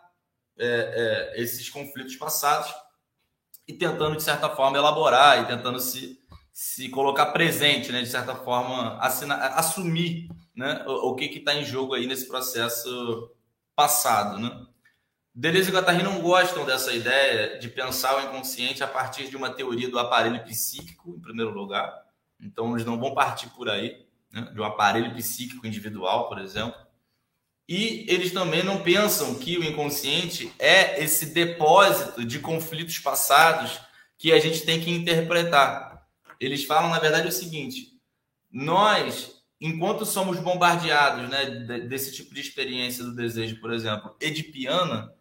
é, 0.58 1.34
é, 1.36 1.42
esses 1.42 1.70
conflitos 1.70 2.16
passados 2.16 2.74
e 3.68 3.74
tentando, 3.74 4.16
de 4.16 4.24
certa 4.24 4.50
forma, 4.50 4.78
elaborar 4.78 5.44
e 5.44 5.48
tentando 5.48 5.80
se, 5.80 6.20
se 6.52 6.90
colocar 6.90 7.28
presente, 7.28 7.92
né, 7.92 8.02
de 8.02 8.10
certa 8.10 8.36
forma, 8.36 8.98
assumir 9.00 10.30
né, 10.56 10.84
o, 10.88 11.10
o 11.10 11.16
que 11.16 11.26
está 11.26 11.54
em 11.54 11.66
jogo 11.66 11.94
aí 11.94 12.08
nesse 12.08 12.28
processo 12.28 13.32
passado. 13.76 14.40
Né? 14.40 14.66
Deleuze 15.40 15.70
e 15.70 15.74
Guattari 15.74 16.04
não 16.04 16.20
gostam 16.20 16.66
dessa 16.66 16.92
ideia 16.92 17.58
de 17.60 17.70
pensar 17.70 18.18
o 18.18 18.28
inconsciente 18.28 18.84
a 18.84 18.88
partir 18.88 19.30
de 19.30 19.38
uma 19.38 19.50
teoria 19.50 19.90
do 19.90 19.98
aparelho 19.98 20.44
psíquico, 20.44 21.16
em 21.16 21.22
primeiro 21.22 21.54
lugar. 21.54 21.98
Então, 22.42 22.74
eles 22.74 22.86
não 22.86 23.00
vão 23.00 23.14
partir 23.14 23.48
por 23.52 23.70
aí, 23.70 24.06
né, 24.34 24.52
de 24.54 24.60
um 24.60 24.66
aparelho 24.66 25.16
psíquico 25.16 25.66
individual, 25.66 26.28
por 26.28 26.40
exemplo. 26.40 26.78
E 27.70 28.06
eles 28.10 28.34
também 28.34 28.64
não 28.64 28.84
pensam 28.84 29.34
que 29.36 29.58
o 29.58 29.64
inconsciente 29.64 30.52
é 30.60 31.02
esse 31.02 31.28
depósito 31.28 32.26
de 32.26 32.40
conflitos 32.40 33.00
passados 33.00 33.80
que 34.18 34.34
a 34.34 34.40
gente 34.42 34.66
tem 34.66 34.82
que 34.82 34.92
interpretar. 34.92 36.06
Eles 36.38 36.66
falam, 36.66 36.90
na 36.90 37.00
verdade, 37.00 37.30
o 37.30 37.32
seguinte: 37.32 37.98
nós, 38.52 39.42
enquanto 39.62 40.06
somos 40.06 40.38
bombardeados 40.38 41.30
né, 41.30 41.46
desse 41.88 42.12
tipo 42.12 42.36
de 42.36 42.42
experiência 42.42 43.06
do 43.06 43.16
desejo, 43.16 43.62
por 43.62 43.72
exemplo, 43.72 44.18
edipiana, 44.20 45.18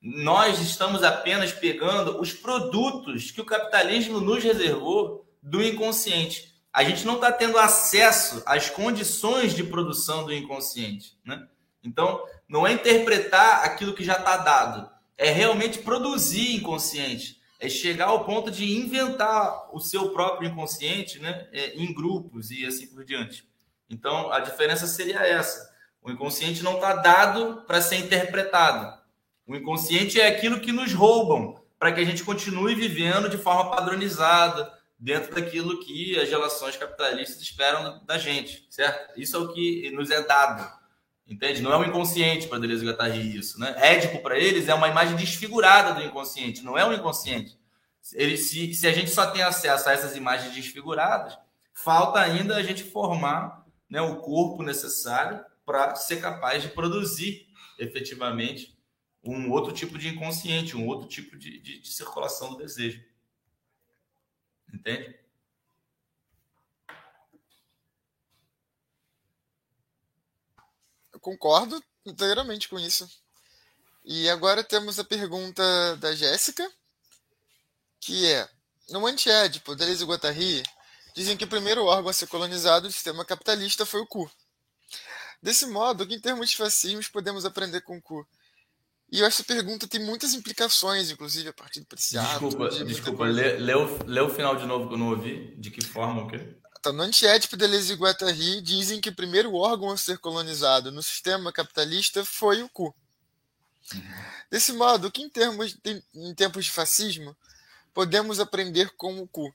nós 0.00 0.60
estamos 0.60 1.02
apenas 1.02 1.52
pegando 1.52 2.20
os 2.20 2.32
produtos 2.32 3.30
que 3.30 3.40
o 3.40 3.46
capitalismo 3.46 4.20
nos 4.20 4.42
reservou 4.42 5.26
do 5.42 5.62
inconsciente. 5.62 6.54
A 6.72 6.84
gente 6.84 7.06
não 7.06 7.14
está 7.14 7.32
tendo 7.32 7.58
acesso 7.58 8.42
às 8.44 8.68
condições 8.68 9.54
de 9.54 9.64
produção 9.64 10.24
do 10.24 10.34
inconsciente. 10.34 11.16
Né? 11.24 11.46
Então, 11.82 12.22
não 12.48 12.66
é 12.66 12.72
interpretar 12.72 13.64
aquilo 13.64 13.94
que 13.94 14.04
já 14.04 14.18
está 14.18 14.36
dado, 14.36 14.90
é 15.16 15.30
realmente 15.30 15.78
produzir 15.78 16.54
inconsciente, 16.54 17.40
é 17.58 17.68
chegar 17.68 18.06
ao 18.06 18.24
ponto 18.24 18.50
de 18.50 18.76
inventar 18.76 19.70
o 19.72 19.80
seu 19.80 20.10
próprio 20.10 20.48
inconsciente 20.48 21.18
né, 21.18 21.48
é, 21.52 21.74
em 21.74 21.94
grupos 21.94 22.50
e 22.50 22.66
assim 22.66 22.86
por 22.88 23.04
diante. 23.04 23.48
Então, 23.88 24.30
a 24.30 24.40
diferença 24.40 24.86
seria 24.86 25.20
essa. 25.20 25.74
O 26.02 26.10
inconsciente 26.10 26.62
não 26.62 26.74
está 26.74 26.94
dado 26.94 27.62
para 27.66 27.80
ser 27.80 27.96
interpretado. 27.96 29.00
O 29.46 29.54
inconsciente 29.54 30.20
é 30.20 30.26
aquilo 30.26 30.60
que 30.60 30.72
nos 30.72 30.92
roubam 30.92 31.60
para 31.78 31.92
que 31.92 32.00
a 32.00 32.04
gente 32.04 32.24
continue 32.24 32.74
vivendo 32.74 33.28
de 33.28 33.38
forma 33.38 33.70
padronizada 33.70 34.72
dentro 34.98 35.34
daquilo 35.34 35.78
que 35.80 36.18
as 36.18 36.28
relações 36.28 36.76
capitalistas 36.76 37.40
esperam 37.40 38.02
da 38.04 38.18
gente, 38.18 38.66
certo? 38.70 39.18
Isso 39.20 39.36
é 39.36 39.38
o 39.38 39.52
que 39.52 39.90
nos 39.92 40.10
é 40.10 40.22
dado, 40.22 40.68
entende? 41.26 41.62
Não 41.62 41.72
é 41.72 41.76
o 41.76 41.84
inconsciente 41.84 42.48
para 42.48 42.58
Deleuze 42.58 42.84
e 42.84 42.88
Guattari 42.88 43.36
isso, 43.36 43.60
né? 43.60 43.74
Édipo 43.78 44.20
para 44.20 44.38
eles 44.38 44.68
é 44.68 44.74
uma 44.74 44.88
imagem 44.88 45.16
desfigurada 45.16 45.94
do 45.94 46.02
inconsciente, 46.02 46.64
não 46.64 46.76
é 46.76 46.84
o 46.84 46.92
inconsciente. 46.92 47.56
Ele, 48.14 48.36
se, 48.36 48.72
se 48.72 48.86
a 48.86 48.92
gente 48.92 49.10
só 49.10 49.30
tem 49.30 49.42
acesso 49.42 49.88
a 49.88 49.92
essas 49.92 50.16
imagens 50.16 50.54
desfiguradas, 50.54 51.36
falta 51.72 52.20
ainda 52.20 52.56
a 52.56 52.62
gente 52.62 52.82
formar 52.82 53.64
né, 53.88 54.00
o 54.00 54.16
corpo 54.16 54.62
necessário 54.62 55.44
para 55.64 55.94
ser 55.94 56.20
capaz 56.20 56.62
de 56.62 56.68
produzir 56.68 57.46
efetivamente 57.78 58.75
um 59.30 59.50
outro 59.50 59.72
tipo 59.72 59.98
de 59.98 60.08
inconsciente, 60.08 60.76
um 60.76 60.86
outro 60.86 61.08
tipo 61.08 61.36
de, 61.36 61.58
de, 61.60 61.80
de 61.80 61.88
circulação 61.88 62.50
do 62.50 62.58
desejo. 62.58 63.04
Entende? 64.72 65.18
Eu 71.12 71.20
concordo 71.20 71.82
inteiramente 72.04 72.68
com 72.68 72.78
isso. 72.78 73.08
E 74.04 74.28
agora 74.30 74.62
temos 74.62 74.98
a 74.98 75.04
pergunta 75.04 75.96
da 75.96 76.14
Jéssica, 76.14 76.70
que 78.00 78.30
é: 78.30 78.48
No 78.90 79.06
antiédipo, 79.06 79.74
Deleuze 79.74 80.04
e 80.04 80.06
Guattari 80.06 80.62
dizem 81.14 81.36
que 81.36 81.44
o 81.44 81.48
primeiro 81.48 81.84
órgão 81.84 82.10
a 82.10 82.12
ser 82.12 82.28
colonizado 82.28 82.86
do 82.86 82.92
sistema 82.92 83.24
capitalista 83.24 83.84
foi 83.84 84.00
o 84.00 84.06
cu. 84.06 84.30
Desse 85.42 85.66
modo, 85.66 86.06
que 86.06 86.14
em 86.14 86.20
termos 86.20 86.50
de 86.50 86.56
fascismos 86.56 87.08
podemos 87.08 87.44
aprender 87.44 87.80
com 87.80 87.96
o 87.96 88.02
cu? 88.02 88.26
E 89.10 89.22
essa 89.22 89.44
pergunta 89.44 89.86
tem 89.86 90.04
muitas 90.04 90.34
implicações, 90.34 91.10
inclusive, 91.10 91.48
a 91.48 91.52
partir 91.52 91.80
do 91.80 91.86
preciado. 91.86 92.48
Desculpa, 92.48 92.68
de 92.70 92.84
desculpa 92.84 93.24
lê, 93.24 93.56
lê, 93.56 93.74
o, 93.74 94.04
lê 94.04 94.20
o 94.20 94.28
final 94.28 94.56
de 94.56 94.66
novo 94.66 94.88
que 94.88 94.94
eu 94.94 94.98
não 94.98 95.10
ouvi. 95.10 95.54
De 95.56 95.70
que 95.70 95.84
forma 95.84 96.22
o 96.22 96.28
quê? 96.28 96.56
Então, 96.78 96.92
no 96.92 97.02
Antiétipo 97.02 97.56
Deleuze 97.56 97.92
e 97.92 97.96
Guattari 97.96 98.60
dizem 98.60 99.00
que 99.00 99.08
o 99.08 99.14
primeiro 99.14 99.54
órgão 99.54 99.90
a 99.90 99.96
ser 99.96 100.18
colonizado 100.18 100.90
no 100.90 101.02
sistema 101.02 101.52
capitalista 101.52 102.24
foi 102.24 102.62
o 102.62 102.68
cu. 102.68 102.94
Uhum. 103.94 104.02
Desse 104.50 104.72
modo, 104.72 105.10
que 105.10 105.22
em, 105.22 105.28
termos 105.28 105.72
de, 105.72 106.02
em 106.14 106.34
tempos 106.34 106.64
de 106.64 106.70
fascismo 106.70 107.36
podemos 107.94 108.40
aprender 108.40 108.90
com 108.96 109.20
o 109.20 109.28
cu? 109.28 109.52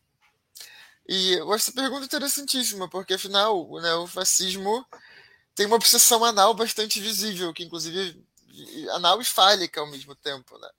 E 1.08 1.34
eu 1.34 1.52
acho 1.52 1.66
essa 1.66 1.74
pergunta 1.74 2.06
interessantíssima, 2.06 2.90
porque 2.90 3.14
afinal 3.16 3.70
né, 3.82 3.94
o 3.96 4.08
fascismo 4.08 4.86
tem 5.54 5.66
uma 5.66 5.76
obsessão 5.76 6.24
anal 6.24 6.54
bastante 6.54 7.00
visível, 7.00 7.54
que 7.54 7.64
inclusive 7.64 8.22
anal 8.92 9.22
e 9.22 9.26
fálica 9.26 9.80
ao 9.80 9.88
mesmo 9.88 10.16
tempo, 10.16 10.58
né? 10.58 10.70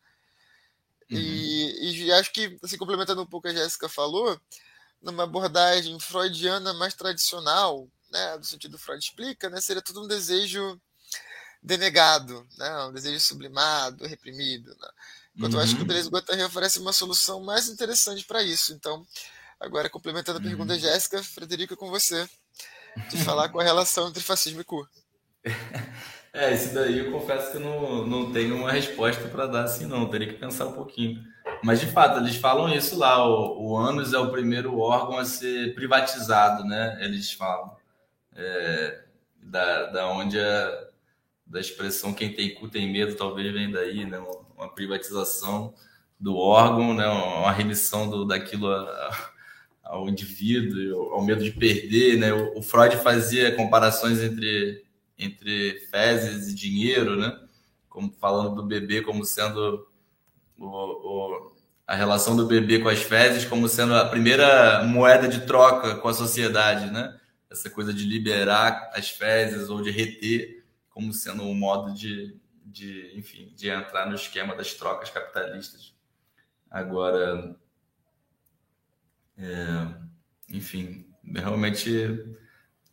Uhum. 1.10 1.18
E, 1.18 2.04
e, 2.06 2.12
acho 2.12 2.32
que, 2.32 2.58
assim, 2.62 2.78
complementando 2.78 3.22
um 3.22 3.26
pouco 3.26 3.48
a 3.48 3.52
Jéssica 3.52 3.88
falou, 3.88 4.40
numa 5.00 5.24
abordagem 5.24 5.98
freudiana 6.00 6.72
mais 6.72 6.94
tradicional, 6.94 7.88
né, 8.10 8.36
no 8.36 8.44
sentido 8.44 8.78
Freud 8.78 9.02
explica, 9.02 9.50
né, 9.50 9.60
seria 9.60 9.82
tudo 9.82 10.02
um 10.02 10.06
desejo 10.06 10.80
denegado, 11.62 12.46
né, 12.56 12.84
um 12.84 12.92
desejo 12.92 13.20
sublimado, 13.20 14.06
reprimido. 14.06 14.70
Né? 14.70 14.88
Enquanto 15.36 15.54
uhum. 15.54 15.58
eu 15.58 15.64
acho 15.64 15.76
que 15.76 15.82
o 15.82 15.84
Deleuze 15.84 16.08
Guattari 16.08 16.42
oferece 16.42 16.78
uma 16.78 16.92
solução 16.92 17.42
mais 17.42 17.68
interessante 17.68 18.24
para 18.24 18.42
isso. 18.42 18.72
Então, 18.72 19.06
agora 19.58 19.90
complementando 19.90 20.38
a 20.38 20.42
pergunta 20.42 20.74
uhum. 20.74 20.80
da 20.80 20.88
Jéssica, 20.88 21.22
Frederico, 21.22 21.76
com 21.76 21.90
você, 21.90 22.28
de 23.10 23.24
falar 23.24 23.48
com 23.48 23.60
a 23.60 23.64
relação 23.64 24.08
entre 24.08 24.22
fascismo 24.22 24.60
e 24.60 24.64
cor. 24.64 24.88
É, 26.34 26.52
esse 26.52 26.72
daí 26.74 26.98
eu 26.98 27.12
confesso 27.12 27.52
que 27.52 27.58
não, 27.58 28.06
não 28.06 28.32
tenho 28.32 28.56
uma 28.56 28.72
resposta 28.72 29.28
para 29.28 29.46
dar 29.46 29.64
assim, 29.64 29.86
não. 29.86 30.08
Teria 30.08 30.28
que 30.28 30.38
pensar 30.38 30.66
um 30.66 30.72
pouquinho. 30.72 31.22
Mas, 31.62 31.80
de 31.80 31.86
fato, 31.86 32.18
eles 32.18 32.36
falam 32.36 32.72
isso 32.74 32.98
lá. 32.98 33.24
O, 33.26 33.70
o 33.70 33.76
ânus 33.76 34.14
é 34.14 34.18
o 34.18 34.30
primeiro 34.30 34.78
órgão 34.78 35.18
a 35.18 35.24
ser 35.24 35.74
privatizado, 35.74 36.64
né? 36.64 36.98
Eles 37.02 37.32
falam. 37.32 37.76
É, 38.34 39.04
da, 39.42 39.86
da 39.90 40.08
onde 40.08 40.38
a, 40.40 40.88
da 41.46 41.60
expressão 41.60 42.14
quem 42.14 42.32
tem 42.32 42.54
cu 42.54 42.68
tem 42.68 42.90
medo, 42.90 43.14
talvez 43.14 43.52
vem 43.52 43.70
daí, 43.70 44.06
né? 44.06 44.18
Uma 44.56 44.72
privatização 44.72 45.74
do 46.18 46.36
órgão, 46.36 46.94
né? 46.94 47.06
Uma 47.08 47.52
remissão 47.52 48.08
do, 48.08 48.24
daquilo 48.24 48.68
a, 48.70 49.30
ao 49.84 50.08
indivíduo, 50.08 51.12
ao 51.12 51.22
medo 51.22 51.44
de 51.44 51.50
perder, 51.50 52.18
né? 52.18 52.32
O, 52.32 52.60
o 52.60 52.62
Freud 52.62 52.96
fazia 52.96 53.54
comparações 53.54 54.20
entre 54.22 54.82
entre 55.24 55.80
fezes 55.90 56.48
e 56.48 56.54
dinheiro, 56.54 57.16
né? 57.16 57.38
Como 57.88 58.12
falando 58.12 58.56
do 58.56 58.62
bebê 58.62 59.02
como 59.02 59.24
sendo 59.24 59.86
o, 60.58 60.66
o, 60.66 61.52
a 61.86 61.94
relação 61.94 62.36
do 62.36 62.46
bebê 62.46 62.78
com 62.78 62.88
as 62.88 63.02
fezes 63.02 63.44
como 63.44 63.68
sendo 63.68 63.94
a 63.94 64.08
primeira 64.08 64.82
moeda 64.84 65.28
de 65.28 65.46
troca 65.46 65.96
com 65.96 66.08
a 66.08 66.14
sociedade, 66.14 66.90
né? 66.90 67.18
Essa 67.50 67.68
coisa 67.68 67.92
de 67.92 68.04
liberar 68.04 68.90
as 68.94 69.10
fezes 69.10 69.68
ou 69.68 69.82
de 69.82 69.90
reter 69.90 70.64
como 70.88 71.12
sendo 71.12 71.42
um 71.42 71.54
modo 71.54 71.94
de, 71.94 72.38
de 72.64 73.12
enfim, 73.16 73.52
de 73.54 73.68
entrar 73.68 74.06
no 74.06 74.14
esquema 74.14 74.54
das 74.54 74.74
trocas 74.74 75.10
capitalistas. 75.10 75.94
Agora, 76.70 77.56
é, 79.36 79.88
enfim, 80.48 81.06
realmente 81.34 82.38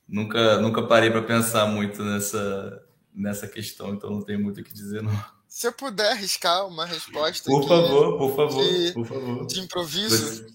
nunca, 0.09 0.59
nunca 0.59 0.83
parei 0.83 1.09
para 1.09 1.21
pensar 1.21 1.67
muito 1.67 2.03
nessa, 2.03 2.83
nessa 3.13 3.47
questão, 3.47 3.93
então 3.93 4.09
não 4.09 4.21
tenho 4.21 4.39
muito 4.39 4.59
o 4.59 4.63
que 4.63 4.73
dizer, 4.73 5.01
não. 5.01 5.39
Se 5.47 5.67
eu 5.67 5.73
puder 5.73 6.11
arriscar 6.11 6.67
uma 6.67 6.85
resposta. 6.85 7.49
Por 7.49 7.67
favor, 7.67 8.17
por 8.17 8.35
favor, 8.35 8.63
de, 8.63 8.91
por 8.93 9.05
favor. 9.05 9.47
De 9.47 9.59
improviso. 9.59 10.45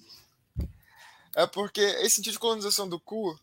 É 1.35 1.47
porque 1.47 1.81
esse 1.81 2.16
sentido 2.16 2.35
de 2.35 2.39
colonização 2.39 2.89
do 2.89 3.01
cu 3.01 3.36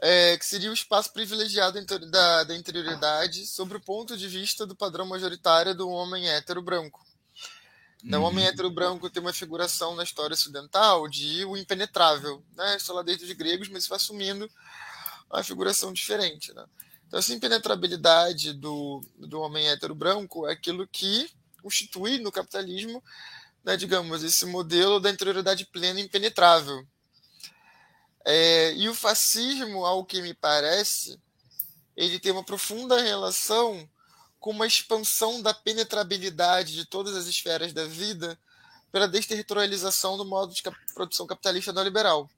é, 0.00 0.36
que 0.38 0.46
seria 0.46 0.70
o 0.70 0.74
espaço 0.74 1.12
privilegiado 1.12 1.84
da, 2.10 2.44
da 2.44 2.56
interioridade 2.56 3.46
sobre 3.46 3.76
o 3.76 3.80
ponto 3.80 4.16
de 4.16 4.28
vista 4.28 4.66
do 4.66 4.74
padrão 4.74 5.04
majoritário 5.04 5.74
do 5.74 5.88
homem 5.90 6.28
hétero 6.28 6.62
branco. 6.62 7.04
Então, 8.02 8.22
o 8.22 8.26
homem 8.26 8.44
uhum. 8.44 8.50
hétero 8.50 8.70
branco 8.70 9.10
tem 9.10 9.20
uma 9.20 9.32
figuração 9.32 9.96
na 9.96 10.04
história 10.04 10.34
ocidental 10.34 11.08
de 11.08 11.44
o 11.44 11.56
impenetrável, 11.56 12.42
né? 12.56 12.76
Isso 12.76 12.92
lá 12.92 13.02
desde 13.02 13.24
os 13.24 13.32
gregos, 13.32 13.68
mas 13.68 13.82
isso 13.82 13.90
vai 13.90 13.96
assumindo 13.96 14.48
uma 15.30 15.44
figuração 15.44 15.92
diferente, 15.92 16.52
né? 16.52 16.64
Então, 17.06 17.18
essa 17.18 17.32
impenetrabilidade 17.32 18.52
do, 18.52 19.00
do 19.16 19.40
homem 19.40 19.68
hétero 19.68 19.94
branco 19.94 20.46
é 20.46 20.52
aquilo 20.52 20.86
que 20.86 21.30
constitui 21.62 22.18
no 22.18 22.30
capitalismo, 22.30 23.02
né, 23.64 23.76
digamos, 23.76 24.22
esse 24.22 24.44
modelo 24.46 25.00
da 25.00 25.10
interioridade 25.10 25.64
plena 25.66 26.00
e 26.00 26.04
impenetrável, 26.04 26.86
é, 28.30 28.74
e 28.74 28.90
o 28.90 28.94
fascismo, 28.94 29.86
ao 29.86 30.04
que 30.04 30.20
me 30.20 30.34
parece, 30.34 31.18
ele 31.96 32.18
tem 32.18 32.30
uma 32.30 32.44
profunda 32.44 33.00
relação 33.00 33.88
com 34.38 34.50
uma 34.50 34.66
expansão 34.66 35.40
da 35.40 35.54
penetrabilidade 35.54 36.74
de 36.74 36.84
todas 36.84 37.16
as 37.16 37.26
esferas 37.26 37.72
da 37.72 37.86
vida 37.86 38.38
pela 38.92 39.08
desterritorialização 39.08 40.18
do 40.18 40.26
modo 40.26 40.52
de 40.52 40.62
produção 40.94 41.26
capitalista 41.26 41.72
neoliberal. 41.72 42.28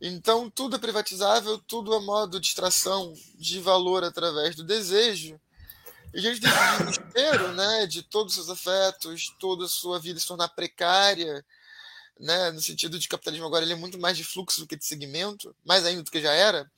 Então, 0.00 0.48
tudo 0.48 0.76
é 0.76 0.78
privatizável, 0.78 1.58
tudo 1.58 1.94
é 1.94 2.00
modo 2.00 2.38
de 2.40 2.46
extração 2.46 3.12
de 3.34 3.58
valor 3.58 4.04
através 4.04 4.54
do 4.54 4.62
desejo. 4.62 5.40
E 6.14 6.20
diante 6.20 6.40
desse 6.40 6.84
desespero, 6.84 7.52
né, 7.52 7.86
de 7.86 8.02
todos 8.02 8.36
os 8.36 8.46
seus 8.46 8.58
afetos, 8.58 9.34
toda 9.38 9.64
a 9.64 9.68
sua 9.68 9.98
vida 9.98 10.18
se 10.18 10.26
tornar 10.26 10.48
precária, 10.48 11.44
né, 12.18 12.50
no 12.50 12.60
sentido 12.60 12.98
de 12.98 13.08
capitalismo 13.08 13.46
agora 13.46 13.64
ele 13.64 13.74
é 13.74 13.76
muito 13.76 13.98
mais 13.98 14.16
de 14.16 14.24
fluxo 14.24 14.60
do 14.60 14.66
que 14.66 14.76
de 14.76 14.84
segmento, 14.84 15.54
mais 15.64 15.84
ainda 15.84 16.02
do 16.02 16.10
que 16.10 16.20
já 16.20 16.32
era, 16.32 16.70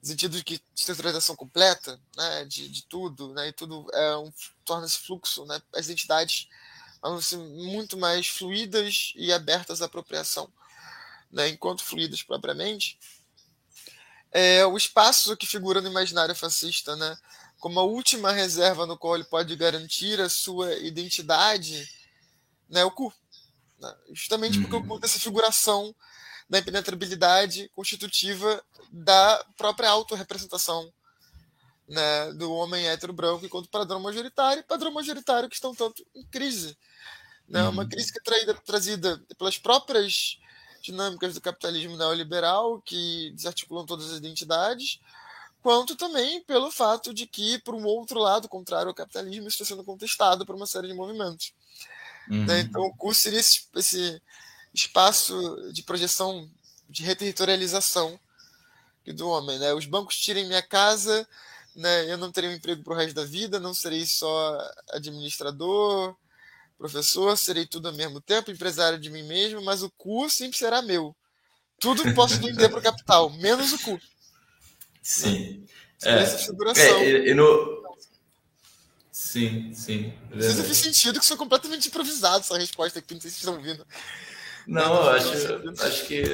no 0.00 0.08
sentido 0.08 0.36
de 0.36 0.44
que 0.44 0.60
estruturização 0.74 1.34
completa, 1.34 2.00
né, 2.16 2.44
de, 2.44 2.68
de 2.68 2.84
tudo, 2.84 3.32
né, 3.34 3.48
e 3.48 3.52
tudo 3.52 3.86
é 3.92 4.16
um, 4.16 4.32
torna-se 4.64 4.98
fluxo, 4.98 5.44
né, 5.46 5.60
as 5.74 5.88
entidades 5.88 6.46
vão 7.02 7.20
ser 7.20 7.38
muito 7.38 7.96
mais 7.96 8.28
fluídas 8.28 9.12
e 9.16 9.32
abertas 9.32 9.82
à 9.82 9.86
apropriação, 9.86 10.50
né, 11.30 11.48
enquanto 11.48 11.84
fluídas 11.84 12.22
propriamente. 12.22 12.98
É, 14.32 14.64
o 14.66 14.76
espaço 14.76 15.36
que 15.36 15.46
figura 15.46 15.80
no 15.80 15.90
imaginário 15.90 16.34
fascista, 16.34 16.94
né, 16.96 17.16
como 17.58 17.78
a 17.78 17.84
última 17.84 18.32
reserva 18.32 18.86
no 18.86 18.96
qual 18.96 19.14
ele 19.14 19.24
pode 19.24 19.54
garantir 19.56 20.20
a 20.20 20.28
sua 20.28 20.74
identidade, 20.74 21.88
né, 22.68 22.84
o 22.84 22.90
cu. 22.90 23.12
Né? 23.78 23.94
Justamente 24.12 24.56
uhum. 24.56 24.62
porque 24.62 24.76
oculta 24.76 25.06
essa 25.06 25.18
figuração 25.18 25.94
da 26.48 26.58
impenetrabilidade 26.58 27.68
constitutiva 27.74 28.62
da 28.90 29.44
própria 29.56 29.88
autorrepresentação 29.88 30.92
né, 31.88 32.32
do 32.32 32.52
homem 32.52 32.88
hétero 32.88 33.12
branco 33.12 33.44
enquanto 33.44 33.68
padrão 33.68 34.00
majoritário, 34.00 34.64
padrão 34.64 34.92
majoritário 34.92 35.48
que 35.48 35.54
estão 35.54 35.74
tanto 35.74 36.04
em 36.14 36.24
crise. 36.26 36.76
Né? 37.48 37.62
Uhum. 37.64 37.70
Uma 37.70 37.88
crise 37.88 38.12
que 38.12 38.18
é 38.18 38.22
traída, 38.22 38.54
trazida 38.54 39.20
pelas 39.36 39.58
próprias 39.58 40.38
dinâmicas 40.80 41.34
do 41.34 41.40
capitalismo 41.40 41.96
neoliberal, 41.96 42.80
que 42.80 43.30
desarticulam 43.34 43.86
todas 43.86 44.10
as 44.10 44.18
identidades, 44.18 45.00
quanto 45.62 45.96
também 45.96 46.42
pelo 46.42 46.70
fato 46.70 47.12
de 47.12 47.26
que, 47.26 47.58
por 47.58 47.74
um 47.74 47.84
outro 47.84 48.18
lado, 48.18 48.48
contrário 48.48 48.88
ao 48.88 48.94
capitalismo, 48.94 49.48
está 49.48 49.64
sendo 49.64 49.84
contestado 49.84 50.46
por 50.46 50.54
uma 50.54 50.66
série 50.66 50.88
de 50.88 50.94
movimentos. 50.94 51.52
Uhum. 52.28 52.44
Né? 52.46 52.60
Então, 52.60 52.82
o 52.82 52.94
curso 52.94 53.22
seria 53.22 53.40
esse, 53.40 53.66
esse, 53.76 54.22
espaço 54.72 55.72
de 55.72 55.82
projeção, 55.82 56.48
de 56.88 57.02
reterritorialização 57.02 58.18
do 59.06 59.28
homem. 59.28 59.58
Né? 59.58 59.74
Os 59.74 59.86
bancos 59.86 60.16
tirem 60.16 60.46
minha 60.46 60.62
casa, 60.62 61.26
né? 61.74 62.10
eu 62.10 62.16
não 62.16 62.30
terei 62.30 62.48
um 62.48 62.54
emprego 62.54 62.82
para 62.82 62.92
o 62.92 62.96
resto 62.96 63.14
da 63.14 63.24
vida, 63.24 63.58
não 63.58 63.74
serei 63.74 64.06
só 64.06 64.58
administrador, 64.92 66.14
professor, 66.80 67.36
serei 67.36 67.66
tudo 67.66 67.88
ao 67.88 67.94
mesmo 67.94 68.22
tempo, 68.22 68.50
empresário 68.50 68.98
de 68.98 69.10
mim 69.10 69.22
mesmo, 69.22 69.62
mas 69.62 69.82
o 69.82 69.90
cu 69.98 70.30
sempre 70.30 70.56
será 70.56 70.80
meu. 70.80 71.14
Tudo 71.78 72.02
posso 72.14 72.40
vender 72.40 72.70
para 72.70 72.78
o 72.78 72.82
capital, 72.82 73.30
menos 73.30 73.72
o 73.74 73.78
cu. 73.78 74.00
Sim. 75.02 75.66
Né? 76.02 76.24
É. 76.74 76.80
É, 76.80 77.28
e 77.28 77.34
no, 77.34 77.80
Sim, 79.12 79.74
sim. 79.74 80.14
Se 80.40 80.62
fez 80.62 80.78
sentido 80.78 81.20
que 81.20 81.26
foi 81.26 81.36
completamente 81.36 81.88
improvisado 81.88 82.38
essa 82.38 82.56
resposta 82.56 82.98
aqui, 82.98 83.12
não 83.12 83.20
sei 83.20 83.30
se 83.30 83.36
vocês 83.36 83.46
estão 83.46 83.54
ouvindo. 83.54 83.86
Não, 84.66 84.94
eu 84.94 85.10
acho, 85.10 85.84
acho 85.84 86.06
que 86.06 86.24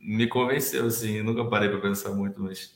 me 0.00 0.28
convenceu, 0.28 0.86
assim. 0.86 1.14
Eu 1.14 1.24
nunca 1.24 1.44
parei 1.46 1.68
para 1.68 1.80
pensar 1.80 2.10
muito, 2.10 2.40
mas 2.40 2.72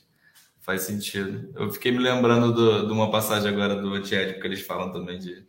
faz 0.59 0.81
sentido. 0.81 1.49
Eu 1.55 1.71
fiquei 1.71 1.93
me 1.93 1.99
lembrando 1.99 2.53
do, 2.53 2.87
de 2.87 2.91
uma 2.91 3.09
passagem 3.09 3.49
agora 3.49 3.75
do 3.75 3.93
Antiético, 3.93 4.41
que 4.41 4.47
eles 4.47 4.61
falam 4.61 4.91
também 4.91 5.17
de, 5.17 5.47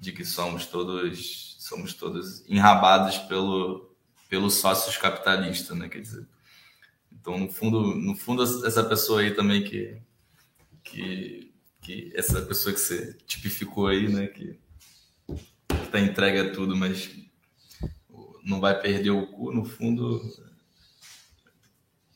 de 0.00 0.12
que 0.12 0.24
somos 0.24 0.66
todos 0.66 1.56
somos 1.60 1.94
todos 1.94 2.42
enrabados 2.48 3.18
pelo, 3.18 3.94
pelos 4.28 4.54
sócios 4.54 4.96
capitalistas, 4.96 5.76
né? 5.76 5.88
Quer 5.88 6.00
dizer, 6.00 6.26
então, 7.12 7.38
no 7.38 7.48
fundo, 7.48 7.94
no 7.94 8.16
fundo 8.16 8.42
essa 8.42 8.82
pessoa 8.82 9.20
aí 9.20 9.34
também 9.34 9.62
que, 9.62 10.00
que 10.82 11.50
que 11.80 12.12
essa 12.14 12.40
pessoa 12.42 12.74
que 12.74 12.80
você 12.80 13.16
tipificou 13.26 13.86
aí, 13.86 14.08
né, 14.08 14.26
que 14.26 14.58
está 15.84 15.98
entregue 15.98 16.38
a 16.38 16.52
tudo, 16.52 16.76
mas 16.76 17.10
não 18.44 18.60
vai 18.60 18.78
perder 18.80 19.10
o 19.10 19.26
cu, 19.26 19.52
no 19.52 19.64
fundo 19.64 20.20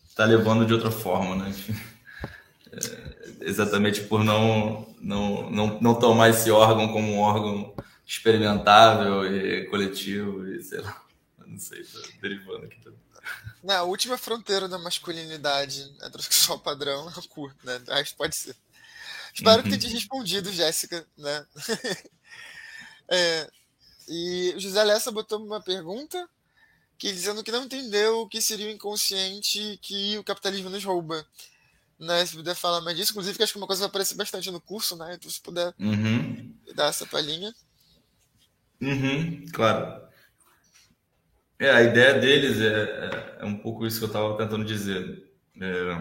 está 0.06 0.24
levando 0.24 0.66
de 0.66 0.73
outra 0.74 0.90
forma, 0.90 1.36
né? 1.36 1.55
É, 2.77 3.48
exatamente 3.48 4.01
por 4.01 4.24
não, 4.24 4.93
não, 5.01 5.48
não, 5.48 5.81
não 5.81 5.94
tomar 5.94 6.31
esse 6.31 6.51
órgão 6.51 6.89
como 6.89 7.12
um 7.12 7.20
órgão 7.20 7.73
experimentável 8.07 9.25
e 9.27 9.67
coletivo 9.67 10.47
e 10.47 10.63
sei 10.63 10.81
lá, 10.81 11.03
não 11.47 11.59
sei, 11.59 11.83
tá 11.85 12.01
derivando 12.21 12.67
aqui 12.67 12.81
também. 12.81 13.05
Na 13.63 13.83
última 13.83 14.19
fronteira 14.19 14.69
da 14.69 14.79
masculinidade 14.79 15.91
heterossexual 16.03 16.59
padrão 16.59 17.09
é 17.17 17.19
o 17.19 17.29
cu, 17.29 17.51
né? 17.65 17.81
Acho 17.89 18.13
que 18.13 18.19
pode 18.19 18.37
ser. 18.37 18.55
Espero 19.33 19.57
uhum. 19.57 19.63
que 19.65 19.71
tenha 19.71 19.81
te 19.81 19.89
respondido, 19.89 20.53
Jéssica, 20.53 21.07
né? 21.17 21.47
é, 23.09 23.51
e 24.07 24.53
o 24.55 24.61
José 24.61 24.85
Lessa 24.85 25.11
botou 25.11 25.45
uma 25.45 25.61
pergunta 25.61 26.29
que 26.99 27.11
dizendo 27.13 27.43
que 27.43 27.51
não 27.51 27.65
entendeu 27.65 28.21
o 28.21 28.29
que 28.29 28.41
seria 28.41 28.69
o 28.69 28.71
inconsciente 28.71 29.79
que 29.83 30.17
o 30.19 30.25
capitalismo 30.25 30.71
nos 30.71 30.85
rouba. 30.85 31.27
Né, 31.99 32.27
se 32.27 32.37
puder 32.37 32.57
falar 32.57 32.81
mais 32.81 32.97
disso, 32.97 33.13
inclusive 33.13 33.37
que 33.37 33.45
acho 33.45 33.53
que 33.53 33.59
uma 33.59 33.69
coisa 33.69 33.81
vai 33.81 33.89
aparecer 33.89 34.17
bastante 34.17 34.51
no 34.51 34.61
curso, 34.61 34.97
né? 34.97 35.15
Então 35.15 35.31
se 35.31 35.41
puder 35.41 35.73
uhum. 35.79 36.53
dar 36.75 36.89
essa 36.89 37.07
palhinha. 37.07 37.55
Uhum, 38.85 39.47
claro. 39.51 40.05
É, 41.59 41.70
a 41.70 41.82
ideia 41.82 42.20
deles 42.20 42.61
é, 42.61 43.39
é, 43.40 43.44
um 43.44 43.56
pouco 43.56 43.86
isso 43.86 43.98
que 43.98 44.05
eu 44.05 44.09
estava 44.09 44.36
tentando 44.36 44.65
dizer. 44.65 45.24
É, 45.59 45.94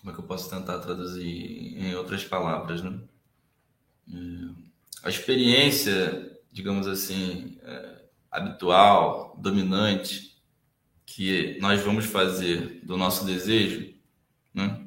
como 0.00 0.10
é 0.10 0.12
que 0.12 0.20
eu 0.20 0.26
posso 0.26 0.50
tentar 0.50 0.78
traduzir 0.80 1.78
em 1.78 1.94
outras 1.94 2.22
palavras, 2.24 2.82
né? 2.82 3.00
É, 4.12 5.04
a 5.04 5.08
experiência, 5.08 6.38
digamos 6.52 6.86
assim, 6.86 7.58
é, 7.62 8.04
habitual, 8.30 9.34
dominante, 9.38 10.36
que 11.06 11.58
nós 11.60 11.80
vamos 11.80 12.04
fazer 12.04 12.80
do 12.84 12.96
nosso 12.98 13.24
desejo, 13.24 13.94
né, 14.52 14.86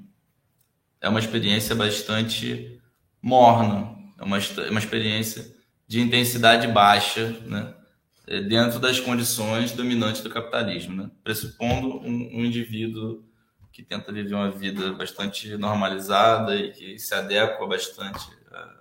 é 1.02 1.10
uma 1.10 1.20
experiência 1.20 1.76
bastante 1.76 2.73
morna, 3.24 3.98
é 4.20 4.24
uma, 4.24 4.38
é 4.38 4.70
uma 4.70 4.80
experiência 4.80 5.56
de 5.88 6.02
intensidade 6.02 6.68
baixa, 6.68 7.30
né, 7.46 7.74
é, 8.28 8.42
dentro 8.42 8.80
das 8.80 9.00
condições 9.00 9.72
dominantes 9.72 10.22
do 10.22 10.30
capitalismo, 10.30 10.94
né, 10.94 11.10
pressupondo 11.24 12.00
um, 12.00 12.40
um 12.40 12.46
indivíduo 12.46 13.24
que 13.72 13.82
tenta 13.82 14.12
viver 14.12 14.36
uma 14.36 14.52
vida 14.52 14.92
bastante 14.94 15.56
normalizada 15.58 16.56
e 16.56 16.72
que 16.74 17.00
se 17.00 17.14
adequa 17.16 17.66
bastante 17.66 18.30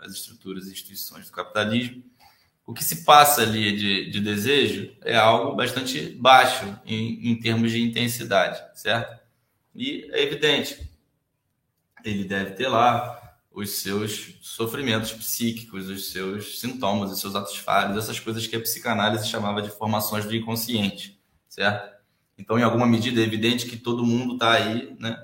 às 0.03 0.13
estruturas 0.13 0.67
e 0.67 0.73
instituições 0.73 1.27
do 1.27 1.33
capitalismo. 1.33 2.03
O 2.67 2.75
que 2.75 2.85
se 2.85 3.05
passa 3.05 3.43
ali 3.43 3.75
de, 3.75 4.11
de 4.11 4.21
desejo 4.21 4.95
é 5.01 5.17
algo 5.17 5.57
bastante 5.57 6.11
baixo 6.11 6.79
em, 6.85 7.31
em 7.31 7.41
termos 7.41 7.73
de 7.73 7.81
intensidade, 7.81 8.63
certo? 8.75 9.19
E 9.75 10.11
é 10.13 10.23
evidente, 10.23 10.79
ele 12.05 12.25
deve 12.25 12.53
ter 12.53 12.69
lá 12.69 13.22
os 13.55 13.71
seus 13.71 14.39
sofrimentos 14.41 15.13
psíquicos, 15.13 15.89
os 15.89 16.11
seus 16.11 16.61
sintomas, 16.61 17.11
os 17.11 17.21
seus 17.21 17.35
atos 17.35 17.57
falhos, 17.57 17.97
essas 17.97 18.19
coisas 18.19 18.47
que 18.47 18.57
a 18.57 18.61
psicanálise 18.61 19.29
chamava 19.29 19.61
de 19.61 19.71
formações 19.71 20.25
do 20.25 20.35
inconsciente, 20.35 21.21
certo? 21.49 21.93
Então, 22.37 22.59
em 22.59 22.63
alguma 22.63 22.87
medida, 22.87 23.21
é 23.21 23.25
evidente 23.25 23.67
que 23.67 23.77
todo 23.77 24.05
mundo 24.05 24.35
está 24.35 24.53
aí, 24.53 24.97
né, 24.99 25.17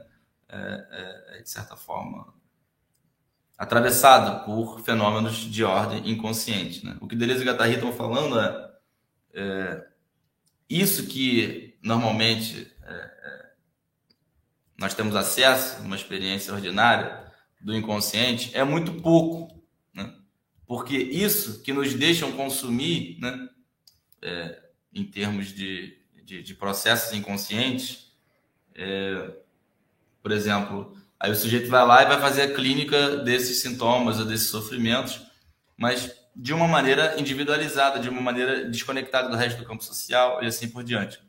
é, 0.49 1.39
é, 1.39 1.43
de 1.43 1.49
certa 1.49 1.77
forma, 1.77 2.33
atravessado 3.57 4.45
por 4.45 4.81
fenômenos 4.81 5.37
de 5.37 5.65
ordem 5.65 6.09
inconsciente. 6.09 6.85
Né? 6.85 6.97
O 7.01 7.09
que 7.09 7.17
Deleuze 7.17 7.43
e 7.43 7.47
Guattari 7.47 7.75
estão 7.75 7.93
falando 7.93 8.39
é, 8.39 8.71
é, 9.35 9.87
isso 10.69 11.07
que 11.07 11.77
normalmente 11.83 12.73
é, 12.83 12.93
é, 12.93 13.51
nós 14.79 14.95
temos 14.95 15.17
acesso, 15.17 15.83
uma 15.83 15.97
experiência 15.97 16.55
ordinária 16.55 17.28
do 17.61 17.75
inconsciente, 17.75 18.51
é 18.57 18.65
muito 18.65 18.95
pouco, 18.95 19.63
né? 19.93 20.15
porque 20.67 20.97
isso 20.97 21.63
que 21.63 21.73
nos 21.73 21.93
deixam 21.95 22.33
consumir, 22.33 23.19
né, 23.21 23.49
é, 24.23 24.63
em 24.93 25.05
termos 25.05 25.53
de, 25.53 25.99
de, 26.25 26.43
de 26.43 26.55
processos 26.55 27.13
inconscientes, 27.13 28.13
é, 28.75 29.33
por 30.23 30.33
exemplo, 30.33 30.97
Aí 31.21 31.33
o 31.33 31.35
sujeito 31.35 31.69
vai 31.69 31.85
lá 31.85 32.03
e 32.03 32.07
vai 32.07 32.21
fazer 32.21 32.43
a 32.43 32.55
clínica 32.55 33.17
desses 33.19 33.61
sintomas 33.61 34.21
ou 34.21 34.25
desses 34.25 34.49
sofrimentos, 34.49 35.21
mas 35.77 36.15
de 36.35 36.55
uma 36.55 36.69
maneira 36.69 37.19
individualizada, 37.19 37.99
de 37.99 38.09
uma 38.09 38.21
maneira 38.21 38.65
desconectada 38.67 39.29
do 39.29 39.35
resto 39.37 39.59
do 39.59 39.67
campo 39.67 39.83
social 39.83 40.43
e 40.43 40.47
assim 40.47 40.69
por 40.69 40.85
diante. 40.85 41.21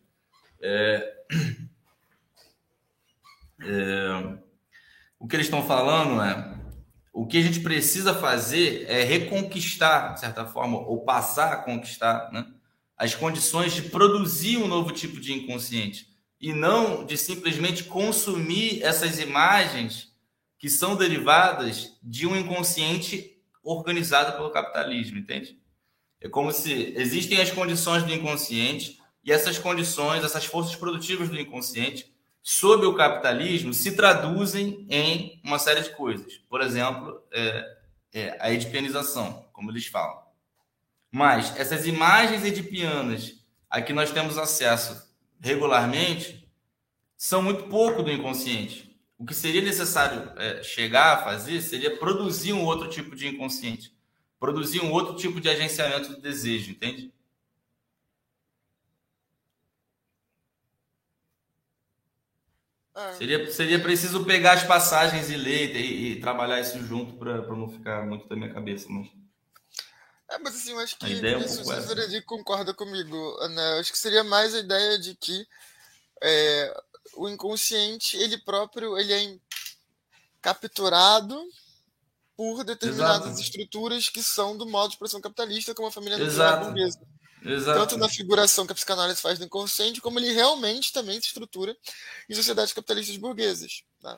É... 0.62 1.16
É... 3.62 4.38
O 5.20 5.28
que 5.28 5.36
eles 5.36 5.48
estão 5.48 5.62
falando 5.62 6.22
é 6.22 6.58
o 7.14 7.28
que 7.28 7.38
a 7.38 7.42
gente 7.42 7.60
precisa 7.60 8.14
fazer 8.14 8.86
é 8.88 9.04
reconquistar, 9.04 10.14
de 10.14 10.22
certa 10.22 10.46
forma, 10.46 10.78
ou 10.78 11.04
passar 11.04 11.52
a 11.52 11.58
conquistar 11.58 12.32
né, 12.32 12.48
as 12.96 13.14
condições 13.14 13.74
de 13.74 13.82
produzir 13.82 14.58
um 14.58 14.68
novo 14.68 14.92
tipo 14.92 15.20
de 15.20 15.34
inconsciente 15.34 16.08
e 16.40 16.54
não 16.54 17.06
de 17.06 17.18
simplesmente 17.18 17.84
consumir 17.84 18.82
essas 18.82 19.20
imagens 19.20 20.14
que 20.58 20.70
são 20.70 20.96
derivadas 20.96 21.98
de 22.02 22.26
um 22.26 22.38
inconsciente 22.38 23.38
organizado 23.62 24.38
pelo 24.38 24.52
capitalismo, 24.52 25.18
entende? 25.18 25.60
É 26.22 26.30
como 26.30 26.52
se 26.52 26.94
existem 26.96 27.42
as 27.42 27.52
condições 27.52 28.04
do 28.04 28.14
inconsciente 28.14 29.00
e 29.24 29.32
essas 29.32 29.58
condições, 29.58 30.24
essas 30.24 30.46
forças 30.46 30.76
produtivas 30.76 31.28
do 31.28 31.40
inconsciente, 31.40 32.14
sob 32.42 32.86
o 32.86 32.96
capitalismo, 32.96 33.74
se 33.74 33.96
traduzem 33.96 34.86
em 34.90 35.40
uma 35.44 35.60
série 35.60 35.82
de 35.82 35.92
coisas. 35.92 36.38
Por 36.50 36.62
exemplo, 36.62 37.22
é, 37.32 37.78
é, 38.14 38.38
a 38.40 38.52
edipianização, 38.52 39.46
como 39.54 39.72
eles 39.72 39.88
falam. 39.88 40.22
Mas 41.12 41.56
essas 41.58 41.86
imagens 41.86 42.44
edipianas 42.44 43.34
a 43.70 43.82
que 43.82 43.94
nós 43.94 44.12
temos 44.12 44.38
acesso 44.38 45.10
regularmente 45.40 46.50
são 47.18 47.42
muito 47.42 47.64
pouco 47.64 48.02
do 48.02 48.12
inconsciente. 48.12 48.90
O 49.18 49.26
que 49.26 49.34
seria 49.34 49.62
necessário 49.62 50.32
é, 50.38 50.64
chegar 50.64 51.14
a 51.14 51.24
fazer 51.24 51.62
seria 51.62 51.98
produzir 51.98 52.54
um 52.54 52.64
outro 52.64 52.90
tipo 52.90 53.16
de 53.16 53.28
inconsciente, 53.28 53.94
produzir 54.40 54.82
um 54.82 54.92
outro 54.92 55.16
tipo 55.16 55.42
de 55.42 55.50
agenciamento 55.50 56.10
do 56.10 56.22
desejo, 56.22 56.72
entende? 56.72 57.14
É. 63.00 63.14
Seria, 63.14 63.52
seria 63.52 63.80
preciso 63.80 64.26
pegar 64.26 64.54
as 64.54 64.64
passagens 64.64 65.30
e 65.30 65.38
ler 65.38 65.74
e, 65.74 66.12
e 66.12 66.20
trabalhar 66.20 66.60
isso 66.60 66.78
junto 66.84 67.14
para 67.14 67.42
não 67.56 67.70
ficar 67.70 68.06
muito 68.06 68.28
da 68.28 68.36
minha 68.36 68.54
cabeça. 68.54 68.88
Mas... 68.90 69.08
É, 70.30 70.38
mas 70.40 70.56
assim, 70.56 70.72
eu 70.72 70.80
acho 70.80 70.98
que 70.98 71.26
é 71.26 71.38
um 71.38 71.40
isso 71.40 71.62
o 71.62 71.82
Frederico 71.82 72.28
concorda 72.28 72.74
comigo, 72.74 73.48
né? 73.48 73.76
Eu 73.76 73.80
acho 73.80 73.92
que 73.92 73.98
seria 73.98 74.24
mais 74.24 74.54
a 74.54 74.60
ideia 74.60 75.00
de 75.00 75.16
que 75.16 75.48
é, 76.22 76.82
o 77.16 77.30
inconsciente, 77.30 78.18
ele 78.18 78.38
próprio, 78.38 78.98
ele 78.98 79.14
é 79.14 79.40
capturado 80.42 81.42
por 82.36 82.64
determinadas 82.64 83.28
Exato. 83.28 83.42
estruturas 83.42 84.10
que 84.10 84.22
são 84.22 84.58
do 84.58 84.66
modo 84.66 84.92
de 84.92 84.98
produção 84.98 85.22
capitalista, 85.22 85.74
como 85.74 85.88
a 85.88 85.92
família 85.92 86.18
burguesa. 86.18 87.00
Exato. 87.44 87.80
Tanto 87.80 87.98
na 87.98 88.10
figuração 88.10 88.66
que 88.66 88.72
a 88.72 88.76
psicanálise 88.76 89.22
faz 89.22 89.40
do 89.40 89.46
inconsciente, 89.46 90.02
como 90.02 90.20
ele 90.20 90.32
realmente 90.32 90.92
também 90.92 91.20
se 91.22 91.28
estrutura 91.28 91.76
em 92.30 92.36
sociedades 92.36 92.74
capitalistas 92.74 93.16
burguesas. 93.18 93.84
Né? 94.04 94.18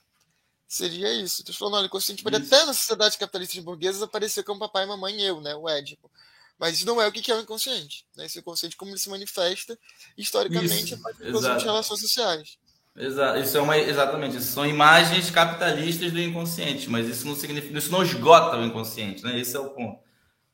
Seria 0.68 1.14
isso. 1.14 1.42
Estou 1.42 1.54
falando, 1.54 1.76
olha, 1.76 1.84
o 1.84 1.88
inconsciente 1.88 2.24
pode 2.24 2.38
até 2.38 2.66
na 2.66 2.74
sociedade 2.74 3.18
capitalista 3.18 3.62
burguesa 3.62 4.06
aparecer 4.06 4.44
como 4.44 4.60
papai, 4.60 4.86
mamãe 4.86 5.20
e 5.20 5.26
eu, 5.26 5.42
né? 5.42 5.54
O 5.56 5.70
Édipo. 5.70 6.10
Mas 6.58 6.76
isso 6.78 6.86
não 6.86 7.02
é 7.02 7.08
o 7.08 7.12
que 7.12 7.32
é 7.32 7.36
o 7.36 7.42
inconsciente. 7.42 8.06
Né? 8.16 8.26
Esse 8.26 8.40
inconsciente, 8.40 8.78
como 8.78 8.92
ele 8.92 9.00
se 9.00 9.10
manifesta 9.10 9.78
historicamente, 10.18 10.94
isso. 10.94 10.96
é 10.96 10.98
parte 10.98 11.60
de 11.60 11.66
relações 11.66 12.00
sociais. 12.00 12.58
Exato. 12.96 13.40
Isso 13.40 13.58
é 13.58 13.62
uma, 13.62 13.78
exatamente. 13.78 14.38
Isso 14.38 14.52
são 14.52 14.66
imagens 14.66 15.30
capitalistas 15.30 16.12
do 16.12 16.20
inconsciente, 16.20 16.90
mas 16.90 17.08
isso 17.08 17.26
não 17.26 17.36
significa, 17.36 17.78
isso 17.78 17.92
não 17.92 18.04
esgota 18.04 18.58
o 18.58 18.64
inconsciente, 18.64 19.24
né? 19.24 19.40
Esse 19.40 19.56
é 19.56 19.60
o 19.60 19.70
ponto. 19.70 20.00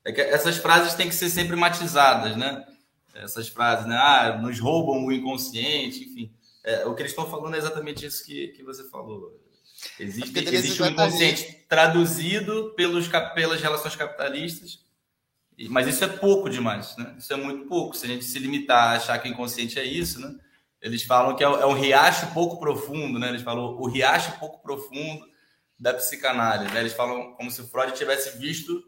É 0.07 0.11
que 0.13 0.21
essas 0.21 0.55
frases 0.55 0.93
têm 0.93 1.09
que 1.09 1.15
ser 1.15 1.29
sempre 1.29 1.57
matizadas, 1.57 2.37
né? 2.37 2.65
Essas 3.13 3.49
frases, 3.49 3.85
né? 3.85 3.97
Ah, 3.97 4.39
nos 4.41 4.57
roubam 4.57 5.05
o 5.05 5.11
inconsciente, 5.11 6.01
enfim. 6.01 6.31
É, 6.63 6.85
o 6.85 6.95
que 6.95 7.01
eles 7.01 7.11
estão 7.11 7.29
falando 7.29 7.55
é 7.55 7.57
exatamente 7.57 8.05
isso 8.05 8.25
que, 8.25 8.47
que 8.49 8.63
você 8.63 8.85
falou. 8.89 9.37
Existe, 9.99 10.39
existe 10.39 10.81
um 10.81 10.85
inconsciente 10.85 11.65
traduzido 11.67 12.73
pelos, 12.77 13.09
pelas 13.35 13.61
relações 13.61 13.97
capitalistas, 13.97 14.79
mas 15.69 15.87
isso 15.87 16.05
é 16.05 16.07
pouco 16.07 16.49
demais, 16.49 16.95
né? 16.95 17.13
Isso 17.17 17.33
é 17.33 17.35
muito 17.35 17.67
pouco. 17.67 17.93
Se 17.93 18.05
a 18.05 18.09
gente 18.09 18.23
se 18.23 18.39
limitar 18.39 18.93
a 18.93 18.95
achar 18.95 19.19
que 19.19 19.27
o 19.27 19.31
inconsciente 19.31 19.77
é 19.77 19.83
isso, 19.83 20.21
né? 20.21 20.33
Eles 20.81 21.03
falam 21.03 21.35
que 21.35 21.43
é, 21.43 21.47
é 21.47 21.65
um 21.65 21.73
riacho 21.73 22.27
pouco 22.27 22.57
profundo, 22.61 23.19
né? 23.19 23.27
Eles 23.27 23.41
falam 23.41 23.75
o 23.75 23.87
riacho 23.87 24.39
pouco 24.39 24.61
profundo 24.61 25.27
da 25.77 25.93
psicanálise. 25.93 26.73
Né? 26.73 26.79
Eles 26.79 26.93
falam 26.93 27.33
como 27.33 27.51
se 27.51 27.61
Freud 27.63 27.91
tivesse 27.91 28.37
visto 28.37 28.86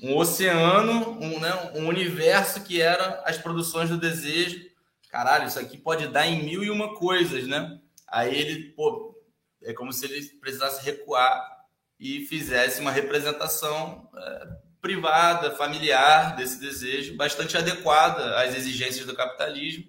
um 0.00 0.16
oceano, 0.16 1.18
um, 1.20 1.40
né, 1.40 1.72
um 1.74 1.86
universo 1.86 2.62
que 2.62 2.80
era 2.80 3.22
as 3.24 3.38
produções 3.38 3.88
do 3.88 3.98
desejo. 3.98 4.60
Caralho, 5.08 5.46
isso 5.46 5.58
aqui 5.58 5.78
pode 5.78 6.08
dar 6.08 6.26
em 6.26 6.42
mil 6.42 6.64
e 6.64 6.70
uma 6.70 6.94
coisas, 6.94 7.46
né? 7.46 7.78
Aí 8.08 8.34
ele, 8.34 8.72
pô, 8.72 9.14
é 9.62 9.72
como 9.72 9.92
se 9.92 10.04
ele 10.04 10.22
precisasse 10.40 10.84
recuar 10.84 11.54
e 11.98 12.26
fizesse 12.26 12.80
uma 12.80 12.90
representação 12.90 14.08
é, 14.16 14.48
privada, 14.80 15.56
familiar 15.56 16.36
desse 16.36 16.60
desejo, 16.60 17.16
bastante 17.16 17.56
adequada 17.56 18.40
às 18.40 18.54
exigências 18.54 19.06
do 19.06 19.14
capitalismo 19.14 19.84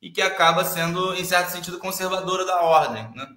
e 0.00 0.10
que 0.10 0.22
acaba 0.22 0.64
sendo, 0.64 1.14
em 1.14 1.24
certo 1.24 1.50
sentido, 1.50 1.78
conservadora 1.78 2.44
da 2.44 2.62
ordem, 2.62 3.10
né? 3.14 3.36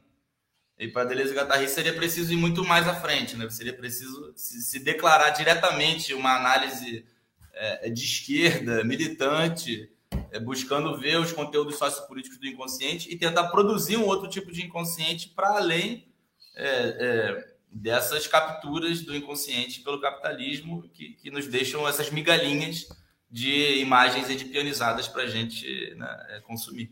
E 0.81 0.87
para 0.87 1.07
Deleuze 1.07 1.31
e 1.31 1.35
Guattari 1.35 1.69
seria 1.69 1.93
preciso 1.93 2.33
ir 2.33 2.37
muito 2.37 2.63
mais 2.63 2.87
à 2.87 2.95
frente, 2.95 3.37
né? 3.37 3.47
Seria 3.51 3.71
preciso 3.71 4.33
se, 4.35 4.79
declarar 4.79 5.29
diretamente 5.29 6.11
uma 6.11 6.35
análise 6.35 7.05
é, 7.53 7.87
de 7.91 8.03
esquerda, 8.03 8.83
militante, 8.83 9.91
é, 10.31 10.39
buscando 10.39 10.97
ver 10.97 11.19
os 11.19 11.31
conteúdos 11.31 11.77
sociopolíticos 11.77 12.39
do 12.39 12.47
inconsciente 12.47 13.13
e 13.13 13.15
tentar 13.15 13.49
produzir 13.49 13.97
um 13.97 14.07
outro 14.07 14.27
tipo 14.27 14.51
de 14.51 14.65
inconsciente 14.65 15.29
para 15.29 15.49
além 15.49 16.07
é, 16.55 16.65
é, 16.65 17.53
dessas 17.71 18.25
capturas 18.25 19.01
do 19.01 19.15
inconsciente 19.15 19.81
pelo 19.81 20.01
capitalismo 20.01 20.89
que, 20.95 21.13
que 21.13 21.29
nos 21.29 21.45
deixam 21.45 21.87
essas 21.87 22.09
migalhinhas 22.09 22.87
de 23.29 23.77
imagens 23.77 24.31
edipionizadas 24.31 25.07
para 25.07 25.23
a 25.23 25.27
gente 25.27 25.93
né, 25.93 26.25
é, 26.29 26.39
consumir. 26.39 26.91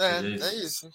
É, 0.00 0.48
é 0.48 0.54
isso. 0.56 0.90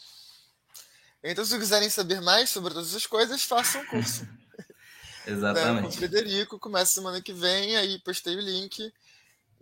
Então, 1.23 1.45
se 1.45 1.57
quiserem 1.57 1.89
saber 1.89 2.21
mais 2.21 2.49
sobre 2.49 2.73
todas 2.73 2.89
essas 2.89 3.07
coisas, 3.07 3.43
façam 3.43 3.81
um 3.81 3.85
curso. 3.87 4.27
Exatamente. 5.25 5.75
Né, 5.75 5.81
com 5.81 5.87
o 5.87 5.91
Frederico, 5.91 6.59
começa 6.59 6.93
semana 6.93 7.21
que 7.21 7.33
vem, 7.33 7.75
aí 7.77 7.99
postei 7.99 8.35
o 8.35 8.39
link 8.39 8.91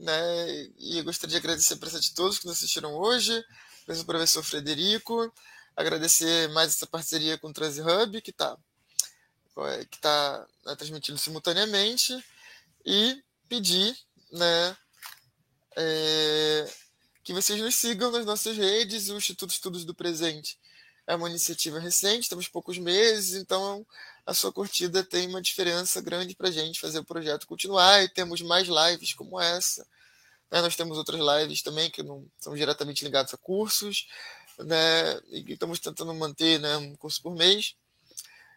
né? 0.04 0.70
E 0.78 1.02
gostaria 1.02 1.32
de 1.32 1.38
agradecer 1.38 1.74
a 1.74 1.78
presença 1.78 2.04
de 2.04 2.14
todos 2.14 2.40
que 2.40 2.46
nos 2.46 2.58
assistiram 2.58 2.94
hoje, 2.96 3.44
o 3.88 4.06
professor 4.06 4.44
Frederico, 4.44 5.32
agradecer 5.76 6.50
mais 6.50 6.74
essa 6.74 6.88
parceria 6.88 7.38
com 7.38 7.48
o 7.48 7.54
Transi 7.54 7.82
Hub, 7.82 8.22
que 8.22 8.32
está 8.32 8.58
que 9.90 10.00
tá, 10.00 10.48
né, 10.66 10.76
transmitindo 10.76 11.18
simultaneamente, 11.20 12.12
e 12.84 13.24
pedir 13.48 13.96
né, 14.32 14.76
é, 15.78 16.74
que 17.24 17.34
vocês 17.34 17.60
nos 17.62 17.76
sigam 17.76 18.12
nas 18.12 18.26
nossas 18.26 18.58
redes, 18.58 19.10
o 19.10 19.16
Instituto 19.16 19.52
Estudos 19.52 19.86
do 19.86 19.96
Presente 19.96 20.60
é 21.08 21.16
uma 21.16 21.30
iniciativa 21.30 21.80
recente, 21.80 22.30
temos 22.30 22.48
poucos 22.48 22.78
meses, 22.78 23.36
então 23.36 23.86
a 24.26 24.34
sua 24.34 24.52
curtida 24.52 25.04
tem 25.04 25.28
uma 25.28 25.42
diferença 25.42 26.02
grande 26.02 26.36
para 26.36 26.50
a 26.50 26.52
gente 26.52 26.80
fazer 26.80 27.00
o 27.00 27.04
projeto 27.04 27.48
continuar 27.48 28.04
e 28.04 28.10
temos 28.10 28.42
mais 28.42 28.68
lives 28.68 29.14
como 29.14 29.40
essa. 29.40 29.86
Né? 30.52 30.62
Nós 30.62 30.76
temos 30.76 30.98
outras 30.98 31.20
lives 31.20 31.62
também 31.62 31.90
que 31.90 32.04
não 32.04 32.26
são 32.40 32.56
diretamente 32.56 33.04
ligadas 33.04 33.34
a 33.34 33.38
cursos, 33.38 34.08
né? 34.60 35.20
e 35.30 35.46
estamos 35.54 35.80
tentando 35.80 36.14
manter 36.14 36.60
né, 36.60 36.78
um 36.78 36.96
curso 36.96 37.22
por 37.22 37.36
mês, 37.36 37.76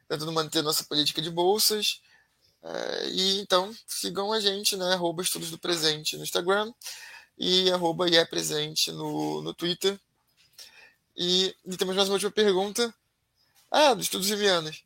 tentando 0.08 0.32
manter 0.32 0.62
nossa 0.62 0.84
política 0.84 1.20
de 1.20 1.30
bolsas. 1.30 2.00
É, 2.62 3.08
e 3.10 3.40
então 3.40 3.72
sigam 3.86 4.32
a 4.32 4.40
gente, 4.40 4.76
né? 4.76 4.94
Arroba 4.94 5.22
Estudos 5.22 5.50
do 5.50 5.58
Presente 5.58 6.16
no 6.16 6.24
Instagram 6.24 6.72
e 7.38 7.70
arroba 7.70 8.08
IE 8.08 8.24
Presente 8.26 8.90
no, 8.92 9.42
no 9.42 9.54
Twitter. 9.54 9.98
E, 11.16 11.54
e 11.64 11.76
temos 11.76 11.96
mais 11.96 12.08
uma 12.08 12.14
última 12.14 12.30
pergunta. 12.30 12.94
Ah, 13.70 13.94
dos 13.94 14.06
estudos 14.06 14.28
rivianos. 14.28 14.84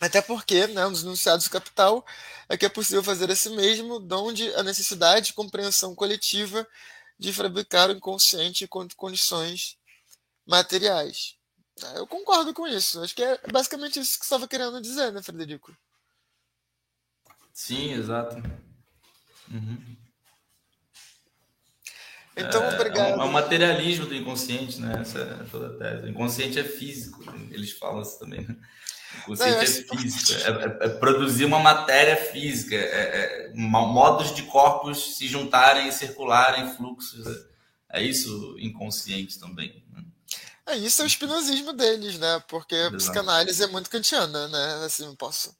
Até 0.00 0.22
porque, 0.22 0.66
né, 0.68 0.88
dos 0.88 1.02
enunciados 1.02 1.44
do 1.44 1.50
capital 1.50 2.04
é 2.48 2.56
que 2.56 2.64
é 2.64 2.70
possível 2.70 3.02
fazer 3.02 3.28
esse 3.28 3.50
mesmo, 3.50 4.06
onde 4.12 4.52
a 4.54 4.62
necessidade 4.62 5.26
de 5.26 5.32
compreensão 5.34 5.94
coletiva 5.94 6.66
de 7.18 7.32
fabricar 7.34 7.90
o 7.90 7.92
inconsciente 7.92 8.66
com 8.66 8.88
condições 8.96 9.76
materiais. 10.46 11.36
É, 11.84 11.98
eu 11.98 12.06
concordo 12.06 12.54
com 12.54 12.66
isso. 12.66 13.02
Acho 13.02 13.14
que 13.14 13.22
é 13.22 13.38
basicamente 13.52 14.00
isso 14.00 14.18
que 14.18 14.24
você 14.24 14.34
estava 14.34 14.48
querendo 14.48 14.80
dizer, 14.80 15.12
né, 15.12 15.22
Frederico? 15.22 15.76
Sim, 17.52 17.92
exato. 17.92 18.36
Uhum. 19.50 19.99
Então, 22.40 22.62
é, 22.62 22.74
obrigado. 22.74 23.20
É 23.20 23.24
o 23.24 23.32
materialismo 23.32 24.06
do 24.06 24.14
inconsciente, 24.14 24.80
né? 24.80 25.00
Essa 25.00 25.18
é 25.20 25.44
toda 25.50 25.68
a 25.68 25.78
tese. 25.78 26.06
O 26.06 26.08
inconsciente 26.08 26.58
é 26.58 26.64
físico, 26.64 27.22
eles 27.50 27.72
falam 27.72 28.02
isso 28.02 28.18
também. 28.18 28.40
Né? 28.40 28.56
O 29.26 29.32
inconsciente 29.32 29.54
Não, 29.54 29.60
é 29.60 29.66
físico, 29.66 30.32
é, 30.32 30.48
é, 30.48 30.86
é, 30.86 30.88
produzir 30.88 31.44
uma 31.44 31.58
matéria 31.58 32.16
física, 32.16 32.76
é, 32.76 33.52
modos 33.54 34.34
de 34.34 34.42
corpos 34.42 35.16
se 35.16 35.26
juntarem 35.26 35.88
e 35.88 35.92
circularem, 35.92 36.74
fluxos. 36.74 37.26
É, 37.92 38.02
isso 38.02 38.56
inconsciente 38.58 39.38
também. 39.38 39.84
Né? 39.92 40.04
É, 40.66 40.76
isso 40.76 41.02
é 41.02 41.04
o 41.04 41.08
espinosismo 41.08 41.72
deles, 41.72 42.18
né? 42.18 42.42
Porque 42.46 42.76
a 42.76 42.92
psicanálise 42.92 43.62
é 43.62 43.66
muito 43.66 43.90
kantiana, 43.90 44.48
né? 44.48 44.84
Assim, 44.84 45.04
não 45.04 45.16
posso. 45.16 45.54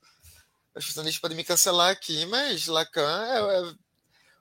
As 0.74 0.86
pessoas 0.86 1.18
podem 1.18 1.36
me 1.36 1.44
cancelar 1.44 1.90
aqui, 1.90 2.24
mas 2.26 2.66
Lacan 2.66 3.24
é, 3.24 3.74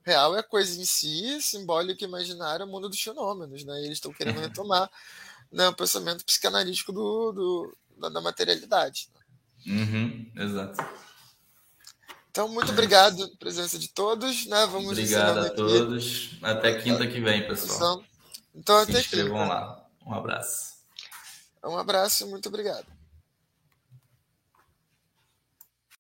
real 0.10 0.36
é 0.36 0.40
a 0.40 0.44
coisa 0.44 0.80
em 0.80 0.86
si, 0.86 1.42
simbólico 1.42 2.04
e 2.04 2.08
imaginário 2.08 2.64
é 2.64 2.66
o 2.66 2.70
mundo 2.70 2.90
dos 2.90 3.02
fenômenos, 3.02 3.64
né? 3.64 3.82
E 3.82 3.86
eles 3.86 3.98
estão 3.98 4.12
querendo 4.12 4.40
retomar 4.40 4.90
né, 5.52 5.68
o 5.68 5.76
pensamento 5.76 6.26
psicanalítico 6.26 6.92
do, 6.92 7.32
do 7.32 7.78
da, 7.98 8.10
da, 8.10 8.22
materialidade. 8.22 9.10
Uhum, 9.66 10.32
exato. 10.36 10.84
Então, 12.32 12.48
muito 12.48 12.72
obrigado 12.72 13.18
pela 13.18 13.38
presença 13.38 13.78
de 13.78 13.90
todos. 13.90 14.46
Né? 14.46 14.66
Vamos 14.68 14.92
Obrigado 14.92 15.40
a 15.40 15.50
todos. 15.50 16.38
Até 16.42 16.80
quinta 16.80 17.06
que 17.06 17.20
vem, 17.20 17.48
pessoal. 17.48 18.04
Então, 18.56 18.84
Se 18.86 18.92
até 18.92 19.00
inscrevam 19.02 19.42
quinta. 19.42 19.54
lá. 19.54 19.86
Um 20.06 20.14
abraço. 20.14 20.74
Um 21.64 21.78
abraço 21.78 22.26
e 22.26 22.30
muito 22.30 22.48
obrigado. 22.48 22.99